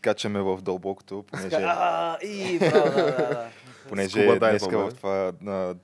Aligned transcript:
Скачаме 0.00 0.40
в 0.40 0.58
дълбокото, 0.62 1.24
понеже, 1.26 1.56
А, 1.56 2.18
и, 2.22 2.58
браво, 2.58 2.84
да, 2.84 3.02
да, 3.02 3.12
да. 3.12 3.48
понеже 3.88 4.22
Скуба 4.22 4.38
днеска 4.38 4.78
в 4.78 4.94
това 4.94 5.32
на 5.40 5.74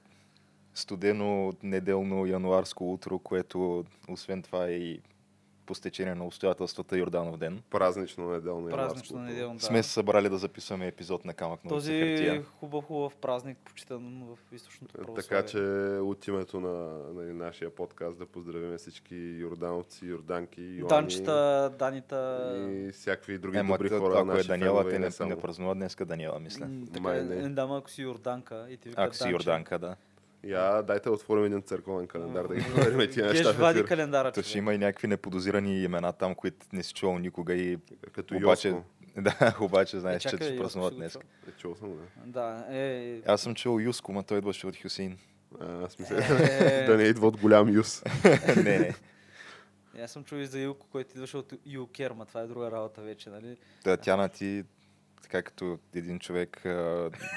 студено 0.75 1.53
неделно 1.63 2.27
януарско 2.27 2.93
утро, 2.93 3.19
което 3.19 3.85
освен 4.09 4.43
това 4.43 4.67
е 4.67 4.71
и 4.71 5.01
по 5.67 5.75
стечение 5.75 6.15
на 6.15 6.27
обстоятелствата 6.27 6.99
Йорданов 6.99 7.37
ден. 7.39 7.63
Празнично 7.71 8.31
неделно. 8.31 8.69
Празнично 8.69 9.19
неделно, 9.19 9.55
да. 9.55 9.65
Сме 9.65 9.83
се 9.83 9.91
събрали 9.91 10.29
да 10.29 10.39
записваме 10.39 10.87
епизод 10.87 11.25
на 11.25 11.35
камък 11.35 11.65
на 11.65 11.69
Този 11.69 11.93
хартия. 11.93 12.45
хубав, 12.45 12.85
хубав 12.85 13.17
празник, 13.17 13.59
почитан 13.59 14.25
в 14.25 14.55
източното 14.55 14.93
православие. 14.93 15.23
Така 15.23 15.47
че 15.47 15.59
от 16.03 16.27
името 16.27 16.61
на, 16.61 16.73
на 17.15 17.35
нашия 17.35 17.75
подкаст 17.75 18.19
да 18.19 18.27
поздравим 18.27 18.79
всички 18.79 19.15
йордановци, 19.17 20.07
йорданки, 20.07 20.63
Йоани 20.63 20.89
Данчета, 20.89 21.73
Данита... 21.79 22.53
и 22.71 22.93
всякакви 22.93 23.39
други 23.39 23.59
Ема, 23.59 23.75
добри 23.75 23.89
хора. 23.89 24.21
ако 24.21 24.39
е 24.39 24.43
Даниела, 24.43 24.89
те 24.89 24.99
не, 24.99 25.11
само. 25.11 25.31
не 25.31 25.37
празнуват 25.37 25.79
днеска 25.79 26.05
Даниела, 26.05 26.41
мисля. 26.41 26.69
Така, 26.87 27.01
Май 27.01 27.19
е, 27.19 27.23
не. 27.23 27.35
е, 27.37 27.49
дама, 27.49 27.79
ако 27.79 27.91
си 27.91 28.03
Йорданка 28.03 28.67
и 28.71 28.77
ти 28.77 28.89
вика 28.89 29.03
Ако 29.03 29.15
си. 29.15 29.29
Йорданка, 29.29 29.79
да. 29.79 29.97
Я, 30.47 30.83
дайте 30.83 31.09
да 31.09 31.15
отворим 31.15 31.45
един 31.45 31.63
църковен 31.63 32.07
календар 32.07 32.47
да 32.47 32.55
ги 32.55 32.65
проверим 32.65 33.11
тия 33.11 33.27
неща. 33.27 33.53
в 33.53 33.59
вади 33.59 33.85
календара. 33.85 34.33
То 34.33 34.43
ще 34.43 34.59
има 34.59 34.75
и 34.75 34.79
някакви 34.79 35.09
неподозирани 35.09 35.83
имена 35.83 36.13
там, 36.13 36.35
които 36.35 36.67
не 36.73 36.83
си 36.83 36.95
чувал 36.95 37.19
никога 37.19 37.55
и 37.55 37.79
Като 38.13 38.37
обаче, 38.37 38.69
Йоско. 38.69 38.85
да, 39.17 39.57
обаче 39.61 40.01
знаеш, 40.01 40.25
Е, 40.25 40.29
че 40.29 40.37
ще 40.37 40.57
празнуват 40.59 40.95
днес. 40.97 41.13
чул. 41.13 41.21
Е, 41.49 41.53
чул 41.53 41.75
съм, 41.75 41.93
да. 42.25 42.41
Да, 42.41 42.77
е... 42.77 43.21
Аз 43.27 43.41
съм 43.41 43.55
чул 43.55 43.81
Юско, 43.81 44.13
ма 44.13 44.23
той 44.23 44.39
идваше 44.39 44.67
от 44.67 44.83
Хюсейн. 44.83 45.19
А, 45.61 45.85
аз 45.85 45.99
мисля, 45.99 46.17
е, 46.51 46.85
да 46.87 46.97
не 46.97 47.03
идва 47.03 47.27
от 47.27 47.37
голям 47.37 47.69
юз. 47.69 48.03
не, 48.57 48.63
не. 48.79 48.95
е, 49.97 50.03
Аз 50.03 50.11
съм 50.11 50.25
чул 50.25 50.37
и 50.37 50.47
за 50.47 50.59
Илко, 50.61 50.87
който 50.93 51.11
идваше 51.15 51.37
от 51.37 51.53
Юкер, 51.67 52.11
ма 52.11 52.27
това 52.27 52.41
е 52.41 52.47
друга 52.47 52.71
работа 52.71 53.01
вече, 53.03 53.31
нали? 53.31 53.57
Та, 53.85 53.97
Тяна 53.97 54.29
ти, 54.29 54.65
така 55.27 55.43
като 55.43 55.79
един 55.95 56.19
човек, 56.19 56.67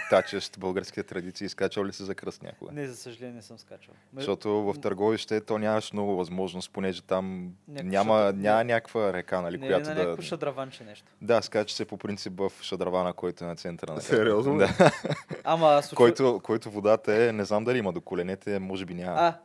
тачещ 0.09 0.59
българските 0.59 1.03
традиции, 1.03 1.45
изкачал 1.45 1.85
ли 1.85 1.93
си 1.93 2.03
за 2.03 2.15
кръст 2.15 2.43
някога? 2.43 2.71
Не, 2.71 2.87
за 2.87 2.95
съжаление 2.95 3.35
не 3.35 3.41
съм 3.41 3.59
скачал. 3.59 3.93
Защото 4.13 4.49
в 4.49 4.75
Търговище 4.81 5.41
то 5.41 5.57
нямаш 5.57 5.93
много 5.93 6.15
възможност, 6.15 6.71
понеже 6.71 7.01
там 7.01 7.51
Някакво 7.67 7.89
няма, 7.89 8.13
шадра- 8.13 8.35
няма 8.35 8.63
някаква 8.63 9.13
река, 9.13 9.41
нали, 9.41 9.57
не, 9.57 9.67
която 9.67 9.89
на 9.89 9.95
да... 9.95 10.01
някакво 10.01 10.21
шадраванче 10.21 10.83
нещо. 10.83 11.05
Да, 11.21 11.41
скача 11.41 11.75
се 11.75 11.85
по 11.85 11.97
принцип 11.97 12.33
в 12.37 12.51
Шадравана, 12.61 13.13
който 13.13 13.43
е 13.43 13.47
на 13.47 13.55
центъра 13.55 13.93
на 13.93 14.01
Сериозно? 14.01 14.57
Да. 14.57 14.91
Ама, 15.43 15.81
слушай... 15.83 15.95
който, 15.95 16.39
който 16.43 16.71
водата 16.71 17.23
е, 17.23 17.31
не 17.31 17.45
знам 17.45 17.63
дали 17.63 17.77
има 17.77 17.93
до 17.93 18.01
коленете, 18.01 18.59
може 18.59 18.85
би 18.85 18.93
няма. 18.93 19.17
А, 19.19 19.37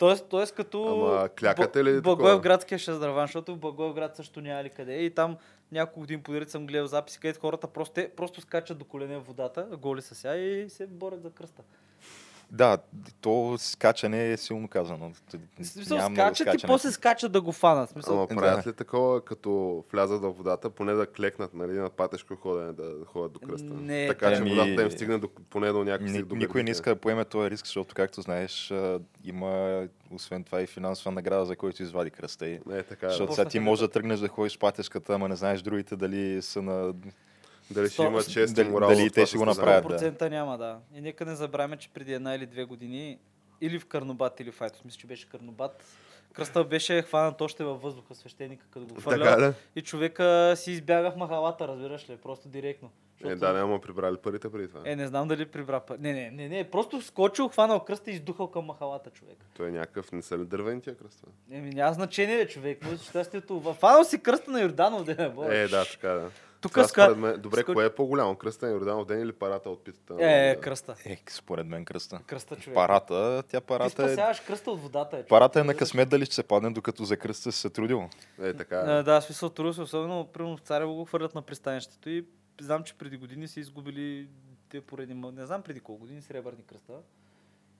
Тоест, 0.00 0.26
тоест 0.28 0.54
като... 0.54 1.06
Ама 1.06 1.28
клякате 1.28 1.84
ли? 1.84 2.00
Благоевградския 2.00 2.78
шездраван, 2.78 3.26
защото 3.26 3.54
в 3.54 3.58
Благоевград 3.58 4.16
също 4.16 4.40
няма 4.40 4.64
ли 4.64 4.70
къде. 4.70 4.94
И 4.94 5.14
там 5.14 5.36
няколко 5.72 6.00
години 6.00 6.22
подред 6.22 6.50
съм 6.50 6.66
гледал 6.66 6.86
записи, 6.86 7.20
където 7.20 7.40
хората 7.40 7.66
просто, 7.66 8.02
просто 8.16 8.40
скачат 8.40 8.78
до 8.78 8.84
колене 8.84 9.18
в 9.18 9.26
водата, 9.26 9.68
голи 9.80 10.02
са 10.02 10.14
ся 10.14 10.36
и 10.36 10.70
се 10.70 10.86
борят 10.86 11.22
за 11.22 11.30
кръста. 11.30 11.62
Да, 12.52 12.78
то 13.20 13.56
скачане 13.58 14.32
е 14.32 14.36
силно 14.36 14.68
казано. 14.68 15.12
Смисъл, 15.62 15.96
Няма 15.96 16.16
скачат 16.16 16.54
и 16.54 16.66
после 16.66 16.90
скачат 16.90 17.32
да 17.32 17.40
го 17.40 17.52
фанат. 17.52 17.90
Смисъл, 17.90 18.14
Ама 18.14 18.26
правят 18.28 18.66
ли 18.66 18.72
такова, 18.72 19.24
като 19.24 19.84
влязат 19.92 20.22
в 20.22 20.30
водата, 20.30 20.70
поне 20.70 20.92
да 20.92 21.06
клекнат, 21.06 21.54
нали, 21.54 21.72
на 21.72 21.90
патешко 21.90 22.36
ходене, 22.36 22.72
да 22.72 22.94
ходят 23.06 23.32
до 23.32 23.40
кръста? 23.40 23.66
Не, 23.66 24.08
така 24.08 24.30
че 24.30 24.40
ами- 24.40 24.50
водата 24.50 24.74
да 24.74 24.82
им 24.82 24.90
стигне 24.90 25.18
до, 25.18 25.28
поне 25.50 25.72
до 25.72 25.84
някакви 25.84 26.12
Ни, 26.12 26.22
до 26.22 26.34
никой 26.36 26.62
не 26.62 26.70
иска 26.70 26.90
да 26.90 27.00
поеме 27.00 27.24
този 27.24 27.50
риск, 27.50 27.66
защото, 27.66 27.94
както 27.94 28.22
знаеш, 28.22 28.72
има 29.24 29.82
освен 30.10 30.44
това 30.44 30.62
и 30.62 30.66
финансова 30.66 31.10
награда, 31.10 31.44
за 31.44 31.56
който 31.56 31.82
извади 31.82 32.10
кръста. 32.10 32.48
И, 32.48 32.60
Не, 32.66 32.82
така 32.82 33.06
е. 33.06 33.10
защото 33.10 33.34
сега 33.34 33.48
ти 33.48 33.60
можеш 33.60 33.80
да- 33.80 33.88
тръгнеш 33.90 34.20
да 34.20 34.28
ходиш 34.28 34.54
по 34.54 34.60
пътешката, 34.60 35.14
ама 35.14 35.28
не 35.28 35.36
знаеш 35.36 35.62
другите 35.62 35.96
дали 35.96 36.42
са 36.42 36.62
на... 36.62 36.94
Дали 37.70 37.86
ще 37.86 37.94
Сто- 37.94 38.02
имат 38.02 38.30
чест 38.30 38.50
и 38.50 38.54
дали- 38.54 38.68
морал 38.68 38.88
дали 38.88 39.10
те 39.10 39.26
ще 39.26 39.38
го 39.38 39.44
направят. 39.44 39.88
да. 39.90 39.98
100% 40.00 40.28
няма, 40.28 40.58
да. 40.58 40.78
И 40.94 41.00
нека 41.00 41.24
не 41.24 41.34
забравяме, 41.34 41.76
че 41.76 41.88
преди 41.88 42.12
една 42.12 42.34
или 42.34 42.46
две 42.46 42.64
години 42.64 43.18
или 43.60 43.78
в 43.78 43.86
Карнобат, 43.86 44.40
или 44.40 44.50
в 44.50 44.60
Айтос, 44.60 44.84
мисля, 44.84 44.98
че 44.98 45.06
беше 45.06 45.28
Карнобат, 45.28 45.84
кръста 46.32 46.64
беше 46.64 47.02
хванат 47.02 47.40
още 47.40 47.64
във 47.64 47.82
въздуха, 47.82 48.14
свещеника, 48.14 48.64
като 48.64 48.80
го 48.80 48.94
Така 48.94 49.00
хвърля. 49.02 49.48
ли? 49.48 49.52
И 49.76 49.82
човека 49.82 50.52
си 50.56 50.72
избяга 50.72 51.10
в 51.10 51.16
махалата, 51.16 51.68
разбираш 51.68 52.08
ли, 52.10 52.16
просто 52.16 52.48
директно. 52.48 52.88
Е, 52.88 53.22
Защото- 53.22 53.40
да, 53.42 53.52
няма 53.52 53.80
прибрали 53.80 54.16
парите 54.16 54.52
преди 54.52 54.68
това. 54.68 54.80
Е, 54.84 54.96
не 54.96 55.06
знам 55.06 55.28
дали 55.28 55.46
прибра. 55.46 55.80
па- 55.80 55.96
Не, 55.98 56.12
не, 56.12 56.30
не, 56.30 56.48
не, 56.48 56.64
просто 56.64 57.02
скочил, 57.02 57.48
хванал 57.48 57.80
кръста 57.80 58.10
и 58.10 58.14
издухал 58.14 58.46
към 58.46 58.64
махалата 58.64 59.10
човек. 59.10 59.36
Той 59.56 59.68
е 59.68 59.72
някакъв, 59.72 60.12
не 60.12 60.22
са 60.22 60.38
ли 60.38 60.44
дървени 60.44 60.80
тия 60.80 60.96
кръста? 60.96 61.26
Еми, 61.50 61.70
няма 61.70 61.92
значение, 61.94 62.36
бе, 62.36 62.48
човек. 62.48 62.84
Му 62.84 62.98
щастието. 62.98 63.60
Ва- 63.60 63.74
Фанал 63.74 64.04
си 64.04 64.18
кръста 64.18 64.50
на 64.50 64.60
Йорданов, 64.60 65.04
да 65.04 65.30
бора. 65.30 65.54
Е, 65.54 65.68
да, 65.68 65.84
така 65.84 66.08
да. 66.08 66.30
Тук 66.60 66.72
Това 66.72 66.84
ска... 66.84 67.02
според 67.04 67.18
мен, 67.18 67.40
добре, 67.40 67.60
ска- 67.60 67.74
кое 67.74 67.84
е 67.84 67.90
по-голямо? 67.90 68.36
Кръста 68.36 68.66
на 68.66 68.72
Йорданов 68.72 69.06
ден 69.06 69.20
или 69.20 69.32
парата 69.32 69.70
от 69.70 69.84
питата? 69.84 70.14
Е, 70.14 70.46
Йорданов? 70.46 70.60
кръста. 70.60 70.94
Е, 71.04 71.22
според 71.30 71.66
мен 71.66 71.84
кръста. 71.84 72.20
Кръста, 72.26 72.56
човек. 72.56 72.74
Парата, 72.74 73.42
тя 73.42 73.60
Ти 73.60 73.66
парата 73.66 74.02
е... 74.02 74.06
спасяваш 74.06 74.40
кръста 74.40 74.70
от 74.70 74.80
водата. 74.80 75.18
Е. 75.18 75.24
Парата 75.24 75.60
е 75.60 75.64
на 75.64 75.74
късмет 75.74 76.08
дали 76.08 76.24
ще 76.24 76.34
се 76.34 76.42
падне, 76.42 76.70
докато 76.70 77.04
за 77.04 77.16
кръста 77.16 77.52
се 77.52 77.70
трудил. 77.70 78.08
Е, 78.40 78.54
така 78.54 78.76
А, 78.76 78.92
е. 78.92 79.02
да, 79.02 79.20
смисъл 79.20 79.48
трудно 79.48 79.74
се, 79.74 79.80
особено 79.80 80.26
примерно 80.26 80.56
в 80.56 80.60
Царево 80.60 80.94
го 80.94 81.04
хвърлят 81.04 81.34
на 81.34 81.42
пристанището 81.42 82.10
и 82.10 82.24
знам, 82.60 82.82
че 82.82 82.94
преди 82.94 83.16
години 83.16 83.48
са 83.48 83.60
изгубили 83.60 84.28
те 84.68 84.80
поредни, 84.80 85.14
м- 85.14 85.32
не 85.32 85.46
знам 85.46 85.62
преди 85.62 85.80
колко 85.80 86.00
години, 86.00 86.22
сребърни 86.22 86.62
кръста. 86.62 86.92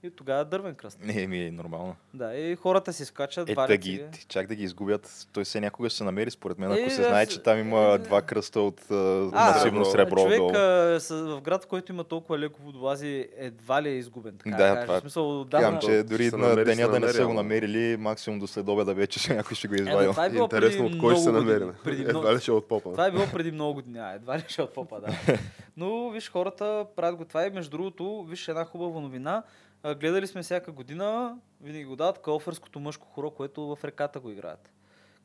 И 0.03 0.11
тогава 0.11 0.45
дървен 0.45 0.75
кръст. 0.75 0.99
Не, 1.03 1.27
ми 1.27 1.39
е 1.39 1.51
нормално. 1.51 1.97
Да, 2.15 2.35
и 2.35 2.57
хората 2.57 2.93
си 2.93 3.05
скачат, 3.05 3.49
Е, 3.49 3.55
да 3.57 3.77
ги, 3.77 4.05
чак 4.29 4.47
да 4.47 4.55
ги 4.55 4.63
изгубят, 4.65 5.27
той 5.33 5.45
се 5.45 5.61
някога 5.61 5.89
ще 5.89 5.99
се 5.99 6.05
намери, 6.05 6.31
според 6.31 6.59
мен, 6.59 6.73
Е, 6.73 6.81
ако 6.81 6.91
се 6.91 7.03
да, 7.03 7.09
знае, 7.09 7.27
че 7.27 7.43
там 7.43 7.59
има 7.59 7.81
е, 7.81 7.99
два 7.99 8.23
кръста 8.23 8.61
от 8.61 8.91
а, 8.91 8.95
масивно 9.33 9.85
сребро. 9.85 10.17
човек 10.17 10.39
долу. 10.39 10.51
а, 10.51 11.01
с, 11.01 11.09
в 11.17 11.41
град, 11.41 11.65
в 11.65 11.67
който 11.67 11.93
има 11.93 12.05
толкова 12.05 12.39
леко 12.39 12.63
водолази, 12.63 13.29
едва 13.37 13.83
ли 13.83 13.89
е 13.89 13.93
изгубен. 13.93 14.35
Така 14.39 14.57
Да, 14.57 14.83
това 14.83 14.97
е- 14.97 15.01
смисъл, 15.01 15.41
отдавна... 15.41 15.79
че 15.79 15.87
Ще 15.87 16.03
дори 16.03 16.31
се 16.31 16.37
на 16.37 16.57
деня 16.57 16.89
да 16.89 17.01
не 17.01 17.09
са 17.09 17.27
го 17.27 17.33
намерили, 17.35 17.97
максимум 17.97 18.39
до 18.41 18.47
следобеда 18.47 18.95
вече 18.95 19.35
някой 19.35 19.55
ще 19.55 19.69
го 19.69 19.75
е 19.75 19.77
Е, 19.77 19.81
да, 19.81 19.91
извадил. 19.91 20.11
това 20.11 20.27
е 20.27 20.31
било 20.31 20.45
Интересно 20.45 20.87
от 20.87 20.99
кой 20.99 21.15
ще 21.15 21.23
се 21.23 21.33
намери. 21.33 21.65
Едва 21.87 22.35
ли 22.35 22.41
ще 22.41 22.51
е 22.51 22.55
от 22.55 22.69
попа. 22.69 22.91
Това 22.91 23.07
е 23.07 23.11
било 23.11 23.27
преди 23.27 23.51
много 23.53 23.75
години. 23.75 23.99
А, 23.99 24.13
едва 24.13 24.39
ли 24.39 24.45
ще 24.49 24.63
е 24.63 24.65
от 24.65 24.75
попа, 24.75 25.01
да. 25.01 25.39
Но, 25.77 26.11
виж, 26.11 26.31
хората 26.31 26.87
правят 26.97 27.17
го 27.17 27.25
това 27.25 27.47
и 27.47 27.51
между 27.51 27.71
другото, 27.71 28.25
виж 28.25 28.49
една 28.49 28.65
хубава 28.65 29.01
новина. 29.01 29.43
А, 29.83 29.95
гледали 29.95 30.27
сме 30.27 30.43
всяка 30.43 30.73
година, 30.73 31.39
винаги 31.61 31.85
го 31.85 31.97
дават, 31.97 32.23
калфърското 32.23 32.81
мъжко 32.81 33.07
хоро, 33.07 33.31
което 33.31 33.77
в 33.77 33.85
реката 33.85 34.21
го 34.21 34.31
играят. 34.31 34.73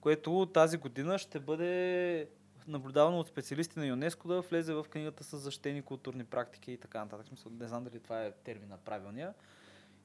Което 0.01 0.45
тази 0.45 0.77
година 0.77 1.17
ще 1.17 1.39
бъде 1.39 2.27
наблюдавано 2.67 3.19
от 3.19 3.27
специалисти 3.27 3.79
на 3.79 3.85
ЮНЕСКО 3.85 4.27
да 4.27 4.41
влезе 4.41 4.73
в 4.73 4.85
книгата 4.89 5.23
с 5.23 5.37
защитени 5.37 5.81
културни 5.81 6.23
практики 6.23 6.71
и 6.71 6.77
така 6.77 6.99
нататък. 6.99 7.27
Смисъл, 7.27 7.51
не 7.59 7.67
знам 7.67 7.83
дали 7.83 7.99
това 7.99 8.25
е 8.25 8.31
термина 8.31 8.77
правилния. 8.85 9.33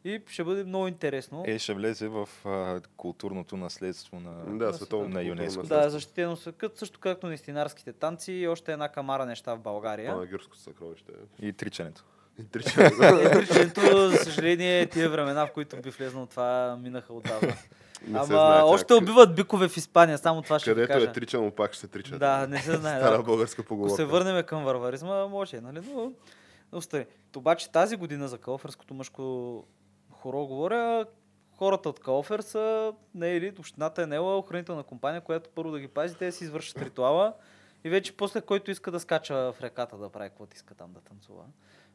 И 0.04 0.22
ще 0.26 0.44
бъде 0.44 0.64
много 0.64 0.88
интересно. 0.88 1.44
Е, 1.46 1.58
ще 1.58 1.74
влезе 1.74 2.08
в 2.08 2.28
а, 2.44 2.80
културното 2.96 3.56
наследство 3.56 4.20
на, 4.20 4.58
Да, 4.58 4.66
на 4.66 4.72
световно 4.72 5.08
на 5.08 5.22
ЮНЕСКо. 5.22 5.62
Да, 5.62 5.90
защитено 5.90 6.36
са, 6.36 6.52
като, 6.52 6.78
също 6.78 7.00
както 7.00 7.26
наистинарските 7.26 7.92
танци 7.92 8.32
и 8.32 8.48
още 8.48 8.72
една 8.72 8.88
камара 8.88 9.26
неща 9.26 9.54
в 9.54 9.60
България. 9.60 10.12
Панагюрско 10.12 10.56
съкровище. 10.56 11.12
и 11.42 11.52
тричането. 11.52 12.04
Етриченето, 12.38 14.08
за 14.10 14.16
съжаление, 14.16 14.86
тия 14.86 15.10
времена, 15.10 15.46
в 15.46 15.52
които 15.52 15.76
би 15.76 15.90
влезнал 15.90 16.26
това, 16.26 16.78
минаха 16.82 17.12
отдавна. 17.12 17.54
Не 18.02 18.18
Ама 18.18 18.24
знае 18.24 18.62
още 18.62 18.86
как. 18.86 18.96
убиват 18.98 19.34
бикове 19.34 19.68
в 19.68 19.76
Испания, 19.76 20.18
само 20.18 20.42
това 20.42 20.58
ще 20.58 20.70
ви 20.70 20.74
Където 20.74 20.92
кажа. 20.92 21.06
е 21.06 21.12
тричано, 21.12 21.50
пак 21.50 21.72
ще 21.72 21.80
се 21.80 21.88
трича. 21.88 22.18
Да, 22.18 22.46
не 22.46 22.58
се 22.58 22.76
знае. 22.76 23.00
Стара 23.00 23.16
Да. 23.16 23.22
българска 23.22 23.62
Ако 23.62 23.68
поговорка. 23.68 23.96
се 23.96 24.04
върнем 24.04 24.44
към 24.44 24.64
варваризма, 24.64 25.26
може, 25.26 25.60
нали? 25.60 25.80
Но, 25.86 26.12
но 26.72 26.80
стари. 26.80 27.06
Обаче 27.36 27.70
тази 27.70 27.96
година 27.96 28.28
за 28.28 28.38
Калферското 28.38 28.94
мъжко 28.94 29.64
хоро 30.12 30.46
говоря, 30.46 31.04
хората 31.50 31.88
от 31.88 32.00
Калфер 32.00 32.40
са 32.40 32.92
наели, 33.14 33.52
общината 33.58 34.02
е 34.02 34.06
наела 34.06 34.38
охранителна 34.38 34.82
компания, 34.82 35.20
която 35.20 35.50
първо 35.50 35.70
да 35.70 35.80
ги 35.80 35.88
пази, 35.88 36.14
те 36.14 36.32
си 36.32 36.44
извършат 36.44 36.78
ритуала 36.78 37.32
и 37.84 37.90
вече 37.90 38.16
после 38.16 38.40
който 38.40 38.70
иска 38.70 38.90
да 38.90 39.00
скача 39.00 39.52
в 39.52 39.62
реката 39.62 39.96
да 39.96 40.08
прави 40.08 40.28
каквото 40.28 40.56
иска 40.56 40.74
там 40.74 40.92
да 40.92 41.00
танцува. 41.00 41.42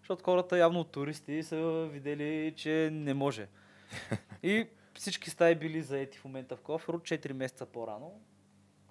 Защото 0.05 0.23
хората 0.23 0.57
явно 0.57 0.79
от 0.79 0.91
туристи 0.91 1.43
са 1.43 1.89
видели, 1.91 2.53
че 2.55 2.89
не 2.93 3.13
може. 3.13 3.47
И 4.43 4.67
всички 4.93 5.29
стаи 5.29 5.55
били 5.55 5.81
заети 5.81 6.17
в 6.17 6.25
момента 6.25 6.55
в 6.55 6.61
Калфер 6.61 6.93
от 6.93 7.01
4 7.01 7.33
месеца 7.33 7.65
по-рано. 7.65 8.11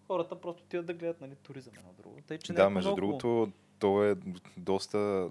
Хората 0.06 0.40
просто 0.40 0.62
отиват 0.62 0.86
да 0.86 0.94
гледат 0.94 1.20
нали, 1.20 1.34
туризъм 1.42 1.74
едно 1.78 1.92
друго. 1.98 2.18
Тъй, 2.26 2.38
че 2.38 2.52
Да, 2.52 2.70
между 2.70 2.88
много 2.88 2.96
другото, 2.96 3.52
то 3.78 4.04
е 4.04 4.16
доста... 4.56 5.28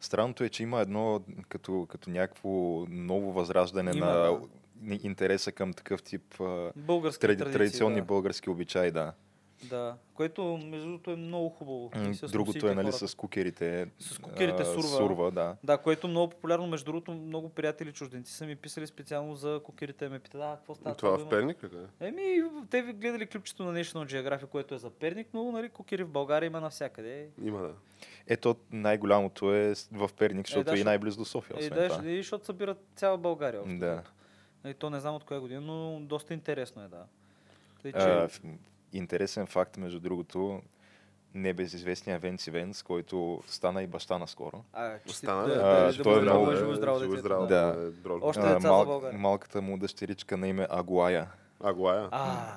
Странното 0.00 0.44
е, 0.44 0.48
че 0.48 0.62
има 0.62 0.80
едно 0.80 1.20
като, 1.48 1.86
като 1.88 2.10
някакво 2.10 2.50
ново 2.88 3.32
възраждане 3.32 3.92
Има, 3.94 4.06
на 4.06 4.12
да. 4.12 4.98
интереса 5.02 5.52
към 5.52 5.72
такъв 5.72 6.02
тип 6.02 6.34
Български 6.76 7.20
тради, 7.20 7.38
традиции, 7.38 7.58
традиционни 7.58 8.00
да. 8.00 8.04
български 8.04 8.50
обичаи, 8.50 8.90
да. 8.90 9.12
Да, 9.64 9.96
което 10.14 10.60
между 10.64 10.86
другото 10.86 11.10
е 11.10 11.16
много 11.16 11.48
хубаво. 11.48 11.90
Другото 12.32 12.68
е 12.68 12.74
нали, 12.74 12.86
хората. 12.86 13.08
с 13.08 13.14
кукерите. 13.14 13.86
С 13.98 14.18
кукерите 14.18 14.62
а, 14.62 14.64
сурва. 14.64 14.88
сурва 14.88 15.30
да. 15.30 15.56
Да, 15.64 15.78
което 15.78 16.06
е 16.06 16.10
много 16.10 16.30
популярно. 16.30 16.66
Между 16.66 16.84
другото, 16.84 17.12
много 17.12 17.48
приятели 17.48 17.92
чужденци 17.92 18.32
са 18.32 18.46
ми 18.46 18.56
писали 18.56 18.86
специално 18.86 19.34
за 19.34 19.60
кукерите. 19.64 20.08
Ме 20.08 20.18
питат, 20.18 20.40
а, 20.44 20.56
какво 20.56 20.74
става? 20.74 20.96
Това 20.96 21.10
го 21.10 21.16
в 21.18 21.20
има?" 21.20 21.30
Перник 21.30 21.64
ли? 21.64 21.68
е? 22.00 22.06
Еми, 22.08 22.42
те 22.70 22.82
ви 22.82 22.92
гледали 22.92 23.26
клипчето 23.26 23.64
на 23.64 23.84
National 23.84 24.06
Geographic, 24.06 24.46
което 24.46 24.74
е 24.74 24.78
за 24.78 24.90
Перник, 24.90 25.28
но 25.34 25.52
нали, 25.52 25.68
кукери 25.68 26.04
в 26.04 26.08
България 26.08 26.46
има 26.46 26.60
навсякъде. 26.60 27.28
Има, 27.42 27.60
да. 27.60 27.74
Ето 28.26 28.56
най-голямото 28.72 29.54
е 29.54 29.74
в 29.92 30.10
Перник, 30.18 30.46
защото 30.46 30.64
да, 30.64 30.70
е 30.70 30.74
и 30.74 30.76
защото- 30.76 30.88
най-близо 30.88 31.18
до 31.18 31.24
София. 31.24 31.56
Е, 31.60 31.70
да, 31.70 31.88
това. 31.88 32.10
и 32.10 32.16
защото 32.16 32.46
събират 32.46 32.78
цяла 32.96 33.18
България. 33.18 33.60
общо 33.60 33.78
Да. 33.78 34.02
И 34.66 34.74
то 34.74 34.90
не 34.90 35.00
знам 35.00 35.14
от 35.14 35.24
коя 35.24 35.40
година, 35.40 35.60
но 35.60 36.00
доста 36.00 36.34
интересно 36.34 36.82
е, 36.82 36.88
да. 36.88 37.04
Тъй, 37.82 37.92
че... 37.92 37.98
А, 37.98 38.28
интересен 38.92 39.46
факт, 39.46 39.76
между 39.76 40.00
другото, 40.00 40.60
небезизвестния 41.34 42.18
Венци 42.18 42.50
Венц, 42.50 42.82
който 42.82 43.42
стана 43.46 43.82
и 43.82 43.86
баща 43.86 44.18
наскоро. 44.18 44.64
а, 44.72 44.94
Остана, 45.08 45.42
да, 45.42 45.48
да, 45.48 45.60
А, 45.60 45.80
да, 45.82 45.92
да, 45.92 46.02
той 46.02 46.18
е 46.18 46.22
много- 46.22 46.46
да, 46.46 46.56
живо 46.56 46.74
здраво 46.74 46.98
живо 46.98 47.16
здраво, 47.16 47.46
да. 47.46 47.92
Е. 48.06 48.10
Още 48.12 48.40
А, 48.40 48.46
деца 48.46 48.60
за 48.60 48.84
България. 48.84 49.18
малката 49.18 49.62
му 49.62 49.78
дъщеричка 49.78 50.36
на 50.36 50.48
име 50.48 50.66
Агуая. 50.70 51.26
Аглая. 51.60 52.08
А, 52.10 52.54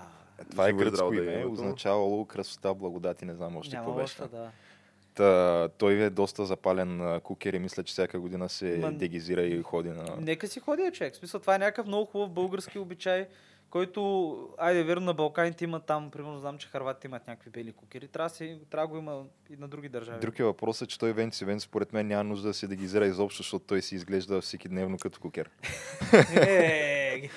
Това 0.51 0.65
е 0.65 0.69
Живо 0.69 0.81
и 0.81 0.83
гръцко 0.83 1.13
е 1.13 1.17
име, 1.17 1.31
името. 1.31 1.51
означавало 1.51 2.25
красота, 2.25 2.73
благодат 2.73 3.21
и 3.21 3.25
не 3.25 3.35
знам 3.35 3.57
още 3.57 3.75
какво 3.75 3.93
беше. 3.93 4.21
да. 4.21 4.51
Та, 5.15 5.69
той 5.69 5.93
е 5.93 6.09
доста 6.09 6.45
запален 6.45 7.19
кукер 7.21 7.53
и 7.53 7.59
мисля, 7.59 7.83
че 7.83 7.91
всяка 7.91 8.19
година 8.19 8.49
се 8.49 8.65
Ма- 8.77 8.91
дегизира 8.91 9.41
и 9.41 9.61
ходи 9.61 9.89
на... 9.89 10.05
Нека 10.19 10.47
си 10.47 10.59
ходи, 10.59 10.91
човек. 10.93 11.13
В 11.13 11.17
смисъл, 11.17 11.39
това 11.39 11.55
е 11.55 11.59
някакъв 11.59 11.87
много 11.87 12.05
хубав 12.05 12.29
български 12.29 12.79
обичай, 12.79 13.27
който, 13.73 14.49
айде, 14.57 14.83
верно, 14.83 15.05
на 15.05 15.13
Балканите 15.13 15.63
има 15.63 15.79
там, 15.79 16.11
примерно, 16.11 16.39
знам, 16.39 16.57
че 16.57 16.67
харватите 16.67 17.07
имат 17.07 17.27
някакви 17.27 17.49
бели 17.49 17.73
кукери. 17.73 18.07
Трябва, 18.07 18.29
да 18.29 18.35
си, 18.35 18.59
трябва 18.69 18.87
го 18.87 18.97
има 18.97 19.23
и 19.49 19.55
на 19.55 19.67
други 19.67 19.89
държави. 19.89 20.19
Друг 20.19 20.39
е 20.39 20.43
въпросът, 20.43 20.89
че 20.89 20.99
той 20.99 21.13
Венци 21.13 21.45
Венц 21.45 21.63
според 21.63 21.93
мен 21.93 22.07
няма 22.07 22.23
нужда 22.23 22.47
да 22.47 22.53
се 22.53 22.67
дегизира 22.67 23.05
изобщо, 23.05 23.37
защото 23.37 23.65
той 23.65 23.81
си 23.81 23.95
изглежда 23.95 24.41
всеки 24.41 24.69
дневно 24.69 24.97
като 24.97 25.19
кукер. 25.19 25.49
Е, 26.35 27.29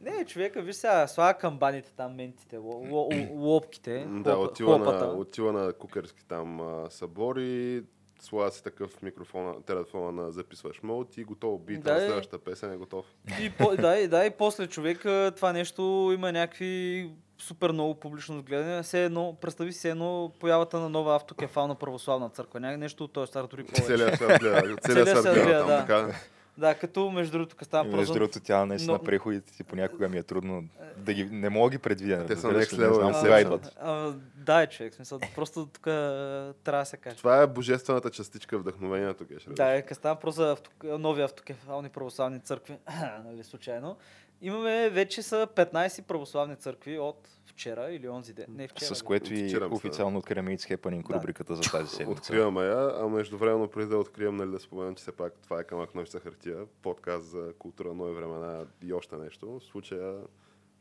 Не, 0.00 0.24
човека, 0.24 0.62
виж 0.62 0.76
сега, 0.76 1.06
слага 1.06 1.38
камбаните 1.38 1.92
там, 1.92 2.14
ментите, 2.14 2.56
ло- 2.56 2.90
ло- 2.90 3.30
лопките, 3.30 4.06
Да, 4.10 4.36
отива 4.36 4.78
на, 4.78 5.06
отива 5.06 5.52
на 5.52 5.72
кукерски 5.72 6.24
там 6.24 6.60
събори, 6.90 7.82
слага 8.20 8.50
си 8.50 8.62
такъв 8.62 9.02
микрофон, 9.02 9.62
телефона 9.66 10.12
на 10.12 10.32
записваш 10.32 10.82
мод 10.82 11.16
и 11.16 11.24
готово 11.24 11.58
бит, 11.58 11.82
Да, 11.82 11.96
е. 11.96 12.00
следващата 12.00 12.38
песен 12.38 12.72
е 12.72 12.76
готов. 12.76 13.06
И, 13.40 13.50
по, 13.50 13.76
да, 13.76 13.98
и, 13.98 14.08
да, 14.08 14.26
и 14.26 14.30
после 14.30 14.66
човека 14.66 15.32
това 15.36 15.52
нещо 15.52 16.12
има 16.14 16.32
някакви 16.32 17.10
супер 17.38 17.70
много 17.72 17.94
публично 17.94 18.42
гледане. 18.42 18.82
Все 18.82 19.04
едно, 19.04 19.36
представи 19.40 19.72
си 19.72 19.88
едно 19.88 20.32
появата 20.40 20.80
на 20.80 20.88
нова 20.88 21.16
автокефална 21.16 21.74
православна 21.74 22.30
църква. 22.30 22.60
Ня, 22.60 22.76
нещо 22.76 23.04
от 23.04 23.12
този 23.12 23.28
стар 23.28 23.46
дори 23.46 23.64
повече. 23.64 23.82
Целият 23.82 24.16
свят 24.16 24.40
гледа, 24.40 24.76
целият 24.82 25.08
свят 25.08 25.22
гледа 25.22 25.44
гледа, 25.44 25.58
там, 25.58 25.68
да. 25.68 25.80
така. 25.80 26.14
Да, 26.58 26.74
като 26.74 27.10
между 27.10 27.32
другото, 27.32 27.56
като 27.56 27.64
става 27.64 27.96
Между 27.96 28.12
другото, 28.12 28.40
тя 28.40 28.66
наистина 28.66 28.92
но- 28.92 29.04
преходите 29.04 29.54
си 29.54 29.64
понякога 29.64 30.08
ми 30.08 30.18
е 30.18 30.22
трудно 30.22 30.64
да 30.96 31.14
ги... 31.14 31.24
Не 31.24 31.50
мога 31.50 31.70
да 31.70 31.76
ги 31.76 31.82
предвидя. 31.82 32.26
Те 32.26 32.36
са 32.36 32.48
next 32.48 32.72
level 32.72 33.20
кога 33.20 33.40
идват. 33.40 33.76
А, 33.80 34.12
да, 34.34 34.62
е 34.62 34.66
човек, 34.66 34.94
смисъл, 34.94 35.18
просто 35.34 35.66
тук 35.66 35.82
трябва 35.84 36.82
да 36.82 36.84
се 36.84 36.96
каже. 36.96 37.16
Това 37.16 37.42
е 37.42 37.46
божествената 37.46 38.10
частичка 38.10 38.58
вдъхновението, 38.58 39.24
Геш. 39.24 39.44
Да, 39.50 39.76
е, 39.76 39.82
като 39.82 39.94
става 39.94 40.16
просто 40.16 40.40
за 40.40 40.50
авто, 40.50 40.70
нови 40.84 41.22
автокефални 41.22 41.88
православни 41.88 42.40
църкви, 42.40 42.78
нали, 43.24 43.44
случайно. 43.44 43.96
Имаме 44.42 44.90
вече 44.90 45.22
са 45.22 45.48
15 45.54 46.02
православни 46.02 46.56
църкви 46.56 46.98
от 46.98 47.28
вчера 47.56 47.90
или 47.90 48.08
онзи 48.08 48.32
ден. 48.32 48.46
Не 48.48 48.68
вчера. 48.68 48.94
С 48.94 49.02
което 49.02 49.34
и 49.34 49.48
Вчера, 49.48 49.66
официално 49.66 50.18
откриваме 50.18 50.56
It's 50.58 50.76
Happening 50.76 51.08
Да. 51.08 51.14
рубриката 51.14 51.54
за 51.56 51.62
тази 51.62 51.88
седмица. 51.88 52.20
Откриваме 52.20 52.60
я, 52.62 52.92
а 52.96 53.08
междувременно 53.08 53.68
преди 53.68 53.88
да 53.88 53.98
открием, 53.98 54.36
нали, 54.36 54.50
да 54.50 54.60
споменам, 54.60 54.94
че 54.94 55.02
все 55.02 55.12
пак 55.12 55.32
това 55.34 55.60
е 55.60 55.64
камък 55.64 55.94
нощ 55.94 56.12
хартия, 56.14 56.66
подкаст 56.82 57.26
за 57.26 57.52
култура, 57.58 57.94
нови 57.94 58.14
времена 58.14 58.64
и 58.82 58.92
още 58.92 59.16
нещо. 59.16 59.48
В 59.50 59.64
случая 59.64 60.14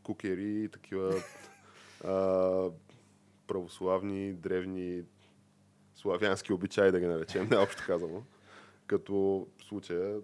кукери 0.03 0.63
и 0.63 0.69
такива 0.69 1.13
а, 2.03 2.69
православни, 3.47 4.33
древни, 4.33 5.03
славянски 5.95 6.53
обичаи, 6.53 6.91
да 6.91 6.99
ги 6.99 7.05
наречем, 7.05 7.47
не 7.51 7.57
общо 7.57 7.83
казано. 7.85 8.23
Като 8.87 9.13
в 9.57 9.63
случая 9.63 10.15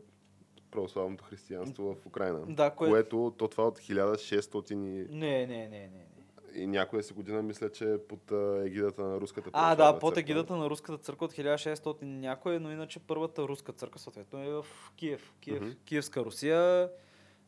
православното 0.72 1.24
християнство 1.24 1.96
в 1.96 2.06
Украина. 2.06 2.40
Да, 2.48 2.72
кое- 2.72 2.90
Което, 2.90 3.34
то 3.38 3.48
това 3.48 3.68
от 3.68 3.80
1600 3.80 4.72
и, 4.72 4.76
Не, 5.10 5.48
не, 5.48 5.68
не, 5.68 5.68
не. 5.70 6.08
И 6.56 6.68
някоя 6.68 7.04
си 7.04 7.14
година, 7.14 7.42
мисля, 7.42 7.72
че 7.72 7.94
е 7.94 7.98
под 7.98 8.32
егидата 8.66 9.04
на 9.04 9.22
руската 9.22 9.50
А, 9.54 9.76
да, 9.76 9.94
под 9.94 10.02
църква. 10.02 10.20
егидата 10.20 10.56
на 10.56 10.70
руската 10.70 10.98
църква 10.98 11.26
от 11.26 11.34
1600 11.34 12.04
някое, 12.04 12.60
но 12.60 12.72
иначе 12.72 13.00
първата 13.00 13.42
руска 13.42 13.72
църква 13.72 14.00
съответно 14.00 14.44
е 14.44 14.50
в 14.50 14.66
Киев. 14.96 15.34
Киев 15.42 15.62
Мгм. 15.62 15.72
Киевска 15.86 16.26
Русия. 16.26 16.90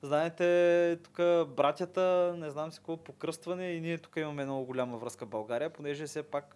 Знаете, 0.01 1.00
тук 1.03 1.15
братята, 1.47 2.35
не 2.38 2.50
знам 2.50 2.71
си 2.71 2.77
какво, 2.77 2.97
покръстване 2.97 3.71
и 3.71 3.81
ние 3.81 3.97
тук 3.97 4.15
имаме 4.17 4.45
много 4.45 4.65
голяма 4.65 4.97
връзка 4.97 5.25
България, 5.25 5.69
понеже 5.69 6.06
все 6.06 6.23
пак 6.23 6.56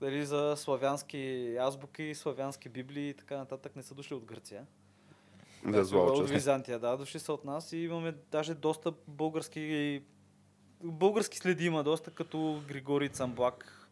дали, 0.00 0.26
за 0.26 0.54
славянски 0.56 1.56
азбуки, 1.60 2.14
славянски 2.14 2.68
библии 2.68 3.08
и 3.08 3.14
така 3.14 3.36
нататък 3.36 3.76
не 3.76 3.82
са 3.82 3.94
дошли 3.94 4.14
от 4.14 4.24
Гърция. 4.24 4.66
За 5.68 5.84
зла 5.84 6.02
от. 6.02 6.30
Византия, 6.30 6.78
да, 6.78 6.96
дошли 6.96 7.18
са 7.18 7.32
от 7.32 7.44
нас 7.44 7.72
и 7.72 7.78
имаме 7.78 8.14
даже 8.30 8.54
доста 8.54 8.92
български 9.08 10.02
български 10.82 11.38
следи 11.38 11.66
има 11.66 11.84
доста, 11.84 12.10
като 12.10 12.62
Григорий 12.68 13.08
Цамблак. 13.08 13.88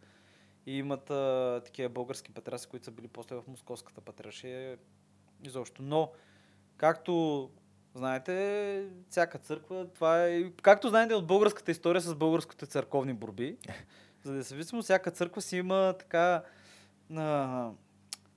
И 0.66 0.78
имат 0.78 1.10
а, 1.10 1.62
такива 1.64 1.88
български 1.88 2.32
патраси, 2.32 2.66
които 2.66 2.84
са 2.84 2.90
били 2.90 3.08
после 3.08 3.36
в 3.36 3.42
Московската 3.48 4.00
патриаршия. 4.00 4.78
Изобщо. 5.44 5.82
Но, 5.82 6.12
както 6.76 7.50
знаете, 7.94 8.86
всяка 9.10 9.38
църква, 9.38 9.86
това 9.94 10.26
е... 10.26 10.50
Както 10.62 10.88
знаете 10.88 11.14
от 11.14 11.26
българската 11.26 11.70
история 11.70 12.00
с 12.00 12.14
българските 12.14 12.66
църковни 12.66 13.14
борби, 13.14 13.56
за 14.24 14.32
независимо, 14.32 14.82
всяка 14.82 15.10
църква 15.10 15.42
си 15.42 15.56
има 15.56 15.94
така 15.98 16.42
а, 17.16 17.70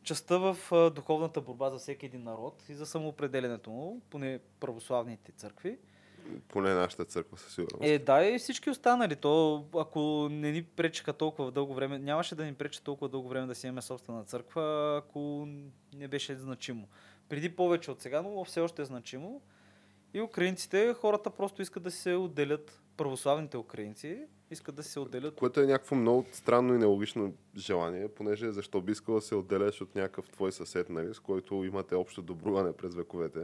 частта 0.04 0.38
в 0.38 0.58
а, 0.72 0.90
духовната 0.90 1.42
борба 1.42 1.70
за 1.70 1.78
всеки 1.78 2.06
един 2.06 2.24
народ 2.24 2.64
и 2.70 2.74
за 2.74 2.86
самоопределенето 2.86 3.72
му, 3.72 4.02
поне 4.10 4.40
православните 4.60 5.32
църкви. 5.32 5.78
Поне 6.48 6.74
нашата 6.74 7.06
църква 7.06 7.38
със 7.38 7.54
сигурност. 7.54 7.84
Е, 7.84 8.00
да, 8.00 8.26
и 8.26 8.40
всички 8.40 8.70
останали. 8.70 9.16
То, 9.16 9.66
ако 9.76 10.28
не 10.32 10.52
ни 10.52 10.64
пречеха 10.64 11.14
толкова 11.14 11.52
дълго 11.52 11.74
време, 11.74 12.00
нямаше 12.00 12.36
да 12.36 12.46
ни 12.46 12.54
пречи 12.54 12.84
толкова 12.84 13.10
дълго 13.10 13.30
време 13.30 13.48
да 13.48 13.56
си 13.56 13.68
имаме 13.68 13.82
собствена 13.82 14.24
църква, 14.24 14.96
ако 15.06 15.48
не 15.96 16.08
беше 16.08 16.36
значимо. 16.36 16.88
Преди 17.30 17.56
повече 17.56 17.92
от 17.92 18.02
сега, 18.02 18.22
но 18.22 18.44
все 18.44 18.62
още 18.62 18.82
е 18.82 18.86
значимо. 18.86 19.42
И 20.14 20.22
украинците, 20.22 20.94
хората 20.94 21.30
просто 21.30 21.62
искат 21.62 21.84
да 21.84 21.92
се 21.92 22.16
отделят, 22.16 22.82
православните 22.98 23.58
украинци, 23.58 24.26
искат 24.52 24.76
да 24.76 24.84
се 24.84 25.00
отделят. 25.00 25.36
Което 25.36 25.60
е 25.60 25.66
някакво 25.66 25.96
много 25.96 26.26
странно 26.32 26.76
и 26.76 26.78
нелогично 26.78 27.34
желание, 27.58 28.08
понеже 28.08 28.52
защо 28.52 28.82
би 28.82 28.92
искал 28.92 29.16
да 29.16 29.22
се 29.22 29.36
отделяш 29.36 29.82
от 29.82 29.96
някакъв 29.96 30.30
твой 30.30 30.52
съсед, 30.52 30.90
нали, 30.90 31.14
с 31.14 31.20
който 31.20 31.64
имате 31.64 31.96
общо 31.96 32.22
добруване 32.22 32.74
през 32.74 32.96
вековете. 32.96 33.40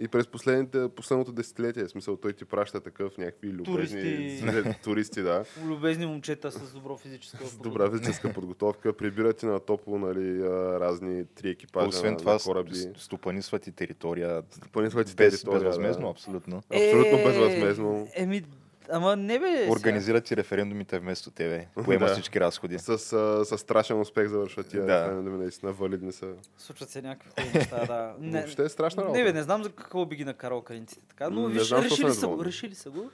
И 0.00 0.08
през 0.08 0.26
последните, 0.26 0.88
последното 0.88 1.32
десетилетие, 1.32 1.84
в 1.84 1.90
смисъл, 1.90 2.16
той 2.16 2.32
ти 2.32 2.44
праща 2.44 2.80
такъв 2.80 3.18
някакви 3.18 3.48
любезни 3.52 4.02
Туристи. 4.02 4.76
туристи, 4.82 5.22
да, 5.22 5.44
Любезни 5.64 6.06
момчета 6.06 6.52
с 6.52 6.72
добро 6.72 6.96
физическо 6.96 7.46
с 7.46 7.56
добра 7.56 7.90
физическа 7.90 8.32
подготовка, 8.32 8.92
прибират 8.92 9.36
ти 9.36 9.46
на 9.46 9.60
топло 9.60 9.98
нали, 9.98 10.42
разни 10.80 11.24
три 11.34 11.50
екипажа 11.50 11.88
Освен 11.88 12.12
на, 12.12 12.18
това, 12.18 12.32
на 12.32 12.38
кораби. 12.38 12.74
стопанисват 12.96 13.66
и 13.66 13.72
територия 13.72 14.42
Стопанисват 14.50 15.06
ти 15.06 15.14
без, 15.14 15.34
територия, 15.34 15.58
безвъзмезно, 15.58 16.02
да. 16.02 16.10
абсолютно. 16.10 16.56
Абсолютно 16.56 17.18
безвъзмезно. 17.24 18.08
Еми, 18.14 18.42
ама 18.90 19.16
не 19.16 19.38
бе. 19.38 19.68
Организират 19.70 20.24
ти 20.24 20.36
референдумите 20.36 20.98
вместо 20.98 21.30
тебе. 21.30 21.66
Поема 21.84 22.06
Да. 22.06 22.12
всички 22.12 22.40
разходи. 22.40 22.78
С, 22.78 22.88
а, 22.88 22.96
с 23.44 23.58
страшен 23.58 24.00
успех 24.00 24.28
завършват 24.28 24.68
тия 24.68 24.86
Да. 24.86 25.00
референдуми, 25.02 25.38
наистина 25.38 25.72
валидни 25.72 26.12
са. 26.12 26.34
Случват 26.58 26.90
се 26.90 27.02
някакви 27.02 27.50
неща, 27.54 27.86
да. 27.86 28.14
Въобще 28.20 28.64
е 28.64 28.68
страшна 28.68 29.02
работа. 29.02 29.18
Не, 29.18 29.24
бе, 29.24 29.32
не 29.32 29.42
знам 29.42 29.62
за 29.64 29.72
какво 29.72 30.06
би 30.06 30.16
ги 30.16 30.24
накарал 30.24 30.58
украинците 30.58 31.06
така, 31.08 31.30
но 31.30 31.48
Не 31.48 31.54
виж, 31.54 31.68
знам, 31.68 31.82
решили, 31.82 32.12
са 32.12 32.28
го, 32.28 32.44
решили 32.44 32.74
са 32.74 32.90
го. 32.90 33.10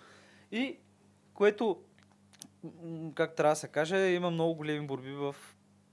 И 0.53 0.77
което, 1.35 1.81
как 3.15 3.35
трябва 3.35 3.53
да 3.53 3.57
се 3.57 3.69
каже, 3.69 3.97
има 3.99 4.31
много 4.31 4.55
големи 4.55 4.87
борби 4.87 5.13
в 5.13 5.37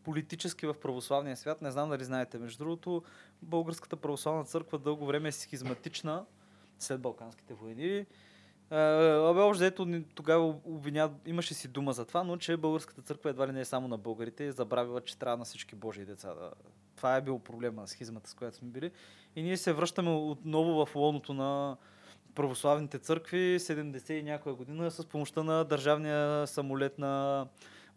политически 0.04 0.66
в 0.66 0.74
православния 0.74 1.38
свят. 1.38 1.62
Не 1.62 1.72
знам 1.72 1.90
дали 1.90 2.04
знаете, 2.04 2.38
между 2.38 2.58
другото, 2.58 3.04
Българската 3.42 3.96
православна 3.96 4.44
църква 4.46 4.80
дълго 4.80 5.06
време 5.06 5.30
е 5.30 5.32
схизматична 5.32 6.26
след 6.80 7.02
Балканските 7.02 7.54
войни. 7.54 8.06
Абе, 8.72 9.42
общо 9.42 9.60
взето 9.60 10.04
тогава 10.16 10.56
обвинят, 10.66 11.12
имаше 11.26 11.54
си 11.54 11.68
дума 11.68 11.94
за 11.94 12.06
това, 12.06 12.24
но 12.24 12.38
че 12.38 12.58
българската 12.58 13.02
църква 13.02 13.30
едва 13.30 13.48
ли 13.48 13.52
не 13.52 13.62
е 13.62 13.66
само 13.66 13.88
на 13.88 13.98
българите, 13.98 14.46
е 14.46 14.52
забравила, 14.52 15.02
че 15.02 15.18
трябва 15.18 15.38
на 15.38 15.46
всички 15.46 15.76
божии 15.76 16.06
деца. 16.06 16.34
Да... 16.34 16.52
Това 16.96 17.16
е 17.16 17.22
бил 17.22 17.40
проблема 17.40 17.82
на 17.82 17.88
схизмата, 17.88 18.30
с 18.30 18.34
която 18.34 18.58
сме 18.58 18.68
били. 18.68 18.92
И 19.36 19.44
ние 19.44 19.58
се 19.58 19.74
връщаме 19.74 20.10
отново 20.10 20.86
в 20.86 20.96
лоното 20.96 21.34
на 21.34 21.78
православните 22.36 23.00
църкви 23.00 23.60
70 23.60 24.12
и 24.12 24.24
някоя 24.24 24.56
година 24.56 24.92
с 24.92 25.06
помощта 25.06 25.44
на 25.44 25.64
държавния 25.64 26.48
самолет 26.48 27.00
на 27.00 27.46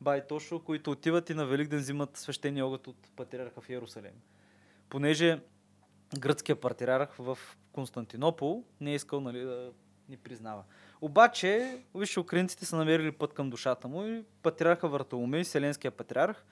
Байтошо, 0.01 0.59
които 0.59 0.91
отиват 0.91 1.31
и 1.31 1.35
на 1.35 1.47
Великден 1.47 1.79
взимат 1.79 2.17
свещения 2.17 2.67
огът 2.67 2.87
от 2.87 2.97
патриарха 3.17 3.61
в 3.61 3.69
Иерусалим. 3.69 4.21
Понеже 4.89 5.41
гръцкият 6.19 6.61
патриарх 6.61 7.15
в 7.19 7.39
Константинопол 7.73 8.65
не 8.81 8.93
е 8.93 8.95
искал 8.95 9.21
нали, 9.21 9.41
да 9.41 9.73
ни 10.09 10.17
признава. 10.17 10.63
Обаче, 11.01 11.79
вижте, 11.95 12.21
украинците 12.21 12.67
са 12.67 12.77
намерили 12.77 13.13
път 13.13 13.35
към 13.35 13.51
душата 13.51 13.89
му 13.89 14.07
и 14.07 14.25
патриарха 14.43 14.89
Вартоломей, 14.89 15.45
Селенския 15.45 15.91
патриарх, 15.91 16.45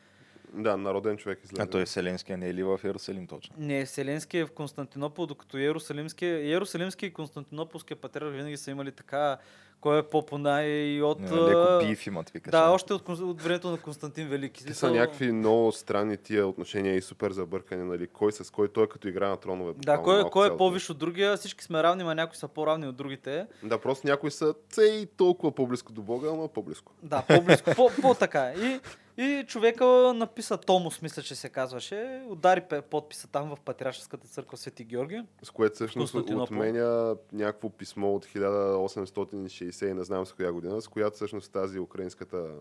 Да, 0.54 0.76
народен 0.76 1.16
човек 1.16 1.44
излезе. 1.44 1.62
А 1.62 1.66
той 1.66 1.82
е 1.82 1.86
Селенския, 1.86 2.38
не 2.38 2.48
е 2.48 2.54
ли 2.54 2.62
в 2.62 2.80
Иерусалим 2.84 3.26
точно? 3.26 3.54
не, 3.58 3.84
Вселенски 3.86 4.38
е 4.38 4.44
в 4.44 4.52
Константинопол, 4.52 5.26
докато 5.26 5.58
Иерусалимски, 5.58 6.26
Иерусалимски 6.26 7.06
и 7.06 7.12
Константинополския 7.12 7.96
патриарх 7.96 8.32
винаги 8.32 8.56
са 8.56 8.70
имали 8.70 8.92
така, 8.92 9.38
кой 9.82 9.98
е 9.98 10.02
по-понай 10.02 10.66
и 10.66 11.02
от... 11.02 11.20
Не, 11.20 11.30
Леко 11.30 11.58
а, 11.58 11.86
биф 11.86 12.06
имат, 12.06 12.30
викаш. 12.30 12.50
Да, 12.50 12.58
а? 12.58 12.70
още 12.70 12.94
от, 12.94 13.08
от 13.08 13.42
времето 13.42 13.70
на 13.70 13.78
Константин 13.78 14.28
Велики. 14.28 14.64
Те 14.64 14.74
са 14.74 14.90
някакви 14.90 15.32
много 15.32 15.72
странни 15.72 16.16
тия 16.16 16.46
отношения 16.46 16.94
и 16.94 17.02
супер 17.02 17.30
забъркани, 17.30 17.84
нали? 17.84 18.06
Кой 18.06 18.32
с 18.32 18.50
кой, 18.50 18.68
той 18.68 18.84
е 18.84 18.86
като 18.86 19.08
игра 19.08 19.28
на 19.28 19.36
тронове. 19.36 19.72
Да, 19.76 19.98
кой, 19.98 20.20
е- 20.20 20.24
кой 20.24 20.48
е 20.48 20.56
по-виш 20.56 20.90
от 20.90 20.98
другия, 20.98 21.36
всички 21.36 21.64
сме 21.64 21.82
равни, 21.82 22.04
но 22.04 22.14
някои 22.14 22.36
са 22.36 22.48
по-равни 22.48 22.86
от 22.86 22.96
другите. 22.96 23.46
Да, 23.62 23.78
просто 23.78 24.06
някои 24.06 24.30
са 24.30 24.54
цей 24.68 25.06
толкова 25.06 25.52
по-близко 25.52 25.92
до 25.92 26.02
Бога, 26.02 26.28
ама 26.28 26.48
по-близко. 26.48 26.92
Да, 27.02 27.22
по-близко, 27.28 27.70
по, 27.76 27.90
по-така. 28.02 28.52
И, 28.52 28.80
и 29.16 29.44
човека 29.46 29.84
написа 30.14 30.58
Томос, 30.58 31.02
мисля, 31.02 31.22
че 31.22 31.34
се 31.34 31.48
казваше, 31.48 32.22
удари 32.28 32.62
подписа 32.90 33.28
там 33.28 33.48
в 33.56 33.60
Патриаршеската 33.60 34.28
църква 34.28 34.56
Свети 34.56 34.84
Георги. 34.84 35.22
С 35.42 35.50
което 35.50 35.74
всъщност 35.74 36.14
отменя 36.14 37.16
някакво 37.32 37.70
писмо 37.70 38.14
от 38.14 38.26
1860 38.26 39.71
и 39.82 39.94
не 39.94 40.04
знам 40.04 40.26
с 40.26 40.32
коя 40.32 40.52
година, 40.52 40.80
с 40.82 40.88
която 40.88 41.16
всъщност 41.16 41.52
тази 41.52 41.78
украинската 41.78 42.54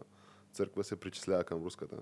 църква 0.53 0.84
се 0.84 0.96
причислява 0.96 1.44
към 1.44 1.63
руската. 1.63 1.96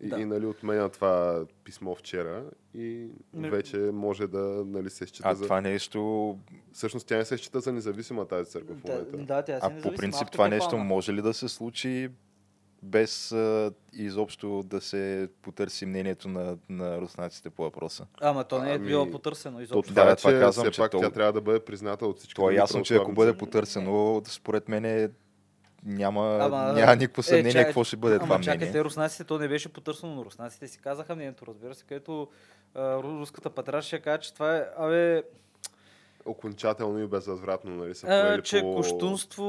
И, 0.00 0.08
Да. 0.08 0.20
и 0.20 0.24
нали, 0.24 0.46
отменя 0.46 0.88
това 0.88 1.44
писмо 1.64 1.94
вчера 1.94 2.44
и 2.74 3.08
Ме- 3.34 3.50
вече 3.50 3.76
може 3.78 4.26
да 4.26 4.38
нали, 4.66 4.90
се 4.90 5.06
счита 5.06 5.28
А 5.28 5.34
за... 5.34 5.44
това 5.44 5.60
нещо, 5.60 6.38
Всъщност 6.72 7.06
тя 7.06 7.16
не 7.16 7.24
се 7.24 7.36
счита 7.36 7.60
за 7.60 7.72
независима 7.72 8.26
тази 8.26 8.50
църква 8.50 8.74
в 8.74 8.84
момента. 8.84 9.16
да, 9.16 9.42
тя 9.42 9.60
си 9.60 9.66
а 9.66 9.82
по 9.82 9.94
принцип 9.94 10.30
това 10.32 10.48
нещо 10.48 10.76
може 10.78 11.12
ли 11.12 11.22
да 11.22 11.34
се 11.34 11.48
случи 11.48 12.08
без 12.82 13.32
а, 13.32 13.72
изобщо 13.92 14.62
да 14.64 14.80
се 14.80 15.28
потърси 15.42 15.86
мнението 15.86 16.28
на, 16.28 16.56
на 16.68 17.00
руснаците 17.00 17.50
по 17.50 17.62
въпроса? 17.62 18.06
Ама 18.20 18.44
то 18.44 18.58
не 18.58 18.72
е 18.72 18.74
Ами, 18.74 18.86
било 18.86 19.10
потърсено 19.10 19.56
То 19.56 19.62
изобщо. 19.62 19.94
Да, 19.94 20.00
това, 20.02 20.16
това 20.16 20.30
че 20.30 20.38
казвам, 20.38 20.64
все 20.64 20.72
че 20.72 20.80
пак 20.80 20.90
то- 20.90 21.00
тя 21.00 21.10
трябва 21.10 21.32
да 21.32 21.40
бъде 21.40 21.60
призната 21.60 22.06
от 22.06 22.18
всички 22.18 22.34
То 22.34 22.50
е 22.50 22.54
ясно, 22.54 22.82
че 22.82 22.96
ако 22.96 23.12
бъде 23.12 23.36
потърсено, 23.36 24.22
според 24.24 24.68
мен 24.68 24.84
е, 24.84 25.10
няма, 25.84 26.38
Ама, 26.40 26.72
няма 26.72 26.96
никакво 26.96 27.22
съмнение 27.22 27.52
чакай, 27.52 27.64
какво 27.64 27.84
ще 27.84 27.96
бъде 27.96 28.14
Ама 28.14 28.24
това 28.24 28.40
чакайте, 28.40 28.64
мнение. 28.64 28.84
руснаците, 28.84 29.24
то 29.24 29.38
не 29.38 29.48
беше 29.48 29.68
потърсено, 29.68 30.14
но 30.14 30.24
руснаците 30.24 30.68
си 30.68 30.78
казаха 30.78 31.14
мнението, 31.16 31.46
разбира 31.46 31.74
се, 31.74 31.84
където 31.84 32.28
а, 32.74 32.80
ру- 32.80 33.20
руската 33.20 33.50
патриарша 33.50 33.86
ще 33.86 33.98
каже, 33.98 34.18
че 34.18 34.34
това 34.34 34.56
е, 34.56 34.64
абе, 34.78 35.22
Окончателно 36.24 36.98
и 36.98 37.06
безвъзвратно, 37.06 37.70
нали, 37.70 37.94
са 37.94 38.06
а, 38.06 38.42
че 38.42 38.60
по, 38.60 38.74
кощунство, 38.74 39.44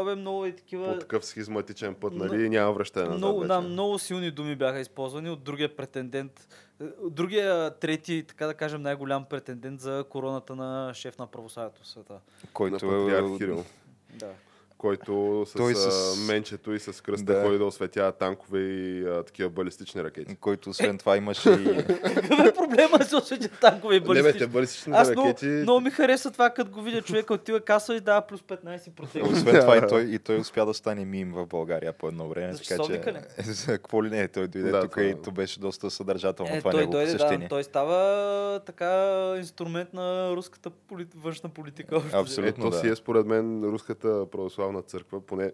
абе, 0.00 0.14
много 0.14 0.46
и 0.46 0.50
по 0.52 0.56
такива... 0.56 0.98
такъв 0.98 1.24
схизматичен 1.24 1.94
път, 1.94 2.12
Но- 2.12 2.24
нали, 2.24 2.44
и 2.44 2.48
няма 2.48 2.72
връщане 2.72 3.04
назад 3.04 3.18
Много, 3.18 3.40
вече. 3.40 3.48
да, 3.48 3.60
много 3.60 3.98
силни 3.98 4.30
думи 4.30 4.56
бяха 4.56 4.80
използвани 4.80 5.30
от 5.30 5.42
другия 5.42 5.76
претендент, 5.76 6.48
е, 6.80 6.84
от 6.84 7.14
другия 7.14 7.70
трети, 7.70 8.24
така 8.28 8.46
да 8.46 8.54
кажем, 8.54 8.82
най-голям 8.82 9.24
претендент 9.24 9.80
за 9.80 10.04
короната 10.10 10.56
на 10.56 10.94
шеф 10.94 11.18
на 11.18 11.26
православието 11.26 11.82
в 11.82 11.86
света. 11.88 12.12
на 12.12 12.20
Който 12.52 12.78
патриарх 12.78 13.26
е, 13.34 13.38
Кирил, 13.38 13.64
Да. 14.14 14.32
Който 14.78 15.44
с, 15.46 15.52
Той 15.52 15.74
с... 15.74 16.16
менчето 16.28 16.72
и 16.72 16.78
с 16.78 17.02
кръста 17.02 17.24
Да. 17.24 17.42
ходи 17.42 17.58
да 17.58 17.64
осветява 17.64 18.12
танкове 18.12 18.58
и 18.60 19.04
а, 19.04 19.22
такива 19.22 19.50
балистични 19.50 20.04
ракети. 20.04 20.36
който 20.36 20.70
освен 20.70 20.98
това 20.98 21.16
имаше 21.16 21.50
и... 21.50 21.76
Какъв 21.86 22.40
е 22.40 22.54
проблема 22.54 23.04
с 23.04 23.12
освети 23.12 23.48
танкове 23.50 23.96
и 23.96 24.00
Не 24.00 24.22
бе, 24.22 24.32
те 24.32 24.46
балистични? 24.46 24.92
Аз 24.96 25.10
много, 25.10 25.28
ракети... 25.28 25.46
много 25.46 25.80
ми 25.80 25.90
харесва 25.90 26.30
това, 26.30 26.50
като 26.50 26.70
го 26.70 26.82
видя 26.82 27.02
човека 27.02 27.34
отива 27.34 27.60
каса 27.60 27.94
и 27.94 28.00
дава 28.00 28.22
плюс 28.22 28.40
15 28.40 28.90
протеин. 28.90 29.24
Освен 29.26 29.60
това 29.60 29.76
и 29.76 29.80
той, 29.88 30.02
и 30.02 30.18
той 30.18 30.36
успя 30.36 30.66
да 30.66 30.74
стане 30.74 31.04
мим 31.04 31.32
в 31.32 31.46
България 31.46 31.92
по 31.92 32.08
едно 32.08 32.28
време. 32.28 32.52
За 32.52 32.58
така 32.58 32.82
че, 32.84 33.00
какво 33.66 34.04
ли 34.04 34.10
не, 34.10 34.28
той 34.28 34.48
дойде 34.48 34.70
Да, 34.70 34.80
тук 34.80 34.90
това- 34.90 35.02
и 35.02 35.14
то 35.14 35.30
беше 35.30 35.60
доста 35.60 35.90
съдържателно 35.90 36.54
Е, 36.54 36.58
това 36.58 36.70
той 36.70 36.80
негово 36.80 36.92
дойде, 36.92 37.06
да, 37.06 37.16
посещение. 37.16 37.48
той 37.48 37.64
става 37.64 37.96
така 38.60 38.96
инструмент 39.38 39.92
на 39.92 40.32
руската 40.32 40.70
поли... 40.70 41.06
външна 41.16 41.48
политика. 41.48 42.02
Абсолютно. 42.12 42.66
Ето 42.66 42.70
да. 42.70 42.76
си 42.76 42.88
е 42.88 42.96
според 42.96 43.26
мен 43.26 43.64
руската 43.64 44.26
православна 44.32 44.65
църква, 44.82 45.26
поне 45.26 45.52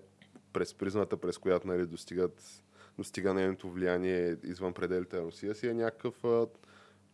през 0.52 0.74
призмата, 0.74 1.16
през 1.16 1.38
която 1.38 1.66
нали, 1.66 1.86
достигат, 1.86 2.64
достига 2.96 3.34
нейното 3.34 3.70
влияние 3.70 4.36
извън 4.44 4.72
пределите 4.72 5.16
на 5.16 5.22
Русия, 5.22 5.54
си 5.54 5.68
е 5.68 5.74
някакъв 5.74 6.24
а, 6.24 6.46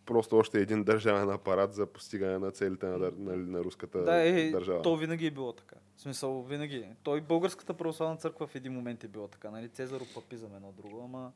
просто 0.07 0.37
още 0.37 0.61
един 0.61 0.85
държавен 0.85 1.31
апарат 1.31 1.75
за 1.75 1.87
постигане 1.87 2.39
на 2.39 2.51
целите 2.51 2.87
на, 2.87 2.99
дър- 2.99 3.19
на, 3.19 3.37
на 3.37 3.65
руската 3.65 4.03
Да, 4.03 4.29
е, 4.29 4.51
държава. 4.51 4.83
то 4.83 4.97
винаги 4.97 5.27
е 5.27 5.31
било 5.31 5.53
така. 5.53 5.77
В 5.97 6.01
смисъл, 6.01 6.43
винаги. 6.43 6.89
Той 7.03 7.21
българската 7.21 7.75
православна 7.75 8.17
църква 8.17 8.47
в 8.47 8.55
един 8.55 8.73
момент 8.73 9.05
е 9.05 9.09
било 9.09 9.29
така, 9.29 9.51
нали? 9.51 9.69
Цезаропапизъм 9.69 10.55
едно 10.57 10.73
друго, 10.73 11.03
ама... 11.05 11.33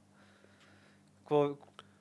Какво... 1.19 1.57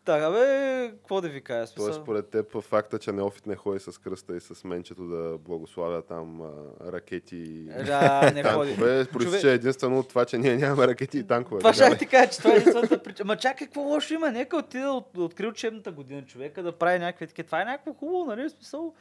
Така, 0.06 0.32
бе, 0.32 0.90
какво 0.92 1.22
да 1.22 1.30
ви 1.30 1.42
кажа? 1.42 1.68
в 1.68 1.74
Тоест, 1.76 1.86
Смисъл... 1.86 2.04
според 2.04 2.30
теб, 2.30 2.62
факта, 2.62 3.00
че 3.00 3.12
Неофит 3.12 3.46
не 3.48 3.56
ходи 3.56 3.80
с 3.80 3.98
кръста 4.02 4.36
и 4.36 4.40
с 4.40 4.64
менчето 4.64 5.08
да 5.08 5.38
благославя 5.38 6.02
там 6.02 6.42
а, 6.42 6.52
ракети 6.92 7.36
и 7.36 7.64
Да, 7.86 8.32
не 8.36 8.44
ходи. 8.54 8.70
танкове, 8.72 9.06
проистича 9.06 9.50
единствено 9.50 10.00
от 10.00 10.10
това, 10.10 10.26
че 10.26 10.38
ние 10.38 10.56
нямаме 10.58 10.88
ракети 10.88 11.18
и 11.20 11.24
танкове. 11.24 11.60
Това 11.60 11.74
ще 11.74 11.98
ти 11.98 12.06
кажа, 12.06 12.30
че 12.32 12.38
това 12.38 12.52
е 12.52 12.56
единствената 12.56 13.04
причина. 13.04 13.28
Ма 13.28 13.38
чакай, 13.38 13.68
какво 13.68 13.82
лошо 13.82 14.14
има? 14.14 14.32
Нека 14.32 14.58
отида 14.58 14.90
от, 14.92 15.18
откри 15.18 15.48
учебната 15.48 15.92
година 15.92 16.26
човека 16.26 16.64
да 16.64 16.72
прави 16.72 17.00
някакви 17.00 17.28
такива. 17.28 17.46
Това 17.46 17.62
е 17.62 17.66
някакво 17.66 17.94
хубаво, 17.94 18.26
нали? 18.26 18.50
Смисъл, 18.50 18.94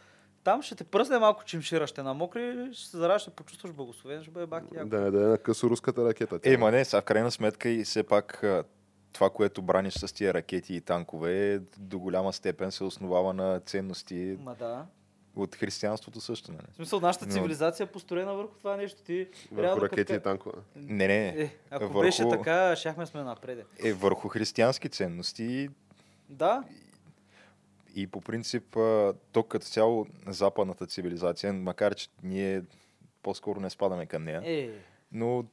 там 0.44 0.62
ще 0.62 0.74
те 0.74 0.84
пръсне 0.84 1.18
малко 1.18 1.44
чимшира, 1.44 1.86
ще 1.86 2.02
намокри, 2.02 2.68
ще 2.72 2.90
се 2.90 2.96
зарадиш, 2.96 3.22
ще 3.22 3.30
почувстваш 3.30 3.72
благословен, 3.72 4.22
ще 4.22 4.30
бъде 4.30 4.46
яко. 4.74 4.88
Да 4.88 5.00
не 5.00 5.10
да 5.10 5.18
е 5.18 5.26
на 5.26 5.38
късо 5.38 5.70
руската 5.70 6.04
ракета. 6.04 6.38
тя. 6.38 6.52
Е, 6.52 6.56
ма 6.56 6.70
не, 6.70 6.84
сега 6.84 7.00
в 7.00 7.04
крайна 7.04 7.30
сметка 7.30 7.68
и 7.68 7.84
все 7.84 8.02
пак 8.02 8.44
това, 9.12 9.30
което 9.30 9.62
браниш 9.62 9.94
с 9.94 10.14
тия 10.14 10.34
ракети 10.34 10.74
и 10.74 10.80
танкове, 10.80 11.60
до 11.78 11.98
голяма 11.98 12.32
степен 12.32 12.72
се 12.72 12.84
основава 12.84 13.34
на 13.34 13.60
ценности 13.60 14.36
Ма 14.40 14.54
да. 14.54 14.86
от 15.36 15.56
християнството 15.56 16.20
също. 16.20 16.52
Нали? 16.52 16.62
В 16.72 16.76
смисъл, 16.76 17.00
нашата 17.00 17.26
цивилизация 17.26 17.84
е 17.84 17.88
построена 17.88 18.34
върху 18.34 18.54
това 18.54 18.76
нещо. 18.76 19.02
Ти, 19.02 19.28
Върху 19.50 19.62
реално, 19.62 19.82
ракети 19.82 20.00
като- 20.02 20.12
и 20.12 20.22
танкове. 20.22 20.58
Не, 20.76 21.08
не, 21.08 21.28
Е, 21.28 21.50
ако 21.70 21.84
върху- 21.84 22.00
беше 22.00 22.28
така, 22.28 22.76
щяхме 22.76 23.06
сме 23.06 23.22
напреде. 23.22 23.64
е 23.78 23.92
върху 23.92 24.28
християнски 24.28 24.88
ценности 24.88 25.68
Да, 26.28 26.64
и 27.94 28.06
по 28.06 28.20
принцип 28.20 28.64
то 29.32 29.42
като 29.42 29.66
цяло 29.66 30.06
западната 30.26 30.86
цивилизация, 30.86 31.52
макар 31.52 31.94
че 31.94 32.08
ние 32.22 32.62
по-скоро 33.22 33.60
не 33.60 33.70
спадаме 33.70 34.06
към 34.06 34.24
нея, 34.24 34.42
е. 34.44 34.70
но 35.12 35.44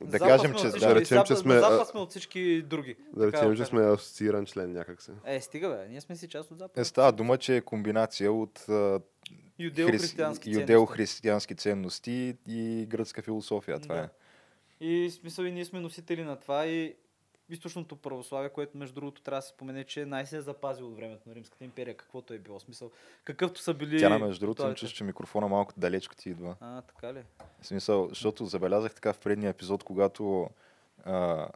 да 0.00 0.10
запад 0.10 0.28
кажем, 0.28 0.54
че 0.54 0.78
да 0.78 0.94
речем, 0.94 1.22
че 1.26 1.36
сме, 1.36 1.58
запад 1.58 1.88
сме 1.88 2.00
от 2.00 2.10
всички 2.10 2.62
други. 2.62 2.96
Да 3.12 3.26
речем, 3.26 3.56
че 3.56 3.64
сме 3.64 3.82
асоцииран 3.82 4.46
член 4.46 4.72
някакси. 4.72 5.10
Е, 5.24 5.40
стига 5.40 5.68
бе, 5.68 5.88
ние 5.88 6.00
сме 6.00 6.16
си 6.16 6.28
част 6.28 6.50
от 6.50 6.58
запад. 6.58 6.78
е, 6.78 6.84
става 6.84 7.12
дума, 7.12 7.38
че 7.38 7.56
е 7.56 7.60
комбинация 7.60 8.32
от 8.32 8.58
а, 8.58 8.72
хрис- 8.72 9.00
Юдео-християнски 9.60 10.16
ценности. 10.16 10.50
юдео-християнски 10.52 11.56
ценности 11.56 12.12
и 12.48 12.86
гръцка 12.86 13.22
философия. 13.22 13.78
Това 13.78 13.94
Да. 13.94 14.00
е. 14.00 14.08
И 14.80 15.10
смисъл 15.10 15.44
и 15.44 15.52
ние 15.52 15.64
сме 15.64 15.80
носители 15.80 16.22
на 16.22 16.36
това 16.36 16.66
и 16.66 16.94
източното 17.48 17.96
православие, 17.96 18.48
което 18.48 18.78
между 18.78 18.94
другото 18.94 19.22
трябва 19.22 19.38
да 19.38 19.42
се 19.42 19.48
спомене, 19.48 19.84
че 19.84 20.06
най-се 20.06 20.36
е 20.36 20.40
запазило 20.40 20.88
от 20.88 20.96
времето 20.96 21.28
на 21.28 21.34
Римската 21.34 21.64
империя, 21.64 21.96
каквото 21.96 22.34
е 22.34 22.38
било. 22.38 22.60
Смисъл, 22.60 22.90
какъвто 23.24 23.60
са 23.60 23.74
били... 23.74 23.98
Тя, 23.98 24.18
между 24.18 24.40
другото, 24.40 24.62
съм 24.62 24.64
ритуалите. 24.64 24.80
чувствал, 24.80 24.96
че 24.96 25.04
микрофона 25.04 25.48
малко 25.48 25.72
далечко 25.76 26.14
ти 26.16 26.30
идва. 26.30 26.56
А, 26.60 26.82
така 26.82 27.14
ли? 27.14 27.22
В 27.60 27.66
смисъл, 27.66 28.08
защото 28.08 28.46
забелязах 28.46 28.94
така 28.94 29.12
в 29.12 29.18
предния 29.18 29.50
епизод, 29.50 29.84
когато 29.84 30.50
а, 31.04 31.48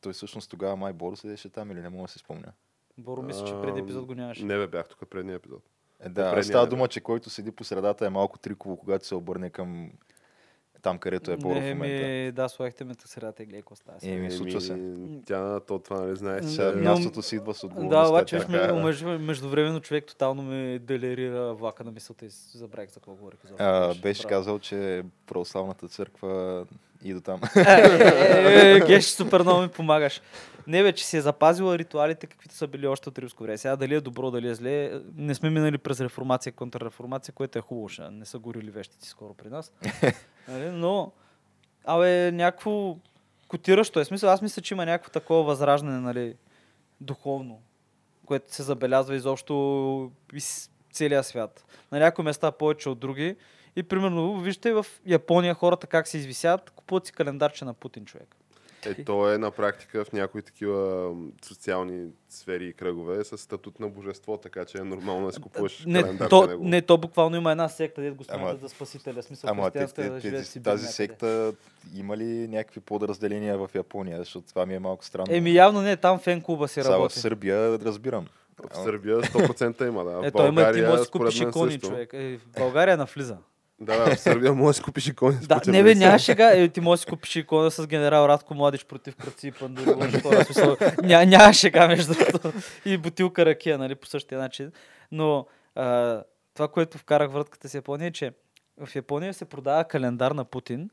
той 0.00 0.12
всъщност 0.12 0.50
тогава 0.50 0.76
май 0.76 0.92
Боро 0.92 1.16
седеше 1.16 1.48
там 1.48 1.70
или 1.70 1.80
не 1.80 1.88
мога 1.88 2.04
да 2.04 2.12
се 2.12 2.18
спомня. 2.18 2.52
Боро 2.98 3.22
мисля, 3.22 3.44
че 3.46 3.52
преди 3.52 3.80
епизод 3.80 4.06
го 4.06 4.14
нямаше. 4.14 4.44
Не 4.44 4.56
бе, 4.58 4.66
бях 4.66 4.88
тук 4.88 5.08
предния 5.10 5.36
епизод. 5.36 5.62
Е, 6.00 6.08
да, 6.08 6.42
става 6.42 6.66
дума, 6.66 6.88
че 6.88 7.00
който 7.00 7.30
седи 7.30 7.50
по 7.50 7.64
средата 7.64 8.06
е 8.06 8.10
малко 8.10 8.38
триково, 8.38 8.76
когато 8.76 9.06
се 9.06 9.14
обърне 9.14 9.50
към 9.50 9.90
там, 10.88 10.98
където 10.98 11.30
е 11.30 11.36
Боро 11.36 11.54
в 11.54 11.62
не, 11.62 11.74
момента. 11.74 12.06
ми, 12.06 12.32
да, 12.32 12.48
слагахте 12.48 12.84
ме 12.84 12.94
тук 12.94 13.08
средата 13.08 13.42
и 13.42 13.46
гледай 13.46 13.60
какво 13.60 13.74
става. 13.76 14.00
сега. 14.00 14.14
Еми, 14.14 14.30
случва 14.30 14.60
се. 14.60 14.92
Тя, 15.26 15.60
то 15.60 15.78
това 15.78 16.14
знаеш, 16.14 16.44
че... 16.44 16.50
Сега 16.50 16.72
Но- 16.76 16.90
мястото 16.90 17.22
си 17.22 17.36
идва 17.36 17.54
с 17.54 17.64
отговорността. 17.64 18.02
Да, 18.02 18.08
обаче 18.08 18.38
между, 18.74 19.18
междувременно 19.18 19.80
човек 19.80 20.04
тотално 20.06 20.42
ме 20.42 20.78
делерира 20.78 21.54
влака 21.54 21.84
на 21.84 21.90
мисълта 21.90 22.26
и 22.26 22.28
забравих 22.54 22.90
за 22.90 22.94
какво 22.94 23.12
говорих. 23.14 23.38
изобщо. 23.44 23.64
А, 23.64 23.94
Беше 24.02 24.22
браво. 24.22 24.28
казал, 24.28 24.58
че 24.58 25.02
православната 25.26 25.88
църква 25.88 26.66
И 27.04 27.14
до 27.14 27.20
там. 27.20 27.40
Е, 27.56 28.76
е, 28.76 28.80
Геш, 28.80 29.04
супер 29.04 29.40
много 29.40 29.60
ми 29.60 29.68
помагаш. 29.68 30.20
Не 30.66 30.82
бе, 30.82 30.92
че 30.92 31.06
си 31.06 31.16
е 31.16 31.20
запазила 31.20 31.78
ритуалите, 31.78 32.26
каквито 32.26 32.54
са 32.54 32.66
били 32.66 32.86
още 32.86 33.08
от 33.08 33.18
римско 33.18 33.42
време. 33.42 33.58
Сега 33.58 33.76
дали 33.76 33.94
е 33.94 34.00
добро, 34.00 34.30
дали 34.30 34.48
е 34.48 34.54
зле, 34.54 35.00
не 35.16 35.34
сме 35.34 35.50
минали 35.50 35.78
през 35.78 36.00
реформация, 36.00 36.52
контрреформация, 36.52 37.34
което 37.34 37.58
е 37.58 37.62
хубаво, 37.62 37.88
не 38.10 38.24
са 38.24 38.38
горили 38.38 38.70
вещици 38.70 39.08
скоро 39.08 39.34
при 39.34 39.48
нас. 39.48 39.72
Нали? 40.48 40.70
Но, 40.70 41.12
абе, 41.84 42.32
някакво 42.32 42.96
котиращо 43.48 44.00
е. 44.00 44.04
Смисъл, 44.04 44.30
аз 44.30 44.42
мисля, 44.42 44.62
че 44.62 44.74
има 44.74 44.86
някакво 44.86 45.10
такова 45.10 45.42
възраждане, 45.42 46.00
нали, 46.00 46.34
духовно, 47.00 47.60
което 48.26 48.54
се 48.54 48.62
забелязва 48.62 49.16
изобщо 49.16 50.12
из 50.32 50.70
целия 50.92 51.24
свят. 51.24 51.64
На 51.92 51.98
някои 51.98 52.24
места 52.24 52.52
повече 52.52 52.88
от 52.88 52.98
други. 52.98 53.36
И 53.76 53.82
примерно, 53.82 54.40
вижте 54.40 54.72
в 54.72 54.86
Япония 55.06 55.54
хората 55.54 55.86
как 55.86 56.08
се 56.08 56.18
извисят, 56.18 56.70
купуват 56.70 57.06
си 57.06 57.12
календарче 57.12 57.64
на 57.64 57.74
Путин 57.74 58.04
човек. 58.04 58.36
Е, 58.90 59.04
то 59.04 59.32
е 59.32 59.38
на 59.38 59.50
практика 59.50 60.04
в 60.04 60.12
някои 60.12 60.42
такива 60.42 61.10
социални 61.44 62.06
сфери 62.28 62.66
и 62.66 62.72
кръгове 62.72 63.24
с 63.24 63.38
статут 63.38 63.80
на 63.80 63.88
божество, 63.88 64.36
така 64.36 64.64
че 64.64 64.78
е 64.78 64.80
нормално 64.80 65.26
да 65.26 65.32
си 65.32 65.40
купуваш 65.40 65.84
Не 65.86 66.02
календар 66.02 66.28
то, 66.28 66.46
него. 66.46 66.64
не, 66.64 66.82
то 66.82 66.98
буквално 66.98 67.36
има 67.36 67.50
една 67.50 67.68
секта, 67.68 68.00
дето 68.02 68.16
го 68.16 68.24
смятат 68.24 68.60
за 68.60 68.68
спасителя. 68.68 69.22
Смисъл, 69.22 69.50
Ама 69.50 69.70
те, 69.70 69.82
е 69.82 69.86
те, 69.86 70.08
да 70.08 70.20
те, 70.20 70.44
Сибир 70.44 70.64
тази 70.64 70.86
секта 70.86 71.52
има 71.94 72.16
ли 72.16 72.48
някакви 72.48 72.80
подразделения 72.80 73.58
в 73.58 73.70
Япония? 73.74 74.18
Защото 74.18 74.46
това 74.48 74.66
ми 74.66 74.74
е 74.74 74.78
малко 74.78 75.04
странно. 75.04 75.26
Еми 75.30 75.54
явно 75.54 75.82
не, 75.82 75.96
там 75.96 76.18
фен 76.18 76.42
клуба 76.42 76.68
си 76.68 76.74
Сега 76.74 76.88
в 76.88 76.92
работи. 76.92 77.18
Сърбия 77.18 77.78
разбирам. 77.78 78.26
В 78.72 78.76
Сърбия 78.76 79.16
100% 79.16 79.88
има, 79.88 80.04
да. 80.04 80.10
В 80.10 80.24
Е, 80.24 80.30
той 80.30 80.48
има 80.48 80.72
ти 80.72 80.80
може 80.80 80.98
да 80.98 81.04
си 81.04 81.10
купиш 81.10 81.40
икони, 81.40 81.78
човек. 81.78 82.10
Е, 82.12 82.36
в 82.38 82.58
България 82.58 82.96
навлиза. 82.96 83.36
Да, 83.80 84.04
да, 84.04 84.16
в 84.16 84.20
Сърбия 84.20 84.52
може 84.52 84.66
да 84.66 84.74
си 84.74 84.82
купиш 84.82 85.06
икони. 85.06 85.36
с 85.42 85.46
Да, 85.46 85.60
не 85.66 85.72
бе, 85.72 85.82
наистина. 85.82 86.06
няма 86.06 86.18
шега. 86.18 86.50
Е, 86.52 86.68
ти 86.68 86.80
можеш 86.80 87.00
да 87.00 87.04
си 87.04 87.10
купиш 87.10 87.36
икона 87.36 87.70
с 87.70 87.86
генерал 87.86 88.26
Радко 88.28 88.54
Младич 88.54 88.84
против 88.84 89.16
кръци 89.16 89.48
и 89.48 89.52
пандури. 89.52 89.90
ня, 91.02 91.26
няма 91.26 91.52
шега 91.52 91.88
между 91.88 92.14
другото. 92.14 92.52
И 92.84 92.98
бутилка 92.98 93.46
ракия, 93.46 93.78
нали, 93.78 93.94
по 93.94 94.06
същия 94.06 94.40
начин. 94.40 94.72
Но 95.12 95.46
а, 95.74 96.22
това, 96.54 96.68
което 96.68 96.98
вкарах 96.98 97.30
вратката 97.32 97.68
с 97.68 97.74
Япония 97.74 98.08
е, 98.08 98.12
че 98.12 98.32
в 98.86 98.94
Япония 98.96 99.34
се 99.34 99.44
продава 99.44 99.84
календар 99.84 100.30
на 100.30 100.44
Путин. 100.44 100.90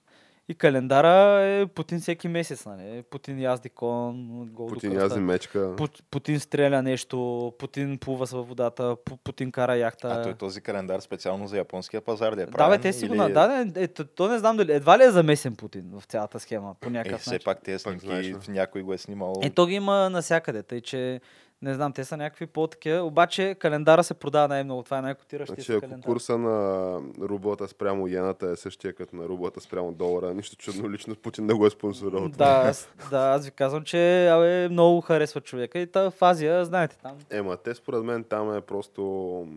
И 0.50 0.56
календара 0.56 1.10
е 1.42 1.66
Путин 1.66 2.00
всеки 2.00 2.28
месец, 2.28 2.66
нали? 2.66 3.04
Путин 3.04 3.40
язди 3.40 3.70
кон, 3.70 4.16
гол 4.46 4.66
до 4.66 4.74
Путин 4.74 4.92
кръста. 4.92 5.04
язи 5.06 5.20
мечка. 5.20 5.60
Пу- 5.60 6.02
Путин 6.04 6.40
стреля 6.40 6.82
нещо, 6.82 7.18
Путин 7.60 7.98
плува 7.98 8.26
във 8.28 8.48
водата, 8.48 8.84
Пу- 8.96 9.18
Путин 9.18 9.52
кара 9.52 9.76
яхта. 9.76 10.08
А 10.10 10.24
той 10.24 10.34
този 10.34 10.62
календар 10.62 11.00
специално 11.00 11.48
за 11.48 11.58
японския 11.58 12.02
пазар 12.02 12.34
ли 12.34 12.42
е 12.42 12.46
Да, 12.46 12.52
правен? 12.52 12.78
бе, 12.78 12.82
те 12.82 12.94
си 12.94 13.08
го 13.08 13.14
или-. 13.16 13.34
Да, 13.34 13.48
да, 13.66 13.82
е, 13.82 13.88
то, 13.88 14.06
то 14.06 14.28
не 14.28 14.40
знам 14.40 14.58
дали... 14.58 14.72
Едва 14.72 14.98
ли 15.00 15.04
е 15.04 15.12
замесен 15.12 15.56
Путин 15.56 15.92
в 15.94 16.04
цялата 16.04 16.40
схема, 16.40 16.76
по 16.76 16.88
Е, 16.88 16.92
някакъв 16.92 17.22
все 17.22 17.30
начин. 17.30 17.44
пак 17.46 17.62
тези 17.62 17.80
снимки 17.80 18.32
да. 18.32 18.40
в 18.40 18.48
някой 18.48 18.82
го 18.82 18.94
е 18.94 18.98
снимал. 18.98 19.34
Е, 19.42 19.50
то 19.50 19.66
ги 19.66 19.74
има 19.74 20.10
навсякъде, 20.10 20.64
тъй 20.64 20.82
че... 20.82 21.22
Не 21.62 21.74
знам, 21.74 21.94
те 21.94 22.06
са 22.06 22.18
някакви 22.18 22.48
по-такива. 22.48 23.02
Обаче 23.02 23.56
календара 23.60 24.04
се 24.04 24.14
продава 24.14 24.48
най-много. 24.48 24.84
Това 24.84 24.98
е 24.98 25.02
най-котиращия 25.02 25.56
Значи, 25.56 25.72
ако 25.72 25.82
календар. 25.82 26.06
курса 26.06 26.38
на 26.38 27.00
рублата 27.22 27.68
спрямо 27.68 28.08
иената 28.08 28.50
е 28.50 28.56
същия 28.56 28.94
като 28.94 29.16
на 29.16 29.28
рублата 29.28 29.62
спрямо 29.62 29.92
долара, 29.94 30.34
нищо 30.34 30.56
чудно 30.56 30.92
лично 30.92 31.16
Путин 31.16 31.48
да 31.48 31.56
го 31.56 31.66
е 31.66 31.70
спонсорирал. 31.70 32.30
Да, 32.30 32.64
аз, 32.66 32.90
да, 33.10 33.20
аз 33.20 33.46
ви 33.46 33.52
казвам, 33.52 33.84
че 33.84 34.28
абе, 34.28 34.70
много 34.70 35.02
харесва 35.02 35.42
човека. 35.42 35.80
И 35.80 35.88
та 35.88 36.12
в 36.12 36.22
Азия, 36.22 36.66
знаете, 36.66 36.98
там 36.98 37.18
Ема, 37.30 37.58
те 37.58 37.76
според 37.76 38.04
мен 38.04 38.24
там 38.24 38.58
е 38.58 38.62
просто... 38.62 39.48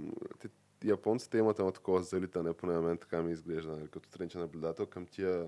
Японците 0.84 1.38
имат 1.38 1.58
едно 1.58 1.72
такова 1.72 2.02
залитане, 2.02 2.52
поне 2.52 2.72
на 2.72 2.80
мен 2.80 2.96
така 2.98 3.22
ми 3.22 3.32
изглежда, 3.32 3.76
като 3.90 4.08
страничен 4.08 4.40
наблюдател, 4.40 4.86
към 4.86 5.06
тия 5.06 5.46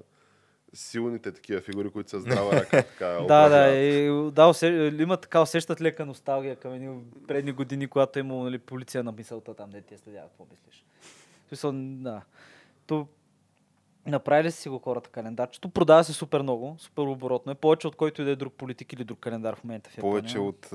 силните 0.75 1.33
такива 1.33 1.61
фигури, 1.61 1.91
които 1.91 2.11
са 2.11 2.21
здрава 2.21 2.53
ръка. 2.61 2.83
Така, 2.83 3.07
Да, 3.07 3.49
да, 3.49 3.69
и, 3.69 4.31
да 4.31 4.47
усе, 4.47 4.93
има 5.01 5.17
така, 5.17 5.43
усещат 5.43 5.81
лека 5.81 6.07
носталгия 6.07 6.57
към 6.57 6.75
едни 6.75 6.99
предни 7.29 7.53
години, 7.53 7.87
когато 7.87 8.19
е 8.19 8.21
имало 8.21 8.45
нали, 8.45 8.59
полиция 8.59 9.05
на 9.05 9.13
мисълта 9.13 9.55
там, 9.55 9.71
де 9.71 9.81
ти 9.81 9.95
е 9.95 9.99
следява, 9.99 10.29
какво 10.29 10.47
мислиш. 10.51 10.85
В 11.45 11.49
Смисъл, 11.49 11.73
да. 11.75 12.23
То, 12.87 13.07
направили 14.07 14.51
си 14.51 14.69
го 14.69 14.79
хората 14.79 15.11
календарчето, 15.11 15.69
продава 15.69 16.05
се 16.05 16.13
супер 16.13 16.43
много, 16.43 16.77
супер 16.79 17.03
оборотно 17.03 17.53
е, 17.53 17.55
повече 17.55 17.87
от 17.87 17.97
който 17.97 18.23
и 18.23 18.25
да 18.25 18.31
е 18.31 18.37
друг 18.37 18.55
политик 18.55 18.93
или 18.93 19.05
друг 19.05 19.19
календар 19.19 19.57
в 19.57 19.65
момента 19.65 19.91
в 19.91 19.99
Япония. 19.99 20.23
Повече 20.23 20.39
от 20.39 20.69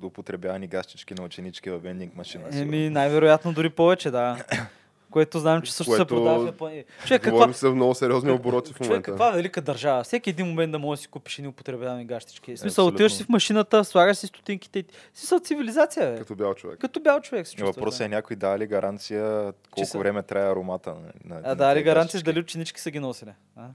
до 0.00 0.06
употребявани 0.06 0.66
гащички 0.66 1.14
на 1.14 1.22
ученички 1.24 1.70
във 1.70 1.82
вендинг 1.82 2.16
машина. 2.16 2.44
Еми, 2.52 2.90
най-вероятно 2.90 3.52
дори 3.52 3.70
повече, 3.70 4.10
да. 4.10 4.44
Което 5.10 5.38
знам, 5.38 5.62
че 5.62 5.72
също 5.72 5.84
се 5.84 5.90
Което 5.90 6.06
продава 6.08 6.42
в 6.42 6.46
Япония. 6.46 6.84
Човек, 6.98 7.22
каква, 7.22 7.30
Говорим 7.30 7.54
се 7.54 7.68
в 7.68 7.74
много 7.74 7.94
сериозни 7.94 8.30
обороти 8.30 8.72
в 8.72 8.76
човек, 8.76 8.88
момента. 8.88 9.10
каква 9.10 9.30
велика 9.30 9.60
държава. 9.60 10.04
Всеки 10.04 10.30
един 10.30 10.46
момент 10.46 10.72
да 10.72 10.78
можеш 10.78 10.98
да 10.98 11.02
си 11.02 11.08
купиш 11.08 11.38
едни 11.38 11.48
употребявани 11.48 12.04
гащички. 12.04 12.54
В 12.54 12.58
смисъл, 12.58 12.86
отиваш 12.86 13.12
си 13.12 13.24
в 13.24 13.28
машината, 13.28 13.84
слагаш 13.84 14.16
си 14.16 14.26
стотинките. 14.26 14.78
и- 14.78 14.84
В 15.14 15.18
смисъл, 15.18 15.40
цивилизация, 15.40 16.12
бе. 16.12 16.18
Като 16.18 16.34
бял 16.36 16.54
човек. 16.54 16.78
Като 16.78 17.00
бял 17.00 17.20
човек 17.20 17.46
се 17.46 17.54
чувства. 17.54 17.72
Въпросът 17.72 18.00
е 18.00 18.08
някой 18.08 18.36
дава 18.36 18.58
ли 18.58 18.66
гаранция 18.66 19.52
колко 19.70 19.86
са- 19.86 19.98
време 19.98 20.22
трябва 20.22 20.50
аромата 20.52 20.90
на, 20.90 21.00
на 21.26 21.40
А 21.44 21.54
дали 21.54 21.74
тези 21.74 21.84
гаранция 21.84 22.22
дали 22.22 22.40
ученички 22.40 22.80
са 22.80 22.90
ги 22.90 23.00
носили? 23.00 23.30
А? 23.56 23.66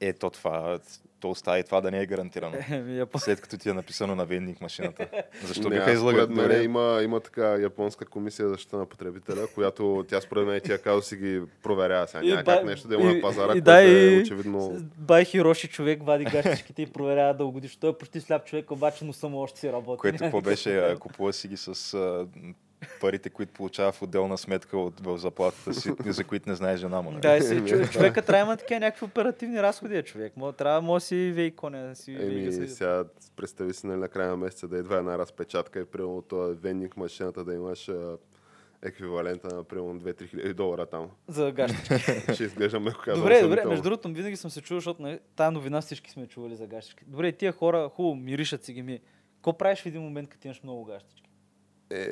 Е, 0.00 0.12
то 0.12 0.30
това, 0.30 0.78
то 1.20 1.30
остава 1.30 1.58
и 1.58 1.64
това 1.64 1.80
да 1.80 1.90
не 1.90 2.00
е 2.02 2.06
гарантирано. 2.06 2.56
Еми, 2.70 3.00
Япон- 3.00 3.18
След 3.18 3.40
като 3.40 3.58
ти 3.58 3.68
е 3.68 3.72
написано 3.72 4.14
на 4.14 4.24
вендинг 4.24 4.60
машината. 4.60 5.08
Защо 5.44 5.68
Не, 5.68 5.76
биха 5.76 5.92
излагат? 5.92 6.24
Според 6.24 6.36
мен 6.36 6.46
добре? 6.48 6.62
има, 6.62 7.00
има 7.02 7.20
така 7.20 7.46
японска 7.46 8.04
комисия 8.04 8.46
за 8.46 8.52
защита 8.52 8.76
на 8.76 8.86
потребителя, 8.86 9.46
която 9.54 10.04
тя 10.08 10.20
според 10.20 10.46
мен 10.46 10.60
тия 10.60 10.78
казуси 10.78 11.16
ги 11.16 11.42
проверява 11.62 12.06
сега. 12.08 12.24
Няма 12.24 12.44
как 12.44 12.64
нещо 12.64 12.88
да 12.88 12.94
има 12.94 13.14
на 13.14 13.20
пазара, 13.20 13.44
и 13.44 13.52
което 13.52 13.64
да, 13.64 13.82
е 13.82 14.20
очевидно... 14.20 14.76
Бай 14.98 15.24
Хироши 15.24 15.68
човек 15.68 16.02
вади 16.02 16.24
гащичките 16.24 16.82
и 16.82 16.86
проверява 16.86 17.34
дългодишно. 17.34 17.80
Той 17.80 17.90
е 17.90 17.92
почти 17.92 18.20
сляп 18.20 18.44
човек, 18.44 18.70
обаче 18.70 19.04
носа 19.04 19.28
му 19.28 19.38
още 19.38 19.60
си 19.60 19.72
работи. 19.72 20.00
Което 20.00 20.18
какво 20.18 20.40
беше, 20.50 20.96
купува 21.00 21.32
си 21.32 21.48
ги 21.48 21.56
с 21.56 21.96
парите, 23.00 23.30
които 23.30 23.52
получава 23.52 23.92
в 23.92 24.02
отделна 24.02 24.38
сметка 24.38 24.78
от, 24.78 25.00
в 25.00 25.18
заплатата 25.18 25.74
си, 25.74 25.92
за 26.06 26.24
които 26.24 26.48
не 26.48 26.54
знае 26.54 26.76
жена 26.76 27.02
му. 27.02 27.10
нали? 27.10 27.20
Да, 27.20 27.40
си, 27.40 27.60
да. 27.60 27.88
човека 27.88 28.22
трябва 28.22 28.44
да 28.44 28.50
има 28.50 28.56
такива 28.56 28.80
някакви 28.80 29.04
оперативни 29.04 29.62
разходи, 29.62 30.02
човек. 30.02 30.36
Може, 30.36 30.56
трябва, 30.56 30.80
може 30.80 31.02
да 31.02 31.06
си 31.06 31.32
вей 31.34 31.50
коня, 31.50 31.94
си 31.94 32.16
Еми, 32.20 32.68
сега 32.68 33.04
представи 33.36 33.74
си 33.74 33.86
нали, 33.86 33.98
на 33.98 34.08
края 34.08 34.30
на 34.30 34.36
месеца 34.36 34.68
да 34.68 34.78
идва 34.78 34.96
една 34.96 35.18
разпечатка 35.18 35.80
и 35.80 35.84
примерно 35.84 36.22
този 36.22 36.58
вендинг 36.58 36.96
машината 36.96 37.44
да 37.44 37.54
имаш 37.54 37.90
еквивалента 38.82 39.56
на 39.56 39.64
примерно 39.64 40.00
2-3 40.00 40.28
хиляди 40.28 40.54
долара 40.54 40.86
там. 40.86 41.10
за 41.28 41.52
гащички. 41.52 42.34
Ще 42.34 42.44
изглежда 42.44 42.80
меко 42.80 43.00
казано. 43.04 43.22
Добре, 43.22 43.42
добре, 43.42 43.64
между 43.64 43.82
другото, 43.82 44.08
винаги 44.08 44.36
съм 44.36 44.50
се 44.50 44.60
чувал, 44.62 44.80
защото 44.80 45.02
нали, 45.02 45.18
тая 45.36 45.50
новина 45.50 45.80
всички 45.80 46.10
сме 46.10 46.26
чували 46.26 46.56
за 46.56 46.66
гащички. 46.66 47.04
Добре, 47.06 47.32
тия 47.32 47.52
хора 47.52 47.90
хубаво 47.94 48.14
миришат 48.14 48.64
си 48.64 48.72
ги 48.72 48.82
ми. 48.82 49.00
Какво 49.36 49.58
правиш 49.58 49.82
в 49.82 49.86
един 49.86 50.02
момент, 50.02 50.28
като 50.28 50.46
имаш 50.46 50.62
много 50.62 50.84
гащички? 50.84 51.25
Е, 51.90 52.08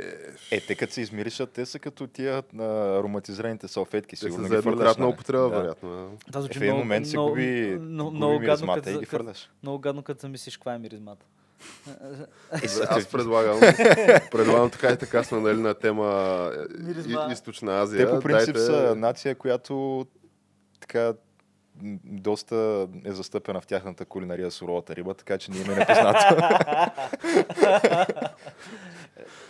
Е, 0.50 0.60
те 0.60 0.74
като 0.74 0.92
се 0.92 1.00
измиришат, 1.00 1.50
те 1.50 1.66
са 1.66 1.78
като 1.78 2.06
тия 2.06 2.42
а, 2.58 2.62
ароматизираните 2.98 3.68
салфетки. 3.68 4.10
те 4.10 4.16
Сигурно 4.16 4.36
са 4.36 4.42
ги 4.44 4.48
за 4.48 4.58
еднократна 4.58 5.04
нали? 5.04 5.14
употреба, 5.14 5.42
Да. 5.42 5.48
вероятно. 5.50 5.90
да. 5.90 6.16
Това 6.26 6.38
Е, 6.38 6.42
звучи 6.42 6.58
в 6.58 6.62
един 6.62 6.74
момент 6.76 7.06
се 7.06 7.16
губи, 7.16 7.78
много, 7.80 8.10
губи 8.10 8.16
много 8.16 8.32
гадно, 8.32 8.40
миризмата 8.40 8.80
като, 8.82 8.90
и 8.90 8.98
ги 8.98 9.04
фърляш. 9.06 9.50
много 9.62 9.78
гадно, 9.78 10.02
като 10.02 10.20
замислиш 10.20 10.56
каква 10.56 10.74
е 10.74 10.78
миризмата. 10.78 11.26
Е, 12.52 12.66
Аз 12.88 13.04
ти- 13.04 13.12
предлагам, 13.12 13.60
предлагам 14.30 14.70
така 14.70 14.88
и 14.88 14.96
така 14.96 15.22
сме 15.22 15.40
нали, 15.40 15.56
на 15.56 15.74
тема 15.74 16.06
е, 16.54 17.28
и, 17.28 17.32
източна 17.32 17.72
Азия. 17.74 18.06
Те 18.06 18.12
по 18.12 18.20
принцип 18.20 18.54
Дайте- 18.54 18.60
са 18.60 18.94
нация, 18.96 19.34
която 19.34 20.06
така 20.80 21.12
доста 22.04 22.56
е 23.04 23.12
застъпена 23.12 23.60
в 23.60 23.66
тяхната 23.66 24.04
кулинария 24.04 24.50
суровата 24.50 24.96
риба, 24.96 25.14
така 25.14 25.38
че 25.38 25.50
не 25.50 25.58
им 25.58 25.70
е 25.70 25.74
непознато. 25.74 26.36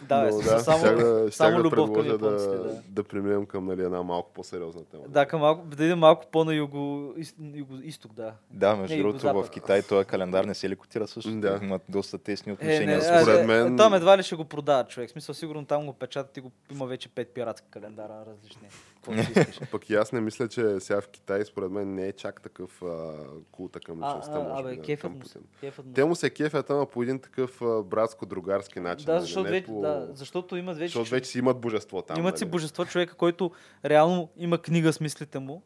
Да, 0.02 0.22
Но 0.22 0.32
смисъл, 0.32 0.58
само, 0.58 0.78
щях 0.78 0.96
да, 0.96 1.20
щях 1.22 1.34
само 1.34 1.56
да 1.56 1.62
любов 1.62 1.92
към 1.92 2.06
японците. 2.06 2.50
да, 2.50 2.58
Да. 2.58 2.82
да 2.88 3.04
преминем 3.04 3.46
към 3.46 3.66
нали, 3.66 3.82
една 3.82 4.02
малко 4.02 4.30
по-сериозна 4.32 4.84
тема. 4.84 5.02
Да, 5.08 5.26
към 5.26 5.40
малко, 5.40 5.66
да 5.66 5.84
идем 5.84 5.98
малко 5.98 6.26
по-на 6.26 6.54
юго, 6.54 7.14
юго, 7.54 7.74
изток, 7.82 8.12
да. 8.12 8.32
да, 8.50 8.76
между 8.76 8.96
другото 8.98 9.26
в. 9.34 9.50
Китай 9.50 9.82
този 9.82 10.06
календар 10.06 10.44
не 10.44 10.54
се 10.54 10.68
ли 10.68 10.76
котира 10.76 11.06
също? 11.06 11.30
Да. 11.30 11.58
Имат 11.62 11.82
доста 11.88 12.18
тесни 12.18 12.50
Е, 12.50 12.52
отношения 12.52 12.96
не, 12.96 13.02
с 13.02 13.08
а, 13.08 13.20
според 13.20 13.40
е, 13.40 13.46
мен- 13.46 13.76
Там 13.76 13.94
едва 13.94 14.18
ли 14.18 14.22
ще 14.22 14.36
го 14.36 14.44
продават 14.44 14.88
човек. 14.88 15.10
Смисъл, 15.10 15.34
сигурно 15.34 15.64
там 15.64 15.86
го 15.86 15.92
печатат 15.92 16.36
и 16.36 16.40
го, 16.40 16.50
има 16.72 16.86
вече 16.86 17.08
пет 17.08 17.28
пиратски 17.28 17.66
календара 17.70 18.24
различни. 18.26 18.68
Пък 19.70 19.90
и 19.90 19.94
аз 19.94 20.12
не 20.12 20.20
мисля, 20.20 20.48
че 20.48 20.80
сега 20.80 21.00
в 21.00 21.08
Китай, 21.08 21.44
според 21.44 21.70
мен, 21.70 21.94
не 21.94 22.08
е 22.08 22.12
чак 22.12 22.42
такъв 22.42 22.82
а, 22.82 23.12
култа 23.52 23.80
към 23.80 23.96
личността. 23.98 24.32
а, 24.34 24.60
абе, 24.60 24.76
да, 24.76 24.82
кефът 24.82 25.10
му, 25.10 25.20
кефът 25.60 25.86
му. 25.86 25.92
Те 25.92 26.04
му 26.04 26.14
се 26.14 26.30
кефят, 26.30 26.70
ама 26.70 26.86
по 26.86 27.02
един 27.02 27.18
такъв 27.18 27.58
братско-другарски 27.60 28.78
начин. 28.78 29.06
Да, 29.06 29.12
нали, 29.12 29.20
защото, 29.20 29.44
не 29.44 29.64
по... 29.74 29.80
да, 29.80 30.08
защото 30.12 30.56
имат 30.56 30.76
вече, 30.76 30.88
защото 30.88 31.10
вече 31.10 31.30
си 31.30 31.38
имат 31.38 31.60
божество 31.60 32.02
там. 32.02 32.18
имат 32.18 32.38
си 32.38 32.44
нали. 32.44 32.50
божество 32.50 32.84
човека, 32.84 33.14
който 33.14 33.50
реално 33.84 34.28
има 34.36 34.58
книга 34.58 34.92
с 34.92 35.00
мислите 35.00 35.38
му, 35.38 35.62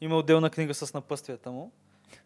има 0.00 0.16
отделна 0.16 0.50
книга 0.50 0.74
с 0.74 0.94
напъствията 0.94 1.50
му 1.50 1.72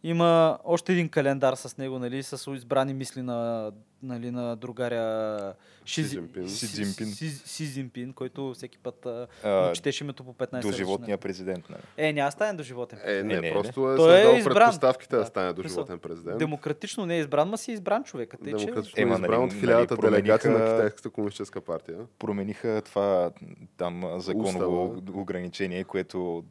Има 0.02 0.58
още 0.64 0.92
един 0.92 1.08
календар 1.08 1.54
с 1.54 1.78
него, 1.78 1.98
нали, 1.98 2.22
с 2.22 2.52
избрани 2.52 2.94
мисли 2.94 3.22
на, 3.22 3.70
нали, 4.02 4.30
на 4.30 4.56
другаря 4.56 5.54
Си 5.86 5.92
Ши- 5.94 6.04
Цзинпин. 6.04 6.48
Си 6.48 6.66
Цзинпин. 6.66 7.06
Си, 7.06 7.28
Си 7.28 7.66
Цзинпин, 7.66 8.12
който 8.12 8.52
всеки 8.52 8.78
път 8.78 9.06
а, 9.06 9.26
А, 9.44 9.66
му 9.68 9.72
четеше 9.72 10.04
името 10.04 10.24
по 10.24 10.34
15 10.34 10.62
до 10.62 10.72
животния 10.72 11.18
президент. 11.18 11.70
Нали? 11.70 11.80
Е, 11.98 12.12
няма 12.12 12.26
да 12.26 12.32
стане 12.32 12.52
до 12.52 12.62
животен. 12.62 12.98
Е, 13.04 13.12
не, 13.14 13.22
Не, 13.24 13.40
не, 13.40 13.52
просто 13.52 13.92
е 13.92 13.96
Той 13.96 14.16
е 14.26 14.38
избран. 14.38 14.54
предпоставките 14.56 15.16
да 15.16 15.20
Да. 15.20 15.26
стане 15.26 15.52
до 15.52 15.62
животен 15.62 15.98
президент. 15.98 16.38
Демократично 16.38 17.06
не 17.06 17.16
е 17.16 17.20
избран, 17.20 17.48
ма 17.48 17.58
си 17.58 17.70
е 17.70 17.74
избран 17.74 18.04
човека. 18.04 18.36
Тъй, 18.38 18.52
че... 18.52 18.64
Демократично 18.64 18.94
е 18.98 19.02
Ема, 19.02 19.14
избран 19.14 19.30
нали, 19.30 19.40
от 19.40 19.48
нали, 19.48 19.60
хилядата 19.60 19.96
делегати 19.98 20.48
на 20.48 20.54
промениха- 20.54 20.76
Китайската 20.76 21.10
комунистическа 21.10 21.60
партия. 21.60 21.98
Промениха 22.18 22.82
това 22.84 23.30
там 23.76 24.02
законово 24.16 24.84
ограничение, 25.12 25.84
което 25.84 26.44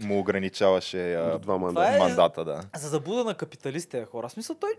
му 0.00 0.18
ограничаваше 0.18 1.14
а, 1.14 1.22
До 1.22 1.28
два 1.28 1.38
Това 1.40 1.58
мандата. 1.58 1.94
е- 1.94 1.98
мандата. 1.98 2.44
Да. 2.44 2.60
За 2.76 2.88
заблуда 2.88 3.24
на 3.24 3.34
капиталистите 3.34 4.04
хора. 4.04 4.28
В 4.28 4.32
смисъл, 4.32 4.56
той 4.56 4.70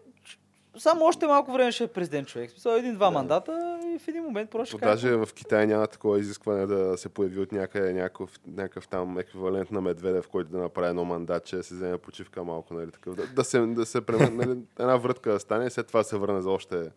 само 0.78 1.06
още 1.06 1.28
малко 1.28 1.52
време 1.52 1.72
ще 1.72 1.84
е 1.84 1.88
президент 1.88 2.28
човек. 2.28 2.52
Смисъл, 2.52 2.72
един-два 2.72 3.06
Да. 3.06 3.12
мандата 3.12 3.80
и 3.86 4.00
в 4.00 4.08
един 4.08 4.24
момент 4.24 4.50
просто 4.50 4.78
ще 4.78 4.86
даже 4.86 5.12
в 5.12 5.30
Китай 5.36 5.68
няма 5.68 5.88
такова 5.88 6.20
изискване 6.20 6.66
да 6.66 6.98
се 6.98 7.10
появи 7.10 7.40
от 7.40 7.52
някъде 7.52 7.94
някакъв, 7.94 8.30
някакъв 8.48 8.88
там 8.88 9.20
еквивалент 9.20 9.72
на 9.72 9.82
Медведев, 9.82 10.28
който 10.28 10.52
да 10.52 10.58
направи 10.58 10.88
едно 10.88 11.06
мандат, 11.06 11.46
че 11.46 11.56
да 11.56 11.64
се 11.64 11.74
вземе 11.76 11.98
почивка 11.98 12.44
малко, 12.44 12.74
нали, 12.74 12.92
такъв. 12.92 13.16
Да, 13.16 13.28
да 13.28 13.44
се, 13.44 13.60
да 13.60 13.86
се 13.86 14.02
преме, 14.02 14.30
нали, 14.46 14.60
една 14.80 14.96
врътка 14.96 15.32
да 15.32 15.40
стане 15.40 15.66
и 15.66 15.70
след 15.70 15.88
това 15.88 16.04
се 16.04 16.18
върне 16.18 16.42
за 16.42 16.50
още 16.50 16.90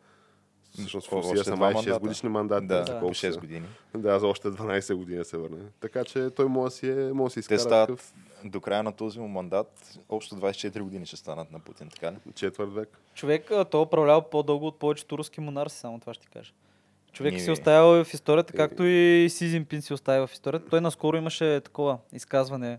Всъщност 0.72 1.09
в 1.09 1.12
Русия 1.12 1.44
са 1.44 1.56
май 1.56 1.74
мандата. 1.74 1.96
6 1.96 2.00
годишни 2.00 2.28
мандати. 2.28 2.66
Да, 2.66 2.85
колко 3.00 3.14
6 3.14 3.30
са. 3.30 3.40
години. 3.40 3.66
Да, 3.96 4.18
за 4.18 4.26
още 4.26 4.48
12 4.48 4.94
години 4.94 5.24
се 5.24 5.37
върне. 5.37 5.59
Така 5.80 6.04
че 6.04 6.30
той 6.30 6.46
може 6.46 6.64
да 6.64 6.70
си, 6.70 6.90
е, 6.90 7.12
може 7.12 7.35
да 7.35 7.42
си 7.42 7.48
Те 7.48 7.54
изкара 7.54 7.59
стават 7.61 7.88
такъв 7.88 8.14
до 8.44 8.61
края 8.61 8.83
на 8.83 8.92
този 8.92 9.20
му 9.20 9.28
мандат, 9.28 9.98
общо 10.09 10.35
24 10.35 10.80
години 10.80 11.06
ще 11.06 11.16
станат 11.16 11.52
на 11.52 11.61
Путин, 11.61 11.88
така 11.88 12.12
ли? 12.12 12.16
четвърт 12.35 12.72
век. 12.72 12.98
Човек, 13.14 13.50
той 13.70 13.80
е 13.80 13.85
управлява 13.85 14.30
по-дълго 14.30 14.66
от 14.66 14.78
повечето 14.78 15.18
руски 15.18 15.40
монарси, 15.40 15.78
само 15.78 16.00
това 16.00 16.14
ще 16.14 16.22
ти 16.22 16.28
кажа. 16.33 16.52
Човек 17.12 17.33
Еми. 17.33 17.40
си 17.40 17.48
е 17.48 17.52
оставил 17.52 18.04
в 18.04 18.14
историята, 18.14 18.52
Еми. 18.54 18.59
както 18.59 18.85
и 18.85 19.26
Си 19.30 19.48
Зинпин 19.48 19.83
си 19.83 19.94
оставя 19.94 20.26
в 20.26 20.33
историята. 20.33 20.70
Той 20.70 20.80
наскоро 20.80 21.16
имаше 21.16 21.61
такова 21.61 21.98
изказване. 22.12 22.78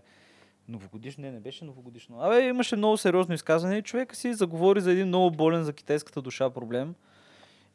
Новогодишно? 0.68 1.22
Не, 1.22 1.30
не 1.30 1.40
беше 1.40 1.64
новогодишно. 1.64 2.20
Абе, 2.20 2.40
имаше 2.48 2.76
много 2.76 2.96
сериозно 2.96 3.34
изказване 3.34 3.76
и 3.76 3.82
човека 3.82 4.16
си 4.16 4.34
заговори 4.34 4.80
за 4.80 4.92
един 4.92 5.06
много 5.06 5.30
болен 5.30 5.64
за 5.64 5.72
китайската 5.72 6.22
душа 6.22 6.50
проблем. 6.50 6.94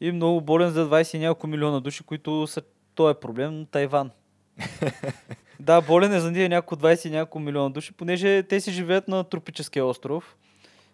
И 0.01 0.11
много 0.11 0.41
болен 0.41 0.69
за 0.69 0.89
20 0.89 1.15
и 1.15 1.19
няколко 1.19 1.47
милиона 1.47 1.79
души, 1.79 2.03
които 2.03 2.47
са 2.47 2.61
този 2.95 3.15
проблем 3.21 3.65
Тайван. 3.71 4.11
да, 5.59 5.81
болен 5.81 6.13
е 6.13 6.19
за 6.19 6.31
ние 6.31 6.49
няколко 6.49 6.83
20 6.83 7.07
и 7.07 7.11
няколко 7.11 7.39
милиона 7.39 7.69
души, 7.69 7.93
понеже 7.93 8.43
те 8.43 8.59
си 8.59 8.71
живеят 8.71 9.07
на 9.07 9.23
тропическия 9.23 9.85
остров. 9.85 10.35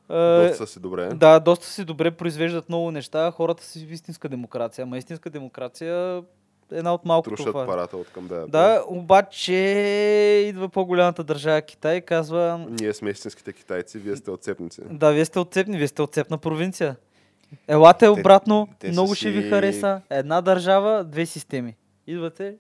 Е, 0.10 0.48
Доста 0.48 0.68
си 0.68 0.80
добре. 0.80 1.10
да, 1.14 1.40
доста 1.40 1.66
си 1.66 1.86
добре 1.86 2.12
произвеждат 2.12 2.70
много 2.70 2.92
неща. 2.92 3.32
Хората 3.32 3.64
си 3.64 3.86
в 3.86 3.92
истинска 3.92 4.30
демокрация. 4.30 4.84
Ама 4.84 4.98
истинска 4.98 5.30
демокрация 5.30 6.24
е 6.72 6.78
една 6.78 6.94
от 6.94 7.06
малкото. 7.06 7.36
Трушат 7.36 7.52
това. 7.52 7.66
парата 7.66 7.98
от 7.98 8.10
към 8.10 8.28
да. 8.28 8.48
Да, 8.48 8.84
обаче 8.88 9.54
идва 10.50 10.70
по-голямата 10.70 11.24
държава 11.24 11.62
Китай 11.62 11.98
и 11.98 12.02
казва 12.02 12.66
Ние 12.70 12.94
сме 12.94 13.10
истинските 13.10 13.54
китайци, 13.54 13.98
вие 14.00 14.16
сте 14.16 14.32
отцепници. 14.32 14.82
да, 14.92 15.12
вие 15.12 15.26
сте 15.26 15.40
отцепни, 15.40 15.78
вие 15.78 15.88
сте 15.88 16.02
отцепна 16.02 16.38
провинция. 16.38 16.96
Елате 17.68 18.08
обратно, 18.10 18.68
те 18.80 18.88
са 18.88 18.92
много 18.92 19.16
ще 19.16 19.30
ви 19.30 19.42
си- 19.42 19.50
хареса. 19.50 20.02
Една 20.10 20.42
държава, 20.42 21.04
две 21.04 21.26
системи. 21.26 21.76
Идвате, 22.08 22.56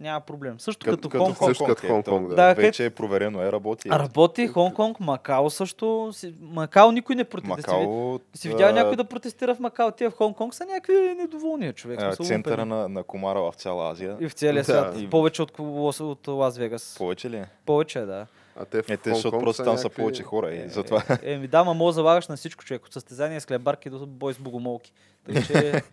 няма 0.00 0.20
проблем. 0.20 0.60
Също 0.60 0.84
като, 0.86 1.08
като 1.08 1.24
Хонг 1.24 1.36
Конг. 1.36 1.50
Също 1.50 1.64
като 1.64 1.86
Хонг 1.86 2.04
Конг, 2.04 2.28
да. 2.28 2.34
Да, 2.36 2.54
Вече 2.54 2.84
е 2.84 2.90
проверено, 2.90 3.42
е 3.42 3.52
работи. 3.52 3.90
Работи 3.90 4.46
Хонг 4.46 4.74
Конг, 4.74 5.00
Макао 5.00 5.50
също. 5.50 6.12
Макао 6.42 6.92
никой 6.92 7.14
не 7.16 7.24
протестира. 7.24 7.76
Макао, 7.78 8.20
Си 8.34 8.48
видял 8.48 8.72
някой 8.72 8.96
да 8.96 9.04
протестира 9.04 9.54
в 9.54 9.60
Макао, 9.60 9.90
тия 9.90 10.10
в 10.10 10.14
Хонг 10.14 10.36
Конг 10.36 10.54
са 10.54 10.64
някакви 10.64 10.92
недоволни 11.14 11.72
човек. 11.72 11.98
а, 12.02 12.16
центъра 12.16 12.64
на, 12.66 12.88
на 12.88 13.02
Комара 13.02 13.40
в 13.40 13.54
цяла 13.54 13.90
Азия. 13.90 14.16
И 14.20 14.28
в 14.28 14.32
целия 14.32 14.60
Да. 14.60 14.64
свят. 14.64 14.94
И- 14.98 15.10
Повече 15.10 15.42
от, 15.42 15.52
Лос- 15.52 16.00
от 16.02 16.28
Лас 16.28 16.58
Вегас. 16.58 16.94
Повече 16.98 17.30
ли? 17.30 17.36
е? 17.36 17.46
Повече, 17.66 18.00
да. 18.00 18.26
А 18.56 18.64
те 18.64 18.82
в 18.82 18.90
Е, 18.90 18.96
те, 18.96 19.02
Хонг 19.02 19.16
защото 19.16 19.38
просто 19.38 19.64
там 19.64 19.76
са 19.76 19.82
някакви- 19.82 19.96
повече 19.96 20.22
хора 20.22 20.54
и 20.54 20.68
затова. 20.68 21.02
Е, 21.22 21.32
Еми 21.32 21.48
да, 21.48 21.64
ма 21.64 21.92
залагаш 21.92 22.28
на 22.28 22.36
всичко 22.36 22.64
човек. 22.64 22.86
От 22.86 22.92
състезание 22.92 23.40
с 23.40 23.46
хлебарки 23.46 23.90
до 23.90 24.06
бой 24.06 24.34
с 24.34 24.38
богомолки. 24.38 24.92
Така 25.24 25.42
че 25.42 25.82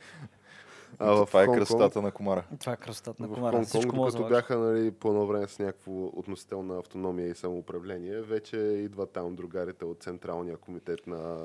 А 0.99 1.11
в 1.11 1.25
това 1.25 1.41
е 1.41 1.45
Хонг 1.45 1.55
Конг- 1.55 1.59
красотата 1.59 2.01
на 2.01 2.11
Комара. 2.11 2.43
това 2.59 2.73
е 2.73 2.77
красотата 2.77 3.21
на 3.21 3.27
В 3.27 3.33
комара. 3.33 3.51
Хонг 3.51 3.67
Всичко 3.67 3.89
Конг, 3.91 4.09
залагаш. 4.09 4.31
бяха 4.31 4.57
нали, 4.57 4.91
по 4.91 5.07
едно 5.07 5.25
време 5.25 5.47
с 5.47 5.59
някакво 5.59 5.91
относителна 6.05 6.79
автономия 6.79 7.27
и 7.27 7.35
самоуправление, 7.35 8.21
вече 8.21 8.57
идват 8.57 9.09
там 9.09 9.35
другарите 9.35 9.85
от 9.85 10.03
Централния 10.03 10.57
комитет 10.57 11.07
на 11.07 11.37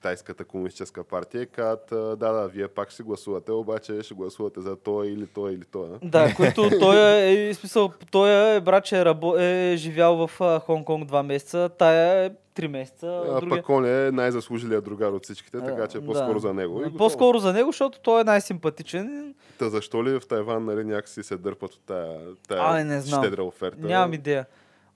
Китайската 0.00 0.44
комунистическа 0.44 1.04
партия 1.04 1.42
и 1.42 1.46
казват, 1.46 1.92
а, 1.92 1.96
да, 1.96 2.32
да, 2.32 2.48
вие 2.48 2.68
пак 2.68 2.90
ще 2.90 3.02
гласувате, 3.02 3.52
обаче 3.52 4.02
ще 4.02 4.14
гласувате 4.14 4.60
за 4.60 4.76
той 4.76 5.06
или 5.08 5.26
той 5.26 5.52
или 5.52 5.64
той. 5.72 5.88
Да, 6.02 6.34
който 6.36 6.70
той 6.80 6.96
е, 6.96 7.48
е, 7.48 7.54
смисъл, 7.54 7.92
той 8.10 8.56
е 8.56 8.60
брат, 8.60 8.84
че 8.84 8.98
е, 8.98 9.04
рабо, 9.04 9.36
е 9.36 9.74
живял 9.76 10.26
в 10.26 10.40
а, 10.40 10.60
Хонг 10.60 10.86
Конг 10.86 11.06
два 11.06 11.22
месеца, 11.22 11.70
тая 11.78 12.24
е 12.24 12.30
три 12.54 12.68
месеца. 12.68 13.06
А, 13.28 13.40
другия- 13.40 13.62
пък 13.62 13.68
он 13.68 13.86
е 13.86 14.10
най-заслужилият 14.10 14.84
другар 14.84 15.10
от 15.10 15.24
всичките, 15.24 15.60
така 15.60 15.86
че 15.86 15.98
А, 15.98 16.04
по-скоро 16.06 16.34
да. 16.34 16.40
за 16.40 16.54
него. 16.54 16.82
И. 16.86 16.96
По-скоро 16.96 17.38
за 17.38 17.52
него, 17.52 17.68
защото 17.68 18.00
той 18.00 18.20
е 18.20 18.24
най-симпатичен. 18.24 19.34
Та 19.58 19.68
защо 19.68 20.04
ли 20.04 20.20
в 20.20 20.26
Тайван 20.28 20.64
нали, 20.64 20.84
някакси 20.84 21.22
се 21.22 21.36
дърпат 21.36 21.74
от 21.74 21.80
тая, 21.86 22.18
тая 22.48 22.62
Ай, 22.62 22.84
не 22.84 23.00
знам. 23.00 23.22
щедра 23.22 23.42
оферта? 23.42 23.86
Нямам 23.86 24.12
идея. 24.12 24.46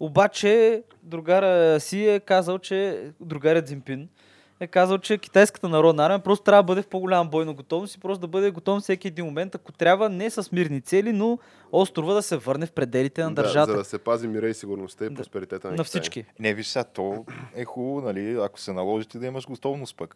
Обаче, 0.00 0.82
другара 1.02 1.80
си 1.80 2.08
е 2.08 2.20
казал, 2.20 2.58
че 2.58 3.10
другарят 3.20 3.66
Зимпин 3.68 4.08
е 4.60 4.66
казал, 4.66 4.98
че 4.98 5.18
китайската 5.18 5.68
народна 5.68 6.04
армия 6.04 6.18
просто 6.18 6.44
трябва 6.44 6.62
да 6.62 6.66
бъде 6.66 6.82
в 6.82 6.86
по-голяма 6.86 7.24
бойна 7.24 7.54
готовност 7.54 7.94
и 7.94 8.00
просто 8.00 8.20
да 8.20 8.26
бъде 8.26 8.50
готов 8.50 8.82
всеки 8.82 9.08
един 9.08 9.24
момент, 9.24 9.54
ако 9.54 9.72
трябва 9.72 10.08
не 10.08 10.30
с 10.30 10.52
мирни 10.52 10.80
цели, 10.80 11.12
но 11.12 11.38
острова 11.72 12.14
да 12.14 12.22
се 12.22 12.36
върне 12.36 12.66
в 12.66 12.72
пределите 12.72 13.22
на 13.22 13.28
да, 13.28 13.34
държавата. 13.34 13.72
за 13.72 13.78
да 13.78 13.84
се 13.84 13.98
пази 13.98 14.28
мира 14.28 14.48
и 14.48 14.54
сигурността 14.54 15.04
и 15.04 15.08
Да. 15.08 15.14
просперитета 15.14 15.68
на, 15.68 15.72
на 15.72 15.76
Китай. 15.76 16.00
всички. 16.00 16.24
Не, 16.38 16.54
виж 16.54 16.66
сега, 16.66 16.84
то 16.84 17.24
е 17.54 17.64
хубаво, 17.64 18.00
нали, 18.00 18.32
ако 18.34 18.60
се 18.60 18.72
наложи 18.72 19.06
ти 19.06 19.18
да 19.18 19.26
имаш 19.26 19.46
готовност 19.46 19.96
пък. 19.96 20.14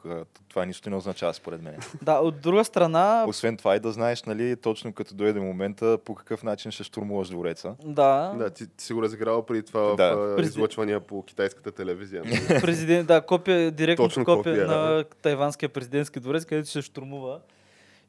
Това 0.48 0.64
нищо 0.64 0.90
не 0.90 0.96
означава 0.96 1.34
според 1.34 1.62
мен. 1.62 1.76
Да, 2.02 2.14
от 2.14 2.40
друга 2.40 2.64
страна, 2.64 3.24
Освен 3.28 3.56
това 3.56 3.76
и 3.76 3.80
да 3.80 3.92
знаеш, 3.92 4.22
нали, 4.22 4.56
точно 4.56 4.92
като 4.92 5.14
дойде 5.14 5.40
момента, 5.40 5.98
по 5.98 6.14
какъв 6.14 6.42
начин 6.42 6.70
ще 6.70 6.84
штурмуваш 6.84 7.28
двореца. 7.28 7.74
да, 7.84 8.34
Да, 8.38 8.50
ти, 8.50 8.66
ти 8.68 8.84
си 8.84 8.92
го 8.92 9.02
разиграл 9.02 9.42
преди 9.42 9.62
това 9.62 9.94
Да. 9.94 10.14
в 10.16 10.32
а, 10.32 10.36
През- 10.36 10.48
излъчвания 10.48 11.00
по 11.00 11.22
китайската 11.22 11.72
телевизия. 11.72 12.22
нали? 12.24 12.60
президент, 12.60 13.06
да, 13.08 13.20
копия, 13.20 13.70
директно 13.70 14.04
Точно 14.04 14.24
копия 14.36 14.52
копия, 14.54 14.66
на 14.66 15.04
тайванския 15.22 15.68
президентски 15.68 16.20
дворец, 16.20 16.44
където 16.44 16.68
се 16.68 16.82
штурмува. 16.82 17.40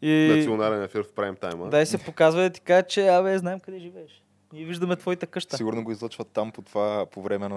И, 0.01 0.33
Национален 0.37 0.83
ефир 0.83 1.03
в 1.03 1.11
прайм 1.13 1.35
тайма. 1.35 1.69
да, 1.69 1.81
и 1.81 1.85
се 1.85 1.97
показва 1.97 2.45
и 2.45 2.49
ти 2.49 2.61
кажа, 2.61 2.83
че 2.83 3.07
абе, 3.07 3.37
знаем 3.37 3.59
къде 3.59 3.79
живееш. 3.79 4.23
Ние 4.53 4.65
виждаме 4.65 4.95
твоята 4.95 5.27
къща. 5.27 5.57
Сигурно 5.57 5.83
го 5.83 5.91
излъчват 5.91 6.27
там 6.27 6.51
по 6.51 6.61
това, 6.61 7.05
по 7.05 7.21
време 7.21 7.47
на 7.47 7.55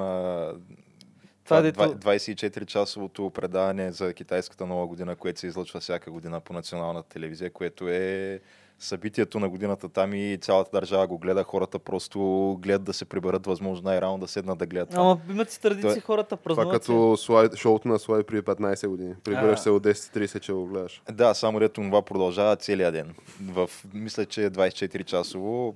Това, 1.45 1.71
това, 1.71 1.87
дето- 1.87 1.99
24-часовото 1.99 3.31
предаване 3.31 3.93
за 3.93 4.15
китайската 4.15 4.67
нова 4.67 4.87
година, 4.87 5.17
което 5.17 5.41
се 5.41 5.47
излъчва 5.47 5.81
всяка 5.81 6.11
година 6.11 6.41
по 6.41 6.53
националната 6.53 7.09
телевизия, 7.09 7.51
което 7.51 7.89
е 7.89 8.41
събитието 8.83 9.41
на 9.41 9.49
годината 9.49 9.89
там 9.89 10.15
и 10.15 10.39
цялата 10.41 10.71
държава 10.73 11.07
го 11.07 11.19
гледа. 11.19 11.45
Хората 11.45 11.79
просто 11.79 12.19
гледат 12.61 12.85
да 12.85 12.93
се 12.93 13.05
приберат 13.05 13.47
възможно 13.47 13.85
най-рано 13.85 14.19
да 14.19 14.29
седнат 14.29 14.59
да 14.59 14.67
гледат. 14.67 14.91
това. 14.91 15.03
Ама 15.03 15.21
имат 15.31 15.51
си 15.51 15.61
традиции 15.61 15.91
Той- 15.91 16.01
хората 16.01 16.29
Това 16.29 16.43
празнуват. 16.45 16.73
като 16.73 17.17
слайд, 17.17 17.57
шоуто 17.57 17.89
на 17.89 17.99
Слай 17.99 18.23
преди 18.23 18.43
15 18.43 18.89
години. 18.89 19.15
Прибираш 19.25 19.61
се 19.61 19.71
от 19.71 19.83
10.30, 19.83 20.41
че 20.41 20.53
го 20.53 20.67
гледаш. 20.67 21.03
Да, 21.13 21.35
само 21.35 21.59
дето 21.59 21.75
това 21.75 22.03
продължава 22.03 22.57
целия 22.57 22.93
ден. 22.93 23.15
В, 23.43 23.71
мисля, 23.95 24.27
че 24.27 24.45
е 24.45 24.51
24 24.51 25.05
часово 25.05 25.75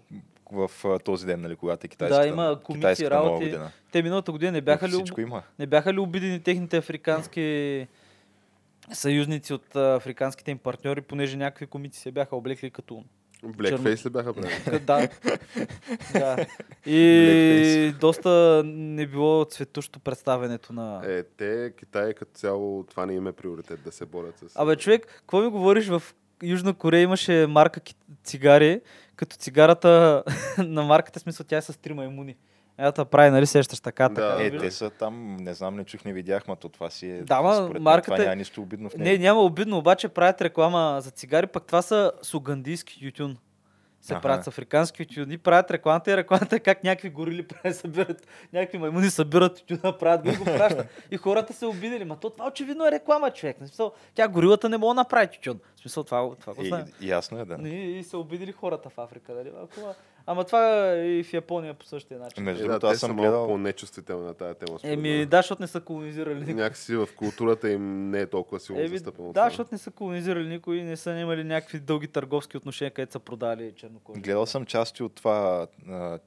в 0.52 0.70
този 1.04 1.26
ден, 1.26 1.40
нали, 1.40 1.56
когато 1.56 1.86
е 1.86 1.88
китайската, 1.88 2.22
Да, 2.22 2.28
има 2.28 2.58
нова 2.68 3.10
работи. 3.10 3.44
година. 3.44 3.70
Те 3.92 4.02
миналата 4.02 4.32
година 4.32 4.52
не 4.52 4.60
бяха, 4.60 4.88
ли, 4.88 5.04
не 5.58 5.66
бяха 5.66 5.94
ли 5.94 5.98
обидени 5.98 6.40
техните 6.42 6.76
африкански 6.76 7.86
съюзници 8.92 9.54
от 9.54 9.76
а, 9.76 9.94
африканските 9.94 10.50
им 10.50 10.58
партньори, 10.58 11.00
понеже 11.00 11.36
някакви 11.36 11.66
комици 11.66 12.00
се 12.00 12.12
бяха 12.12 12.36
облекли 12.36 12.70
като... 12.70 13.04
Блекфейс 13.44 14.06
ли 14.06 14.10
бяха 14.10 14.34
правили? 14.34 14.78
Да. 14.78 15.08
да. 16.12 16.46
И 16.86 17.94
доста 18.00 18.62
не 18.66 19.06
било 19.06 19.44
цветущо 19.44 20.00
представенето 20.00 20.72
на... 20.72 21.02
Е, 21.04 21.22
те, 21.22 21.72
Китай 21.78 22.14
като 22.14 22.32
цяло, 22.34 22.84
това 22.84 23.06
не 23.06 23.14
им 23.14 23.26
е 23.26 23.32
приоритет 23.32 23.80
да 23.84 23.92
се 23.92 24.06
борят 24.06 24.38
с... 24.38 24.56
Абе, 24.56 24.76
човек, 24.76 25.06
какво 25.06 25.40
ми 25.40 25.48
говориш 25.48 25.88
в 25.88 26.02
Южна 26.42 26.74
Корея 26.74 27.02
имаше 27.02 27.46
марка 27.46 27.80
ки- 27.80 27.94
цигари, 28.24 28.80
като 29.16 29.36
цигарата 29.36 30.22
на 30.58 30.82
марката, 30.82 31.20
смисъл 31.20 31.46
тя 31.46 31.56
е 31.56 31.62
с 31.62 31.80
три 31.80 31.92
маймуни. 31.92 32.36
Ето 32.78 33.04
прави, 33.06 33.30
нали 33.30 33.46
сещаш 33.46 33.80
така, 33.80 34.08
Да. 34.08 34.14
така. 34.14 34.44
Е, 34.46 34.58
те 34.58 34.70
са 34.70 34.90
там, 34.90 35.36
не 35.36 35.54
знам, 35.54 35.76
не 35.76 35.84
чух, 35.84 36.04
не 36.04 36.12
видях, 36.12 36.48
ма 36.48 36.56
то 36.56 36.68
това 36.68 36.90
си 36.90 37.06
е... 37.08 37.22
Да, 37.22 37.42
ма, 37.42 37.70
марката 37.80 38.04
Това 38.06 38.16
е- 38.16 38.24
няма 38.24 38.36
нищо 38.36 38.62
обидно 38.62 38.90
в 38.90 38.94
Не, 38.94 39.04
нея. 39.04 39.18
няма 39.18 39.40
обидно, 39.40 39.78
обаче 39.78 40.08
правят 40.08 40.42
реклама 40.42 40.98
за 41.00 41.10
цигари, 41.10 41.46
пък 41.46 41.64
това 41.64 41.82
са 41.82 42.12
с 42.22 42.34
угандийски 42.34 43.00
тютюн. 43.00 43.36
се 44.00 44.12
Аха. 44.12 44.22
правят 44.22 44.44
с 44.44 44.48
африкански 44.48 45.06
тютюни, 45.06 45.38
правят 45.38 45.70
рекламата 45.70 46.12
и 46.12 46.16
рекламата 46.16 46.56
е 46.56 46.60
как 46.60 46.84
някакви 46.84 47.10
горили 47.10 47.42
правят, 47.44 47.76
събират, 47.76 48.26
някакви 48.52 48.78
маймуни 48.78 49.10
събират 49.10 49.56
тютюна, 49.58 49.98
правят 49.98 50.22
го 50.22 50.32
го 50.34 50.44
пращат. 50.56 50.86
И 51.10 51.16
хората 51.16 51.52
се 51.52 51.66
обидели. 51.66 52.04
Ма 52.04 52.16
то 52.16 52.30
това 52.30 52.46
очевидно 52.46 52.86
е 52.86 52.92
реклама, 52.92 53.30
човек. 53.30 53.56
В 53.56 53.68
смисъл, 53.68 53.92
тя 54.14 54.28
горилата 54.28 54.68
не 54.68 54.76
мога 54.76 54.90
да 54.90 54.94
направи 54.96 55.26
тютюн. 55.28 55.60
В 55.76 55.80
смисъл, 55.80 56.04
това, 56.04 56.30
това 56.34 56.54
го 56.54 56.64
знае. 56.64 56.84
ясно 57.00 57.38
е, 57.40 57.44
да. 57.44 57.68
И, 57.68 57.98
и 57.98 58.04
се 58.04 58.16
обидели 58.16 58.52
хората 58.52 58.88
в 58.90 58.98
Африка. 58.98 59.34
Дали? 59.34 59.50
Ама, 59.76 59.94
ама 60.26 60.44
това 60.44 60.90
е 60.92 61.06
и 61.06 61.24
в 61.24 61.32
Япония 61.32 61.74
по 61.74 61.84
същия 61.84 62.20
начин. 62.20 62.44
Между 62.44 62.64
Е, 62.64 62.66
да, 62.66 62.72
другото, 62.72 62.86
аз 62.86 62.98
съм 62.98 63.10
малко 63.10 63.22
гледал... 63.22 63.46
по-нечувствителни 63.46 64.26
на 64.26 64.34
тази 64.34 64.58
тема. 64.58 64.78
Еми, 64.82 65.26
да, 65.26 65.36
защото 65.36 65.62
не 65.62 65.68
са 65.68 65.80
колонизирали 65.80 66.38
никой. 66.38 66.54
Някакси 66.54 66.96
в 66.96 67.08
културата 67.16 67.70
им 67.70 68.10
не 68.10 68.20
е 68.20 68.26
толкова 68.26 68.60
силно 68.60 68.80
Еми, 68.80 68.88
застъпено. 68.88 69.32
да, 69.32 69.44
защото 69.44 69.68
не 69.72 69.78
са 69.78 69.90
колонизирали 69.90 70.48
никой 70.48 70.76
и 70.76 70.82
не 70.84 70.96
са 70.96 71.10
имали 71.12 71.44
някакви 71.44 71.80
дълги 71.80 72.08
търговски 72.08 72.56
отношения, 72.56 72.90
където 72.90 73.12
са 73.12 73.18
продали 73.18 73.72
чернокожи. 73.76 74.20
Гледал 74.20 74.46
съм 74.46 74.66
части 74.66 75.02
от 75.02 75.14
това 75.14 75.66
а, 75.88 76.18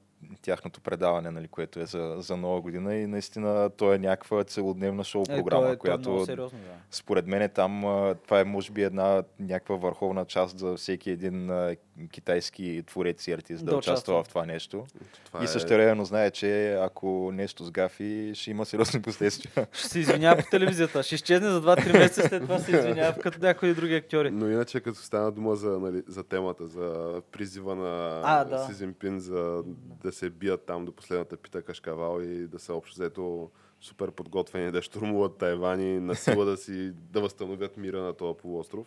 тяхното 0.42 0.80
предаване, 0.80 1.30
нали, 1.30 1.48
което 1.48 1.80
е 1.80 1.86
за, 1.86 2.14
за 2.18 2.36
нова 2.36 2.60
година 2.60 2.94
и 2.94 3.06
наистина 3.06 3.70
то 3.76 3.94
е 3.94 3.98
някаква 3.98 4.44
целодневна 4.44 5.04
шоу 5.04 5.22
Е, 5.28 5.36
програма, 5.36 5.66
то 5.66 5.72
е, 5.72 5.76
която 5.76 6.02
То 6.02 6.22
е 6.22 6.24
сериозно, 6.24 6.58
да. 6.58 6.74
според 6.90 7.26
мен 7.26 7.42
е 7.42 7.48
там 7.48 7.80
това 8.24 8.40
е 8.40 8.44
може 8.44 8.72
би 8.72 8.82
една 8.82 9.22
някаква 9.40 9.76
върховна 9.76 10.24
част 10.24 10.58
за 10.58 10.76
всеки 10.76 11.10
един 11.10 11.50
а, 11.50 11.76
китайски 12.12 12.82
творец 12.86 13.26
и 13.26 13.32
артист 13.32 13.64
да, 13.64 13.70
Да 13.70 13.76
участва 13.76 14.22
в 14.24 14.28
това 14.28 14.46
нещо. 14.46 14.86
Това 15.24 15.40
и 15.40 15.44
е- 15.44 15.48
същевременно 15.48 16.04
знае, 16.04 16.30
че 16.30 16.72
ако 16.72 17.30
нещо 17.32 17.64
сгафи, 17.64 18.30
ще 18.34 18.50
има 18.50 18.66
сериозни 18.66 19.02
последствия. 19.10 19.66
Ще 19.72 19.88
се 19.88 19.98
извинява 19.98 20.42
по 20.42 20.50
телевизията. 20.50 21.02
Ще 21.02 21.14
изчезне 21.14 21.48
за 21.50 21.62
2-3 21.62 21.92
месеца, 21.98 22.28
след 22.28 22.42
това 22.42 22.58
се 22.58 22.76
извинява 22.76 23.18
като 23.20 23.38
някои 23.40 23.74
други 23.74 23.94
актьори. 23.94 24.30
Но 24.30 24.50
иначе, 24.50 24.80
като 24.80 24.98
стана 24.98 25.32
дума 25.32 25.56
за, 25.56 25.78
нали, 25.78 26.02
за 26.06 26.24
темата, 26.24 26.66
за 26.68 27.20
призива 27.32 27.74
на 27.74 28.20
А, 28.24 28.44
да. 28.44 28.58
Си 28.58 28.72
Зинпин 28.72 29.20
за 29.20 29.62
да 30.10 30.16
се 30.16 30.30
бият 30.30 30.64
там 30.66 30.84
до 30.84 30.92
последната 30.92 31.36
пита 31.36 31.62
Кашкавал 31.62 32.20
и 32.20 32.46
да 32.46 32.58
са 32.58 32.74
общо 32.74 32.94
взето 32.94 33.50
супер 33.80 34.10
подготвени 34.10 34.70
да 34.70 34.82
штурмуват 34.82 35.36
Тайван 35.36 35.80
и 35.80 36.00
на 36.00 36.14
сила 36.14 36.44
да 36.44 36.56
си 36.56 36.92
да 36.94 37.20
възстановят 37.20 37.76
мира 37.76 38.02
на 38.02 38.12
този 38.12 38.38
полуостров. 38.38 38.86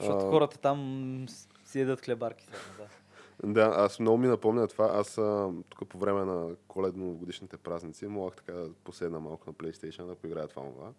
Защото 0.00 0.26
А, 0.26 0.30
хората 0.30 0.58
там 0.58 1.26
си 1.64 1.80
едат 1.80 2.00
хлебарки. 2.00 2.46
Да. 2.78 2.86
Да, 3.44 3.72
аз 3.76 4.00
много 4.00 4.18
ми 4.18 4.26
напомня 4.26 4.68
това. 4.68 4.90
Аз 4.94 5.18
а, 5.18 5.50
тук 5.68 5.88
по 5.88 5.98
време 5.98 6.24
на 6.24 6.56
коледно-годишните 6.68 7.56
празници 7.56 8.06
мога 8.06 8.30
така 8.30 8.52
да 8.52 8.70
поседна 8.84 9.20
малко 9.20 9.44
на 9.46 9.54
PlayStation 9.54 10.06
да 10.06 10.14
поиграя 10.14 10.48
това 10.48 10.62
това. 10.62 10.92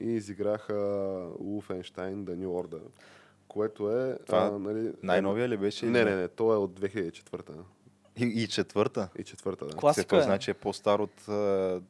И 0.00 0.10
изиграх 0.10 0.68
Wolfenstein 0.68 2.14
The 2.14 2.36
New 2.36 2.46
Order, 2.46 2.82
което 3.48 3.90
е... 3.90 4.18
Това 4.26 4.50
а, 4.54 4.58
нали, 4.58 4.92
Най-новия 5.02 5.48
ли 5.48 5.56
беше? 5.56 5.86
Не, 5.86 6.04
не, 6.04 6.16
не, 6.16 6.28
то 6.28 6.52
е 6.52 6.56
от 6.56 6.80
2004 6.80 7.52
И, 8.20 8.24
и 8.24 8.46
четвърта. 8.46 9.08
и 9.18 9.24
четвърта, 9.24 9.66
да. 9.66 9.76
Класика 9.76 10.06
Това 10.06 10.18
е. 10.18 10.22
значи 10.22 10.50
е 10.50 10.54
по-стар 10.54 10.98
от 10.98 11.28
а, 11.28 11.80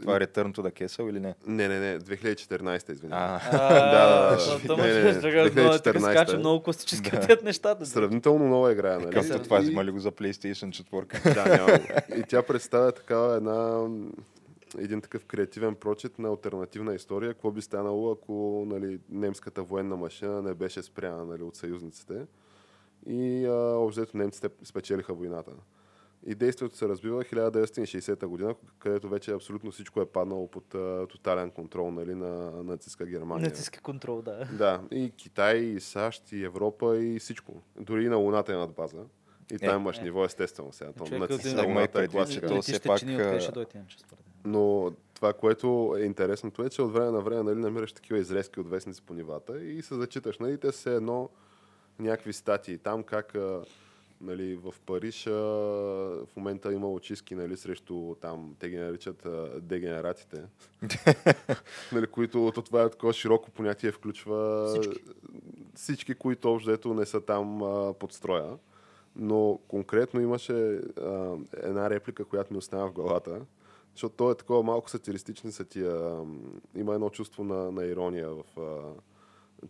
това 0.00 0.16
е 0.16 0.20
Return 0.20 0.52
to 0.54 0.60
the 0.60 0.84
Castle 0.84 1.10
или 1.10 1.20
не? 1.20 1.34
Не, 1.46 1.68
не, 1.68 1.80
не, 1.80 2.00
2014, 2.00 2.92
извинявай. 2.92 3.24
А, 3.26 3.40
А, 3.52 4.36
да, 4.66 4.76
не, 4.76 5.02
не, 5.02 5.12
да 5.12 5.20
Тук 5.20 5.54
2014 5.54 6.00
скача 6.00 6.34
е. 6.34 6.38
много 6.38 6.62
класически 6.62 7.10
Да. 7.10 7.26
да. 7.26 7.36
нещата. 7.44 7.86
Сравнително 7.86 8.48
нова 8.48 8.72
игра, 8.72 8.98
нали? 8.98 9.14
както 9.14 9.42
това 9.42 9.58
взимали 9.58 9.90
го 9.90 9.98
за 9.98 10.10
PlayStation 10.10 10.84
4. 10.84 11.34
Да, 11.34 11.56
няма. 11.56 11.78
И 12.16 12.22
тя 12.22 12.42
представя 12.42 12.92
такава 12.92 13.36
една 13.36 13.88
един 14.78 15.00
такъв 15.00 15.24
креативен 15.24 15.74
прочит 15.74 16.18
на 16.18 16.28
альтернативна 16.28 16.94
история. 16.94 17.32
Какво 17.32 17.50
би 17.50 17.62
станало, 17.62 18.12
ако 18.12 18.64
нали, 18.66 18.98
немската 19.10 19.62
военна 19.62 19.96
машина 19.96 20.42
не 20.42 20.54
беше 20.54 20.82
спряна 20.82 21.24
нали, 21.24 21.42
от 21.42 21.56
съюзниците 21.56 22.14
и 23.06 23.48
общо 23.76 24.06
немците 24.14 24.48
спечелиха 24.64 25.14
войната. 25.14 25.52
И 26.26 26.34
действието 26.34 26.76
се 26.76 26.88
разбива 26.88 27.24
1960 27.24 28.26
година, 28.26 28.54
където 28.78 29.08
вече 29.08 29.32
абсолютно 29.32 29.70
всичко 29.70 30.00
е 30.00 30.06
паднало 30.06 30.50
под 30.50 30.74
а, 30.74 31.06
тотален 31.06 31.50
контрол 31.50 31.90
нали, 31.90 32.14
на 32.14 32.62
нацистска 32.62 33.06
Германия. 33.06 33.48
Натиска 33.48 33.80
контрол, 33.80 34.22
да. 34.22 34.48
Да, 34.52 34.82
и 34.90 35.10
Китай, 35.16 35.56
и 35.56 35.80
САЩ, 35.80 36.32
и 36.32 36.44
Европа, 36.44 36.98
и 36.98 37.18
всичко. 37.18 37.62
Дори 37.80 38.04
и 38.04 38.08
на 38.08 38.16
Луната 38.16 38.52
е 38.52 38.56
над 38.56 38.72
база. 38.72 39.04
И 39.52 39.58
там 39.58 39.76
Е. 39.76 39.80
имаш 39.80 39.98
Е. 39.98 40.02
ниво, 40.02 40.24
естествено 40.24 40.72
сега. 40.72 40.92
То, 40.92 41.18
нацистска 41.18 41.66
Луната 41.66 42.02
е 42.02 42.08
класика. 42.08 42.46
то 42.46 42.62
все 42.62 42.80
пак. 42.80 43.00
Но 44.44 44.92
това, 45.14 45.32
което 45.32 45.96
е 45.98 46.02
интересното 46.02 46.62
е, 46.62 46.68
че 46.70 46.82
от 46.82 46.92
време 46.92 47.10
на 47.10 47.20
време 47.20 47.42
нали, 47.42 47.58
намираш 47.58 47.92
такива 47.92 48.18
изрезки 48.18 48.60
от 48.60 48.70
вестници 48.70 49.02
по 49.02 49.14
нивата 49.14 49.64
и 49.64 49.82
се 49.82 49.94
зачиташ. 49.94 50.38
Нали, 50.38 50.58
те 50.58 50.72
са 50.72 50.90
едно 50.90 51.30
някакви 52.00 52.32
статии 52.32 52.78
там, 52.78 53.02
как 53.02 53.34
а, 53.34 53.64
нали, 54.20 54.56
в 54.56 54.74
Париж 54.86 55.26
а, 55.26 55.30
в 55.30 56.28
момента 56.36 56.72
има 56.72 56.90
очистки 56.90 57.34
нали, 57.34 57.56
срещу 57.56 58.14
там, 58.20 58.54
те 58.58 58.68
ги 58.68 58.76
наричат 58.76 59.26
а, 59.26 59.60
дегенератите, 59.60 60.42
нали, 61.92 62.06
които 62.06 62.52
то 62.54 62.62
това 62.62 62.82
е 62.82 62.90
такова 62.90 63.12
широко 63.12 63.50
понятие, 63.50 63.92
включва 63.92 64.66
Всички. 64.68 65.02
всички 65.74 66.14
които 66.14 66.52
общо 66.52 66.94
не 66.94 67.06
са 67.06 67.20
там 67.20 67.62
а, 67.62 67.94
под 67.94 68.12
строя. 68.12 68.58
Но 69.16 69.58
конкретно 69.68 70.20
имаше 70.20 70.52
а, 70.52 71.36
една 71.56 71.90
реплика, 71.90 72.24
която 72.24 72.52
ми 72.52 72.58
остана 72.58 72.86
в 72.86 72.92
главата, 72.92 73.40
защото 73.94 74.14
то 74.16 74.30
е 74.30 74.34
такова 74.34 74.62
малко 74.62 74.90
сатиристични 74.90 75.52
са 75.52 75.64
тия... 75.64 76.24
Има 76.74 76.94
едно 76.94 77.10
чувство 77.10 77.44
на, 77.44 77.72
на 77.72 77.84
ирония 77.84 78.28
в 78.30 78.44
а, 78.58 79.00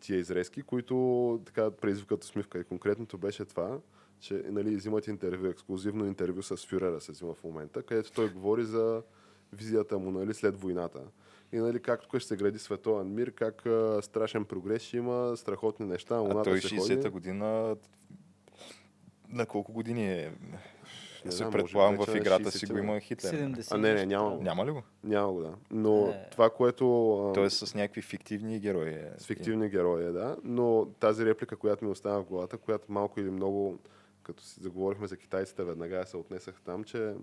тия 0.00 0.18
изрезки, 0.18 0.62
които 0.62 1.40
така 1.46 1.70
предизвикат 1.70 2.24
усмивка. 2.24 2.58
И 2.58 2.64
конкретното 2.64 3.18
беше 3.18 3.44
това, 3.44 3.78
че 4.20 4.42
нали, 4.46 4.76
взимат 4.76 5.06
интервю, 5.06 5.46
ексклюзивно 5.46 6.06
интервю 6.06 6.42
с 6.42 6.56
Фюрера 6.56 7.00
се 7.00 7.12
взима 7.12 7.34
в 7.34 7.44
момента, 7.44 7.82
където 7.82 8.12
той 8.12 8.30
говори 8.30 8.64
за 8.64 9.02
визията 9.52 9.98
му 9.98 10.10
нали, 10.10 10.34
след 10.34 10.60
войната. 10.60 11.00
И 11.52 11.58
нали, 11.58 11.82
как 11.82 12.02
тук 12.02 12.18
ще 12.18 12.28
се 12.28 12.36
гради 12.36 12.58
световен 12.58 13.14
мир, 13.14 13.32
как 13.32 13.66
а, 13.66 14.02
страшен 14.02 14.44
прогрес 14.44 14.82
ще 14.82 14.96
има, 14.96 15.36
страхотни 15.36 15.86
неща, 15.86 16.14
А 16.14 16.42
той 16.42 16.60
се 16.60 16.68
60-та 16.68 16.94
ходи. 16.94 17.08
година 17.08 17.76
на 19.28 19.46
колко 19.46 19.72
години 19.72 20.12
е? 20.12 20.32
Не 21.24 21.30
се 21.30 21.36
знам, 21.36 21.50
предполагам 21.52 21.96
в 21.96 22.16
играта 22.16 22.50
си 22.50 22.58
60-те, 22.58 22.72
го 22.72 22.78
има 22.78 23.00
Хитлер. 23.00 23.30
70 23.32 23.72
А, 23.72 23.78
не, 23.78 23.94
не, 23.94 24.06
няма. 24.06 24.24
такова. 24.24 24.44
Няма 24.44 24.66
ли 24.66 24.70
го? 24.70 24.82
Няма 25.04 25.32
го, 25.32 25.42
да. 25.42 25.54
Но 25.70 26.06
Е. 26.06 26.28
това, 26.30 26.50
което... 26.50 27.32
е 27.38 27.50
с 27.50 27.74
някакви 27.74 28.02
фиктивни 28.02 28.60
герои. 28.60 28.88
е. 28.88 29.10
С 29.18 29.26
фиктивни 29.26 29.68
герои, 29.68 30.04
е, 30.04 30.10
да. 30.10 30.36
Но 30.44 30.86
тази 30.90 31.26
реплика, 31.26 31.56
която 31.56 31.84
ми 31.84 31.90
остана 31.90 32.20
в 32.20 32.26
главата, 32.26 32.58
която 32.58 32.92
малко 32.92 33.20
или 33.20 33.30
много, 33.30 33.78
като 34.22 34.42
си 34.42 34.60
заговорихме 34.60 35.06
за 35.06 35.16
китайците, 35.16 35.64
веднага 35.64 36.06
се 36.06 36.16
отнесах 36.16 36.54
там, 36.60 36.84
че 36.84 37.14